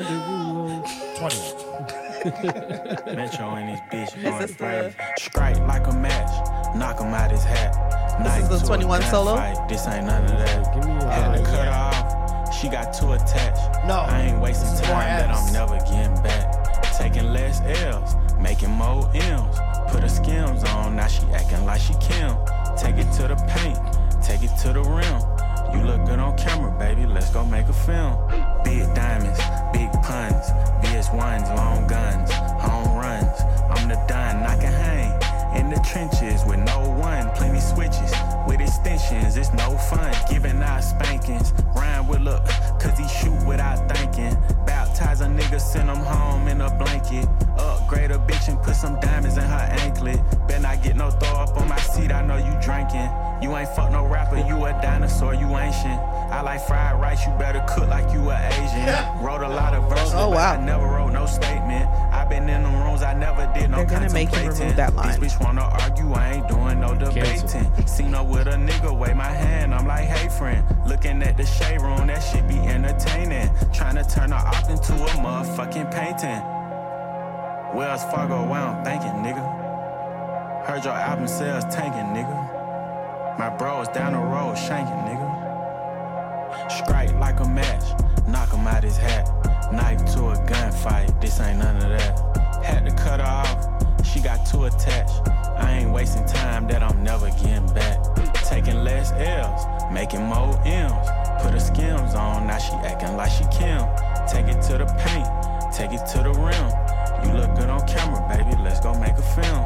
Metro 3.15 3.55
in 3.55 3.67
his 3.67 3.79
bitch 3.91 4.17
Is 4.17 4.23
going 4.23 4.39
this 4.39 4.51
the- 4.55 4.57
crazy. 4.57 4.95
Strike 5.19 5.59
like 5.67 5.85
a 5.85 5.93
match, 5.93 6.75
knock 6.75 6.99
him 7.01 7.13
out 7.13 7.29
his 7.29 7.43
hat. 7.43 7.75
This 8.23 8.41
is 8.43 8.49
the 8.49 8.55
a 8.65 8.67
21 8.67 9.03
solo? 9.03 9.35
gunfight, 9.35 9.69
This 9.69 9.87
ain't 9.87 10.07
none 10.07 10.23
of 10.23 10.29
that. 10.31 10.73
Give 10.73 10.85
me 10.85 10.91
a- 10.91 11.11
Had 11.11 11.35
to 11.35 11.41
Uh, 11.41 11.45
cut 11.45 11.53
yeah. 11.53 11.65
her 11.65 11.71
off. 12.03 12.06
She 12.59 12.69
got 12.69 12.91
too 12.91 13.11
attached. 13.11 13.85
No, 13.85 13.99
I 13.99 14.21
ain't 14.21 14.41
wasting 14.41 14.69
time 14.83 15.05
that 15.05 15.29
I'm 15.29 15.53
never 15.53 15.77
getting 15.77 16.15
back. 16.23 16.83
Taking 16.97 17.31
less 17.31 17.61
L's, 17.61 18.15
making 18.39 18.71
more 18.71 19.07
M's. 19.13 19.59
Put 19.91 20.01
her 20.01 20.09
skims 20.09 20.63
on, 20.63 20.95
now 20.95 21.05
she 21.05 21.21
acting 21.35 21.65
like 21.65 21.79
she 21.79 21.93
Kim. 22.01 22.35
Take 22.75 22.97
it 22.97 23.11
to 23.17 23.27
the 23.27 23.35
paint, 23.47 23.77
take 24.23 24.41
it 24.41 24.57
to 24.61 24.73
the 24.73 24.81
rim. 24.81 25.21
You 25.71 25.85
look 25.85 26.03
good 26.07 26.17
on 26.17 26.35
camera, 26.35 26.75
baby. 26.79 27.05
Let's 27.05 27.29
go 27.29 27.45
make 27.45 27.67
a 27.67 27.73
film. 27.73 28.17
Big 28.63 28.91
diamonds, 28.95 29.39
big 29.71 29.91
puns, 30.01 30.49
VS1s, 30.81 31.55
long 31.55 31.85
guns, 31.85 32.31
home 32.31 32.97
runs. 32.97 33.39
I'm 33.69 33.87
the 33.87 34.03
done, 34.07 34.41
I 34.43 34.57
can 34.59 34.73
hang 34.73 35.26
in 35.55 35.69
the 35.69 35.79
trenches 35.89 36.43
with 36.45 36.59
no 36.59 36.79
one. 36.89 37.29
Plenty 37.35 37.59
switches 37.59 38.11
with 38.47 38.59
extensions, 38.61 39.37
it's 39.37 39.51
no 39.53 39.77
fun. 39.89 40.13
Giving 40.29 40.61
out 40.61 40.83
spankings, 40.83 41.53
rhyme 41.75 42.07
with 42.07 42.21
look, 42.21 42.43
cause 42.79 42.97
he 42.97 43.07
shoot 43.07 43.37
without 43.47 43.87
thinking. 43.91 44.35
Baptize 44.65 45.21
a 45.21 45.25
nigga, 45.25 45.59
send 45.59 45.89
him 45.89 45.97
home 45.97 46.47
in 46.47 46.61
a 46.61 46.69
blanket. 46.77 47.27
Upgrade 47.57 48.11
a 48.11 48.17
bitch 48.17 48.47
and 48.47 48.61
put 48.61 48.75
some 48.75 48.99
diamonds 48.99 49.37
in 49.37 49.43
her 49.43 49.67
anklet. 49.81 50.19
Bet 50.47 50.61
not 50.61 50.83
get 50.83 50.95
no 50.95 51.09
throw 51.11 51.39
up 51.39 51.57
on 51.57 51.67
my 51.67 51.79
seat, 51.79 52.11
I 52.11 52.21
know 52.25 52.37
you 52.37 52.53
drinking. 52.61 53.09
You 53.41 53.55
ain't 53.55 53.69
fuck 53.69 53.91
no 53.91 54.05
rapper, 54.07 54.37
you 54.37 54.65
a 54.65 54.71
dinosaur, 54.81 55.33
you 55.33 55.47
ancient. 55.57 55.99
I 56.31 56.41
like 56.41 56.65
fried 56.67 56.99
rice, 56.99 57.25
you 57.25 57.31
better 57.37 57.63
cook 57.69 57.87
like 57.87 58.11
you 58.11 58.29
a 58.29 58.47
Asian. 58.47 59.23
wrote 59.23 59.41
a 59.41 59.47
lot 59.47 59.73
of 59.73 59.87
verses, 59.89 60.11
Oh, 60.13 60.29
but 60.29 60.35
wow. 60.37 60.53
I 60.53 60.65
never 60.65 60.85
wrote 60.85 61.11
no 61.13 61.25
statement. 61.25 61.85
I 62.27 62.29
been 62.29 62.49
in 62.49 62.61
them 62.61 62.75
rooms, 62.83 63.01
I 63.03 63.13
never 63.13 63.49
did 63.53 63.69
no 63.69 63.77
They're 63.77 63.85
gonna 63.85 64.11
make 64.11 64.29
you 64.33 64.39
remove 64.39 64.57
contemplating. 64.57 64.75
that 64.75 64.95
line. 64.95 65.19
This 65.21 65.33
bitch 65.33 65.41
wanna 65.45 65.61
argue, 65.61 66.11
I 66.11 66.33
ain't 66.33 66.47
doing 66.49 66.81
no 66.81 66.93
debating. 66.93 67.87
Seen 67.87 68.11
her 68.11 68.23
with 68.23 68.47
a 68.47 68.57
nigga, 68.57 68.97
wave 68.97 69.15
my 69.15 69.23
hand, 69.23 69.73
I'm 69.73 69.87
like, 69.87 70.09
hey 70.09 70.27
friend. 70.37 70.65
Looking 70.85 71.23
at 71.23 71.37
the 71.37 71.45
shade 71.45 71.81
room, 71.81 72.07
that 72.07 72.19
shit 72.19 72.45
be 72.49 72.57
entertaining. 72.59 73.49
Trying 73.73 73.95
to 73.95 74.03
turn 74.03 74.31
her 74.31 74.43
op 74.45 74.69
into 74.69 74.93
a 74.93 75.07
motherfucking 75.23 75.89
painting. 75.89 76.41
Wells 77.77 78.03
Fargo, 78.11 78.45
where 78.45 78.59
I'm 78.59 78.83
thinking, 78.83 79.23
nigga. 79.23 80.65
Heard 80.65 80.83
your 80.83 80.93
album 80.93 81.29
sales 81.29 81.63
tanking, 81.73 82.11
nigga. 82.13 83.39
My 83.39 83.55
bros 83.55 83.87
down 83.89 84.11
the 84.13 84.19
road 84.19 84.57
shanking, 84.57 85.01
nigga. 85.07 86.71
Strike 86.71 87.13
like 87.21 87.39
a 87.39 87.47
match, 87.47 87.85
knock 88.27 88.51
him 88.51 88.67
out 88.67 88.83
his 88.83 88.97
hat. 88.97 89.29
Knife 89.71 90.05
to 90.13 90.29
a 90.29 90.35
gunfight, 90.47 91.19
this 91.19 91.39
ain't 91.39 91.59
none 91.59 91.75
of 91.77 91.89
that. 91.89 92.63
Had 92.63 92.85
to 92.85 92.91
cut 92.95 93.19
her 93.19 93.25
off, 93.25 94.05
she 94.05 94.19
got 94.21 94.45
too 94.45 94.65
attached. 94.65 95.27
I 95.57 95.79
ain't 95.79 95.91
wasting 95.91 96.25
time 96.25 96.67
that 96.67 96.81
I'm 96.81 97.03
never 97.03 97.29
getting 97.31 97.67
back. 97.73 97.99
Taking 98.45 98.83
less 98.83 99.11
L's, 99.11 99.65
making 99.91 100.21
more 100.21 100.57
M's. 100.65 101.07
Put 101.41 101.51
her 101.53 101.59
skims 101.59 102.15
on, 102.15 102.47
now 102.47 102.57
she 102.57 102.73
acting 102.87 103.17
like 103.17 103.31
she 103.31 103.43
Kim. 103.51 103.83
Take 104.27 104.47
it 104.47 104.61
to 104.63 104.77
the 104.77 104.87
paint, 104.99 105.27
take 105.73 105.91
it 105.91 106.05
to 106.13 106.23
the 106.23 106.31
rim. 106.31 106.67
You 107.25 107.39
look 107.39 107.55
good 107.55 107.69
on 107.69 107.85
camera, 107.87 108.25
baby, 108.29 108.55
let's 108.63 108.79
go 108.79 108.97
make 108.97 109.17
a 109.17 109.21
film 109.21 109.65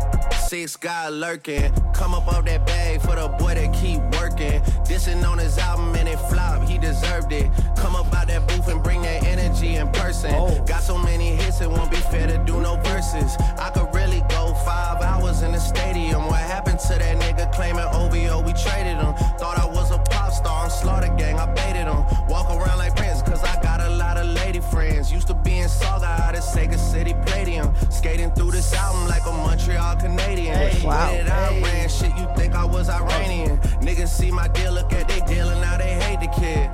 six 0.51 0.75
guy 0.75 1.07
lurking. 1.07 1.71
Come 1.93 2.13
up 2.13 2.27
off 2.27 2.43
that 2.43 2.67
bag 2.67 2.99
for 2.99 3.15
the 3.15 3.29
boy 3.39 3.55
that 3.55 3.71
keep 3.73 4.01
working. 4.19 4.59
Dissing 4.83 5.23
on 5.25 5.37
his 5.37 5.57
album 5.57 5.95
and 5.95 6.09
it 6.09 6.19
flopped, 6.29 6.67
he 6.67 6.77
deserved 6.77 7.31
it. 7.31 7.49
Come 7.77 7.95
up 7.95 8.13
out 8.13 8.27
that 8.27 8.45
booth 8.49 8.67
and 8.67 8.83
bring 8.83 9.01
that 9.03 9.23
energy 9.23 9.75
in 9.75 9.89
person. 9.91 10.31
Oh. 10.33 10.61
Got 10.65 10.83
so 10.83 10.97
many 10.97 11.37
hits, 11.37 11.61
it 11.61 11.69
won't 11.69 11.89
be 11.89 12.01
fair 12.11 12.27
to 12.27 12.37
do 12.39 12.59
no 12.59 12.75
verses. 12.83 13.37
I 13.65 13.69
could 13.73 13.95
really 13.95 14.19
go 14.27 14.53
five 14.65 15.01
hours 15.01 15.41
in 15.41 15.53
the 15.53 15.59
stadium. 15.59 16.27
What 16.27 16.41
happened 16.41 16.79
to 16.79 16.95
that 16.99 17.15
nigga 17.23 17.49
claiming 17.53 17.87
OVO? 18.01 18.41
We 18.41 18.51
traded 18.51 18.97
him. 18.97 19.13
Thought 19.39 19.57
I 19.57 19.65
was 19.65 19.89
a 19.91 19.99
pop 19.99 20.33
star, 20.33 20.65
I'm 20.65 20.69
slaughter 20.69 21.15
gang, 21.17 21.39
I 21.39 21.45
baited 21.53 21.87
him. 21.87 22.03
Walk 22.27 22.49
around 22.49 22.77
like 22.77 22.93
Prince 22.97 23.10
made 24.61 24.71
friends. 24.71 25.11
Used 25.11 25.27
to 25.27 25.33
be 25.33 25.59
in 25.59 25.67
Sauga 25.67 26.19
out 26.19 26.35
of 26.35 26.43
Sega 26.43 26.77
City 26.77 27.13
Playdium. 27.25 27.71
Skating 27.91 28.31
through 28.31 28.51
this 28.51 28.73
album 28.73 29.07
like 29.07 29.25
a 29.25 29.31
Montreal 29.31 29.95
Canadian. 29.97 30.55
Hey, 30.55 30.85
wow. 30.85 31.09
Hey. 31.09 31.29
I 31.29 31.59
ran, 31.61 31.89
shit, 31.89 32.15
you 32.17 32.27
think 32.35 32.53
I 32.53 32.65
was 32.65 32.89
Iranian. 32.89 33.57
Niggas 33.81 34.09
see 34.09 34.31
my 34.31 34.47
deal, 34.49 34.73
look 34.73 34.93
at 34.93 35.07
they 35.07 35.21
deal, 35.21 35.49
and 35.49 35.61
now 35.61 35.77
they 35.77 35.93
hate 35.93 36.19
the 36.19 36.27
kid. 36.27 36.71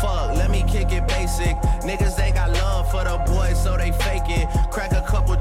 Fuck, 0.00 0.36
let 0.36 0.50
me 0.50 0.62
kick 0.68 0.92
it 0.92 1.06
basic. 1.08 1.56
Niggas, 1.82 2.20
ain't 2.20 2.36
got 2.36 2.50
love 2.52 2.90
for 2.90 3.02
the 3.02 3.18
boys, 3.26 3.60
so 3.60 3.76
they 3.76 3.90
fake 3.90 4.28
it. 4.28 4.48
Crack 4.70 4.92
a 4.92 5.02
couple 5.02 5.34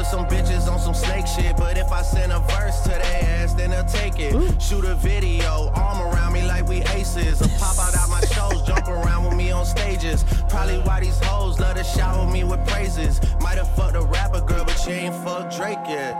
jokes 0.00 0.10
to 0.10 0.16
some 0.16 0.26
bitches 0.26 0.70
on 0.70 0.78
some 0.78 0.94
snake 0.94 1.26
shit. 1.26 1.56
But 1.56 1.76
if 1.76 1.92
I 1.92 2.02
send 2.02 2.32
a 2.32 2.40
verse 2.40 2.80
to 2.82 2.90
their 2.90 3.02
ass, 3.02 3.54
then 3.54 3.70
they'll 3.70 3.84
take 3.84 4.18
it. 4.18 4.60
Shoot 4.60 4.84
a 4.84 4.94
video, 4.94 5.70
arm 5.74 6.00
around 6.00 6.32
me 6.32 6.42
like 6.46 6.68
we 6.68 6.82
aces. 6.82 7.40
Or 7.42 7.48
pop 7.58 7.78
out 7.78 7.94
out 7.96 8.08
my 8.08 8.20
shows, 8.20 8.62
jump 8.62 8.88
around 8.88 9.26
with 9.26 9.36
me 9.36 9.50
on 9.50 9.64
stages. 9.64 10.24
Probably 10.48 10.78
why 10.80 11.00
these 11.00 11.18
hoes 11.24 11.58
love 11.58 11.76
to 11.76 11.84
shower 11.84 12.30
me 12.30 12.44
with 12.44 12.66
praises. 12.66 13.20
Might 13.40 13.58
have 13.58 13.74
fucked 13.76 13.96
a 13.96 14.02
rapper 14.02 14.40
girl, 14.40 14.64
but 14.64 14.76
she 14.76 14.90
ain't 14.92 15.14
fucked 15.16 15.56
Drake 15.56 15.78
yet. 15.88 16.14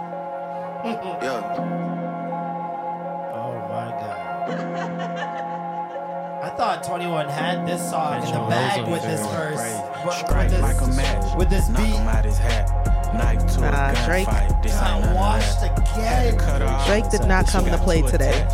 yeah. 0.85 1.57
Oh 3.35 3.52
my 3.69 3.90
god. 3.90 5.47
I 6.43 6.48
thought 6.57 6.82
21 6.85 7.28
had 7.28 7.69
this 7.69 7.90
song 7.90 8.15
in 8.27 8.32
the 8.32 8.40
bag 8.48 8.89
with 8.90 9.02
this 9.02 9.20
verse. 9.27 9.61
With, 10.07 10.15
Strike 10.15 10.51
with 10.51 10.61
like 10.62 10.78
this, 10.78 10.97
match. 10.97 11.36
with 11.36 11.51
this 11.51 11.69
Knock 11.69 11.82
him 11.82 12.09
out 12.09 12.24
his 12.24 12.39
hat. 12.39 12.99
Knife 13.14 13.46
to 13.54 13.60
Nah, 13.60 13.90
a 13.90 14.06
Drake- 14.06 14.26
gunfight. 14.28 14.62
This 14.62 14.72
ain't 14.72 14.80
Got 14.82 15.00
none 15.00 15.08
of 15.10 15.14
washed 15.16 15.60
that. 15.60 15.78
again. 15.78 16.38
Cut 16.38 16.60
her 16.62 16.68
off. 16.68 16.86
Drake 16.86 17.10
did 17.10 17.24
not 17.26 17.46
come 17.46 17.64
to 17.66 17.78
play 17.78 18.02
today. 18.02 18.46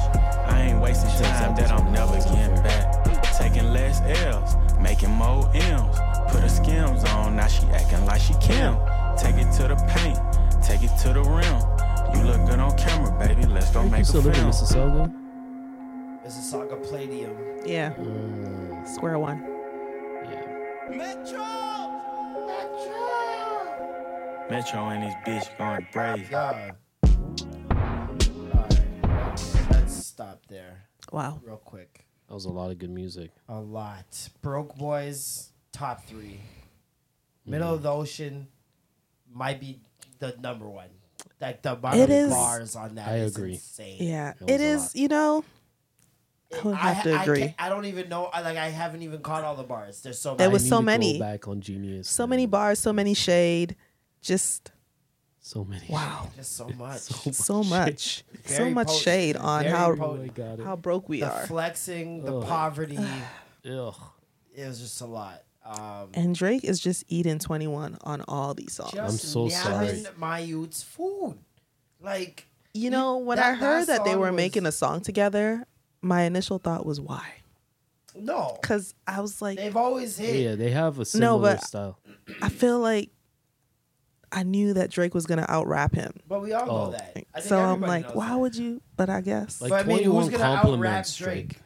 I 0.47 0.63
ain't 0.63 0.81
wasting 0.81 1.11
time 1.11 1.55
that 1.57 1.71
I'm 1.73 1.93
never 1.93 2.15
getting 2.19 2.63
back. 2.63 3.05
Taking 3.39 3.73
less 3.73 4.01
L's, 4.25 4.57
making 4.81 5.11
more 5.11 5.49
M's. 5.55 5.99
Put 6.31 6.41
her 6.41 6.49
skims 6.49 7.05
on, 7.05 7.37
now 7.37 7.47
she 7.47 7.67
acting 7.69 8.05
like 8.07 8.21
she 8.21 8.35
Kim. 8.41 8.77
Take 9.19 9.37
it 9.37 9.51
to 9.53 9.69
the 9.69 9.77
paint, 9.89 10.19
take 10.63 10.83
it 10.83 10.91
to 11.03 11.13
the 11.13 11.23
rim. 11.23 11.61
You 12.15 12.23
look 12.31 12.47
good 12.49 12.59
on 12.59 12.77
camera, 12.79 13.11
baby. 13.19 13.45
Let's 13.47 13.71
go 13.71 13.83
You 13.83 13.91
make 13.91 14.03
a 14.03 14.05
still 14.05 14.23
live 14.23 14.35
in 14.37 14.41
film. 14.41 14.51
Mississauga? 14.51 15.13
Mississauga 16.25 16.83
Palladium. 16.89 17.37
Yeah. 17.65 17.93
Mm, 17.95 18.87
Square 18.89 19.19
one. 19.19 19.43
Metro 20.91 21.45
and 24.51 25.03
his 25.03 25.15
bitch 25.27 25.59
going 25.59 25.87
crazy. 25.93 26.25
God. 26.31 26.75
Alright. 27.73 28.71
Let's 29.71 30.07
stop 30.07 30.43
there. 30.49 30.85
Wow. 31.13 31.41
Real 31.45 31.57
quick. 31.57 32.07
That 32.29 32.35
was 32.35 32.45
a 32.45 32.51
lot 32.51 32.71
of 32.71 32.79
good 32.79 32.91
music. 32.91 33.31
A 33.49 33.61
lot. 33.61 34.29
Broke 34.43 34.77
Boys, 34.77 35.51
top 35.73 36.05
three. 36.07 36.41
Middle 37.45 37.75
of 37.75 37.83
the 37.83 37.89
mm. 37.91 37.97
Ocean 38.01 38.49
might 39.33 39.61
be 39.61 39.81
the 40.19 40.35
number 40.41 40.69
one. 40.69 40.89
Like 41.41 41.63
the 41.63 41.75
amount 41.75 41.97
It 41.97 42.05
of 42.05 42.11
is- 42.11 42.31
bars 42.33 42.77
on 42.77 42.95
that 42.97 43.09
I 43.09 43.17
is 43.19 43.37
agree. 43.37 43.53
insane. 43.55 43.97
Yeah. 44.01 44.33
That 44.33 44.41
was 44.43 44.51
It 44.51 44.61
a 44.61 44.65
is, 44.65 44.81
lot. 44.83 44.97
you 44.97 45.09
know, 45.09 45.45
I 46.53 46.63
would 46.65 46.75
have 46.77 47.03
to 47.05 47.21
agree. 47.23 47.41
can't- 47.41 47.55
I, 47.59 47.69
don't 47.69 47.85
even 47.85 48.09
know. 48.09 48.25
I, 48.27 48.41
like 48.43 48.57
I 48.57 48.69
haven't 48.71 49.03
even 49.03 49.21
caught 49.21 49.45
all 49.45 49.55
the 49.55 49.63
bars. 49.63 50.01
There's 50.03 50.19
so 50.19 50.35
There 50.35 50.47
many. 50.49 50.53
was 50.55 50.65
I 50.65 50.69
so 50.69 50.77
need 50.77 50.81
to 50.81 50.87
many. 50.87 51.13
Go 51.15 51.25
back 51.25 51.47
on 51.49 51.61
Genius. 51.61 52.09
so 52.09 52.27
many 52.27 52.47
bars, 52.47 52.79
so 52.81 52.93
many 52.93 53.15
shade. 53.15 53.77
Just 54.23 54.73
So 55.41 55.65
many. 55.65 55.87
wow. 55.89 56.29
just 56.37 56.57
so 56.57 56.69
much. 56.71 57.01
So 57.01 57.63
much. 57.63 58.25
so 58.45 58.57
Very 58.57 58.71
much 58.75 58.89
potent. 58.89 59.03
shade 59.05 59.37
on 59.37 59.63
Very 59.65 59.75
how 59.77 59.95
potent. 59.95 60.35
got 60.35 60.61
how 60.61 60.77
broke 60.77 61.09
we 61.09 61.21
the 61.21 61.31
are. 61.33 61.47
flexing, 61.47 62.25
the 62.25 62.37
Ugh. 62.39 62.47
poverty. 62.47 62.99
Ugh. 63.71 63.95
it 64.55 64.67
was 64.67 64.81
just 64.81 65.01
a 65.01 65.07
lot. 65.07 65.43
Um, 65.65 66.11
And 66.15 66.35
Drake 66.35 66.63
is 66.65 66.79
just 66.79 67.05
eating 67.09 67.39
21 67.41 67.99
on 68.03 68.23
all 68.29 68.55
these 68.55 68.73
songs. 68.75 68.93
just 68.93 69.13
I'm 69.13 69.19
so 69.19 69.49
sorry. 69.49 70.05
My 70.17 70.39
youth's 70.39 70.83
food, 70.83 71.39
like 72.01 72.47
You 72.73 72.91
know, 72.91 73.19
when 73.19 73.37
that- 73.39 73.47
I 73.47 73.55
heard 73.55 73.87
that 73.89 73.99
that, 73.99 74.05
they 74.05 74.15
were 74.17 74.31
was- 74.31 74.37
making 74.37 74.65
a 74.67 74.73
song 74.73 75.01
together, 75.01 75.67
my 76.03 76.23
initial 76.23 76.59
thought 76.59 76.87
was 76.87 77.01
why? 77.01 77.25
no, 78.15 78.57
Because 78.63 78.95
I 79.07 79.21
was 79.21 79.43
like, 79.43 79.59
they've 79.59 79.77
always 79.77 80.17
hit. 80.17 80.37
Yeah, 80.37 80.55
they 80.55 80.71
have 80.71 80.99
a 81.01 81.05
similar 81.05 81.55
but- 81.57 81.65
style. 81.65 81.99
I 82.41 82.49
feel 82.49 82.79
like 82.79 83.11
I 84.37 84.43
knew 84.43 84.75
that 84.75 84.91
Drake 84.91 85.15
was 85.15 85.25
gonna 85.27 85.47
out 85.49 85.67
rap 85.67 85.95
him. 85.95 86.13
But 86.29 86.43
we 86.43 86.53
all 86.53 86.67
know 86.67 86.73
Oh. 86.73 86.91
that. 86.91 87.11
I 87.35 87.41
think 87.41 87.49
So 87.49 87.59
I'm 87.59 87.71
everybody 87.83 87.89
like, 87.91 88.07
knows 88.09 88.15
why 88.17 88.29
that. 88.29 88.39
would 88.39 88.55
you? 88.57 88.83
But 88.97 89.09
I 89.09 89.21
guess. 89.23 89.63
Like 89.63 89.71
But 89.71 89.81
I 89.81 89.89
mean, 89.89 89.97
who's 90.05 90.29
21 90.29 90.31
gonna 90.31 90.45
out 90.45 90.79
rap 90.79 91.07
Drake? 91.07 91.49
Drake. 91.49 91.61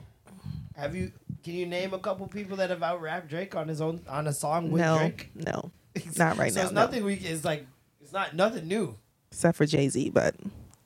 Have 0.76 0.94
you? 0.94 1.10
Can 1.42 1.54
you 1.54 1.66
name 1.66 1.92
a 1.94 1.98
couple 1.98 2.26
people 2.28 2.58
that 2.58 2.70
have 2.70 2.82
out 2.82 3.00
rapped 3.00 3.28
Drake 3.28 3.56
on 3.56 3.66
his 3.66 3.80
own 3.80 4.00
on 4.08 4.26
a 4.26 4.32
song 4.32 4.70
with 4.70 4.80
no, 4.80 4.98
Drake? 4.98 5.30
no, 5.34 5.72
not 6.16 6.36
right 6.38 6.52
so 6.52 6.60
now. 6.60 6.64
it's 6.66 6.72
no. 6.72 6.80
nothing 6.82 7.04
we. 7.04 7.14
It's 7.14 7.44
like 7.44 7.66
it's 8.00 8.12
not 8.12 8.34
nothing 8.36 8.68
new. 8.68 8.96
Except 9.32 9.56
for 9.58 9.66
Jay 9.66 9.88
Z, 9.88 10.10
but 10.10 10.36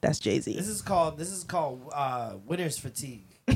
that's 0.00 0.18
Jay 0.18 0.40
Z. 0.40 0.54
This 0.54 0.68
is 0.68 0.80
called 0.80 1.18
this 1.18 1.30
is 1.30 1.44
called 1.44 1.90
uh, 1.92 2.34
winner's 2.46 2.78
fatigue. 2.78 3.26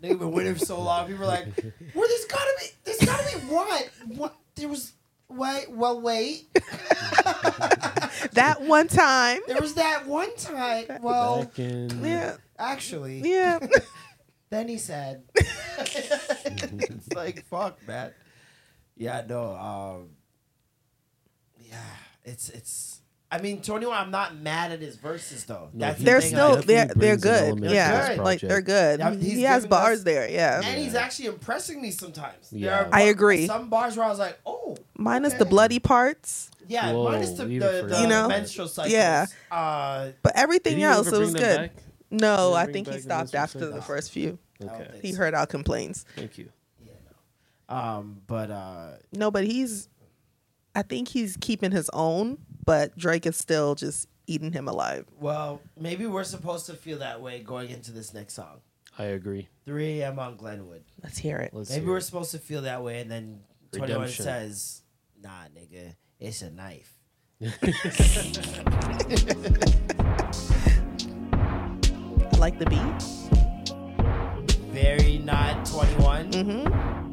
They've 0.00 0.18
been 0.18 0.32
winning 0.32 0.54
for 0.54 0.64
so 0.64 0.80
long. 0.80 1.06
People 1.08 1.24
are 1.24 1.28
like, 1.28 1.46
"Well, 1.94 2.08
there's 2.08 2.24
gotta 2.24 2.50
be, 2.58 2.66
there's 2.84 2.98
gotta 3.00 3.24
be 3.38 3.44
what? 3.52 3.90
What? 4.16 4.36
There 4.54 4.68
was 4.68 4.92
wait, 5.30 5.70
well, 5.70 6.00
wait. 6.00 6.52
that 8.32 8.56
one 8.60 8.88
time. 8.88 9.40
There 9.46 9.60
was 9.60 9.74
that 9.74 10.06
one 10.06 10.34
time. 10.36 10.86
Well, 11.00 11.50
in 11.56 12.04
Yeah, 12.04 12.36
actually, 12.58 13.20
yeah. 13.20 13.58
Then 14.50 14.66
he 14.66 14.78
said, 14.78 15.22
"It's 15.36 17.12
like 17.14 17.44
fuck, 17.46 17.78
man." 17.86 18.12
Yeah, 18.96 19.22
no. 19.28 19.54
Um, 19.54 20.08
yeah, 21.56 21.78
it's 22.24 22.48
it's. 22.48 22.99
I 23.32 23.38
mean, 23.40 23.62
Twenty 23.62 23.86
One. 23.86 23.96
I'm 23.96 24.10
not 24.10 24.36
mad 24.36 24.72
at 24.72 24.80
his 24.80 24.96
verses 24.96 25.44
though. 25.44 25.68
No, 25.72 25.86
That's 25.86 25.98
the 25.98 26.04
they're 26.04 26.20
thing 26.20 26.30
still 26.30 26.56
definitely 26.56 26.74
they're 26.74 26.86
they're 26.86 26.94
brings 26.96 27.24
an 27.24 27.30
good. 27.30 27.42
element 27.44 27.68
to 27.68 27.74
Yeah, 27.74 28.08
this 28.08 28.18
like 28.18 28.40
they're 28.40 28.48
project. 28.62 28.66
good. 28.66 28.98
Yeah, 29.00 29.14
he's 29.14 29.32
he 29.36 29.42
has 29.44 29.56
giving 29.62 29.70
bars 29.70 29.98
us- 29.98 30.04
there. 30.04 30.30
Yeah, 30.30 30.60
and 30.64 30.78
he's 30.82 30.94
actually 30.96 31.26
impressing 31.26 31.80
me 31.80 31.90
sometimes. 31.92 32.50
There 32.50 32.60
Yeah. 32.60 32.80
are 32.84 32.88
I 32.92 33.02
agree. 33.02 33.46
Some 33.46 33.68
bars 33.70 33.96
where 33.96 34.06
I 34.06 34.08
was 34.08 34.18
like, 34.18 34.38
oh, 34.44 34.76
minus 34.96 35.32
okay. 35.34 35.38
the 35.38 35.44
bloody 35.44 35.78
parts, 35.78 36.50
Yeah, 36.66 36.92
Whoa, 36.92 37.04
minus 37.10 37.30
the, 37.30 37.44
the, 37.44 37.50
even 37.52 37.88
the 37.88 38.00
You 38.00 38.06
know? 38.08 38.26
menstrual 38.28 38.66
cycles. 38.68 38.92
Yeah. 38.92 39.26
Uh, 39.50 40.08
but 40.22 40.32
everything 40.36 40.76
Did 40.78 40.84
else 40.84 41.06
ever 41.06 41.16
it 41.16 41.18
was 41.20 41.30
bring 41.32 41.42
them 41.42 41.56
good. 41.62 41.72
back? 41.74 41.82
No, 42.10 42.18
Did 42.50 42.56
I 42.56 42.64
bring 42.64 42.72
think 42.74 42.86
he 42.88 42.92
back 42.92 42.96
the 42.96 43.02
stopped 43.02 43.32
menstrual 43.32 43.42
after 43.42 43.58
the 43.66 43.66
cycles? 43.80 43.86
first 43.86 44.10
few. 44.10 44.38
I 44.60 44.64
don't 44.64 44.74
Okay. 44.74 44.90
think 44.90 45.04
He 45.04 45.12
so. 45.12 45.18
heard 45.18 45.34
our 45.34 45.46
complaints. 45.46 46.04
Thank 46.16 46.36
you. 46.38 46.48
Um, 47.68 48.22
but 48.26 48.50
uh, 48.50 48.90
No, 49.12 49.30
but 49.30 49.44
he's. 49.44 49.88
I 50.74 50.82
think 50.82 51.08
he's 51.08 51.36
keeping 51.40 51.70
his 51.72 51.88
own, 51.92 52.38
but 52.70 52.96
Drake 52.96 53.26
is 53.26 53.36
still 53.36 53.74
just 53.74 54.06
eating 54.28 54.52
him 54.52 54.68
alive. 54.68 55.04
well, 55.18 55.60
maybe 55.76 56.06
we're 56.06 56.22
supposed 56.22 56.66
to 56.66 56.74
feel 56.74 56.98
that 56.98 57.20
way 57.20 57.40
going 57.40 57.68
into 57.68 57.90
this 57.90 58.14
next 58.14 58.34
song. 58.34 58.60
I 58.96 59.06
agree. 59.06 59.48
3 59.66 60.02
a.m. 60.02 60.20
on 60.20 60.36
Glenwood. 60.36 60.84
Let's 61.02 61.18
hear 61.18 61.38
it. 61.38 61.52
Let's 61.52 61.70
Maybe 61.70 61.80
hear 61.82 61.90
we're 61.90 61.98
it. 61.98 62.02
supposed 62.02 62.30
to 62.30 62.38
feel 62.38 62.62
that 62.62 62.84
way, 62.84 63.00
and 63.00 63.10
then 63.10 63.40
21 63.72 64.02
Redemption. 64.02 64.24
says, 64.24 64.82
"Nah, 65.20 65.46
nigga, 65.52 65.96
it's 66.20 66.42
a 66.42 66.50
knife." 66.52 66.96
I 67.42 67.46
like 72.38 72.56
the 72.60 72.66
beat. 72.66 73.02
Very 74.72 75.18
not 75.18 75.66
21. 75.66 76.30
Mm-hmm. 76.30 77.09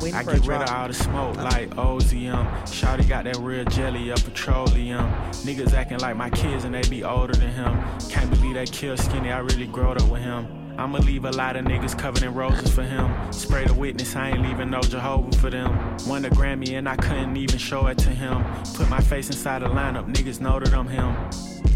Whoa. 0.00 0.06
I'm 0.08 0.14
waiting 0.14 0.14
I 0.14 0.22
for 0.22 0.32
get 0.32 0.46
a 0.46 0.48
rid 0.48 0.62
of 0.62 0.70
all 0.70 0.88
the 0.88 0.94
smoke 0.94 1.36
like 1.36 1.70
Ozium. 1.70 2.46
Shawty 2.62 3.08
got 3.08 3.24
that 3.24 3.36
real 3.38 3.64
jelly 3.64 4.10
of 4.10 4.24
petroleum. 4.24 5.10
Niggas 5.44 5.72
acting 5.72 5.98
like 5.98 6.16
my 6.16 6.30
kids 6.30 6.64
and 6.64 6.74
they 6.74 6.82
be 6.88 7.04
older 7.04 7.34
than 7.34 7.50
him. 7.50 7.82
Can't 8.08 8.30
believe 8.30 8.54
that 8.54 8.70
kill 8.72 8.96
skinny, 8.96 9.30
I 9.30 9.38
really 9.38 9.66
growed 9.66 10.00
up 10.00 10.08
with 10.08 10.22
him. 10.22 10.46
I'ma 10.78 10.98
leave 10.98 11.24
a 11.24 11.32
lot 11.32 11.56
of 11.56 11.64
niggas 11.64 11.98
covered 11.98 12.22
in 12.22 12.34
roses 12.34 12.72
for 12.72 12.84
him. 12.84 13.32
Spray 13.32 13.64
the 13.64 13.74
witness, 13.74 14.14
I 14.14 14.30
ain't 14.30 14.42
leaving 14.42 14.70
no 14.70 14.80
Jehovah 14.80 15.36
for 15.38 15.50
them. 15.50 15.96
Won 16.06 16.24
a 16.24 16.30
Grammy 16.30 16.78
and 16.78 16.88
I 16.88 16.94
couldn't 16.94 17.36
even 17.36 17.58
show 17.58 17.88
it 17.88 17.98
to 17.98 18.10
him. 18.10 18.44
Put 18.74 18.88
my 18.88 19.00
face 19.00 19.26
inside 19.26 19.62
the 19.62 19.66
lineup, 19.66 20.12
niggas 20.14 20.40
know 20.40 20.60
that 20.60 20.72
I'm 20.72 20.86
him. 20.86 21.16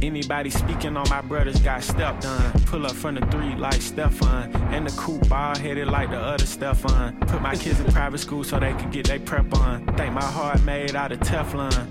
Anybody 0.03 0.51
speaking 0.51 0.97
on 0.97 1.09
my 1.09 1.21
brothers 1.21 1.61
got 1.61 1.81
stepped 1.81 2.27
on. 2.27 2.53
Pull 2.67 2.87
up 2.87 2.93
from 2.93 3.15
the 3.15 3.25
three 3.27 3.55
like 3.55 3.81
Stefan. 3.81 4.53
And 4.75 4.85
the 4.85 4.91
coupe 5.01 5.29
ball 5.29 5.57
headed 5.57 5.87
like 5.87 6.11
the 6.11 6.19
other 6.19 6.45
Stefan. 6.45 7.21
Put 7.21 7.41
my 7.41 7.55
kids 7.55 7.79
in 7.79 7.87
private 7.93 8.19
school 8.19 8.43
so 8.43 8.59
they 8.59 8.73
could 8.73 8.91
get 8.91 9.07
their 9.07 9.21
prep 9.21 9.55
on. 9.55 9.87
Think 9.97 10.13
my 10.13 10.25
heart 10.25 10.61
made 10.65 10.97
out 10.97 11.13
of 11.13 11.21
Teflon. 11.21 11.87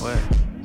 What? 0.00 0.18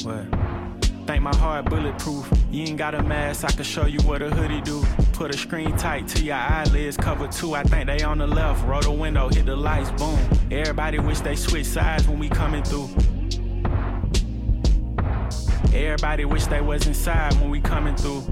What? 0.06 1.06
Think 1.06 1.22
my 1.22 1.36
heart 1.36 1.66
bulletproof. 1.66 2.32
You 2.50 2.64
ain't 2.64 2.78
got 2.78 2.96
a 2.96 3.04
mask, 3.04 3.44
I 3.44 3.52
can 3.52 3.64
show 3.66 3.86
you 3.86 4.00
what 4.02 4.22
a 4.22 4.30
hoodie 4.30 4.62
do. 4.62 4.82
Put 5.14 5.36
a 5.36 5.38
screen 5.38 5.76
tight 5.76 6.08
to 6.10 6.24
your 6.24 6.36
eyelids, 6.36 6.96
cover 6.96 7.28
two. 7.28 7.56
I 7.56 7.64
think 7.64 7.88
they 7.88 8.04
on 8.04 8.20
the 8.20 8.28
left. 8.28 8.66
Roll 8.66 8.82
the 8.82 8.92
window, 8.92 9.28
hit 9.28 9.46
the 9.46 9.56
lights, 9.56 9.92
boom. 9.92 10.18
Everybody 10.50 11.00
wish 11.00 11.20
they 11.20 11.36
switch 11.36 11.66
sides 11.66 12.08
when 12.08 12.20
we 12.20 12.30
coming 12.30 12.64
through. 12.64 12.90
Everybody 15.78 16.26
wish 16.26 16.48
they 16.48 16.60
was 16.60 16.88
inside 16.88 17.34
when 17.36 17.52
we 17.52 17.62
coming 17.62 17.96
through. 17.96 18.24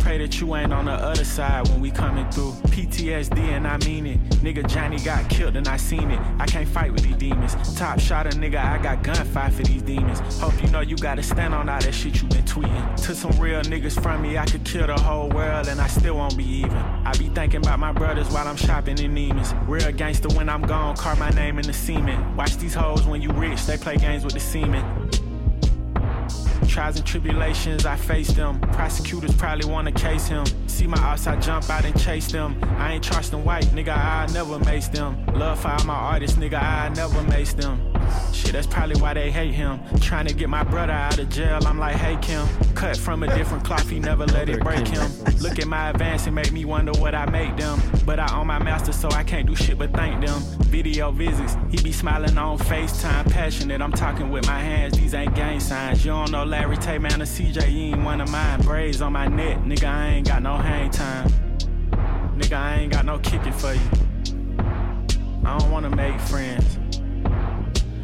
Pray 0.00 0.18
that 0.18 0.40
you 0.40 0.54
ain't 0.56 0.72
on 0.72 0.86
the 0.86 0.92
other 0.92 1.24
side 1.24 1.68
when 1.68 1.80
we 1.80 1.90
coming 1.90 2.28
through. 2.30 2.52
PTSD 2.70 3.38
and 3.38 3.66
I 3.66 3.76
mean 3.78 4.06
it. 4.06 4.20
Nigga 4.42 4.66
Johnny 4.68 4.98
got 5.00 5.28
killed 5.28 5.56
and 5.56 5.66
I 5.68 5.76
seen 5.76 6.10
it. 6.10 6.20
I 6.38 6.46
can't 6.46 6.68
fight 6.68 6.92
with 6.92 7.02
these 7.02 7.16
demons. 7.16 7.54
Top 7.76 7.98
shot 7.98 8.26
a 8.26 8.30
nigga, 8.30 8.64
I 8.64 8.78
got 8.78 9.02
gunfire 9.02 9.50
for 9.50 9.62
these 9.64 9.82
demons. 9.82 10.20
Hope 10.38 10.62
you 10.62 10.70
know 10.70 10.80
you 10.80 10.96
gotta 10.96 11.22
stand 11.22 11.54
on 11.54 11.68
all 11.68 11.80
that 11.80 11.94
shit 11.94 12.22
you 12.22 12.28
been 12.28 12.44
tweeting. 12.44 12.96
To 13.06 13.14
some 13.14 13.32
real 13.40 13.60
niggas 13.62 14.00
from 14.02 14.22
me, 14.22 14.38
I 14.38 14.46
could 14.46 14.64
kill 14.64 14.86
the 14.86 14.98
whole 15.00 15.28
world 15.30 15.68
and 15.68 15.80
I 15.80 15.88
still 15.88 16.16
won't 16.16 16.36
be 16.36 16.44
even. 16.44 16.72
I 16.72 17.12
be 17.18 17.28
thinking 17.28 17.60
about 17.60 17.78
my 17.78 17.92
brothers 17.92 18.28
while 18.30 18.46
I'm 18.46 18.56
shopping 18.56 18.98
in 18.98 19.14
Neiman's. 19.14 19.54
Real 19.68 19.92
gangster 19.92 20.28
when 20.28 20.48
I'm 20.48 20.62
gone, 20.62 20.96
carve 20.96 21.18
my 21.18 21.30
name 21.30 21.58
in 21.58 21.66
the 21.66 21.72
cement. 21.72 22.36
Watch 22.36 22.56
these 22.56 22.74
hoes 22.74 23.06
when 23.06 23.20
you 23.20 23.30
rich, 23.32 23.66
they 23.66 23.76
play 23.76 23.96
games 23.96 24.24
with 24.24 24.34
the 24.34 24.40
semen. 24.40 25.17
Trials 26.78 26.96
and 26.96 27.04
tribulations, 27.04 27.86
I 27.86 27.96
face 27.96 28.28
them. 28.28 28.60
Prosecutors 28.60 29.34
probably 29.34 29.68
wanna 29.68 29.90
case 29.90 30.28
him. 30.28 30.46
See 30.68 30.86
my 30.86 30.96
ops, 30.98 31.26
I 31.26 31.34
jump 31.40 31.68
out 31.68 31.84
and 31.84 32.00
chase 32.00 32.30
them. 32.30 32.56
I 32.78 32.92
ain't 32.92 33.02
Charleston 33.02 33.44
White, 33.44 33.64
nigga, 33.74 33.96
I 33.96 34.28
never 34.32 34.60
mace 34.60 34.86
them. 34.86 35.26
Love 35.34 35.58
for 35.58 35.70
all 35.70 35.84
my 35.84 35.94
artists, 35.94 36.38
nigga, 36.38 36.62
I 36.62 36.90
never 36.90 37.20
mace 37.24 37.52
them. 37.52 37.80
Shit, 38.32 38.52
that's 38.52 38.68
probably 38.68 38.94
why 39.00 39.12
they 39.12 39.32
hate 39.32 39.54
him. 39.54 39.80
Trying 40.00 40.26
to 40.28 40.34
get 40.34 40.48
my 40.48 40.62
brother 40.62 40.92
out 40.92 41.18
of 41.18 41.28
jail, 41.30 41.58
I'm 41.66 41.80
like, 41.80 41.96
hey 41.96 42.16
Kim. 42.22 42.46
Cut 42.76 42.96
from 42.96 43.24
a 43.24 43.26
different 43.34 43.64
cloth, 43.64 43.88
he 43.88 43.98
never 43.98 44.24
let 44.26 44.48
it 44.48 44.60
break 44.60 44.86
him. 44.86 45.10
Look 45.40 45.58
at 45.58 45.66
my 45.66 45.90
advance 45.90 46.26
and 46.26 46.34
make 46.36 46.52
me 46.52 46.64
wonder 46.64 46.92
what 47.00 47.12
I 47.12 47.28
make 47.28 47.56
them. 47.56 47.80
But 48.06 48.20
I 48.20 48.38
own 48.38 48.46
my 48.46 48.62
master, 48.62 48.92
so 48.92 49.10
I 49.10 49.24
can't 49.24 49.48
do 49.48 49.56
shit 49.56 49.78
but 49.78 49.92
thank 49.92 50.24
them. 50.24 50.40
Video 50.68 51.10
visits, 51.10 51.56
he 51.70 51.82
be 51.82 51.92
smiling 51.92 52.38
on 52.38 52.58
FaceTime, 52.58 53.30
passionate. 53.32 53.82
I'm 53.82 53.92
talking 53.92 54.30
with 54.30 54.46
my 54.46 54.60
hands, 54.60 54.96
these 54.96 55.14
ain't 55.14 55.34
gang 55.34 55.58
signs. 55.58 56.04
You 56.04 56.12
don't 56.12 56.30
know 56.30 56.44
Larry 56.44 56.67
Tate, 56.76 57.00
man, 57.00 57.22
or 57.22 57.24
CJ, 57.24 57.72
you 57.72 57.94
ain't 57.94 58.04
one 58.04 58.20
of 58.20 58.30
mine. 58.30 58.60
Braids 58.62 59.00
on 59.00 59.12
my 59.12 59.26
neck, 59.26 59.58
nigga, 59.58 59.84
I 59.84 60.08
ain't 60.08 60.26
got 60.26 60.42
no 60.42 60.56
hang 60.56 60.90
time. 60.90 61.28
Nigga, 62.36 62.56
I 62.56 62.76
ain't 62.76 62.92
got 62.92 63.04
no 63.04 63.18
kicking 63.18 63.52
for 63.52 63.72
you. 63.72 63.80
I 65.44 65.56
don't 65.58 65.70
wanna 65.70 65.90
make 65.90 66.20
friends. 66.20 66.78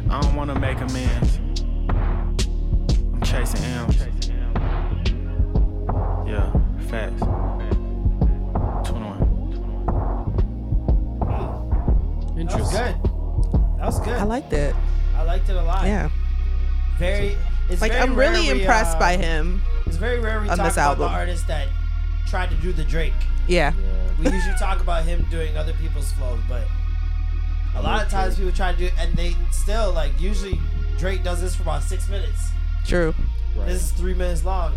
I 0.09 0.19
don't 0.21 0.35
wanna 0.35 0.59
make 0.59 0.79
amends. 0.79 1.39
I'm 1.89 3.21
chasing 3.23 3.63
M's. 3.63 3.97
Yeah, 6.27 6.51
facts. 6.89 7.21
21. 8.89 9.25
That 12.35 12.59
was 12.59 12.71
good. 12.71 12.95
That 13.77 13.85
was 13.85 13.99
good. 13.99 14.17
I 14.17 14.23
liked 14.23 14.53
it. 14.53 14.75
I 15.15 15.23
liked 15.23 15.49
it 15.49 15.55
a 15.55 15.63
lot. 15.63 15.85
Yeah. 15.85 16.09
Very. 16.97 17.37
It's 17.69 17.81
Like, 17.81 17.91
very 17.91 18.03
I'm 18.03 18.15
really 18.15 18.45
rare 18.47 18.55
we, 18.55 18.61
impressed 18.61 18.97
uh, 18.97 18.99
by 18.99 19.17
him 19.17 19.61
It's 19.85 19.95
very 19.97 20.19
rare 20.19 20.39
we 20.41 20.49
on 20.49 20.57
talk 20.57 20.65
this 20.67 20.75
about 20.75 20.89
album. 20.91 21.07
the 21.07 21.13
artist 21.13 21.47
that 21.47 21.67
tried 22.27 22.49
to 22.49 22.55
do 22.57 22.71
the 22.73 22.83
Drake. 22.83 23.13
Yeah. 23.47 23.73
We 24.19 24.29
usually 24.31 24.55
talk 24.57 24.79
about 24.81 25.03
him 25.03 25.25
doing 25.29 25.57
other 25.57 25.73
people's 25.73 26.11
flows, 26.13 26.39
but 26.47 26.63
a 27.75 27.81
lot 27.81 28.03
of 28.03 28.09
times 28.09 28.35
people 28.37 28.51
try 28.53 28.71
to 28.71 28.77
do, 28.77 28.89
and 28.97 29.13
they 29.15 29.35
still 29.51 29.91
like. 29.91 30.19
Usually, 30.21 30.57
Drake 30.97 31.23
does 31.23 31.41
this 31.41 31.53
for 31.55 31.63
about 31.63 31.83
six 31.83 32.07
minutes. 32.07 32.49
True. 32.85 33.13
This 33.65 33.83
is 33.83 33.91
three 33.91 34.13
minutes 34.13 34.45
long. 34.45 34.73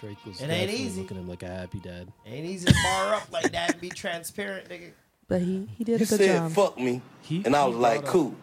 Drake 0.00 0.16
was 0.26 0.40
It 0.40 0.44
ain't 0.44 0.50
definitely 0.52 0.76
easy. 0.76 1.00
looking 1.02 1.16
at 1.16 1.20
him 1.22 1.28
like 1.28 1.42
a 1.42 1.48
happy 1.48 1.80
dad. 1.80 2.12
Ain't 2.26 2.46
easy 2.46 2.66
to 2.66 2.74
bar 2.84 3.14
up 3.14 3.32
like 3.32 3.50
that 3.52 3.72
and 3.72 3.80
be 3.80 3.88
transparent, 3.90 4.68
nigga. 4.68 4.90
But 5.28 5.40
he, 5.40 5.68
he 5.76 5.84
did 5.84 5.92
You 6.00 6.04
a 6.04 6.08
good 6.08 6.08
said 6.08 6.36
job. 6.38 6.52
fuck 6.52 6.78
me, 6.78 7.00
and 7.44 7.56
I 7.56 7.64
was 7.66 7.76
like, 7.76 8.04
cool. 8.04 8.34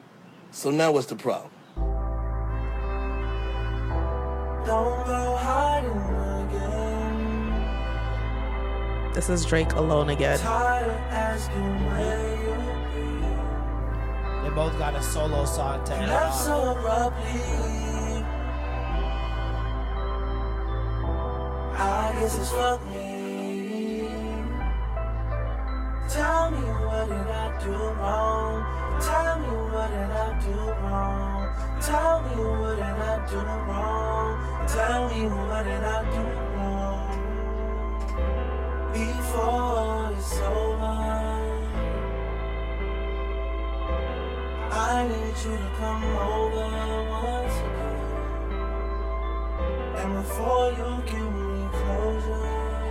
So 0.51 0.69
now 0.69 0.91
what's 0.91 1.07
the 1.07 1.15
problem? 1.15 1.49
Don't 4.65 5.05
go 5.07 5.35
hiding 5.37 5.89
again. 6.45 7.13
This 9.13 9.29
is 9.29 9.45
Drake 9.45 9.71
alone 9.73 10.09
again. 10.09 10.37
Tired 10.39 10.89
of 10.89 10.95
asking 11.09 11.85
where 11.87 12.27
They 14.43 14.49
both 14.55 14.77
got 14.77 14.93
a 14.95 15.01
solo 15.01 15.45
song 15.45 15.83
to 15.85 15.93
end 15.93 16.03
it 16.03 16.07
left 16.09 16.25
off. 16.25 16.41
so 16.41 16.71
abruptly. 16.77 17.41
I 21.73 22.13
guess 22.19 22.37
it's 22.37 22.51
fuck 22.51 22.85
me. 22.91 23.10
Tell 26.13 26.51
me 26.51 26.57
what 26.59 27.07
did 27.07 27.15
I 27.15 27.57
do 27.63 27.71
wrong? 27.71 28.65
Tell 28.99 29.39
me 29.39 29.47
what 29.71 29.89
did 29.91 30.11
I 30.11 30.39
do 30.43 30.57
wrong? 30.83 31.47
Tell 31.79 32.21
me 32.23 32.35
what 32.59 32.75
did 32.75 32.83
I 32.83 33.25
do 33.29 33.39
wrong? 33.39 34.67
Tell 34.67 35.07
me 35.07 35.21
what 35.29 35.63
did 35.63 35.83
I 35.85 36.03
do 36.11 36.23
wrong? 36.57 37.07
Before 38.91 40.11
it's 40.11 40.37
over. 40.41 40.97
I 44.69 45.07
need 45.07 45.37
you 45.45 45.55
to 45.55 45.69
come 45.79 46.03
over 46.17 46.67
once 47.09 47.57
again. 47.67 48.03
And 49.95 50.11
before 50.15 50.67
you 50.71 50.89
give 51.05 51.31
me 51.33 51.69
closure, 51.71 52.90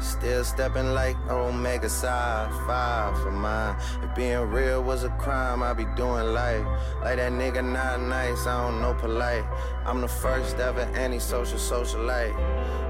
Still 0.00 0.44
stepping 0.44 0.94
like 0.94 1.16
Omega 1.28 1.88
Psi, 1.88 2.48
five 2.66 3.18
for 3.20 3.32
mine. 3.32 3.76
If 4.02 4.14
being 4.14 4.38
real 4.50 4.82
was 4.82 5.04
a 5.04 5.08
crime, 5.10 5.62
I'd 5.62 5.76
be 5.76 5.84
doing 5.96 6.32
life. 6.32 6.64
Like 7.02 7.16
that 7.16 7.32
nigga 7.32 7.64
not 7.64 8.00
nice, 8.00 8.46
I 8.46 8.68
don't 8.68 8.80
know 8.80 8.94
polite. 8.94 9.44
I'm 9.84 10.00
the 10.00 10.08
first 10.08 10.58
ever 10.58 10.82
antisocial 10.94 11.58
socialite. 11.58 12.36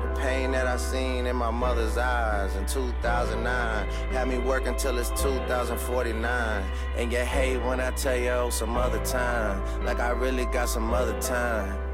The 0.03 0.21
pain 0.21 0.53
that 0.53 0.67
I 0.67 0.77
seen 0.77 1.27
in 1.27 1.37
my 1.37 1.51
mother's 1.51 1.97
eyes 1.97 2.55
in 2.57 2.67
2009 2.67 3.89
had 4.13 4.29
me 4.29 4.39
working 4.39 4.77
till 4.77 4.99
it's 4.99 5.11
2049. 5.11 6.65
And 6.97 7.13
you 7.13 7.19
hate 7.19 7.59
when 7.59 7.81
I 7.81 7.91
tell 7.93 8.17
you 8.17 8.31
oh, 8.31 8.51
some 8.51 8.77
other 8.77 9.03
time, 9.05 9.85
like 9.85 10.01
I 10.01 10.11
really 10.11 10.45
got 10.47 10.69
some 10.69 10.93
other 10.93 11.19
time. 11.21 11.86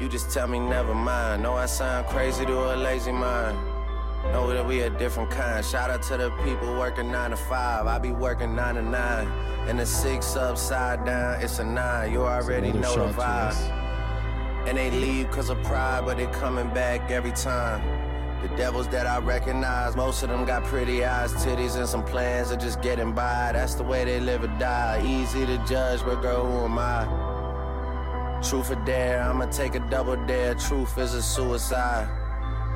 You 0.00 0.08
just 0.08 0.30
tell 0.30 0.48
me 0.48 0.58
never 0.58 0.94
mind. 0.94 1.42
Know 1.42 1.52
I 1.52 1.66
sound 1.66 2.06
crazy 2.06 2.46
to 2.46 2.74
a 2.74 2.76
lazy 2.76 3.12
mind. 3.12 3.58
Know 4.32 4.50
that 4.50 4.66
we 4.66 4.80
a 4.80 4.88
different 4.88 5.30
kind. 5.30 5.62
Shout 5.62 5.90
out 5.90 6.02
to 6.04 6.16
the 6.16 6.30
people 6.42 6.78
working 6.78 7.12
nine 7.12 7.32
to 7.32 7.36
five. 7.36 7.86
I 7.86 7.98
be 7.98 8.10
working 8.10 8.56
nine 8.56 8.76
to 8.76 8.82
nine. 8.82 9.26
And 9.68 9.78
the 9.78 9.84
six 9.84 10.36
upside 10.36 11.04
down, 11.04 11.42
it's 11.42 11.58
a 11.58 11.64
nine. 11.64 12.12
You 12.12 12.22
already 12.22 12.72
know 12.72 12.94
the 12.94 13.12
vibe. 13.12 13.54
And 14.66 14.78
they 14.78 14.90
leave 14.90 15.30
cause 15.30 15.50
of 15.50 15.62
pride, 15.64 16.06
but 16.06 16.16
they 16.16 16.28
coming 16.28 16.72
back 16.72 17.10
every 17.10 17.32
time. 17.32 17.82
The 18.40 18.48
devils 18.56 18.88
that 18.88 19.06
I 19.06 19.18
recognize, 19.18 19.96
most 19.96 20.22
of 20.22 20.30
them 20.30 20.46
got 20.46 20.64
pretty 20.64 21.04
eyes, 21.04 21.34
titties, 21.34 21.76
and 21.76 21.86
some 21.86 22.04
plans 22.04 22.50
of 22.50 22.58
just 22.58 22.80
getting 22.80 23.12
by. 23.12 23.50
That's 23.52 23.74
the 23.74 23.82
way 23.82 24.06
they 24.06 24.18
live 24.18 24.44
or 24.44 24.58
die. 24.58 25.02
Easy 25.04 25.44
to 25.44 25.58
judge, 25.66 26.02
but 26.02 26.22
girl, 26.22 26.46
who 26.46 26.64
am 26.64 26.78
I? 26.78 27.29
Truth 28.42 28.70
or 28.70 28.84
dare, 28.86 29.22
I'ma 29.22 29.46
take 29.46 29.74
a 29.74 29.80
double 29.80 30.16
dare. 30.26 30.54
Truth 30.54 30.96
is 30.96 31.12
a 31.12 31.22
suicide. 31.22 32.08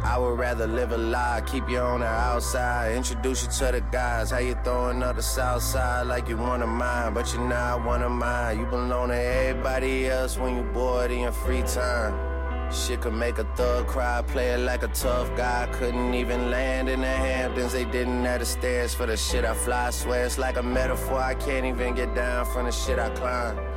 I 0.05 0.19
would 0.19 0.39
rather 0.39 0.67
live 0.67 0.93
a 0.93 0.99
lie, 0.99 1.43
keep 1.47 1.71
you 1.71 1.79
on 1.79 2.01
the 2.01 2.07
outside, 2.07 2.95
introduce 2.95 3.45
you 3.45 3.51
to 3.51 3.73
the 3.73 3.81
guys. 3.81 4.31
How 4.31 4.39
you 4.39 4.55
throwing 4.63 5.03
up 5.03 5.17
the 5.17 5.23
south 5.23 5.63
side 5.63 6.07
like 6.07 6.29
you 6.29 6.37
one 6.37 6.63
of 6.63 6.69
mine, 6.69 7.15
but 7.15 7.33
you're 7.33 7.49
not 7.49 7.83
one 7.83 8.03
of 8.03 8.13
mine. 8.13 8.59
You 8.59 8.67
belong 8.67 9.09
to 9.09 9.17
everybody 9.17 10.07
else 10.07 10.37
when 10.37 10.57
you 10.57 10.63
bored 10.63 11.11
in 11.11 11.21
your 11.21 11.33
free 11.33 11.63
time. 11.63 12.71
Shit 12.71 13.01
could 13.01 13.15
make 13.15 13.39
a 13.39 13.45
thug 13.57 13.87
cry, 13.87 14.23
play 14.27 14.51
it 14.51 14.59
like 14.59 14.83
a 14.83 14.89
tough 14.89 15.35
guy. 15.35 15.67
Couldn't 15.73 16.13
even 16.13 16.51
land 16.51 16.91
in 16.91 17.01
the 17.01 17.07
Hamptons, 17.07 17.73
they 17.73 17.87
didn't 17.87 18.25
have 18.27 18.41
the 18.41 18.47
stairs 18.47 18.93
for 18.93 19.07
the 19.07 19.17
shit 19.17 19.47
I 19.47 19.55
fly. 19.55 19.89
Swear 19.89 20.27
it's 20.27 20.37
like 20.37 20.59
a 20.59 20.63
metaphor, 20.63 21.19
I 21.19 21.35
can't 21.35 21.65
even 21.65 21.95
get 21.95 22.15
down 22.15 22.45
from 22.45 22.67
the 22.67 22.73
shit 22.73 22.99
I 22.99 23.09
climb. 23.11 23.74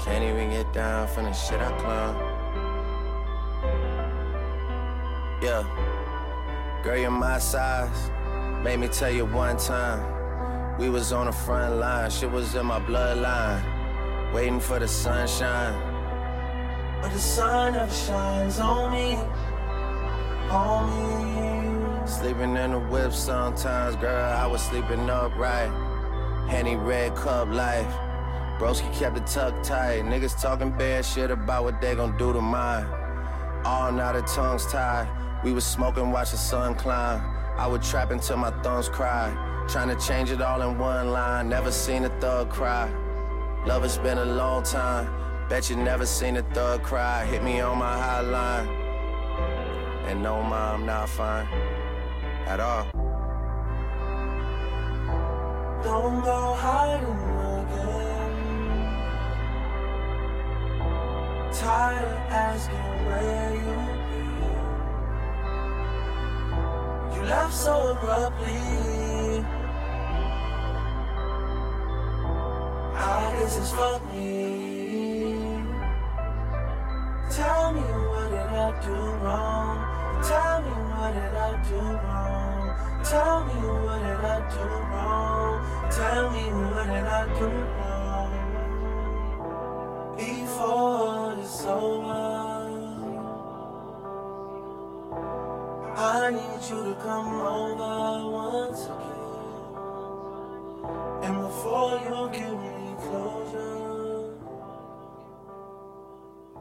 Can't 0.00 0.24
even 0.24 0.48
get 0.48 0.72
down 0.72 1.06
from 1.08 1.24
the 1.24 1.32
shit 1.32 1.60
I 1.60 1.70
climb. 1.78 2.16
Yeah. 5.42 5.62
Girl, 6.82 6.96
you're 6.96 7.10
my 7.10 7.38
size. 7.38 8.10
Made 8.64 8.78
me 8.80 8.88
tell 8.88 9.10
you 9.10 9.26
one 9.26 9.58
time. 9.58 10.78
We 10.78 10.88
was 10.88 11.12
on 11.12 11.26
the 11.26 11.32
front 11.32 11.76
line. 11.76 12.10
Shit 12.10 12.30
was 12.30 12.54
in 12.54 12.64
my 12.64 12.80
bloodline. 12.80 14.32
Waiting 14.32 14.58
for 14.58 14.78
the 14.78 14.88
sunshine. 14.88 15.78
But 17.02 17.12
the 17.12 17.18
sun 17.18 17.74
never 17.74 17.92
shines 17.92 18.58
on 18.58 18.92
me, 18.92 19.16
on 20.50 20.88
me. 20.96 22.06
Sleeping 22.06 22.56
in 22.56 22.72
the 22.72 22.78
whip 22.78 23.12
sometimes, 23.12 23.96
girl. 23.96 24.32
I 24.32 24.46
was 24.46 24.62
sleeping 24.62 25.10
upright. 25.10 25.70
Henny 26.48 26.76
red 26.76 27.14
cup 27.16 27.48
life. 27.48 28.09
Broski 28.60 28.92
kept 28.92 29.16
it 29.16 29.26
tucked 29.26 29.64
tight. 29.64 30.02
Niggas 30.04 30.38
talking 30.38 30.70
bad 30.70 31.02
shit 31.06 31.30
about 31.30 31.64
what 31.64 31.80
they 31.80 31.94
gon' 31.94 32.14
do 32.18 32.30
to 32.34 32.42
mine. 32.42 32.84
All 33.64 33.90
now 33.90 34.12
the 34.12 34.20
tongues 34.20 34.66
tied. 34.66 35.08
We 35.42 35.54
was 35.54 35.64
smoking, 35.64 36.12
watch 36.12 36.32
the 36.32 36.36
sun 36.36 36.74
climb. 36.74 37.22
I 37.56 37.66
would 37.66 37.82
trap 37.82 38.10
until 38.10 38.36
my 38.36 38.50
thumbs 38.62 38.90
cry. 38.90 39.32
Trying 39.66 39.88
to 39.88 40.06
change 40.06 40.30
it 40.30 40.42
all 40.42 40.60
in 40.60 40.76
one 40.76 41.10
line. 41.10 41.48
Never 41.48 41.72
seen 41.72 42.04
a 42.04 42.10
thug 42.20 42.50
cry. 42.50 42.92
Love 43.64 43.82
it's 43.82 43.96
been 43.96 44.18
a 44.18 44.26
long 44.26 44.62
time. 44.62 45.08
Bet 45.48 45.70
you 45.70 45.76
never 45.76 46.04
seen 46.04 46.36
a 46.36 46.42
thug 46.52 46.82
cry. 46.82 47.24
Hit 47.24 47.42
me 47.42 47.60
on 47.60 47.78
my 47.78 47.96
hotline. 47.96 48.68
And 50.06 50.22
no, 50.22 50.42
ma, 50.42 50.74
I'm 50.74 50.84
not 50.84 51.08
fine 51.08 51.46
at 52.44 52.60
all. 52.60 52.90
Don't 55.82 56.22
go 56.22 56.54
hiding 56.58 57.39
Tired 61.52 62.04
of 62.04 62.18
asking 62.30 62.76
where 63.06 63.54
you've 63.54 63.98
been. 64.10 64.60
You 67.16 67.22
left 67.28 67.52
so 67.52 67.74
abruptly. 67.90 69.44
I 72.94 73.34
guess 73.34 73.58
it's 73.58 73.72
fuck 73.72 74.00
me. 74.12 75.64
Tell 77.30 77.72
me 77.72 77.80
what 77.80 78.30
did 78.30 78.50
I 78.54 78.70
do 78.84 78.94
wrong? 79.24 79.78
Tell 80.22 80.62
me 80.62 80.70
what 80.70 81.12
did 81.14 81.34
I 81.34 81.50
do 81.68 81.80
wrong? 81.80 83.02
Tell 83.02 83.44
me 83.44 83.54
what 83.84 83.98
did 83.98 84.24
I 84.24 84.38
do 84.54 84.64
wrong? 84.90 85.56
Tell 85.90 86.30
me 86.30 86.44
what 86.70 86.86
did 86.86 87.06
I 87.06 87.38
do 87.38 87.46
wrong? 87.46 87.89
Before 90.16 90.80
I 96.02 96.30
need 96.30 96.62
you 96.70 96.82
to 96.84 96.94
come 97.02 97.34
over 97.34 98.30
once 98.30 98.84
again. 98.84 99.70
And 101.24 101.34
before 101.42 102.00
you 102.04 102.30
give 102.32 102.58
me 102.58 102.94
closure, 103.00 104.34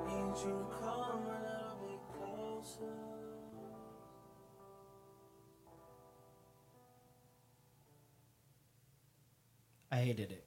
need 0.08 0.36
you 0.44 0.52
to 0.52 0.66
come 0.82 1.24
a 1.24 1.40
little 1.46 1.78
bit 1.86 2.02
closer. 2.18 2.98
I 9.92 9.96
hated 9.98 10.32
it. 10.32 10.46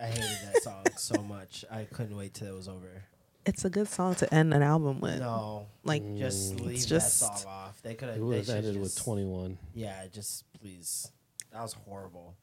I 0.00 0.06
hated 0.06 0.52
that 0.52 0.62
song 0.62 0.84
so 0.96 1.22
much. 1.28 1.64
I 1.70 1.84
couldn't 1.84 2.16
wait 2.16 2.34
till 2.34 2.48
it 2.48 2.56
was 2.56 2.68
over. 2.68 3.04
It's 3.44 3.64
a 3.64 3.70
good 3.70 3.88
song 3.88 4.16
to 4.16 4.34
end 4.34 4.52
an 4.52 4.62
album 4.62 5.00
with. 5.00 5.20
No, 5.20 5.66
like 5.84 6.02
mm, 6.02 6.18
just 6.18 6.54
it's 6.54 6.62
leave 6.62 6.86
just 6.86 7.20
that 7.20 7.38
song 7.38 7.52
off. 7.52 7.80
They 7.82 7.94
could 7.94 8.08
have. 8.08 8.18
It 8.18 8.22
would've 8.22 8.50
ended 8.50 8.80
with 8.80 8.96
21. 8.96 9.56
Yeah, 9.74 10.06
just 10.12 10.44
please. 10.60 11.10
That 11.52 11.62
was 11.62 11.72
horrible. 11.72 12.34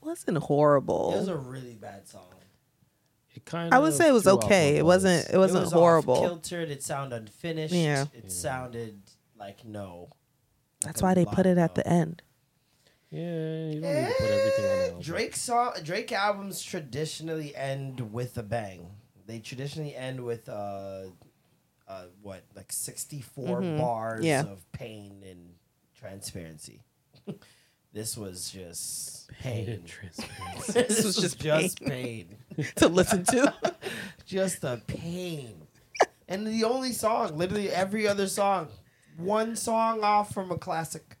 wasn't 0.00 0.38
horrible. 0.38 1.14
It 1.14 1.18
was 1.20 1.28
a 1.28 1.36
really 1.36 1.74
bad 1.74 2.06
song. 2.06 2.28
It 3.34 3.44
kind 3.44 3.72
I 3.72 3.78
would 3.78 3.94
say 3.94 4.08
it 4.08 4.12
was 4.12 4.26
okay. 4.26 4.76
It 4.76 4.84
wasn't. 4.84 5.28
It 5.30 5.38
wasn't 5.38 5.64
was 5.64 5.72
horrible. 5.72 6.20
Kiltered. 6.20 6.70
It 6.70 6.82
sounded 6.82 7.16
unfinished. 7.16 7.74
Yeah. 7.74 8.06
It 8.12 8.30
sounded 8.30 9.00
like 9.38 9.64
no. 9.64 10.10
That's 10.82 11.00
why 11.02 11.14
they 11.14 11.24
put 11.24 11.46
it 11.46 11.56
at 11.58 11.74
the 11.74 11.86
end. 11.86 12.22
Yeah, 13.10 13.68
you 13.70 13.80
don't 13.80 13.94
need 13.94 14.06
to 14.08 14.14
put 14.18 14.30
everything 14.30 14.64
on 14.64 14.78
the 14.78 14.84
album. 14.86 15.00
Drake 15.02 15.36
song 15.36 15.72
Drake 15.82 16.12
albums 16.12 16.62
traditionally 16.62 17.56
end 17.56 18.12
with 18.12 18.36
a 18.38 18.42
bang. 18.42 18.86
They 19.26 19.38
traditionally 19.40 19.94
end 19.96 20.22
with 20.24 20.48
uh 20.48 21.04
uh 21.88 22.04
what 22.22 22.42
like 22.54 22.70
64 22.70 23.60
Mhm. 23.62 23.78
bars 23.78 24.24
Yeah. 24.24 24.42
of 24.42 24.70
pain 24.72 25.22
and 25.28 25.54
transparency. 25.98 26.82
this 27.94 28.14
was 28.16 28.50
just 28.50 29.30
pain. 29.40 29.68
And 29.70 29.86
transparency. 29.86 30.72
this, 30.72 30.88
This 30.88 30.96
was 31.04 31.04
was 31.06 31.16
just 31.16 31.38
just 31.40 31.80
pain 31.82 32.36
to 32.76 32.88
listen 32.88 33.24
to. 33.24 33.54
just 34.26 34.60
the 34.60 34.82
pain. 34.86 35.62
And 36.28 36.46
the 36.46 36.64
only 36.64 36.92
song, 36.92 37.38
literally 37.38 37.70
every 37.70 38.06
other 38.06 38.26
song, 38.28 38.68
one 39.16 39.56
song 39.56 40.02
off 40.02 40.34
from 40.34 40.50
a 40.50 40.58
classic. 40.58 41.16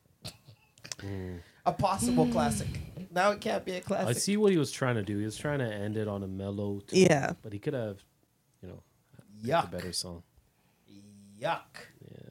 A 1.68 1.72
possible 1.72 2.26
classic. 2.28 2.68
Now 3.10 3.30
it 3.32 3.40
can't 3.42 3.62
be 3.64 3.72
a 3.72 3.80
classic. 3.80 4.08
I 4.08 4.12
see 4.18 4.36
what 4.38 4.52
he 4.52 4.58
was 4.58 4.70
trying 4.72 4.94
to 4.94 5.02
do. 5.02 5.18
He 5.18 5.24
was 5.24 5.36
trying 5.36 5.58
to 5.58 5.66
end 5.70 5.96
it 5.98 6.08
on 6.08 6.22
a 6.22 6.26
mellow 6.26 6.80
tone, 6.80 6.98
Yeah. 7.00 7.32
but 7.42 7.52
he 7.52 7.58
could 7.58 7.74
have, 7.74 7.98
you 8.62 8.68
know, 8.68 8.82
Yuck. 9.44 9.64
a 9.64 9.70
better 9.70 9.92
song. 9.92 10.22
Yuck. 11.38 11.60
Yeah. 12.10 12.30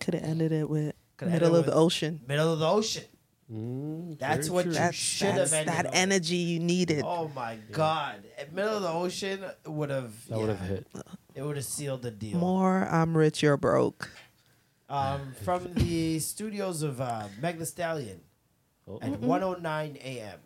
Could 0.00 0.14
have 0.14 0.24
ended 0.24 0.52
it 0.52 0.68
with 0.68 0.94
Coulda 1.16 1.32
middle 1.32 1.48
ended 1.56 1.60
of 1.60 1.66
the 1.66 1.74
ocean. 1.74 2.20
Middle 2.28 2.52
of 2.52 2.58
the 2.58 2.68
ocean. 2.68 3.04
Mm, 3.52 4.18
That's 4.18 4.48
what 4.50 4.62
true. 4.64 4.72
you 4.72 4.78
That's, 4.78 4.96
should 4.96 5.28
have 5.28 5.36
that's 5.36 5.52
ended 5.52 5.74
that 5.74 5.86
on. 5.86 5.94
energy 5.94 6.36
you 6.36 6.60
needed. 6.60 7.02
Oh 7.06 7.30
my 7.34 7.56
god! 7.72 8.24
At 8.38 8.52
middle 8.52 8.76
of 8.76 8.82
the 8.82 8.88
ocean 8.90 9.40
would 9.66 9.90
have. 9.90 10.12
That 10.28 10.38
would 10.38 10.48
have 10.50 10.60
hit. 10.60 10.86
It 11.34 11.42
would 11.42 11.56
have 11.56 11.64
sealed 11.64 12.02
the 12.02 12.10
deal. 12.10 12.38
More, 12.38 12.86
I'm 12.90 13.16
rich, 13.16 13.42
you're 13.42 13.56
broke. 13.56 14.10
Um, 14.88 15.34
from 15.42 15.72
the 15.74 16.18
studios 16.20 16.82
of 16.82 17.00
uh, 17.00 17.28
Meg 17.40 17.58
Thee 17.58 17.64
Stallion 17.64 18.20
Oh. 18.86 18.98
at 19.00 19.18
109 19.20 19.98
a.m. 20.02 20.38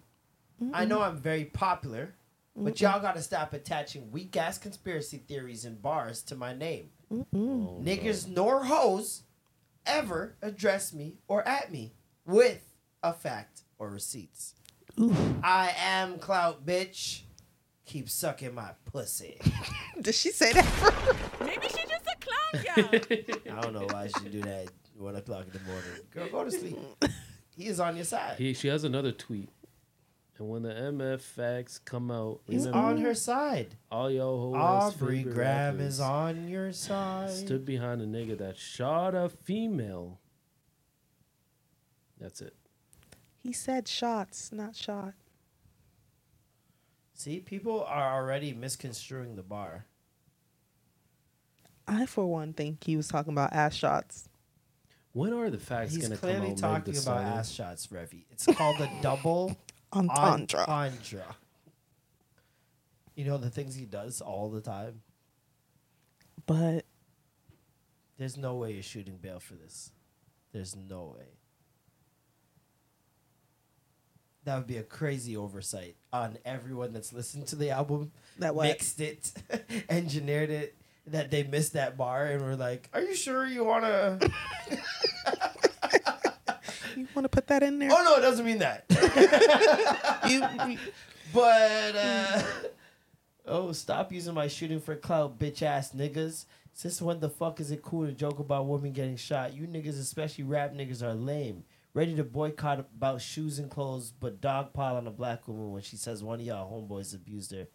I 0.72 0.84
know 0.84 1.02
I'm 1.02 1.16
very 1.16 1.44
popular, 1.44 2.14
but 2.56 2.80
y'all 2.80 3.00
gotta 3.00 3.22
stop 3.22 3.52
attaching 3.52 4.10
weak 4.10 4.36
ass 4.36 4.58
conspiracy 4.58 5.18
theories 5.18 5.64
and 5.64 5.80
bars 5.80 6.22
to 6.24 6.36
my 6.36 6.52
name. 6.54 6.90
Oh, 7.12 7.80
Niggers 7.82 8.28
nor 8.28 8.64
hoes 8.64 9.22
ever 9.86 10.36
address 10.42 10.92
me 10.92 11.18
or 11.28 11.46
at 11.46 11.72
me 11.72 11.94
with 12.26 12.62
a 13.02 13.12
fact 13.12 13.62
or 13.78 13.88
receipts. 13.90 14.54
I 15.42 15.72
am 15.78 16.18
clout 16.18 16.66
bitch. 16.66 17.22
Keep 17.86 18.10
sucking 18.10 18.54
my 18.54 18.70
pussy. 18.84 19.40
Did 20.00 20.14
she 20.14 20.30
say 20.30 20.52
that? 20.52 20.64
For- 20.64 21.44
Maybe 21.44 21.68
she 21.68 21.86
just 21.86 22.06
a 22.06 22.16
clown 22.20 22.90
girl. 23.46 23.56
I 23.56 23.60
don't 23.62 23.72
know 23.72 23.86
why 23.90 24.08
she 24.18 24.28
do 24.28 24.42
that 24.42 24.64
at 24.66 24.70
one 24.96 25.16
o'clock 25.16 25.46
in 25.46 25.52
the 25.52 25.60
morning. 25.70 25.90
Girl, 26.10 26.28
go 26.28 26.44
to 26.44 26.50
sleep. 26.50 26.76
He 27.58 27.66
is 27.66 27.80
on 27.80 27.96
your 27.96 28.04
side. 28.04 28.36
He, 28.38 28.54
she 28.54 28.68
has 28.68 28.84
another 28.84 29.10
tweet. 29.10 29.48
And 30.38 30.48
when 30.48 30.62
the 30.62 30.70
MF 30.70 31.20
facts 31.20 31.80
come 31.80 32.08
out, 32.12 32.40
He's 32.46 32.66
remember, 32.66 32.86
on 32.86 32.98
her 32.98 33.14
side. 33.14 33.74
All 33.90 34.08
y'all 34.08 34.38
whole 34.38 34.56
ass 34.56 34.94
Aubrey 34.94 35.24
Graham 35.24 35.80
is 35.80 35.98
on 35.98 36.46
your 36.46 36.72
side. 36.72 37.30
Stood 37.30 37.64
behind 37.64 38.00
a 38.00 38.06
nigga 38.06 38.38
that 38.38 38.56
shot 38.56 39.16
a 39.16 39.28
female. 39.28 40.20
That's 42.20 42.40
it. 42.40 42.54
He 43.36 43.52
said 43.52 43.88
shots, 43.88 44.52
not 44.52 44.76
shot. 44.76 45.14
See, 47.14 47.40
people 47.40 47.82
are 47.82 48.14
already 48.14 48.52
misconstruing 48.52 49.34
the 49.34 49.42
bar. 49.42 49.86
I, 51.88 52.06
for 52.06 52.26
one, 52.26 52.52
think 52.52 52.84
he 52.84 52.96
was 52.96 53.08
talking 53.08 53.32
about 53.32 53.52
ass 53.52 53.74
shots. 53.74 54.27
When 55.12 55.32
are 55.32 55.50
the 55.50 55.58
facts 55.58 55.94
He's 55.94 56.02
gonna 56.02 56.16
come 56.16 56.28
clearly 56.30 56.46
out? 56.48 56.48
Meg 56.50 56.58
talking 56.58 56.84
Thee 56.92 56.98
about 57.00 57.02
Stallion? 57.02 57.26
ass 57.38 57.50
shots, 57.50 57.86
Revy. 57.88 58.24
It's 58.30 58.46
called 58.46 58.80
a 58.80 58.90
double 59.02 59.56
Entendre. 59.92 60.60
entendre. 60.68 61.24
You 63.14 63.24
know 63.24 63.36
the 63.38 63.50
things 63.50 63.74
he 63.74 63.84
does 63.84 64.20
all 64.20 64.48
the 64.50 64.60
time. 64.60 65.00
But 66.46 66.84
There's 68.16 68.36
no 68.36 68.54
way 68.56 68.72
you're 68.74 68.82
shooting 68.82 69.16
bail 69.20 69.40
for 69.40 69.54
this. 69.54 69.90
There's 70.52 70.76
no 70.76 71.14
way. 71.18 71.26
That 74.44 74.56
would 74.56 74.66
be 74.66 74.78
a 74.78 74.82
crazy 74.82 75.36
oversight 75.36 75.96
on 76.12 76.38
everyone 76.44 76.92
that's 76.92 77.12
listened 77.12 77.48
to 77.48 77.56
the 77.56 77.70
album. 77.70 78.12
That 78.38 78.54
what? 78.54 78.68
mixed 78.68 79.00
it, 79.00 79.32
engineered 79.90 80.48
it. 80.50 80.74
That 81.12 81.30
they 81.30 81.42
missed 81.44 81.72
that 81.74 81.96
bar 81.96 82.26
and 82.26 82.42
were 82.44 82.56
like, 82.56 82.88
"Are 82.92 83.00
you 83.02 83.14
sure 83.14 83.46
you 83.46 83.64
want 83.64 83.84
to?" 83.84 84.30
you 86.96 87.06
want 87.14 87.24
to 87.24 87.28
put 87.28 87.46
that 87.48 87.62
in 87.62 87.78
there? 87.78 87.90
Oh 87.92 88.02
no, 88.04 88.16
it 88.16 88.20
doesn't 88.22 88.44
mean 88.44 88.58
that. 88.58 88.84
you, 90.28 90.70
you- 90.72 90.78
but 91.32 91.94
uh, 91.96 92.42
oh, 93.46 93.72
stop 93.72 94.12
using 94.12 94.34
my 94.34 94.48
shooting 94.48 94.80
for 94.80 94.96
clout, 94.96 95.38
bitch 95.38 95.62
ass 95.62 95.92
niggas. 95.92 96.46
Since 96.72 97.02
when 97.02 97.20
the 97.20 97.28
fuck 97.28 97.60
is 97.60 97.70
it 97.70 97.82
cool 97.82 98.06
to 98.06 98.12
joke 98.12 98.38
about 98.38 98.66
women 98.66 98.92
getting 98.92 99.16
shot? 99.16 99.52
You 99.52 99.66
niggas, 99.66 99.98
especially 100.00 100.44
rap 100.44 100.72
niggas, 100.74 101.02
are 101.02 101.14
lame. 101.14 101.64
Ready 101.92 102.14
to 102.16 102.24
boycott 102.24 102.78
about 102.78 103.20
shoes 103.20 103.58
and 103.58 103.70
clothes, 103.70 104.12
but 104.12 104.40
dogpile 104.40 104.96
on 104.96 105.06
a 105.06 105.10
black 105.10 105.48
woman 105.48 105.72
when 105.72 105.82
she 105.82 105.96
says 105.96 106.22
one 106.22 106.38
of 106.40 106.46
y'all 106.46 106.70
homeboys 106.70 107.14
abused 107.14 107.50
her. 107.52 107.66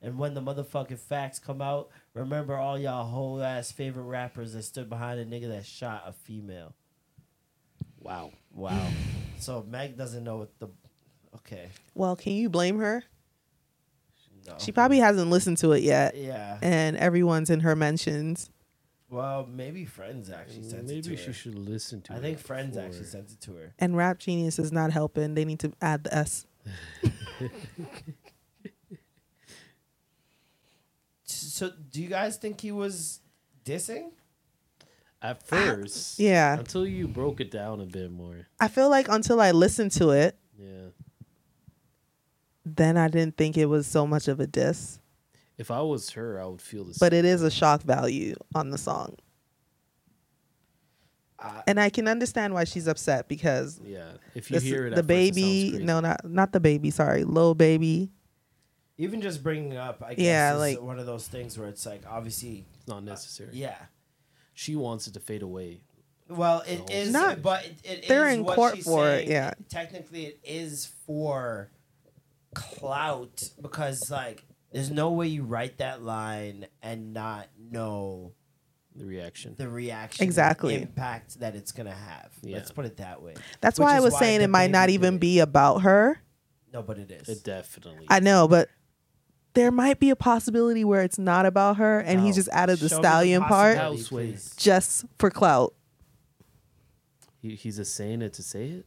And 0.00 0.16
when 0.18 0.34
the 0.34 0.40
motherfucking 0.40 0.98
facts 0.98 1.38
come 1.38 1.60
out, 1.60 1.88
remember 2.14 2.56
all 2.56 2.78
y'all 2.78 3.04
whole 3.04 3.42
ass 3.42 3.72
favorite 3.72 4.04
rappers 4.04 4.52
that 4.52 4.62
stood 4.62 4.88
behind 4.88 5.18
a 5.18 5.24
nigga 5.26 5.48
that 5.48 5.66
shot 5.66 6.04
a 6.06 6.12
female. 6.12 6.74
Wow. 7.98 8.32
Wow. 8.52 8.88
so 9.38 9.64
Meg 9.68 9.96
doesn't 9.96 10.22
know 10.24 10.36
what 10.38 10.58
the. 10.58 10.68
Okay. 11.34 11.68
well, 11.94 12.16
can 12.16 12.32
you 12.32 12.48
blame 12.48 12.78
her? 12.78 13.04
No. 14.46 14.54
She 14.58 14.72
probably 14.72 14.98
hasn't 14.98 15.30
listened 15.30 15.58
to 15.58 15.72
it 15.72 15.82
yet. 15.82 16.16
Yeah. 16.16 16.58
And 16.62 16.96
everyone's 16.96 17.50
in 17.50 17.60
her 17.60 17.76
mentions. 17.76 18.50
Well, 19.10 19.46
maybe 19.50 19.84
Friends 19.84 20.30
actually 20.30 20.62
sent 20.62 20.90
it 20.90 21.02
to 21.02 21.10
her. 21.10 21.14
Maybe 21.16 21.16
she 21.16 21.32
should 21.32 21.54
listen 21.54 22.02
to 22.02 22.12
I 22.12 22.16
it 22.16 22.18
I 22.18 22.22
think 22.22 22.38
Friends 22.38 22.76
before. 22.76 22.88
actually 22.88 23.04
sent 23.06 23.30
it 23.30 23.40
to 23.42 23.54
her. 23.56 23.74
And 23.78 23.96
Rap 23.96 24.18
Genius 24.18 24.58
is 24.58 24.70
not 24.72 24.90
helping. 24.90 25.34
They 25.34 25.44
need 25.44 25.60
to 25.60 25.72
add 25.82 26.04
the 26.04 26.14
S. 26.14 26.46
So, 31.58 31.72
do 31.90 32.00
you 32.00 32.08
guys 32.08 32.36
think 32.36 32.60
he 32.60 32.70
was 32.70 33.20
dissing? 33.64 34.12
At 35.20 35.42
first, 35.44 36.20
Yeah. 36.20 36.56
Until 36.56 36.86
you 36.86 37.08
broke 37.08 37.40
it 37.40 37.50
down 37.50 37.80
a 37.80 37.86
bit 37.86 38.12
more. 38.12 38.46
I 38.60 38.68
feel 38.68 38.88
like 38.88 39.08
until 39.08 39.40
I 39.40 39.50
listened 39.50 39.90
to 39.92 40.10
it, 40.10 40.38
Yeah. 40.56 40.90
then 42.64 42.96
I 42.96 43.08
didn't 43.08 43.36
think 43.36 43.56
it 43.56 43.66
was 43.66 43.88
so 43.88 44.06
much 44.06 44.28
of 44.28 44.38
a 44.38 44.46
diss. 44.46 45.00
If 45.56 45.72
I 45.72 45.80
was 45.82 46.10
her, 46.10 46.40
I 46.40 46.46
would 46.46 46.62
feel 46.62 46.84
the 46.84 46.96
But 47.00 47.12
it 47.12 47.24
is 47.24 47.42
a 47.42 47.50
shock 47.50 47.82
value 47.82 48.36
on 48.54 48.70
the 48.70 48.78
song. 48.78 49.16
and 51.66 51.78
I 51.80 51.88
can 51.90 52.06
understand 52.08 52.54
why 52.54 52.64
she's 52.64 52.86
upset 52.88 53.28
because 53.28 53.80
Yeah. 53.84 54.12
If 54.34 54.50
you 54.50 54.54
this- 54.56 54.62
hear 54.64 54.86
it, 54.86 54.90
the 54.90 54.96
at 54.98 55.04
first, 55.04 55.10
it 55.10 55.34
baby, 55.34 55.78
no, 55.84 55.98
not 56.00 56.28
not 56.28 56.52
the 56.52 56.60
baby. 56.60 56.90
Sorry, 56.90 57.24
Lil 57.24 57.54
baby. 57.54 58.10
Even 59.00 59.20
just 59.20 59.42
bringing 59.42 59.76
up, 59.76 60.02
I 60.04 60.14
guess, 60.14 60.24
Yeah, 60.24 60.54
is 60.54 60.58
like- 60.58 60.80
one 60.82 60.98
of 60.98 61.06
those 61.06 61.26
things 61.28 61.56
where 61.56 61.68
it's 61.68 61.86
like, 61.86 62.02
obviously, 62.08 62.66
It's 62.78 62.88
not 62.88 63.04
necessary. 63.04 63.50
Uh, 63.50 63.54
yeah. 63.54 63.78
She 64.54 64.74
wants 64.74 65.06
it 65.06 65.14
to 65.14 65.20
fade 65.20 65.42
away. 65.42 65.80
Well, 66.28 66.62
it 66.66 66.86
The 66.88 66.92
is, 66.92 67.12
Not- 67.12 67.40
but 67.40 67.64
it, 67.64 67.76
it 67.84 68.08
they're 68.08 68.28
is 68.28 68.34
in 68.34 68.44
what 68.44 68.56
court 68.56 68.76
she's 68.76 68.84
for 68.84 69.08
it, 69.08 69.28
yeah. 69.28 69.54
Technically, 69.68 70.26
it 70.26 70.40
is 70.44 70.86
for 71.06 71.70
clout 72.54 73.50
because, 73.60 74.10
like, 74.10 74.44
there's 74.72 74.90
no 74.90 75.12
way 75.12 75.28
you 75.28 75.44
write 75.44 75.78
that 75.78 76.02
line 76.02 76.66
and 76.82 77.14
not 77.14 77.48
know 77.58 78.32
The 78.94 79.04
reaction. 79.06 79.54
the 79.56 79.68
reaction, 79.68 80.22
and 80.24 80.28
Exactly. 80.28 80.74
impact 80.74 81.38
that 81.40 81.54
it's 81.54 81.72
gonna 81.72 81.94
have. 81.94 82.32
yeah. 82.42 82.56
Let's 82.56 82.72
put 82.72 82.84
it 82.84 82.96
that 82.98 83.22
way. 83.22 83.34
That's 83.60 83.78
Which 83.78 83.84
why 83.84 83.94
I 83.94 83.98
is 83.98 84.04
was 84.04 84.18
saying 84.18 84.40
it 84.42 84.50
might 84.50 84.70
not 84.70 84.90
even 84.90 85.18
be 85.18 85.38
about 85.38 85.82
her. 85.82 86.20
No, 86.72 86.82
but 86.82 86.98
it 86.98 87.10
is. 87.10 87.28
It 87.28 87.44
definitely. 87.44 88.06
I 88.10 88.20
know, 88.20 88.46
but 88.48 88.68
there 89.58 89.72
might 89.72 89.98
be 89.98 90.08
a 90.10 90.16
possibility 90.16 90.84
where 90.84 91.02
it's 91.02 91.18
not 91.18 91.44
about 91.44 91.78
her, 91.78 91.98
and 91.98 92.20
he 92.20 92.28
No. 92.28 92.32
just 92.34 92.48
added 92.52 92.78
the 92.78 92.88
Show 92.88 92.96
me 92.98 93.02
the 93.02 93.08
stallion 93.08 93.42
part 93.42 93.76
possibility, 93.76 94.04
please. 94.32 94.54
just 94.56 95.04
for 95.18 95.30
clout. 95.30 95.74
He, 97.42 97.54
he's 97.56 97.76
just 97.76 97.94
saying 97.96 98.22
it 98.22 98.32
to 98.34 98.42
say 98.42 98.68
it, 98.68 98.86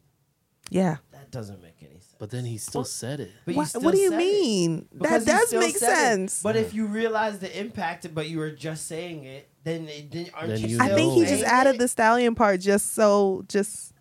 Yeah. 0.70 0.98
That 1.12 1.30
doesn't 1.32 1.62
make 1.62 1.76
any 1.82 1.92
sense. 2.00 2.16
but 2.20 2.30
then 2.30 2.46
he 2.46 2.58
still 2.58 2.84
said 2.86 3.20
it. 3.20 3.32
But 3.46 3.56
What- 3.56 3.62
you 3.64 3.68
still 3.68 3.82
what 3.82 3.94
do 3.96 4.00
you 4.00 4.10
said 4.12 4.22
it. 4.22 4.24
mean? 4.24 4.88
That 4.94 5.20
you 5.22 5.26
does 5.26 5.48
still 5.48 5.60
make 5.62 5.78
said 5.78 5.92
it. 5.92 5.96
sense. 5.96 6.42
But 6.44 6.56
if 6.56 6.74
you 6.74 6.86
realize 6.86 7.40
the 7.40 7.60
impact, 7.60 8.14
but 8.14 8.30
you 8.30 8.38
were 8.40 8.52
just 8.52 8.88
saying 8.88 9.24
it, 9.26 9.50
then, 9.64 9.88
it, 9.90 10.10
then 10.12 10.30
aren't 10.34 10.50
Then 10.50 10.62
you? 10.62 10.68
you 10.78 10.80
I 10.82 10.90
think 10.96 11.14
he 11.14 11.20
just 11.22 11.32
saying 11.34 11.44
added 11.46 11.76
it? 11.76 11.80
the 11.80 11.88
stallion 11.90 12.36
part 12.36 12.60
just 12.62 12.94
so 12.94 13.44
just 13.48 13.94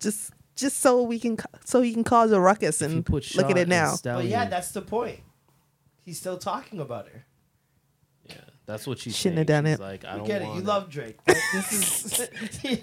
just 0.00 0.32
just 0.56 0.78
so 0.78 1.02
we 1.02 1.18
can 1.18 1.36
ca- 1.36 1.48
so 1.64 1.80
he 1.82 1.92
can 1.92 2.02
cause 2.04 2.32
a 2.32 2.40
ruckus 2.40 2.80
If 2.82 2.90
you 2.90 2.96
and 2.96 3.06
put 3.06 3.34
look 3.36 3.46
at 3.46 3.50
Shot 3.50 3.58
it 3.58 3.60
and 3.62 3.68
now. 3.70 3.90
But 3.92 3.96
Stallion, 3.98 4.30
yeah, 4.30 4.48
that's 4.48 4.70
the 4.72 4.82
point. 4.82 5.20
He's 6.06 6.18
still 6.18 6.38
talking 6.38 6.80
about 6.80 7.08
her. 7.08 7.26
yeah, 8.28 8.36
that's 8.64 8.86
what 8.86 8.98
she 9.00 9.10
Shouldn't 9.10 9.38
have 9.38 9.46
done 9.48 9.66
it. 9.66 9.78
Like 9.80 10.04
I 10.04 10.12
You 10.12 10.18
don't 10.18 10.26
get 10.26 10.40
it. 10.42 10.44
want 10.46 10.56
You 10.56 10.62
it. 10.62 10.66
love 10.66 10.88
Drake. 10.88 11.18
but 11.26 11.36
This 11.52 11.72
is. 11.72 12.28
you 12.64 12.78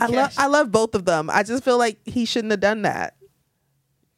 I 0.00 0.06
love 0.06 0.10
can't- 0.34 0.38
I 0.38 0.46
love 0.46 0.72
both 0.72 0.94
of 0.94 1.04
them. 1.04 1.30
I 1.30 1.42
just 1.44 1.62
feel 1.62 1.78
like 1.78 1.98
he 2.06 2.24
shouldn't 2.24 2.50
have 2.50 2.60
done 2.60 2.82
that. 2.82 3.16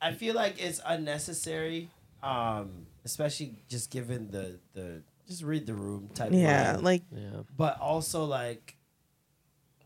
I 0.01 0.13
feel 0.13 0.35
like 0.37 0.63
it's 0.63 0.81
unnecessary, 0.87 1.91
um, 2.23 2.87
especially 3.05 3.57
just 3.69 3.91
given 3.91 4.31
the 4.31 4.59
the 4.75 5.03
just 5.27 5.43
read 5.43 5.67
the 5.67 5.75
room 5.75 6.09
type. 6.15 6.31
Yeah, 6.33 6.77
vibe. 6.77 6.83
like 6.83 7.03
Yeah. 7.13 7.43
but 7.57 7.79
also 7.81 8.25
like 8.25 8.77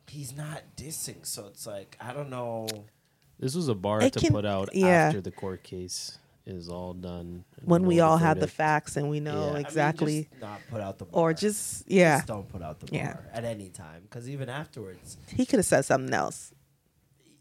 he's 0.07 0.37
not 0.37 0.63
dissing, 0.77 1.25
so 1.25 1.47
it's 1.47 1.67
like 1.67 1.97
I 1.99 2.13
don't 2.13 2.29
know. 2.29 2.69
This 3.41 3.55
was 3.55 3.69
a 3.69 3.75
bar 3.75 4.03
It 4.03 4.13
to 4.13 4.21
can- 4.21 4.33
put 4.33 4.45
out 4.45 4.69
yeah. 4.75 4.87
after 5.09 5.21
the 5.23 5.31
court 5.33 5.63
case 5.65 6.19
is 6.47 6.69
all 6.69 6.93
done. 6.95 7.45
when 7.65 7.87
we 7.87 8.01
all 8.01 8.17
have 8.19 8.41
the 8.41 8.49
facts 8.49 8.97
and 8.97 9.09
we 9.09 9.21
know 9.21 9.45
Yeah. 9.45 9.51
I 9.51 9.53
mean, 9.55 9.61
exactly 9.67 10.29
just 10.31 10.41
not 10.43 10.61
put 10.71 10.81
out 10.81 10.99
the 10.99 11.05
bar. 11.05 11.21
or 11.31 11.35
just 11.35 11.89
yeah. 11.89 12.17
Just 12.17 12.27
don't 12.29 12.49
put 12.49 12.63
out 12.63 12.81
the 12.81 12.87
bar 12.87 12.99
Yeah. 13.01 13.17
at 13.33 13.45
any 13.45 13.69
time 13.69 14.03
because 14.03 14.29
even 14.29 14.49
afterwards, 14.49 15.17
He 15.29 15.47
could 15.47 15.59
have 15.61 15.67
said 15.67 15.85
something 15.85 16.13
else. 16.13 16.53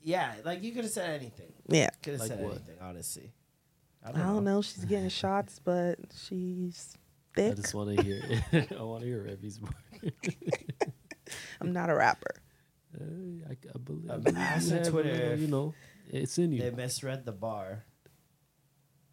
yeah, 0.04 0.34
like 0.46 0.62
you 0.64 0.72
could 0.72 0.84
have 0.84 0.94
said 0.94 1.10
anything. 1.20 1.52
Yeah. 1.68 1.90
could 2.04 2.14
have 2.14 2.22
Like 2.22 2.30
said 2.30 2.42
what? 2.44 2.52
anything. 2.56 2.76
Honestly, 2.82 3.34
I 4.04 4.10
I 4.10 4.12
don't, 4.12 4.22
don't 4.22 4.44
know. 4.46 4.56
know. 4.56 4.62
She's 4.62 4.86
getting 4.86 5.10
shots, 5.10 5.60
but 5.64 5.98
she's 6.16 6.98
thick 7.36 7.52
I 7.54 7.56
just 7.56 7.74
want 7.74 7.98
to 7.98 8.04
hear. 8.04 8.22
I 8.80 8.84
want 8.84 9.02
to 9.02 9.08
hear 9.08 9.24
Revy's 9.24 9.58
bar. 9.58 9.74
I'm 11.60 11.74
not 11.74 11.90
a 11.90 11.96
rapper. 11.96 12.36
Uh, 13.00 13.04
I, 13.50 13.54
I 13.74 13.78
believe. 13.84 14.10
I 14.10 14.14
Um, 14.16 14.22
believe 14.22 14.38
ask 14.38 14.68
you 14.70 14.72
on 14.74 14.78
have 14.80 14.88
a 14.88 14.92
Twitter 14.92 15.36
you 15.36 15.48
know, 15.48 15.74
it's 16.10 16.38
in 16.38 16.52
you. 16.52 16.62
They 16.62 16.72
misread 16.72 17.26
the 17.26 17.32
bar. 17.32 17.86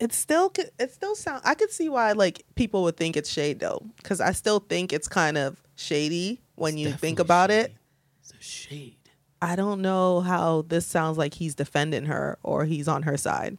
It 0.01 0.13
still 0.13 0.49
could. 0.51 0.71
It 0.79 0.93
still 0.93 1.15
sound. 1.17 1.43
I 1.45 1.55
could 1.55 1.71
see 1.73 1.89
why 1.89 2.13
like 2.13 2.45
people 2.55 2.83
would 2.85 2.97
think 2.97 3.17
it's 3.17 3.31
shade 3.31 3.59
though, 3.61 3.85
because 3.97 4.21
I 4.21 4.33
still 4.33 4.61
think 4.61 4.93
it's 4.93 5.09
kind 5.09 5.37
of 5.37 5.61
shady 5.77 6.41
when 6.55 6.75
It's 6.75 6.81
you 6.81 6.87
think 6.93 7.19
definitely 7.19 7.23
about 7.23 7.51
it. 7.51 7.73
It's 8.21 8.33
a 8.33 8.41
shade. 8.43 8.95
I 9.43 9.55
don't 9.57 9.83
know 9.83 10.21
how 10.21 10.63
this 10.69 10.87
sounds 10.87 11.17
like 11.19 11.35
he's 11.35 11.55
defending 11.55 12.07
her 12.07 12.39
or 12.43 12.65
he's 12.65 12.89
on 12.89 13.03
her 13.05 13.17
side. 13.17 13.59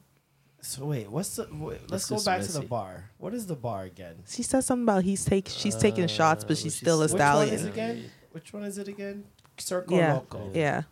So 0.62 0.86
wait, 0.86 1.10
what's 1.10 1.36
the? 1.38 1.48
Wait, 1.52 1.90
let's 1.90 2.04
It's 2.04 2.10
go 2.10 2.16
just 2.18 2.26
back 2.26 2.42
to 2.42 2.52
the 2.52 2.62
bar. 2.62 3.10
What 3.18 3.34
is 3.34 3.48
the 3.48 3.56
bar 3.56 3.84
again? 3.84 4.24
She 4.28 4.44
says 4.44 4.66
something 4.66 4.84
about 4.84 5.04
he's 5.06 5.24
take 5.26 5.48
she's 5.50 5.76
taking 5.76 6.08
shots, 6.08 6.44
but 6.44 6.52
Uh, 6.54 6.56
she's 6.56 6.64
she's 6.64 6.76
still 6.76 7.02
a 7.02 7.08
still- 7.08 7.18
Which 7.40 7.48
one 7.50 7.54
is 7.54 7.64
it 7.66 7.70
again? 7.70 8.12
Which 8.32 8.54
one 8.54 8.64
is 8.64 8.78
it 8.78 8.88
again? 8.90 9.24
Circo 9.58 9.92
Yeah, 9.98 10.14
Loco. 10.16 10.52
yeah, 10.54 10.84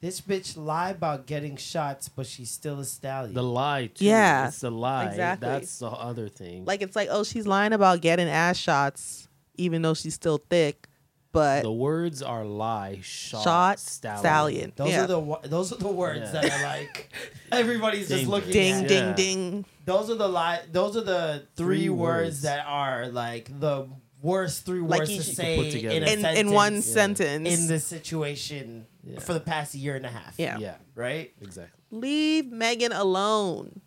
This 0.00 0.20
bitch 0.20 0.56
lie 0.58 0.90
about 0.90 1.26
getting 1.26 1.56
shots, 1.56 2.08
but 2.08 2.26
she's 2.26 2.50
still 2.50 2.78
a 2.80 2.84
stallion. 2.84 3.32
The 3.34 3.42
lie. 3.42 3.86
Too. 3.94 4.04
Yeah, 4.04 4.48
it's 4.48 4.60
the 4.60 4.70
lie. 4.70 5.06
exactly. 5.06 5.48
That's 5.48 5.78
the 5.78 5.88
other 5.88 6.28
thing. 6.28 6.64
like 6.66 6.82
it's 6.82 6.94
like 6.94 7.08
oh 7.10 7.24
she's 7.24 7.46
lying 7.46 7.72
about 7.72 8.00
getting 8.02 8.28
ass 8.28 8.58
shots, 8.58 9.26
even 9.56 9.80
though 9.82 9.94
she's 9.94 10.14
still 10.14 10.38
thick, 10.50 10.86
but 11.32 11.62
the 11.62 11.72
words 11.72 12.22
are 12.22 12.44
lie, 12.44 12.98
shot, 13.02 13.42
shot 13.42 13.78
stallion. 13.80 14.20
stallion. 14.20 14.72
those 14.76 14.90
yeah. 14.90 15.04
are 15.04 15.06
the 15.06 15.38
those 15.48 15.72
are 15.72 15.76
the 15.78 15.88
words 15.88 16.30
Yeah. 16.32 16.40
that 16.42 16.52
are 16.60 16.62
like 16.62 17.10
everybody's 17.52 18.08
just 18.08 18.26
looking 18.26 18.52
ding 18.52 18.74
at. 18.84 18.88
ding 18.88 19.04
Yeah. 19.08 19.12
ding. 19.14 19.64
Those 19.86 20.10
are 20.10 20.14
the 20.16 20.28
li- 20.28 20.66
Those 20.72 20.96
are 20.96 21.02
the 21.04 21.44
three, 21.56 21.76
Three 21.78 21.88
words. 21.88 22.26
words. 22.26 22.42
that 22.42 22.66
are 22.66 23.08
like 23.08 23.48
the 23.60 23.86
worst 24.26 24.64
three 24.66 24.80
Like 24.80 25.00
words 25.00 25.10
you 25.12 25.18
to 25.18 25.22
say 25.24 25.56
put 25.56 25.70
together. 25.72 25.94
in, 25.96 26.02
a 26.02 26.06
In 26.06 26.20
sentence 26.20 26.38
in 26.40 26.50
one 26.50 26.74
Yeah. 26.74 26.80
sentence. 26.80 27.48
in 27.60 27.66
this 27.68 27.84
situation 27.86 28.86
Yeah. 29.04 29.20
for 29.20 29.32
the 29.34 29.40
past 29.40 29.74
year 29.74 29.96
and 29.96 30.04
a 30.06 30.10
half. 30.10 30.34
Yeah. 30.38 30.58
Yeah, 30.58 30.76
Right. 30.94 31.32
exactly. 31.40 31.80
Leave 31.90 32.50
Megan 32.50 32.92
alone. 32.92 33.80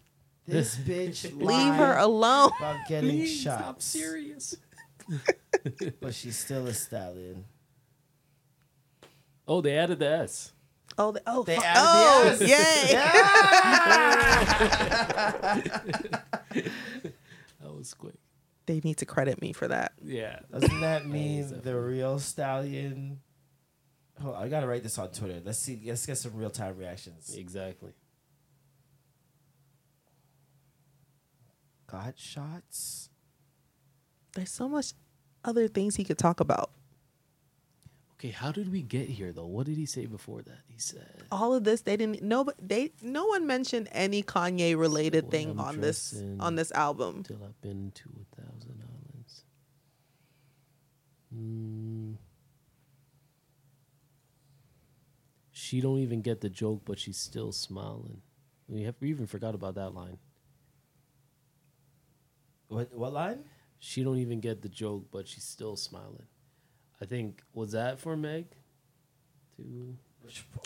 This 0.47 0.75
bitch 0.89 1.23
Leave 1.35 1.73
her 1.75 1.93
lied 1.95 2.03
alone. 2.03 2.51
about 2.57 2.77
getting 2.87 3.09
Please, 3.11 3.41
shots. 3.41 3.63
I'm 3.67 3.79
serious. 3.79 4.55
but 6.01 6.13
she's 6.13 6.37
still 6.37 6.65
a 6.67 6.73
stallion. 6.73 7.45
Oh, 9.47 9.61
they 9.61 9.75
added 9.77 9.99
the 9.99 10.07
S. 10.09 10.53
Oh, 10.97 11.11
the, 11.11 11.21
oh, 11.25 11.43
They 11.43 11.55
fu- 11.55 11.63
added 11.63 11.81
oh, 11.81 12.35
the 12.35 12.47
yay! 12.47 12.59
That 17.61 17.73
was 17.75 17.93
quick. 17.93 18.15
They 18.69 18.79
need 18.83 18.97
to 18.97 19.05
credit 19.05 19.41
me 19.41 19.51
for 19.51 19.67
that. 19.67 19.93
Yeah. 20.03 20.41
Doesn't 20.51 20.81
that 20.81 21.07
mean 21.17 21.61
the 21.63 21.75
real 21.75 22.19
stallion? 22.19 23.19
Hold 24.21 24.35
on, 24.35 24.43
I 24.43 24.47
gotta 24.47 24.67
write 24.67 24.83
this 24.83 24.99
on 24.99 25.09
Twitter. 25.09 25.41
Let's 25.43 25.57
see. 25.57 25.81
Let's 25.83 26.05
get 26.05 26.19
some 26.19 26.35
real 26.35 26.51
time 26.51 26.77
reactions. 26.77 27.35
Exactly. 27.35 27.93
Got 31.87 32.19
shots. 32.19 33.09
There's 34.35 34.51
so 34.51 34.69
much 34.69 34.93
other 35.43 35.67
things 35.67 35.95
he 35.95 36.03
could 36.03 36.19
talk 36.19 36.39
about. 36.39 36.69
Okay, 38.19 38.31
how 38.31 38.51
did 38.51 38.69
we 38.69 38.81
get 38.81 39.07
here 39.07 39.31
though? 39.31 39.45
What 39.45 39.65
did 39.65 39.77
he 39.77 39.85
say 39.85 40.05
before 40.05 40.41
that? 40.41 40.59
He 40.67 40.77
said 40.77 41.07
All 41.31 41.55
of 41.55 41.63
this, 41.63 41.81
they 41.81 41.95
didn't. 41.95 42.21
No, 42.21 42.45
they 42.61 42.91
no 43.01 43.25
one 43.27 43.47
mentioned 43.47 43.87
any 43.93 44.23
Kanye 44.23 44.77
related 44.77 45.25
So 45.25 45.29
thing 45.31 45.51
I'm 45.51 45.59
on 45.61 45.79
this 45.79 46.21
on 46.37 46.55
this 46.55 46.69
album. 46.73 47.23
till 47.23 47.41
I've 47.45 47.61
been 47.61 47.93
to 47.95 48.09
a 48.09 48.41
thousand 48.41 48.83
islands. 48.83 49.43
Mm. 51.33 52.17
She 55.51 55.79
don't 55.79 55.99
even 55.99 56.21
get 56.21 56.41
the 56.41 56.49
joke, 56.49 56.81
but 56.83 56.99
she's 56.99 57.17
still 57.17 57.53
smiling. 57.53 58.21
We 58.67 58.83
have 58.83 58.95
we 58.99 59.11
even 59.11 59.27
forgot 59.27 59.55
about 59.55 59.75
that 59.75 59.91
line. 59.95 60.17
What 62.67 62.93
what 62.93 63.13
line? 63.13 63.45
She 63.79 64.03
don't 64.03 64.17
even 64.17 64.41
get 64.41 64.61
the 64.61 64.67
joke, 64.67 65.05
but 65.09 65.25
she's 65.25 65.45
still 65.45 65.77
smiling. 65.77 66.27
I 67.01 67.05
think 67.05 67.41
was 67.53 67.71
that 67.73 67.99
for 67.99 68.15
Meg? 68.17 68.45
To 69.57 69.95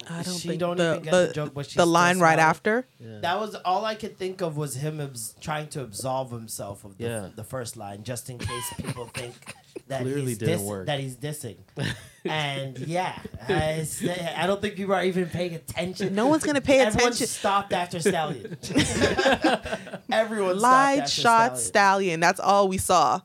I 0.10 0.24
don't 0.24 0.34
she 0.38 0.48
think 0.50 0.60
don't 0.60 0.76
the 0.78 0.92
even 0.96 1.04
get 1.04 1.12
the, 1.12 1.28
the 1.28 1.34
joke, 1.34 1.54
but 1.54 1.66
she's 1.68 1.76
the 1.76 1.86
line 1.86 2.20
right 2.20 2.34
smiling. 2.34 2.40
after. 2.50 2.88
yeah. 3.00 3.20
That 3.22 3.40
was 3.40 3.56
all 3.64 3.86
I 3.86 3.96
could 3.96 4.18
think 4.18 4.42
of 4.42 4.58
was 4.58 4.76
him 4.76 5.00
abs- 5.00 5.36
trying 5.40 5.68
to 5.70 5.82
absolve 5.82 6.32
himself 6.32 6.84
of 6.84 6.98
the, 6.98 7.04
Yeah. 7.06 7.30
the 7.34 7.46
first 7.46 7.78
line, 7.78 8.04
just 8.04 8.30
in 8.30 8.40
case 8.40 8.74
people 8.76 9.06
think 9.14 9.34
that 9.88 10.02
Clearly 10.02 10.22
he's 10.26 10.38
didn't 10.40 10.58
diss- 10.58 10.68
work. 10.68 10.88
that 10.88 11.00
he's 11.00 11.16
dissing. 11.16 11.58
and 12.26 12.78
yeah, 12.80 13.18
I 13.48 14.44
don't 14.48 14.60
think 14.62 14.76
people 14.76 14.96
are 14.96 15.04
even 15.06 15.28
paying 15.28 15.54
attention. 15.56 16.14
No 16.14 16.28
one's 16.28 16.44
gonna 16.44 16.60
pay 16.60 16.80
attention. 16.82 16.96
Everyone 17.00 17.14
attention. 17.14 17.28
stopped 17.28 17.72
after 17.74 18.00
Stallion. 18.02 18.58
Everyone 20.12 20.60
stopped 20.60 20.62
Lied, 20.62 21.00
after 21.00 21.10
shot, 21.12 21.58
Stallion. 21.58 21.58
stallion. 21.58 22.20
That's 22.20 22.40
all 22.42 22.68
we 22.68 22.80
saw. 22.80 23.22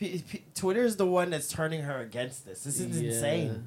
P- 0.00 0.24
P- 0.28 0.42
Twitter 0.54 0.82
is 0.82 0.96
the 0.96 1.06
one 1.06 1.30
that's 1.30 1.46
turning 1.48 1.82
her 1.82 2.00
against 2.00 2.44
this. 2.46 2.64
This 2.64 2.80
is 2.80 3.00
Yeah. 3.00 3.10
insane. 3.10 3.64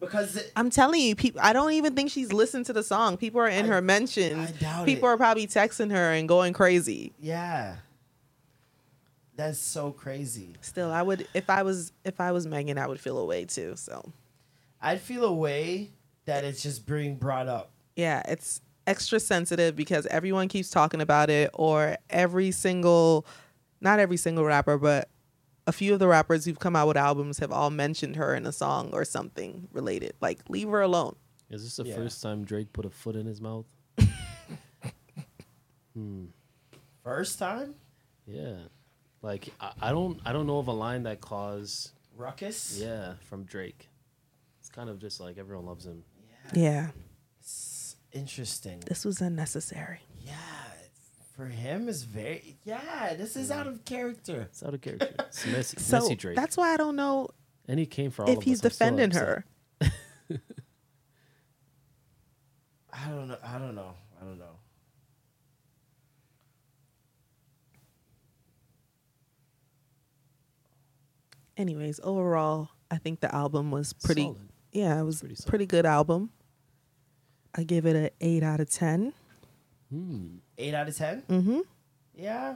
Because 0.00 0.34
it, 0.36 0.50
I'm 0.56 0.70
telling 0.70 1.00
you, 1.02 1.14
people. 1.14 1.40
I 1.44 1.52
don't 1.52 1.72
even 1.72 1.94
think 1.94 2.10
she's 2.10 2.32
listened 2.32 2.64
to 2.66 2.72
the 2.72 2.82
song. 2.82 3.18
People 3.18 3.42
are 3.42 3.48
in 3.48 3.66
her 3.66 3.82
mentions. 3.82 4.48
I 4.48 4.52
doubt 4.52 4.86
People 4.86 5.08
it. 5.08 5.12
are 5.12 5.16
probably 5.18 5.46
texting 5.46 5.90
her 5.92 6.12
and 6.12 6.26
going 6.26 6.54
crazy. 6.54 7.12
yeah, 7.20 7.76
that's 9.36 9.58
so 9.58 9.90
crazy. 9.92 10.54
Still, 10.62 10.90
I 10.90 11.02
would 11.02 11.26
if 11.34 11.48
I 11.50 11.62
was 11.62 11.92
if 12.04 12.20
I 12.20 12.32
was 12.32 12.46
Megan, 12.46 12.78
I 12.78 12.86
would 12.86 13.00
feel 13.00 13.18
away 13.18 13.44
too. 13.44 13.74
So 13.76 14.12
I'd 14.80 15.00
feel 15.00 15.24
a 15.24 15.32
way 15.32 15.90
that 16.24 16.44
it's 16.44 16.62
just 16.62 16.86
being 16.86 17.16
brought 17.16 17.48
up. 17.48 17.70
yeah, 17.96 18.22
it's 18.26 18.60
extra 18.86 19.20
sensitive 19.20 19.76
because 19.76 20.06
everyone 20.06 20.48
keeps 20.48 20.70
talking 20.70 21.00
about 21.02 21.28
it, 21.30 21.50
or 21.54 21.96
every 22.08 22.50
single, 22.50 23.26
not 23.82 23.98
every 23.98 24.16
single 24.16 24.44
rapper, 24.44 24.78
but 24.78 25.08
a 25.66 25.72
few 25.72 25.92
of 25.92 25.98
the 25.98 26.08
rappers 26.08 26.44
who've 26.44 26.58
come 26.58 26.74
out 26.76 26.88
with 26.88 26.96
albums 26.96 27.38
have 27.38 27.52
all 27.52 27.70
mentioned 27.70 28.16
her 28.16 28.34
in 28.34 28.46
a 28.46 28.52
song 28.52 28.90
or 28.92 29.04
something 29.04 29.68
related. 29.72 30.14
Like, 30.20 30.40
leave 30.48 30.68
her 30.68 30.80
alone. 30.82 31.16
Is 31.50 31.62
this 31.64 31.76
the 31.76 31.84
Yeah. 31.84 31.96
first 31.96 32.22
time 32.22 32.44
Drake 32.44 32.72
put 32.72 32.84
a 32.86 32.90
foot 32.90 33.16
in 33.16 33.26
his 33.26 33.40
mouth? 33.40 33.66
hmm. 35.94 36.24
First 37.04 37.38
time 37.38 37.74
Yeah. 38.26 38.56
Like 39.22 39.48
I, 39.60 39.72
I 39.80 39.90
don't 39.90 40.20
I 40.24 40.32
don't 40.32 40.46
know 40.46 40.58
of 40.58 40.68
a 40.68 40.72
line 40.72 41.02
that 41.04 41.20
caused 41.20 41.90
ruckus. 42.16 42.78
yeah 42.80 43.14
from 43.28 43.44
Drake. 43.44 43.88
It's 44.60 44.68
kind 44.68 44.88
of 44.88 44.98
just 44.98 45.20
like 45.20 45.38
everyone 45.38 45.66
loves 45.66 45.86
him. 45.86 46.04
Yeah, 46.54 46.90
It's 47.40 47.96
interesting. 48.12 48.80
this 48.86 49.04
was 49.04 49.20
unnecessary. 49.20 50.00
Yeah, 50.20 50.32
for 51.40 51.46
him 51.46 51.88
is 51.88 52.02
very 52.02 52.58
yeah. 52.64 53.14
This 53.16 53.34
is 53.34 53.50
out 53.50 53.66
of 53.66 53.82
character. 53.86 54.42
It's 54.42 54.62
out 54.62 54.74
of 54.74 54.82
character. 54.82 55.08
It's 55.28 55.46
messy, 55.46 55.78
So 55.78 56.00
messy 56.00 56.14
Drake. 56.14 56.36
that's 56.36 56.54
why 56.54 56.74
I 56.74 56.76
don't 56.76 56.96
know 56.96 57.28
and 57.66 57.78
he 57.80 57.86
came 57.86 58.10
for 58.10 58.24
all 58.24 58.30
if 58.30 58.38
of 58.38 58.42
he's 58.44 58.58
us. 58.58 58.64
I'm 58.64 58.96
defending 58.96 59.06
upset. 59.10 59.26
her. 59.26 59.44
I 62.92 63.08
don't 63.08 63.28
know. 63.28 63.38
I 63.42 63.58
don't 63.58 63.74
know. 63.74 63.94
I 64.20 64.24
don't 64.24 64.38
know. 64.38 64.56
Anyways, 71.56 72.00
overall, 72.02 72.68
I 72.90 72.98
think 72.98 73.20
the 73.20 73.34
album 73.34 73.70
was 73.70 73.94
pretty. 73.94 74.24
Solid. 74.24 74.48
Yeah, 74.72 75.00
it 75.00 75.04
was 75.04 75.20
Pretty 75.20 75.36
pretty, 75.46 75.66
good 75.66 75.86
album. 75.86 76.30
I 77.54 77.64
give 77.64 77.86
it 77.86 77.96
an 77.96 78.10
eight 78.20 78.42
out 78.42 78.60
of 78.60 78.68
ten. 78.70 79.14
Hmm. 79.90 80.36
Eight 80.58 80.74
out 80.74 80.88
of 80.88 80.96
ten. 80.96 81.22
Mm-hmm. 81.28 81.60
Yeah, 82.14 82.54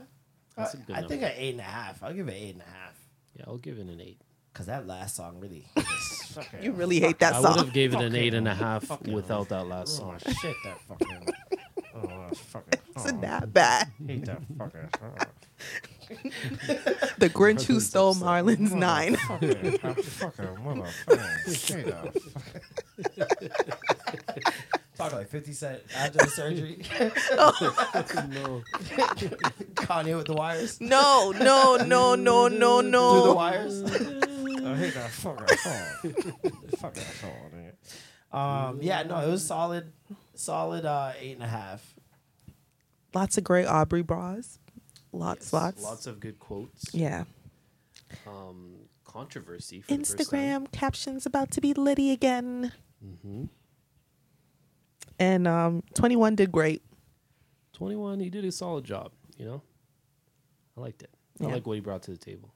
That's 0.55 0.73
a 0.73 0.77
I- 0.77 0.81
good 0.81 0.95
I 0.95 0.99
think 0.99 1.09
number. 1.21 1.25
an 1.27 1.33
eight 1.35 1.51
and 1.51 1.59
a 1.59 1.63
half. 1.63 2.01
I'll 2.03 2.13
give 2.13 2.27
it 2.29 2.33
eight 2.33 2.53
and 2.53 2.61
a 2.61 2.65
half. 2.65 2.97
Yeah, 3.37 3.43
I'll 3.47 3.57
give 3.57 3.77
it 3.77 3.87
an 3.87 3.99
eight. 4.01 4.21
Cause 4.53 4.67
that 4.67 4.87
last 4.87 5.17
song 5.17 5.39
really. 5.41 5.65
just 5.75 6.23
fucking- 6.33 6.63
You 6.63 6.71
really 6.71 7.01
hate 7.01 7.19
that 7.19 7.33
song. 7.35 7.45
I 7.45 7.49
would 7.49 7.65
have 7.65 7.73
gave 7.73 7.93
it 7.93 7.99
an 8.01 8.15
eight 8.15 8.33
and 8.33 8.47
a 8.47 8.53
half 8.55 8.89
without 9.05 9.49
that 9.49 9.67
last 9.67 9.97
song. 9.97 10.15
Oh 10.15 10.17
song. 10.31 10.33
shit! 10.41 10.55
That 10.63 10.79
fucking. 10.87 11.27
Oh, 11.93 12.29
fucking. 12.33 12.79
Isn't 12.97 13.17
oh, 13.17 13.21
that 13.21 13.51
bad? 13.53 13.91
Hate 14.07 14.25
that 14.25 14.41
fucking. 14.57 14.89
The 17.17 17.29
Grinch 17.29 17.63
who 17.63 17.79
stole 17.81 18.13
Marlon's 18.15 18.73
nine. 18.73 19.15
Fucking, 19.17 19.77
fucking 19.79 20.45
motherfucker. 20.63 22.15
Hate 25.05 25.11
that 25.11 25.11
fucking- 25.11 25.11
Talk 25.11 25.19
like 25.19 25.29
Fifty 25.29 25.53
Cent 25.53 25.81
after 25.95 26.17
the 26.19 26.27
surgery. 26.27 26.81
no. 28.29 28.61
Kanye 29.75 30.17
with 30.17 30.27
the 30.27 30.33
wires. 30.33 30.79
No, 30.81 31.31
no, 31.31 31.77
no, 31.77 32.15
no, 32.15 32.47
no, 32.47 32.81
no. 32.81 33.11
Through 33.11 33.21
the 33.21 33.27
no. 33.27 33.33
wires. 33.33 33.83
I 34.65 34.75
hate 34.75 34.93
that 34.95 35.09
fucking 35.11 35.57
song. 35.57 36.13
Fuck 36.77 36.93
that 36.95 37.13
song, 37.21 37.51
nigga. 37.55 38.37
Um, 38.37 38.79
yeah, 38.81 39.03
no, 39.03 39.19
it 39.19 39.29
was 39.29 39.45
solid, 39.45 39.91
solid 40.33 40.85
uh, 40.85 41.11
eight 41.19 41.33
and 41.33 41.43
a 41.43 41.47
half. 41.47 41.93
Lots 43.13 43.37
of 43.37 43.43
great 43.43 43.65
Aubrey 43.67 44.01
bras. 44.01 44.59
Lots, 45.13 45.53
lots. 45.53 45.81
Lots 45.81 46.07
of 46.07 46.19
good 46.19 46.39
quotes. 46.39 46.93
Yeah. 46.93 47.23
Um, 48.27 48.73
controversy. 49.05 49.81
For 49.81 49.95
the 49.95 49.97
first 50.03 50.31
time. 50.31 50.65
Instagram 50.65 50.71
captions 50.73 51.25
about 51.25 51.51
to 51.51 51.61
be 51.61 51.73
Liddy 51.73 52.11
again. 52.11 52.73
And 55.19 55.47
um, 55.47 55.83
21 55.93 56.35
did 56.35 56.51
great. 56.51 56.81
21, 57.73 58.19
he 58.19 58.29
did 58.29 58.45
a 58.45 58.51
solid 58.51 58.83
job, 58.85 59.11
you 59.37 59.45
know? 59.45 59.61
I 60.77 60.81
liked 60.81 61.03
it. 61.03 61.09
I 61.41 61.45
Yeah. 61.47 61.53
like 61.53 61.65
what 61.67 61.73
he 61.73 61.79
brought 61.81 62.03
to 62.03 62.11
the 62.11 62.17
table. 62.17 62.53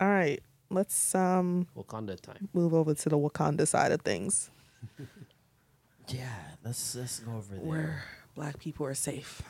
All 0.00 0.08
right, 0.08 0.42
let's 0.70 1.14
um 1.14 1.66
Wakanda 1.76 2.20
time. 2.20 2.48
move 2.52 2.74
over 2.74 2.94
to 2.94 3.08
the 3.08 3.16
Wakanda 3.18 3.66
side 3.66 3.92
of 3.92 4.00
things, 4.02 4.50
Yeah, 6.08 6.26
let's 6.64 6.94
let's 6.96 7.20
go 7.20 7.32
over 7.36 7.54
there. 7.54 7.64
where 7.64 8.02
black 8.34 8.58
people 8.58 8.86
are 8.86 8.94
safe. 8.94 9.42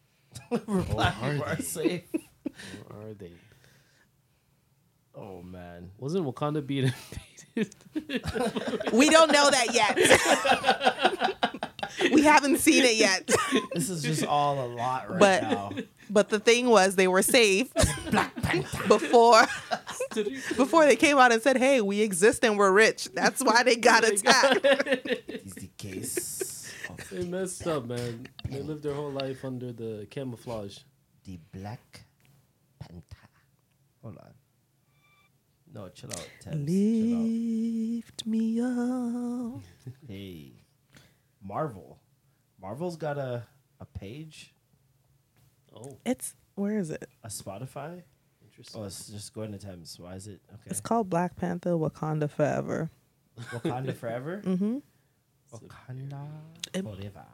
Where 0.48 0.60
black 0.82 1.16
are 1.22 1.32
people 1.32 1.46
are 1.48 1.60
safe. 1.62 2.04
Where 2.88 3.10
are 3.10 3.14
they? 3.14 3.32
Oh 5.14 5.42
man, 5.42 5.90
Wasn't 5.98 6.24
Wakanda 6.24 6.64
being 6.64 6.92
invaded? 7.56 7.74
We 8.92 9.10
don't 9.10 9.32
know 9.32 9.50
that 9.50 9.74
yet. 9.74 9.98
we 12.12 12.22
haven't 12.22 12.58
seen 12.58 12.84
it 12.84 12.96
yet. 12.96 13.28
this 13.74 13.90
is 13.90 14.02
just 14.02 14.24
all 14.24 14.64
a 14.64 14.68
lot 14.68 15.10
right 15.10 15.18
But 15.20 15.42
now. 15.42 15.70
but 16.08 16.28
the 16.28 16.38
thing 16.40 16.68
was 16.68 16.96
they 16.96 17.08
were 17.08 17.22
safe 17.22 17.72
before 18.88 19.44
before 20.56 20.84
they 20.86 20.96
came 20.96 21.18
out 21.18 21.32
and 21.32 21.42
said, 21.42 21.56
"Hey, 21.56 21.80
we 21.80 22.00
exist 22.00 22.44
and 22.44 22.58
we're 22.58 22.72
rich." 22.72 23.08
That's 23.14 23.42
why 23.42 23.62
they 23.62 23.76
got 23.76 24.04
attacked. 24.04 24.64
Is 25.28 25.54
the 25.54 25.70
case 25.78 26.72
they 27.10 27.24
messed 27.24 27.66
up, 27.66 27.86
man. 27.86 28.26
They 28.48 28.60
lived 28.60 28.82
their 28.82 28.94
whole 28.94 29.10
life 29.12 29.44
under 29.44 29.72
the 29.72 30.06
camouflage. 30.10 30.78
the 31.24 31.38
Black 31.52 32.04
Panther? 32.80 33.28
Hold 34.02 34.18
on. 34.18 34.34
No, 35.72 35.88
chill 35.90 36.10
out, 36.10 36.28
Tebs. 36.44 36.66
Chill 36.66 37.14
out. 37.14 37.22
Lift 37.22 38.26
me 38.26 38.60
up. 38.60 39.62
Hey, 40.08 40.59
Marvel. 41.42 41.98
Marvel's 42.60 42.96
got 42.96 43.18
a 43.18 43.44
a 43.80 43.86
page, 43.86 44.54
Oh, 45.74 45.96
It's 46.04 46.34
where 46.54 46.78
is 46.78 46.90
it? 46.90 47.08
a 47.24 47.28
Spotify. 47.28 48.02
interesting. 48.42 48.80
Oh, 48.82 48.84
it's 48.84 49.08
just 49.08 49.32
going 49.32 49.52
to 49.52 49.58
Thames. 49.58 49.98
Why 49.98 50.14
is 50.16 50.26
it 50.26 50.40
okay? 50.52 50.62
It's 50.66 50.80
called 50.80 51.08
Black 51.08 51.36
Panther 51.36 51.70
Wakanda 51.70 52.28
Forever. 52.28 52.90
Wakanda 53.38 53.94
Forever. 53.96 54.42
Mm-hmm. 54.44 54.78
Wakanda 55.54 56.26
It- 56.74 56.82
Forever. 56.84 57.24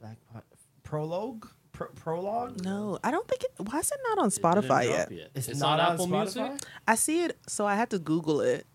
Black 0.00 0.16
Pan- 0.32 0.42
prologue. 0.82 1.48
Pro- 1.72 1.88
prologue. 1.88 2.62
No, 2.64 2.98
I 3.04 3.10
don't 3.10 3.26
think 3.28 3.44
it. 3.44 3.52
Why 3.58 3.78
is 3.78 3.90
it 3.90 3.98
not 4.08 4.18
on 4.18 4.26
It 4.28 4.30
didn't 4.34 4.42
Spotify 4.44 4.84
drop 4.86 5.10
yet? 5.10 5.30
It's, 5.34 5.48
It's, 5.48 5.60
not 5.60 5.78
on 5.78 5.86
on 5.86 5.92
Apple 5.94 6.06
Spotify? 6.08 6.48
Music. 6.48 6.68
I 6.88 6.94
see 6.96 7.22
it, 7.24 7.38
so 7.46 7.66
I 7.66 7.74
had 7.76 7.90
to 7.90 7.98
Google 7.98 8.40
it. 8.40 8.66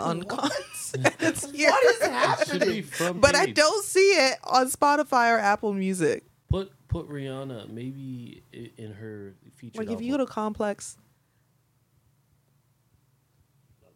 On 0.00 0.22
cons. 0.24 0.94
It's 1.20 1.50
here. 1.50 1.70
What 1.70 1.84
is 1.84 1.96
It 2.00 2.00
be 2.00 2.08
happening? 2.10 2.82
from 2.82 3.20
But 3.20 3.36
I 3.36 3.46
don't 3.46 3.84
see 3.84 4.10
it 4.10 4.38
on 4.44 4.68
Spotify 4.70 5.34
or 5.34 5.38
Apple 5.38 5.72
Music. 5.72 6.24
Put 6.48 6.72
put 6.88 7.08
Rihanna 7.08 7.70
maybe 7.70 8.42
in 8.52 8.92
her 8.94 9.34
feature. 9.56 9.78
Like 9.82 9.90
if 9.90 10.00
you 10.00 10.10
go 10.12 10.16
to 10.18 10.26
Complex, 10.26 10.96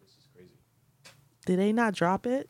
this 0.00 0.10
is 0.10 0.28
crazy. 0.34 0.50
did 1.46 1.58
they 1.58 1.72
not 1.72 1.94
drop 1.94 2.26
it? 2.26 2.48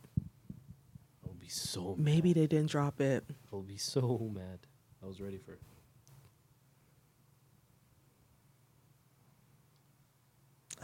I 1.24 1.28
would 1.28 1.40
be 1.40 1.48
so 1.48 1.94
Maybe 1.98 2.34
they 2.34 2.46
didn't 2.46 2.70
drop 2.70 3.00
it. 3.00 3.24
I 3.50 3.56
would 3.56 3.66
be 3.66 3.78
so 3.78 4.30
mad. 4.34 4.58
I 5.02 5.06
was 5.06 5.20
ready 5.22 5.38
for 5.38 5.52
it. 5.52 5.60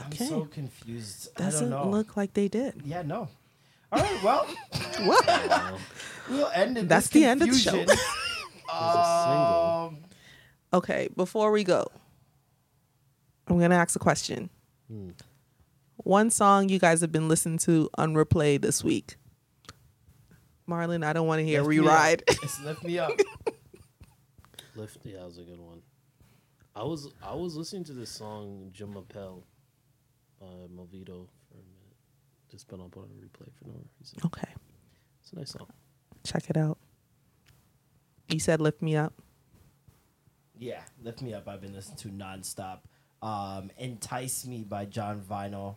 I'm 0.00 0.06
Okay. 0.08 0.26
so 0.26 0.44
confused. 0.46 1.34
Doesn't 1.36 1.70
don't 1.70 1.84
know. 1.84 1.90
look 1.90 2.16
like 2.16 2.32
they 2.34 2.48
did. 2.48 2.80
Yeah, 2.84 3.02
no. 3.02 3.28
All 3.92 4.00
right, 4.02 4.22
well, 4.22 4.46
What? 5.04 5.78
we'll 6.30 6.50
end 6.54 6.78
it. 6.78 6.88
That's 6.88 7.08
this 7.08 7.22
the 7.22 7.24
end 7.28 7.42
of 7.42 7.48
the 7.48 7.54
show. 7.58 7.70
confusion. 7.72 7.98
a 8.72 9.24
single. 9.24 9.88
um, 9.88 9.98
Okay, 10.72 11.08
before 11.16 11.50
we 11.50 11.64
go, 11.64 11.86
I'm 13.48 13.58
gonna 13.58 13.74
ask 13.74 13.96
a 13.96 13.98
question. 13.98 14.48
Hmm. 14.88 15.10
One 15.96 16.30
song 16.30 16.68
you 16.68 16.78
guys 16.78 17.00
have 17.02 17.10
been 17.12 17.28
listening 17.28 17.58
to 17.58 17.90
on 17.98 18.14
replay 18.14 18.60
this 18.60 18.82
week. 18.84 19.16
Marlon, 20.68 21.04
I 21.04 21.12
don't 21.12 21.26
want 21.26 21.40
to 21.40 21.44
hear 21.44 21.62
lift 21.62 21.70
me 21.70 21.78
up. 21.80 21.84
rewrite. 21.84 22.22
It's 22.28 22.60
lift 22.62 22.84
me 22.84 22.98
up. 23.00 23.10
Lift, 24.76 24.98
yeah, 25.02 25.18
that 25.18 25.26
was 25.26 25.38
a 25.38 25.42
good 25.42 25.58
one. 25.60 25.82
I 26.76 26.84
was 26.84 27.08
I 27.22 27.34
was 27.34 27.56
listening 27.56 27.82
to 27.84 27.92
this 27.92 28.10
song 28.10 28.70
Jumapel 28.72 29.42
by 30.40 30.46
Movito 30.74 31.28
for 31.48 31.54
a 31.54 31.62
minute. 31.62 31.96
Just 32.50 32.68
been 32.68 32.80
up 32.80 32.96
on 32.96 33.04
a 33.04 33.06
replay 33.06 33.48
for 33.58 33.68
no 33.68 33.74
reason. 34.00 34.18
Okay. 34.24 34.48
It's 35.22 35.32
a 35.32 35.36
nice 35.36 35.50
song. 35.50 35.68
Check 36.24 36.50
it 36.50 36.56
out. 36.56 36.78
You 38.28 38.40
said 38.40 38.60
lift 38.60 38.82
me 38.82 38.96
up. 38.96 39.12
Yeah, 40.58 40.80
lift 41.02 41.22
me 41.22 41.34
up. 41.34 41.48
I've 41.48 41.60
been 41.60 41.74
listening 41.74 41.98
to 41.98 42.08
nonstop. 42.08 42.80
Um, 43.22 43.70
Entice 43.78 44.46
Me 44.46 44.64
by 44.64 44.84
Jon 44.86 45.20
Vinyl. 45.20 45.76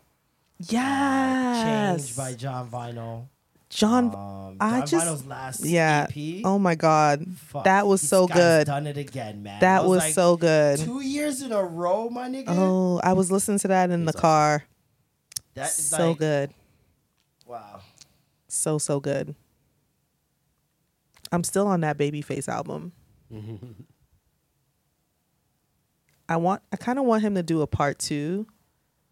Yes. 0.60 1.64
Change 2.08 2.18
by 2.18 2.34
Jon 2.34 2.70
Vinyl. 2.70 3.28
John, 3.74 4.14
Um, 4.16 4.58
I 4.60 4.80
John 4.80 4.88
just 4.88 5.08
Vinyl's 5.08 5.26
last 5.26 5.66
yeah. 5.66 6.08
EP. 6.10 6.42
Oh 6.46 6.60
my 6.60 6.76
god, 6.76 7.26
Fuck, 7.38 7.64
that 7.64 7.88
was 7.88 8.02
this 8.02 8.10
so 8.10 8.28
guy's 8.28 8.38
good. 8.38 8.68
Done 8.68 8.86
it 8.88 8.98
again, 8.98 9.42
man. 9.44 9.58
I 9.58 9.60
That 9.62 9.86
was, 9.86 10.00
like, 10.00 10.14
so 10.14 10.38
good. 10.38 10.80
Two 10.80 11.02
years 11.02 11.42
in 11.42 11.52
a 11.52 11.64
row, 11.64 12.10
my 12.10 12.30
nigga. 12.30 12.46
Oh, 12.50 13.00
I 13.04 13.14
was 13.14 13.32
listening 13.32 13.60
to 13.60 13.68
that 13.70 13.90
in 13.90 14.06
the 14.06 14.14
car. 14.14 14.64
That 15.56 15.68
is 15.70 15.74
so 15.74 16.10
like- 16.10 16.20
good, 16.20 16.54
Wow. 17.48 17.80
so 18.48 18.78
so 18.78 19.00
good. 19.00 19.36
I'm 21.32 21.44
still 21.44 21.66
on 21.68 21.82
that 21.82 21.98
Babyface 21.98 22.48
album. 22.48 22.92
I 26.30 26.38
want, 26.38 26.62
I 26.72 26.78
kind 26.78 27.00
of 27.00 27.06
want 27.06 27.22
him 27.24 27.36
to 27.36 27.44
do 27.44 27.62
a 27.62 27.68
part 27.68 28.00
two, 28.00 28.48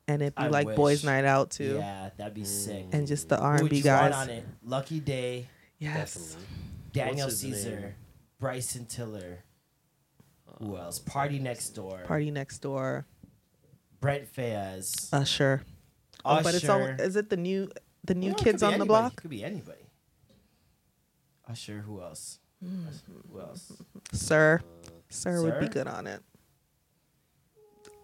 and 0.07 0.21
it'd 0.21 0.35
be 0.35 0.43
I 0.43 0.47
like 0.47 0.67
wish. 0.67 0.75
Boys 0.75 1.03
Night 1.03 1.25
Out 1.25 1.51
too. 1.51 1.75
Yeah, 1.77 2.09
that'd 2.17 2.33
be 2.33 2.43
sick. 2.45 2.85
And 2.91 3.07
just 3.07 3.29
the 3.29 3.39
R 3.39 3.55
and 3.57 3.69
B 3.69 3.77
you 3.77 3.83
want 3.89 4.11
guys. 4.11 4.13
on 4.15 4.29
it? 4.29 4.45
Lucky 4.63 4.99
Daye. 4.99 5.47
Yes. 5.79 6.37
Daniel 6.93 7.29
Caesar. 7.29 7.79
name? 7.79 7.93
Bryson 8.39 8.85
Tiller. 8.85 9.43
Who 10.59 10.77
else? 10.77 10.99
Party 10.99 11.39
Next 11.39 11.69
Door. 11.69 12.03
Party 12.05 12.29
Next 12.31 12.59
Door. 12.59 13.05
Brent 13.99 14.31
Faiyaz. 14.33 15.09
Usher. 15.13 15.63
Oh, 16.25 16.41
but 16.43 16.53
it's 16.55 16.67
all. 16.69 16.81
Is 16.81 17.15
it 17.15 17.29
the 17.29 17.37
new 17.37 17.71
the 18.03 18.13
new 18.15 18.27
Well, 18.33 18.35
kids 18.43 18.61
be 18.61 18.65
on 18.65 18.71
the 18.73 18.75
anybody. 18.79 18.87
block? 18.87 19.15
Could 19.15 19.29
be 19.31 19.43
anybody. 19.43 19.81
Usher. 21.49 21.81
Who 21.81 22.01
else? 22.01 22.39
Who 23.31 23.39
else? 23.39 23.71
Sir, 24.11 24.61
Sir 25.09 25.41
would 25.41 25.59
be 25.59 25.67
good 25.67 25.87
on 25.87 26.05
it. 26.07 26.21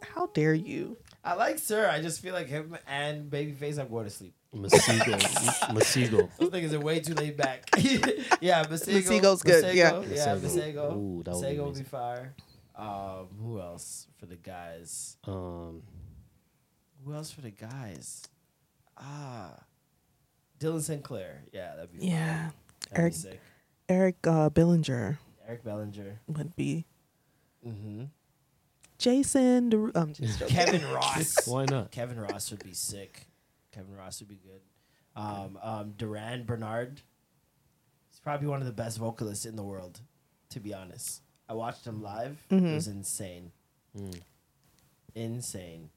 How 0.01 0.27
dare 0.27 0.53
you? 0.53 0.97
I 1.27 1.33
like 1.33 1.59
Sir. 1.59 1.89
I 1.89 2.01
just 2.01 2.21
feel 2.21 2.33
like 2.33 2.47
him 2.47 2.77
and 2.87 3.29
Babyface. 3.29 3.77
I'm 3.77 3.89
going 3.89 4.05
to 4.05 4.09
sleep. 4.09 4.33
Masego. 4.55 5.19
Masego. 5.75 6.29
Those 6.39 6.49
niggas 6.51 6.71
are 6.71 6.79
way 6.79 7.01
too 7.01 7.13
laid 7.15 7.35
back. 7.35 7.69
yeah, 8.39 8.63
Masego. 8.63 9.03
Masego's 9.03 9.43
good, 9.43 9.75
yeah. 9.75 9.91
Masego, 9.91 10.15
yeah, 10.15 10.35
Masego. 10.35 10.41
Masego. 10.41 10.95
Ooh, 10.95 11.23
that 11.23 11.35
would 11.35 11.41
be 11.41 11.47
Masego 11.55 11.65
would 11.65 11.75
be 11.75 11.83
fire. 11.83 12.33
Um, 12.77 13.27
who 13.41 13.59
else 13.59 14.07
for 14.17 14.25
the 14.25 14.37
guys? 14.37 15.17
Um, 15.25 15.83
Who 17.03 17.13
else 17.13 17.29
for 17.29 17.41
the 17.41 17.51
guys? 17.51 18.23
Ah, 18.97 19.51
Dylan 20.59 20.81
Sinclair. 20.81 21.43
Yeah, 21.51 21.75
that'd 21.75 21.91
be 21.91 22.05
Yeah. 22.05 22.51
That'd 22.89 22.99
Eric 23.01 23.13
be 23.13 23.17
sick. 23.19 23.41
Eric 23.89 24.15
uh, 24.27 24.49
Bellinger 24.49 25.19
Eric 25.45 25.63
Bellinger. 25.65 26.21
would 26.27 26.55
be. 26.55 26.85
Mm-hmm. 27.67 28.05
Jason. 28.97 29.69
Deru- 29.69 29.91
I'm 29.95 30.13
just 30.13 30.39
joking. 30.39 30.55
Kevin 30.55 30.85
Ross. 30.93 31.35
Why 31.47 31.65
not? 31.65 31.91
Kevin 31.91 32.19
Ross 32.19 32.49
would 32.51 32.63
be 32.63 32.73
sick. 32.73 33.27
Kevin 33.71 33.95
Ross 33.95 34.19
would 34.19 34.29
be 34.29 34.39
good. 34.43 34.61
Um, 35.15 35.57
um, 35.61 35.93
Durand 35.97 36.45
Bernarr. 36.47 36.97
He's 38.09 38.19
probably 38.19 38.47
one 38.47 38.59
of 38.59 38.65
the 38.65 38.73
best 38.73 38.97
vocalists 38.97 39.45
in 39.45 39.55
the 39.55 39.63
world, 39.63 39.99
to 40.49 40.59
be 40.59 40.73
honest. 40.73 41.21
I 41.49 41.53
watched 41.53 41.85
him 41.85 42.01
live. 42.01 42.37
It 42.49 42.55
Mhm. 42.55 42.73
was 42.75 42.87
insane. 42.87 43.51
Insane. 45.15 45.89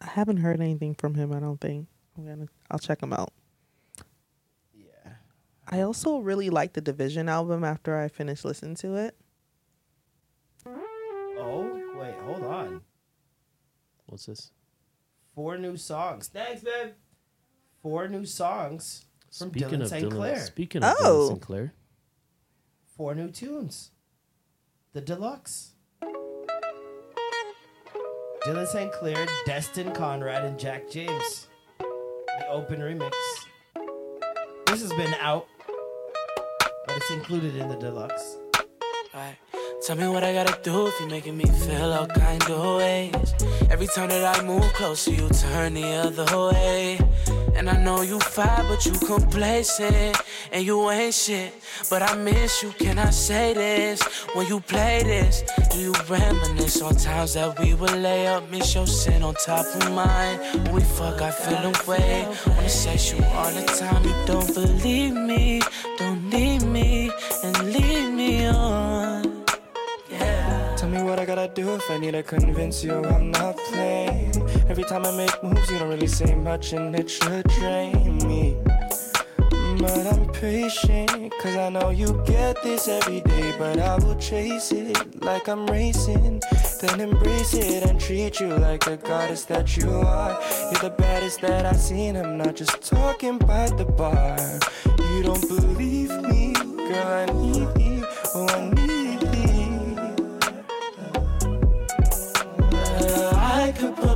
I 0.00 0.06
haven't 0.06 0.38
heard 0.38 0.60
anything 0.60 0.94
from 0.94 1.14
him. 1.14 1.32
I 1.32 1.40
don't 1.40 1.60
think. 1.60 1.88
I'm 2.16 2.26
gonna. 2.26 2.46
I'll 2.70 2.78
check 2.78 3.02
him 3.02 3.12
out. 3.12 3.32
Yeah. 4.74 5.14
I 5.68 5.80
also 5.80 6.18
really 6.18 6.50
like 6.50 6.74
the 6.74 6.82
dvsn 6.82 7.28
album. 7.28 7.64
After 7.64 7.98
I 7.98 8.08
finished 8.08 8.44
listening 8.44 8.76
to 8.76 8.94
it, 8.96 9.16
Oh, 9.20 9.23
wait, 12.04 12.14
hold 12.24 12.44
on. 12.44 12.80
what's 14.06 14.26
this? 14.26 14.50
Four 15.34 15.58
new 15.58 15.76
songs. 15.76 16.28
Thanks, 16.28 16.62
man. 16.62 16.92
Four 17.82 18.08
new 18.08 18.24
songs 18.24 19.06
from 19.36 19.50
Speaking 19.50 19.68
Dylan 19.80 19.82
of 19.82 19.88
Sinclair. 19.88 20.36
Speaking 20.40 20.84
of 20.84 20.94
Oh. 21.00 21.04
Dylan 21.04 21.28
Sinclair, 21.28 21.74
Four 22.96 23.14
new 23.16 23.28
tunes. 23.30 23.90
The 24.92 25.00
deluxe. 25.00 25.72
Dylan 28.46 28.66
Sinclair, 28.68 29.26
Destin 29.46 29.90
Conrad, 29.92 30.44
and 30.44 30.58
Jack 30.58 30.88
James. 30.90 31.48
The 31.78 32.48
open 32.48 32.80
remix. 32.80 33.12
This 34.66 34.80
has 34.82 34.90
been 34.92 35.14
out, 35.14 35.46
but 36.86 36.96
it's 36.96 37.10
included 37.10 37.56
in 37.56 37.68
the 37.68 37.76
deluxe. 37.76 38.36
Right. 39.14 39.36
Tell 39.86 39.96
me 39.96 40.08
what 40.08 40.24
I 40.24 40.32
gotta 40.32 40.58
do 40.62 40.86
if 40.86 40.98
you're 40.98 41.10
making 41.10 41.36
me 41.36 41.44
feel 41.44 41.92
all 41.92 42.06
kind 42.06 42.42
of 42.44 42.78
ways. 42.78 43.34
Every 43.70 43.86
time 43.86 44.08
that 44.08 44.38
I 44.38 44.42
move 44.42 44.64
closer, 44.72 45.10
you 45.10 45.28
turn 45.28 45.74
the 45.74 45.84
other 45.96 46.24
way. 46.54 46.98
And 47.54 47.68
I 47.68 47.76
know 47.76 48.00
you 48.00 48.18
fight, 48.18 48.64
but 48.66 48.86
you 48.86 48.92
complacent. 48.92 50.16
And 50.52 50.64
you 50.64 50.90
ain't 50.90 51.12
shit, 51.12 51.52
but 51.90 52.00
I 52.00 52.14
miss 52.16 52.62
you. 52.62 52.70
Can 52.70 52.98
I 52.98 53.10
say 53.10 53.52
this? 53.52 54.02
When 54.34 54.46
you 54.46 54.60
play 54.60 55.02
this, 55.02 55.42
do 55.70 55.78
you 55.78 55.92
reminisce 56.08 56.80
on 56.80 56.96
times 56.96 57.34
that 57.34 57.58
we 57.58 57.74
would 57.74 57.92
lay 57.92 58.26
up? 58.26 58.50
Miss 58.50 58.74
your 58.74 58.86
sin 58.86 59.22
on 59.22 59.34
top 59.34 59.66
of 59.66 59.92
mine. 59.92 60.38
When 60.64 60.76
we 60.76 60.80
fuck, 60.80 61.20
I 61.20 61.30
feel 61.30 61.72
away. 61.74 62.26
Wanna 62.46 62.68
sex 62.68 63.12
you 63.12 63.22
all 63.34 63.50
the 63.50 63.62
time. 63.66 64.02
You 64.04 64.14
don't 64.26 64.54
believe 64.54 65.14
me, 65.14 65.60
don't 65.98 66.30
need 66.30 66.62
me, 66.62 67.10
what 71.14 71.22
I 71.22 71.26
gotta 71.26 71.46
do 71.54 71.76
if 71.76 71.88
I 71.92 71.98
need 71.98 72.10
to 72.10 72.24
convince 72.24 72.82
you 72.82 73.04
I'm 73.04 73.30
not 73.30 73.56
playing. 73.56 74.34
Every 74.68 74.82
time 74.82 75.06
I 75.06 75.16
make 75.16 75.44
moves, 75.44 75.70
you 75.70 75.78
don't 75.78 75.88
really 75.88 76.08
say 76.08 76.34
much 76.34 76.72
and 76.72 76.92
it 76.92 77.08
should 77.08 77.46
drain 77.50 78.18
me. 78.26 78.56
But 79.78 80.06
I'm 80.12 80.26
patient, 80.32 81.32
cause 81.40 81.56
I 81.56 81.68
know 81.68 81.90
you 81.90 82.20
get 82.26 82.60
this 82.64 82.88
every 82.88 83.20
day. 83.20 83.54
But 83.56 83.78
I 83.78 83.94
will 83.98 84.16
chase 84.16 84.72
it 84.72 85.22
like 85.22 85.48
I'm 85.48 85.68
racing. 85.68 86.42
Then 86.80 86.98
embrace 86.98 87.54
it 87.54 87.84
and 87.88 88.00
treat 88.00 88.40
you 88.40 88.48
like 88.48 88.84
the 88.84 88.96
goddess 88.96 89.44
that 89.44 89.76
you 89.76 89.92
are. 89.92 90.32
You're 90.72 90.90
the 90.90 90.94
baddest 90.98 91.40
that 91.42 91.64
I've 91.64 91.76
seen, 91.76 92.16
I'm 92.16 92.36
not 92.36 92.56
just 92.56 92.82
talking 92.82 93.38
by 93.38 93.68
the 93.70 93.84
bar. 93.84 94.36
You 94.98 95.22
don't 95.22 95.46
believe 95.46 96.10
me, 96.22 96.54
girl, 96.54 97.06
I 97.06 97.26
need 97.26 97.68
you. 97.78 97.83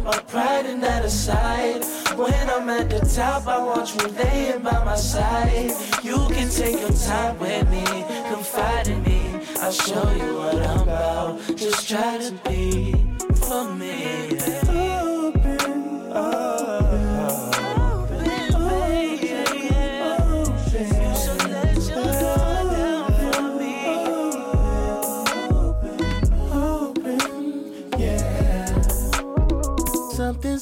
My 0.08 0.18
pride 0.20 0.64
in 0.64 0.80
that 0.80 1.04
aside. 1.04 1.84
When 2.16 2.48
I'm 2.48 2.70
at 2.70 2.88
the 2.88 3.00
top, 3.00 3.46
I 3.46 3.58
want 3.62 3.94
you 3.94 4.08
laying 4.22 4.62
by 4.62 4.82
my 4.82 4.96
side. 4.96 5.72
You 6.02 6.16
can 6.34 6.48
take 6.48 6.80
your 6.80 6.96
time 7.10 7.38
with 7.38 7.68
me, 7.68 7.84
confide 8.32 8.88
in 8.88 9.02
me. 9.02 9.20
I'll 9.60 9.70
show 9.70 10.10
you 10.20 10.30
what 10.40 10.56
I'm 10.56 10.80
about. 10.80 11.56
Just 11.56 11.86
try 11.86 12.16
to 12.16 12.32
be 12.48 13.07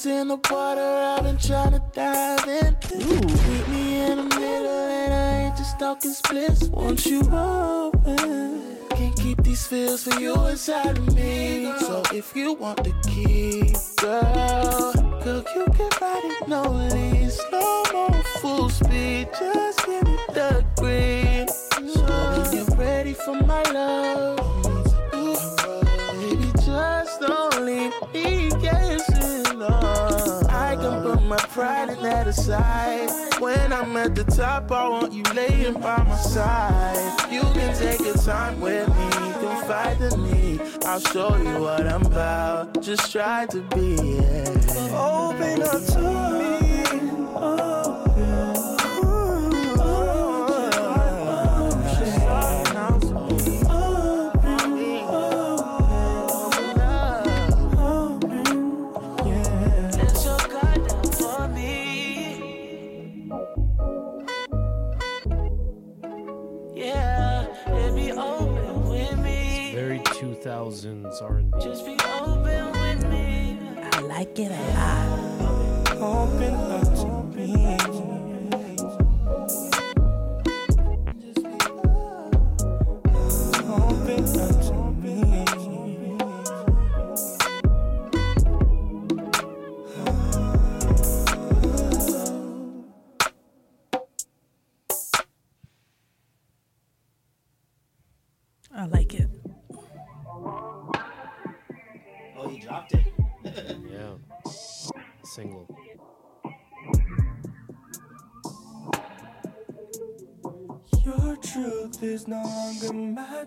in 0.06 0.28
the 0.28 0.38
water, 0.50 0.80
I've 0.80 1.24
been 1.24 1.36
trying 1.36 1.72
to 1.72 1.82
dive 1.92 2.46
in. 2.46 2.76
Meet 2.98 3.68
me 3.68 4.00
in 4.00 4.16
the 4.16 4.36
middle, 4.36 4.70
and 4.70 5.12
I 5.12 5.38
ain't 5.46 5.56
just 5.56 5.78
talking 5.78 6.12
splits. 6.12 6.68
Won't 6.68 7.04
you 7.06 7.20
open? 7.32 8.78
Can't 8.90 9.16
keep 9.16 9.42
these 9.42 9.66
feels 9.66 10.04
for 10.04 10.18
you 10.20 10.34
inside 10.46 10.98
of 10.98 11.14
me. 11.14 11.72
So 11.80 12.02
if 12.12 12.34
you 12.36 12.54
want 12.54 12.84
the 12.84 12.92
key, 13.08 13.74
girl, 14.00 14.92
girl, 15.24 15.44
you 15.54 15.66
can 15.76 15.90
ride 16.00 16.24
it, 16.24 16.48
no 16.48 16.62
leash, 16.62 17.32
slow 17.32 17.82
mo, 17.92 18.22
full 18.40 18.68
speed. 18.70 19.28
Just 19.38 19.86
give 19.86 20.04
me 20.04 20.18
the 20.32 20.64
green. 20.76 21.15
Pride 31.56 31.88
in 31.88 32.02
that 32.02 32.26
aside. 32.26 33.08
When 33.40 33.72
I'm 33.72 33.96
at 33.96 34.14
the 34.14 34.24
top, 34.24 34.70
I 34.70 34.88
want 34.90 35.14
you 35.14 35.22
laying 35.34 35.72
by 35.80 36.02
my 36.02 36.16
side. 36.16 37.32
You 37.32 37.40
can 37.40 37.74
take 37.74 38.00
your 38.00 38.18
time 38.18 38.60
with 38.60 38.86
me, 38.88 39.08
confide 39.40 39.98
in 40.02 40.22
me. 40.22 40.60
I'll 40.84 41.00
show 41.00 41.34
you 41.36 41.58
what 41.62 41.86
I'm 41.86 42.04
about. 42.04 42.82
Just 42.82 43.10
try 43.10 43.46
to 43.46 43.62
be 43.74 43.94
it. 43.94 44.66
Open 44.92 45.62
up 45.62 45.82
to 45.94 46.04
me. 46.38 46.56
Let 47.40 47.85
2000s 70.34 71.22
R&B. 71.22 71.58
Just 71.62 71.86
be 71.86 71.92
open 72.20 72.72
with 72.72 73.08
me. 73.08 73.58
I 73.92 74.00
like 74.00 74.36
it 74.38 74.50
a 74.50 74.62
lot. 74.74 75.92
Open 75.92 76.54
up 76.54 76.85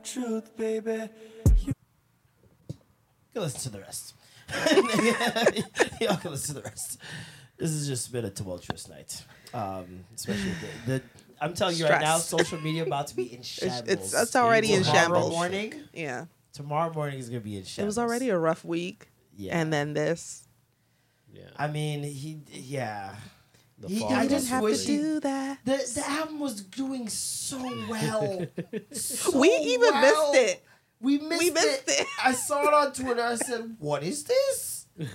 truth, 0.03 0.55
baby. 0.57 1.09
Go 3.34 3.41
listen 3.41 3.61
to 3.61 3.69
the 3.69 3.80
rest. 3.81 4.13
Y'all 6.01 6.17
can 6.17 6.31
listen 6.31 6.55
to 6.55 6.61
the 6.61 6.67
rest. 6.67 6.97
This 7.57 7.71
has 7.71 7.88
just 7.88 8.11
been 8.11 8.26
a 8.26 8.30
tumultuous 8.31 8.88
night. 8.89 9.23
Um, 9.53 10.05
especially 10.15 10.51
the, 10.85 10.93
the 10.93 11.01
I'm 11.41 11.53
telling 11.53 11.76
you 11.77 11.85
right 11.88 12.01
now, 12.01 12.17
social 12.17 12.59
media 12.59 12.84
about 12.84 13.07
to 13.07 13.15
be 13.15 13.34
in 13.34 13.41
shambles. 13.43 13.88
it's- 13.89 14.13
it's 14.23 14.35
already 14.35 14.73
in 14.73 14.84
Tomorrow 14.84 14.99
shambles. 15.01 15.30
morning. 15.31 15.73
Yeah. 15.93 16.26
Tomorrow 16.53 16.93
morning 16.93 17.19
is 17.19 17.30
gonna 17.30 17.41
be 17.41 17.57
in 17.57 17.63
shambles. 17.63 17.84
It 17.84 17.85
was 17.85 17.97
already 17.97 18.30
a 18.30 18.38
rough 18.38 18.65
week. 18.65 19.09
Yeah. 19.38 19.57
And 19.59 19.71
then 19.71 19.93
this. 19.93 20.47
Yeah. 21.34 21.43
I 21.55 21.67
mean, 21.67 22.03
he 22.03 22.39
yeah. 22.51 23.15
The 23.80 23.88
He- 23.88 23.99
fall 23.99 24.14
I 24.14 24.23
was 24.23 24.30
just 24.30 24.49
have 24.49 24.64
wish 24.64 24.81
to 24.81 24.88
do 24.88 25.19
that. 25.22 25.60
The 25.65 25.77
the 25.95 26.03
album 26.10 26.39
was 26.39 26.61
doing 26.61 27.07
so 27.10 27.57
well. 27.89 28.45
So 28.91 29.38
we 29.39 29.49
even 29.49 29.91
well. 29.91 30.31
missed 30.34 30.49
it. 30.49 30.64
We 31.01 31.18
missed, 31.19 31.39
We 31.43 31.49
missed 31.51 31.88
it. 31.88 31.99
it. 32.01 32.07
I 32.23 32.34
saw 32.34 32.61
it 32.68 32.73
on 32.73 32.91
Twitter. 32.93 33.22
I 33.23 33.35
said, 33.35 33.76
"What 33.80 34.03
is 34.03 34.23
this?" 34.26 34.85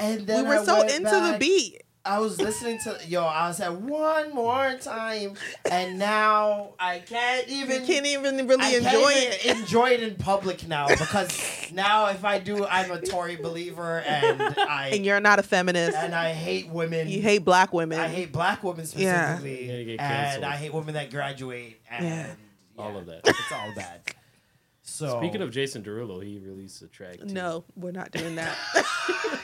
And 0.00 0.26
then 0.28 0.44
we 0.44 0.50
were 0.50 0.58
I 0.60 0.64
so 0.64 0.76
went 0.78 0.90
into 0.92 1.10
the 1.10 1.36
beat. 1.40 1.82
I 2.04 2.20
was 2.20 2.40
listening 2.40 2.78
to 2.84 2.98
yo. 3.06 3.22
I 3.24 3.48
was 3.48 3.60
at 3.60 3.74
one 3.74 4.34
more 4.34 4.74
time, 4.80 5.34
and 5.70 5.98
now 5.98 6.74
I 6.78 7.00
can't 7.00 7.46
even. 7.48 7.82
You 7.82 7.86
can't 7.86 8.06
even 8.06 8.46
really 8.46 8.64
I 8.64 8.70
can't 8.80 8.84
enjoy 8.86 9.10
even 9.10 9.32
it. 9.32 9.46
Enjoy 9.58 9.90
it 9.90 10.02
in 10.02 10.14
public 10.16 10.66
now 10.66 10.86
because 10.88 11.70
now 11.72 12.06
if 12.06 12.24
I 12.24 12.38
do, 12.38 12.64
I'm 12.66 12.90
a 12.90 13.00
Tory 13.00 13.36
believer, 13.36 14.00
and 14.06 14.40
I 14.58 14.90
And 14.94 15.04
you're 15.04 15.20
not 15.20 15.38
a 15.38 15.42
feminist. 15.42 15.96
and 15.96 16.14
I 16.14 16.32
hate 16.32 16.68
women. 16.70 17.08
You 17.08 17.20
hate 17.20 17.44
black 17.44 17.72
women. 17.72 18.00
I 18.00 18.08
hate 18.08 18.32
black 18.32 18.62
women 18.64 18.86
specifically, 18.86 19.96
Yeah, 19.96 20.32
and. 20.34 20.44
I 20.44 20.56
hate 20.56 20.72
women 20.72 20.94
that 20.94 21.10
graduate. 21.10 21.80
And 21.90 22.04
Yeah. 22.06 22.34
All 22.78 22.96
of 22.96 23.06
that. 23.06 23.20
It's 23.26 23.52
all 23.52 23.72
bad. 23.74 24.00
So 24.98 25.20
Speaking 25.20 25.42
of 25.42 25.52
Jason 25.52 25.84
Derulo, 25.84 26.20
he 26.24 26.40
released 26.40 26.82
a 26.82 26.88
track. 26.88 27.18
Too. 27.20 27.26
No, 27.26 27.62
we're 27.76 27.92
not 27.92 28.10
doing 28.10 28.34
that. 28.34 28.56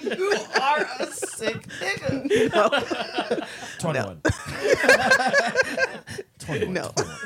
you 0.02 0.36
are 0.60 0.84
a 0.98 1.06
sick 1.06 1.68
nigga. 1.80 3.46
Twenty-one. 3.78 4.20
Twenty-one. 6.40 6.74
No. 6.74 6.88
21. 6.90 7.16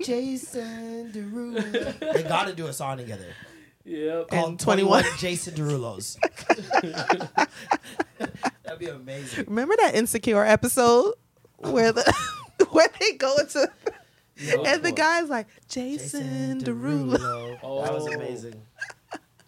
Jason 0.00 1.10
Derulo. 1.12 2.12
They 2.14 2.22
got 2.22 2.46
to 2.46 2.54
do 2.54 2.68
a 2.68 2.72
song 2.72 2.98
together 2.98 3.26
Yep. 3.84 4.28
called 4.28 4.48
And 4.50 4.60
21 4.60 5.02
21. 5.02 5.18
Jason 5.18 5.54
Derulos. 5.54 6.16
That'd 8.62 8.78
be 8.78 8.86
amazing. 8.86 9.46
Remember 9.48 9.74
that 9.78 9.96
insecure 9.96 10.44
episode 10.44 11.14
where 11.58 11.90
the 11.90 12.14
where 12.70 12.86
they 13.00 13.14
go 13.14 13.36
into 13.38 13.68
and 14.38 14.82
the 14.82 14.92
guy's 14.92 15.28
like 15.28 15.46
Jason, 15.68 16.60
Derulo. 16.60 17.58
Oh. 17.62 17.82
That 17.82 17.92
was 17.92 18.06
amazing. 18.06 18.60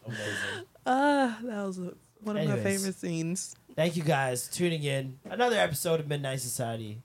Amazing. 0.06 0.65
Ah, 0.86 1.39
that 1.43 1.65
was 1.65 1.78
a- 1.78 1.94
one 2.20 2.36
of 2.36 2.47
my 2.48 2.56
favorite 2.59 2.94
scenes. 2.94 3.55
Thank 3.74 3.97
you 3.97 4.02
guys 4.02 4.48
tuning 4.48 4.82
in. 4.82 5.19
Another 5.24 5.56
episode 5.59 6.01
of 6.01 6.09
Midnight 6.09 6.40
Society. 6.40 7.02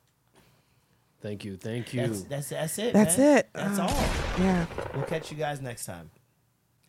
Thank 1.22 1.44
you. 1.44 1.58
Thank 1.58 1.94
you. 1.94 2.08
That's 2.08 2.22
that's, 2.24 2.50
that's 2.50 2.78
it. 2.80 2.94
That's 2.94 3.18
man. 3.18 3.38
it. 3.40 3.50
That's 3.54 3.80
Uh, 3.80 3.84
all. 3.84 4.44
Yeah. 4.44 4.66
We'll 4.94 5.04
catch 5.04 5.32
you 5.32 5.38
guys 5.38 5.60
next 5.62 5.86
time. 5.86 6.10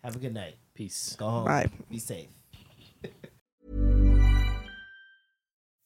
Have 0.05 0.17
a 0.17 0.19
good 0.19 0.35
night. 0.35 0.55
Peace. 0.75 1.17
Go 1.19 1.29
home. 1.29 1.45
Bye. 1.45 1.67
Be 1.91 1.99
safe. 1.99 2.29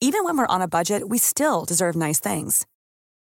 Even 0.00 0.24
when 0.24 0.36
we're 0.36 0.46
on 0.46 0.60
a 0.60 0.68
budget, 0.68 1.08
we 1.08 1.16
still 1.18 1.64
deserve 1.64 1.96
nice 1.96 2.20
things. 2.20 2.66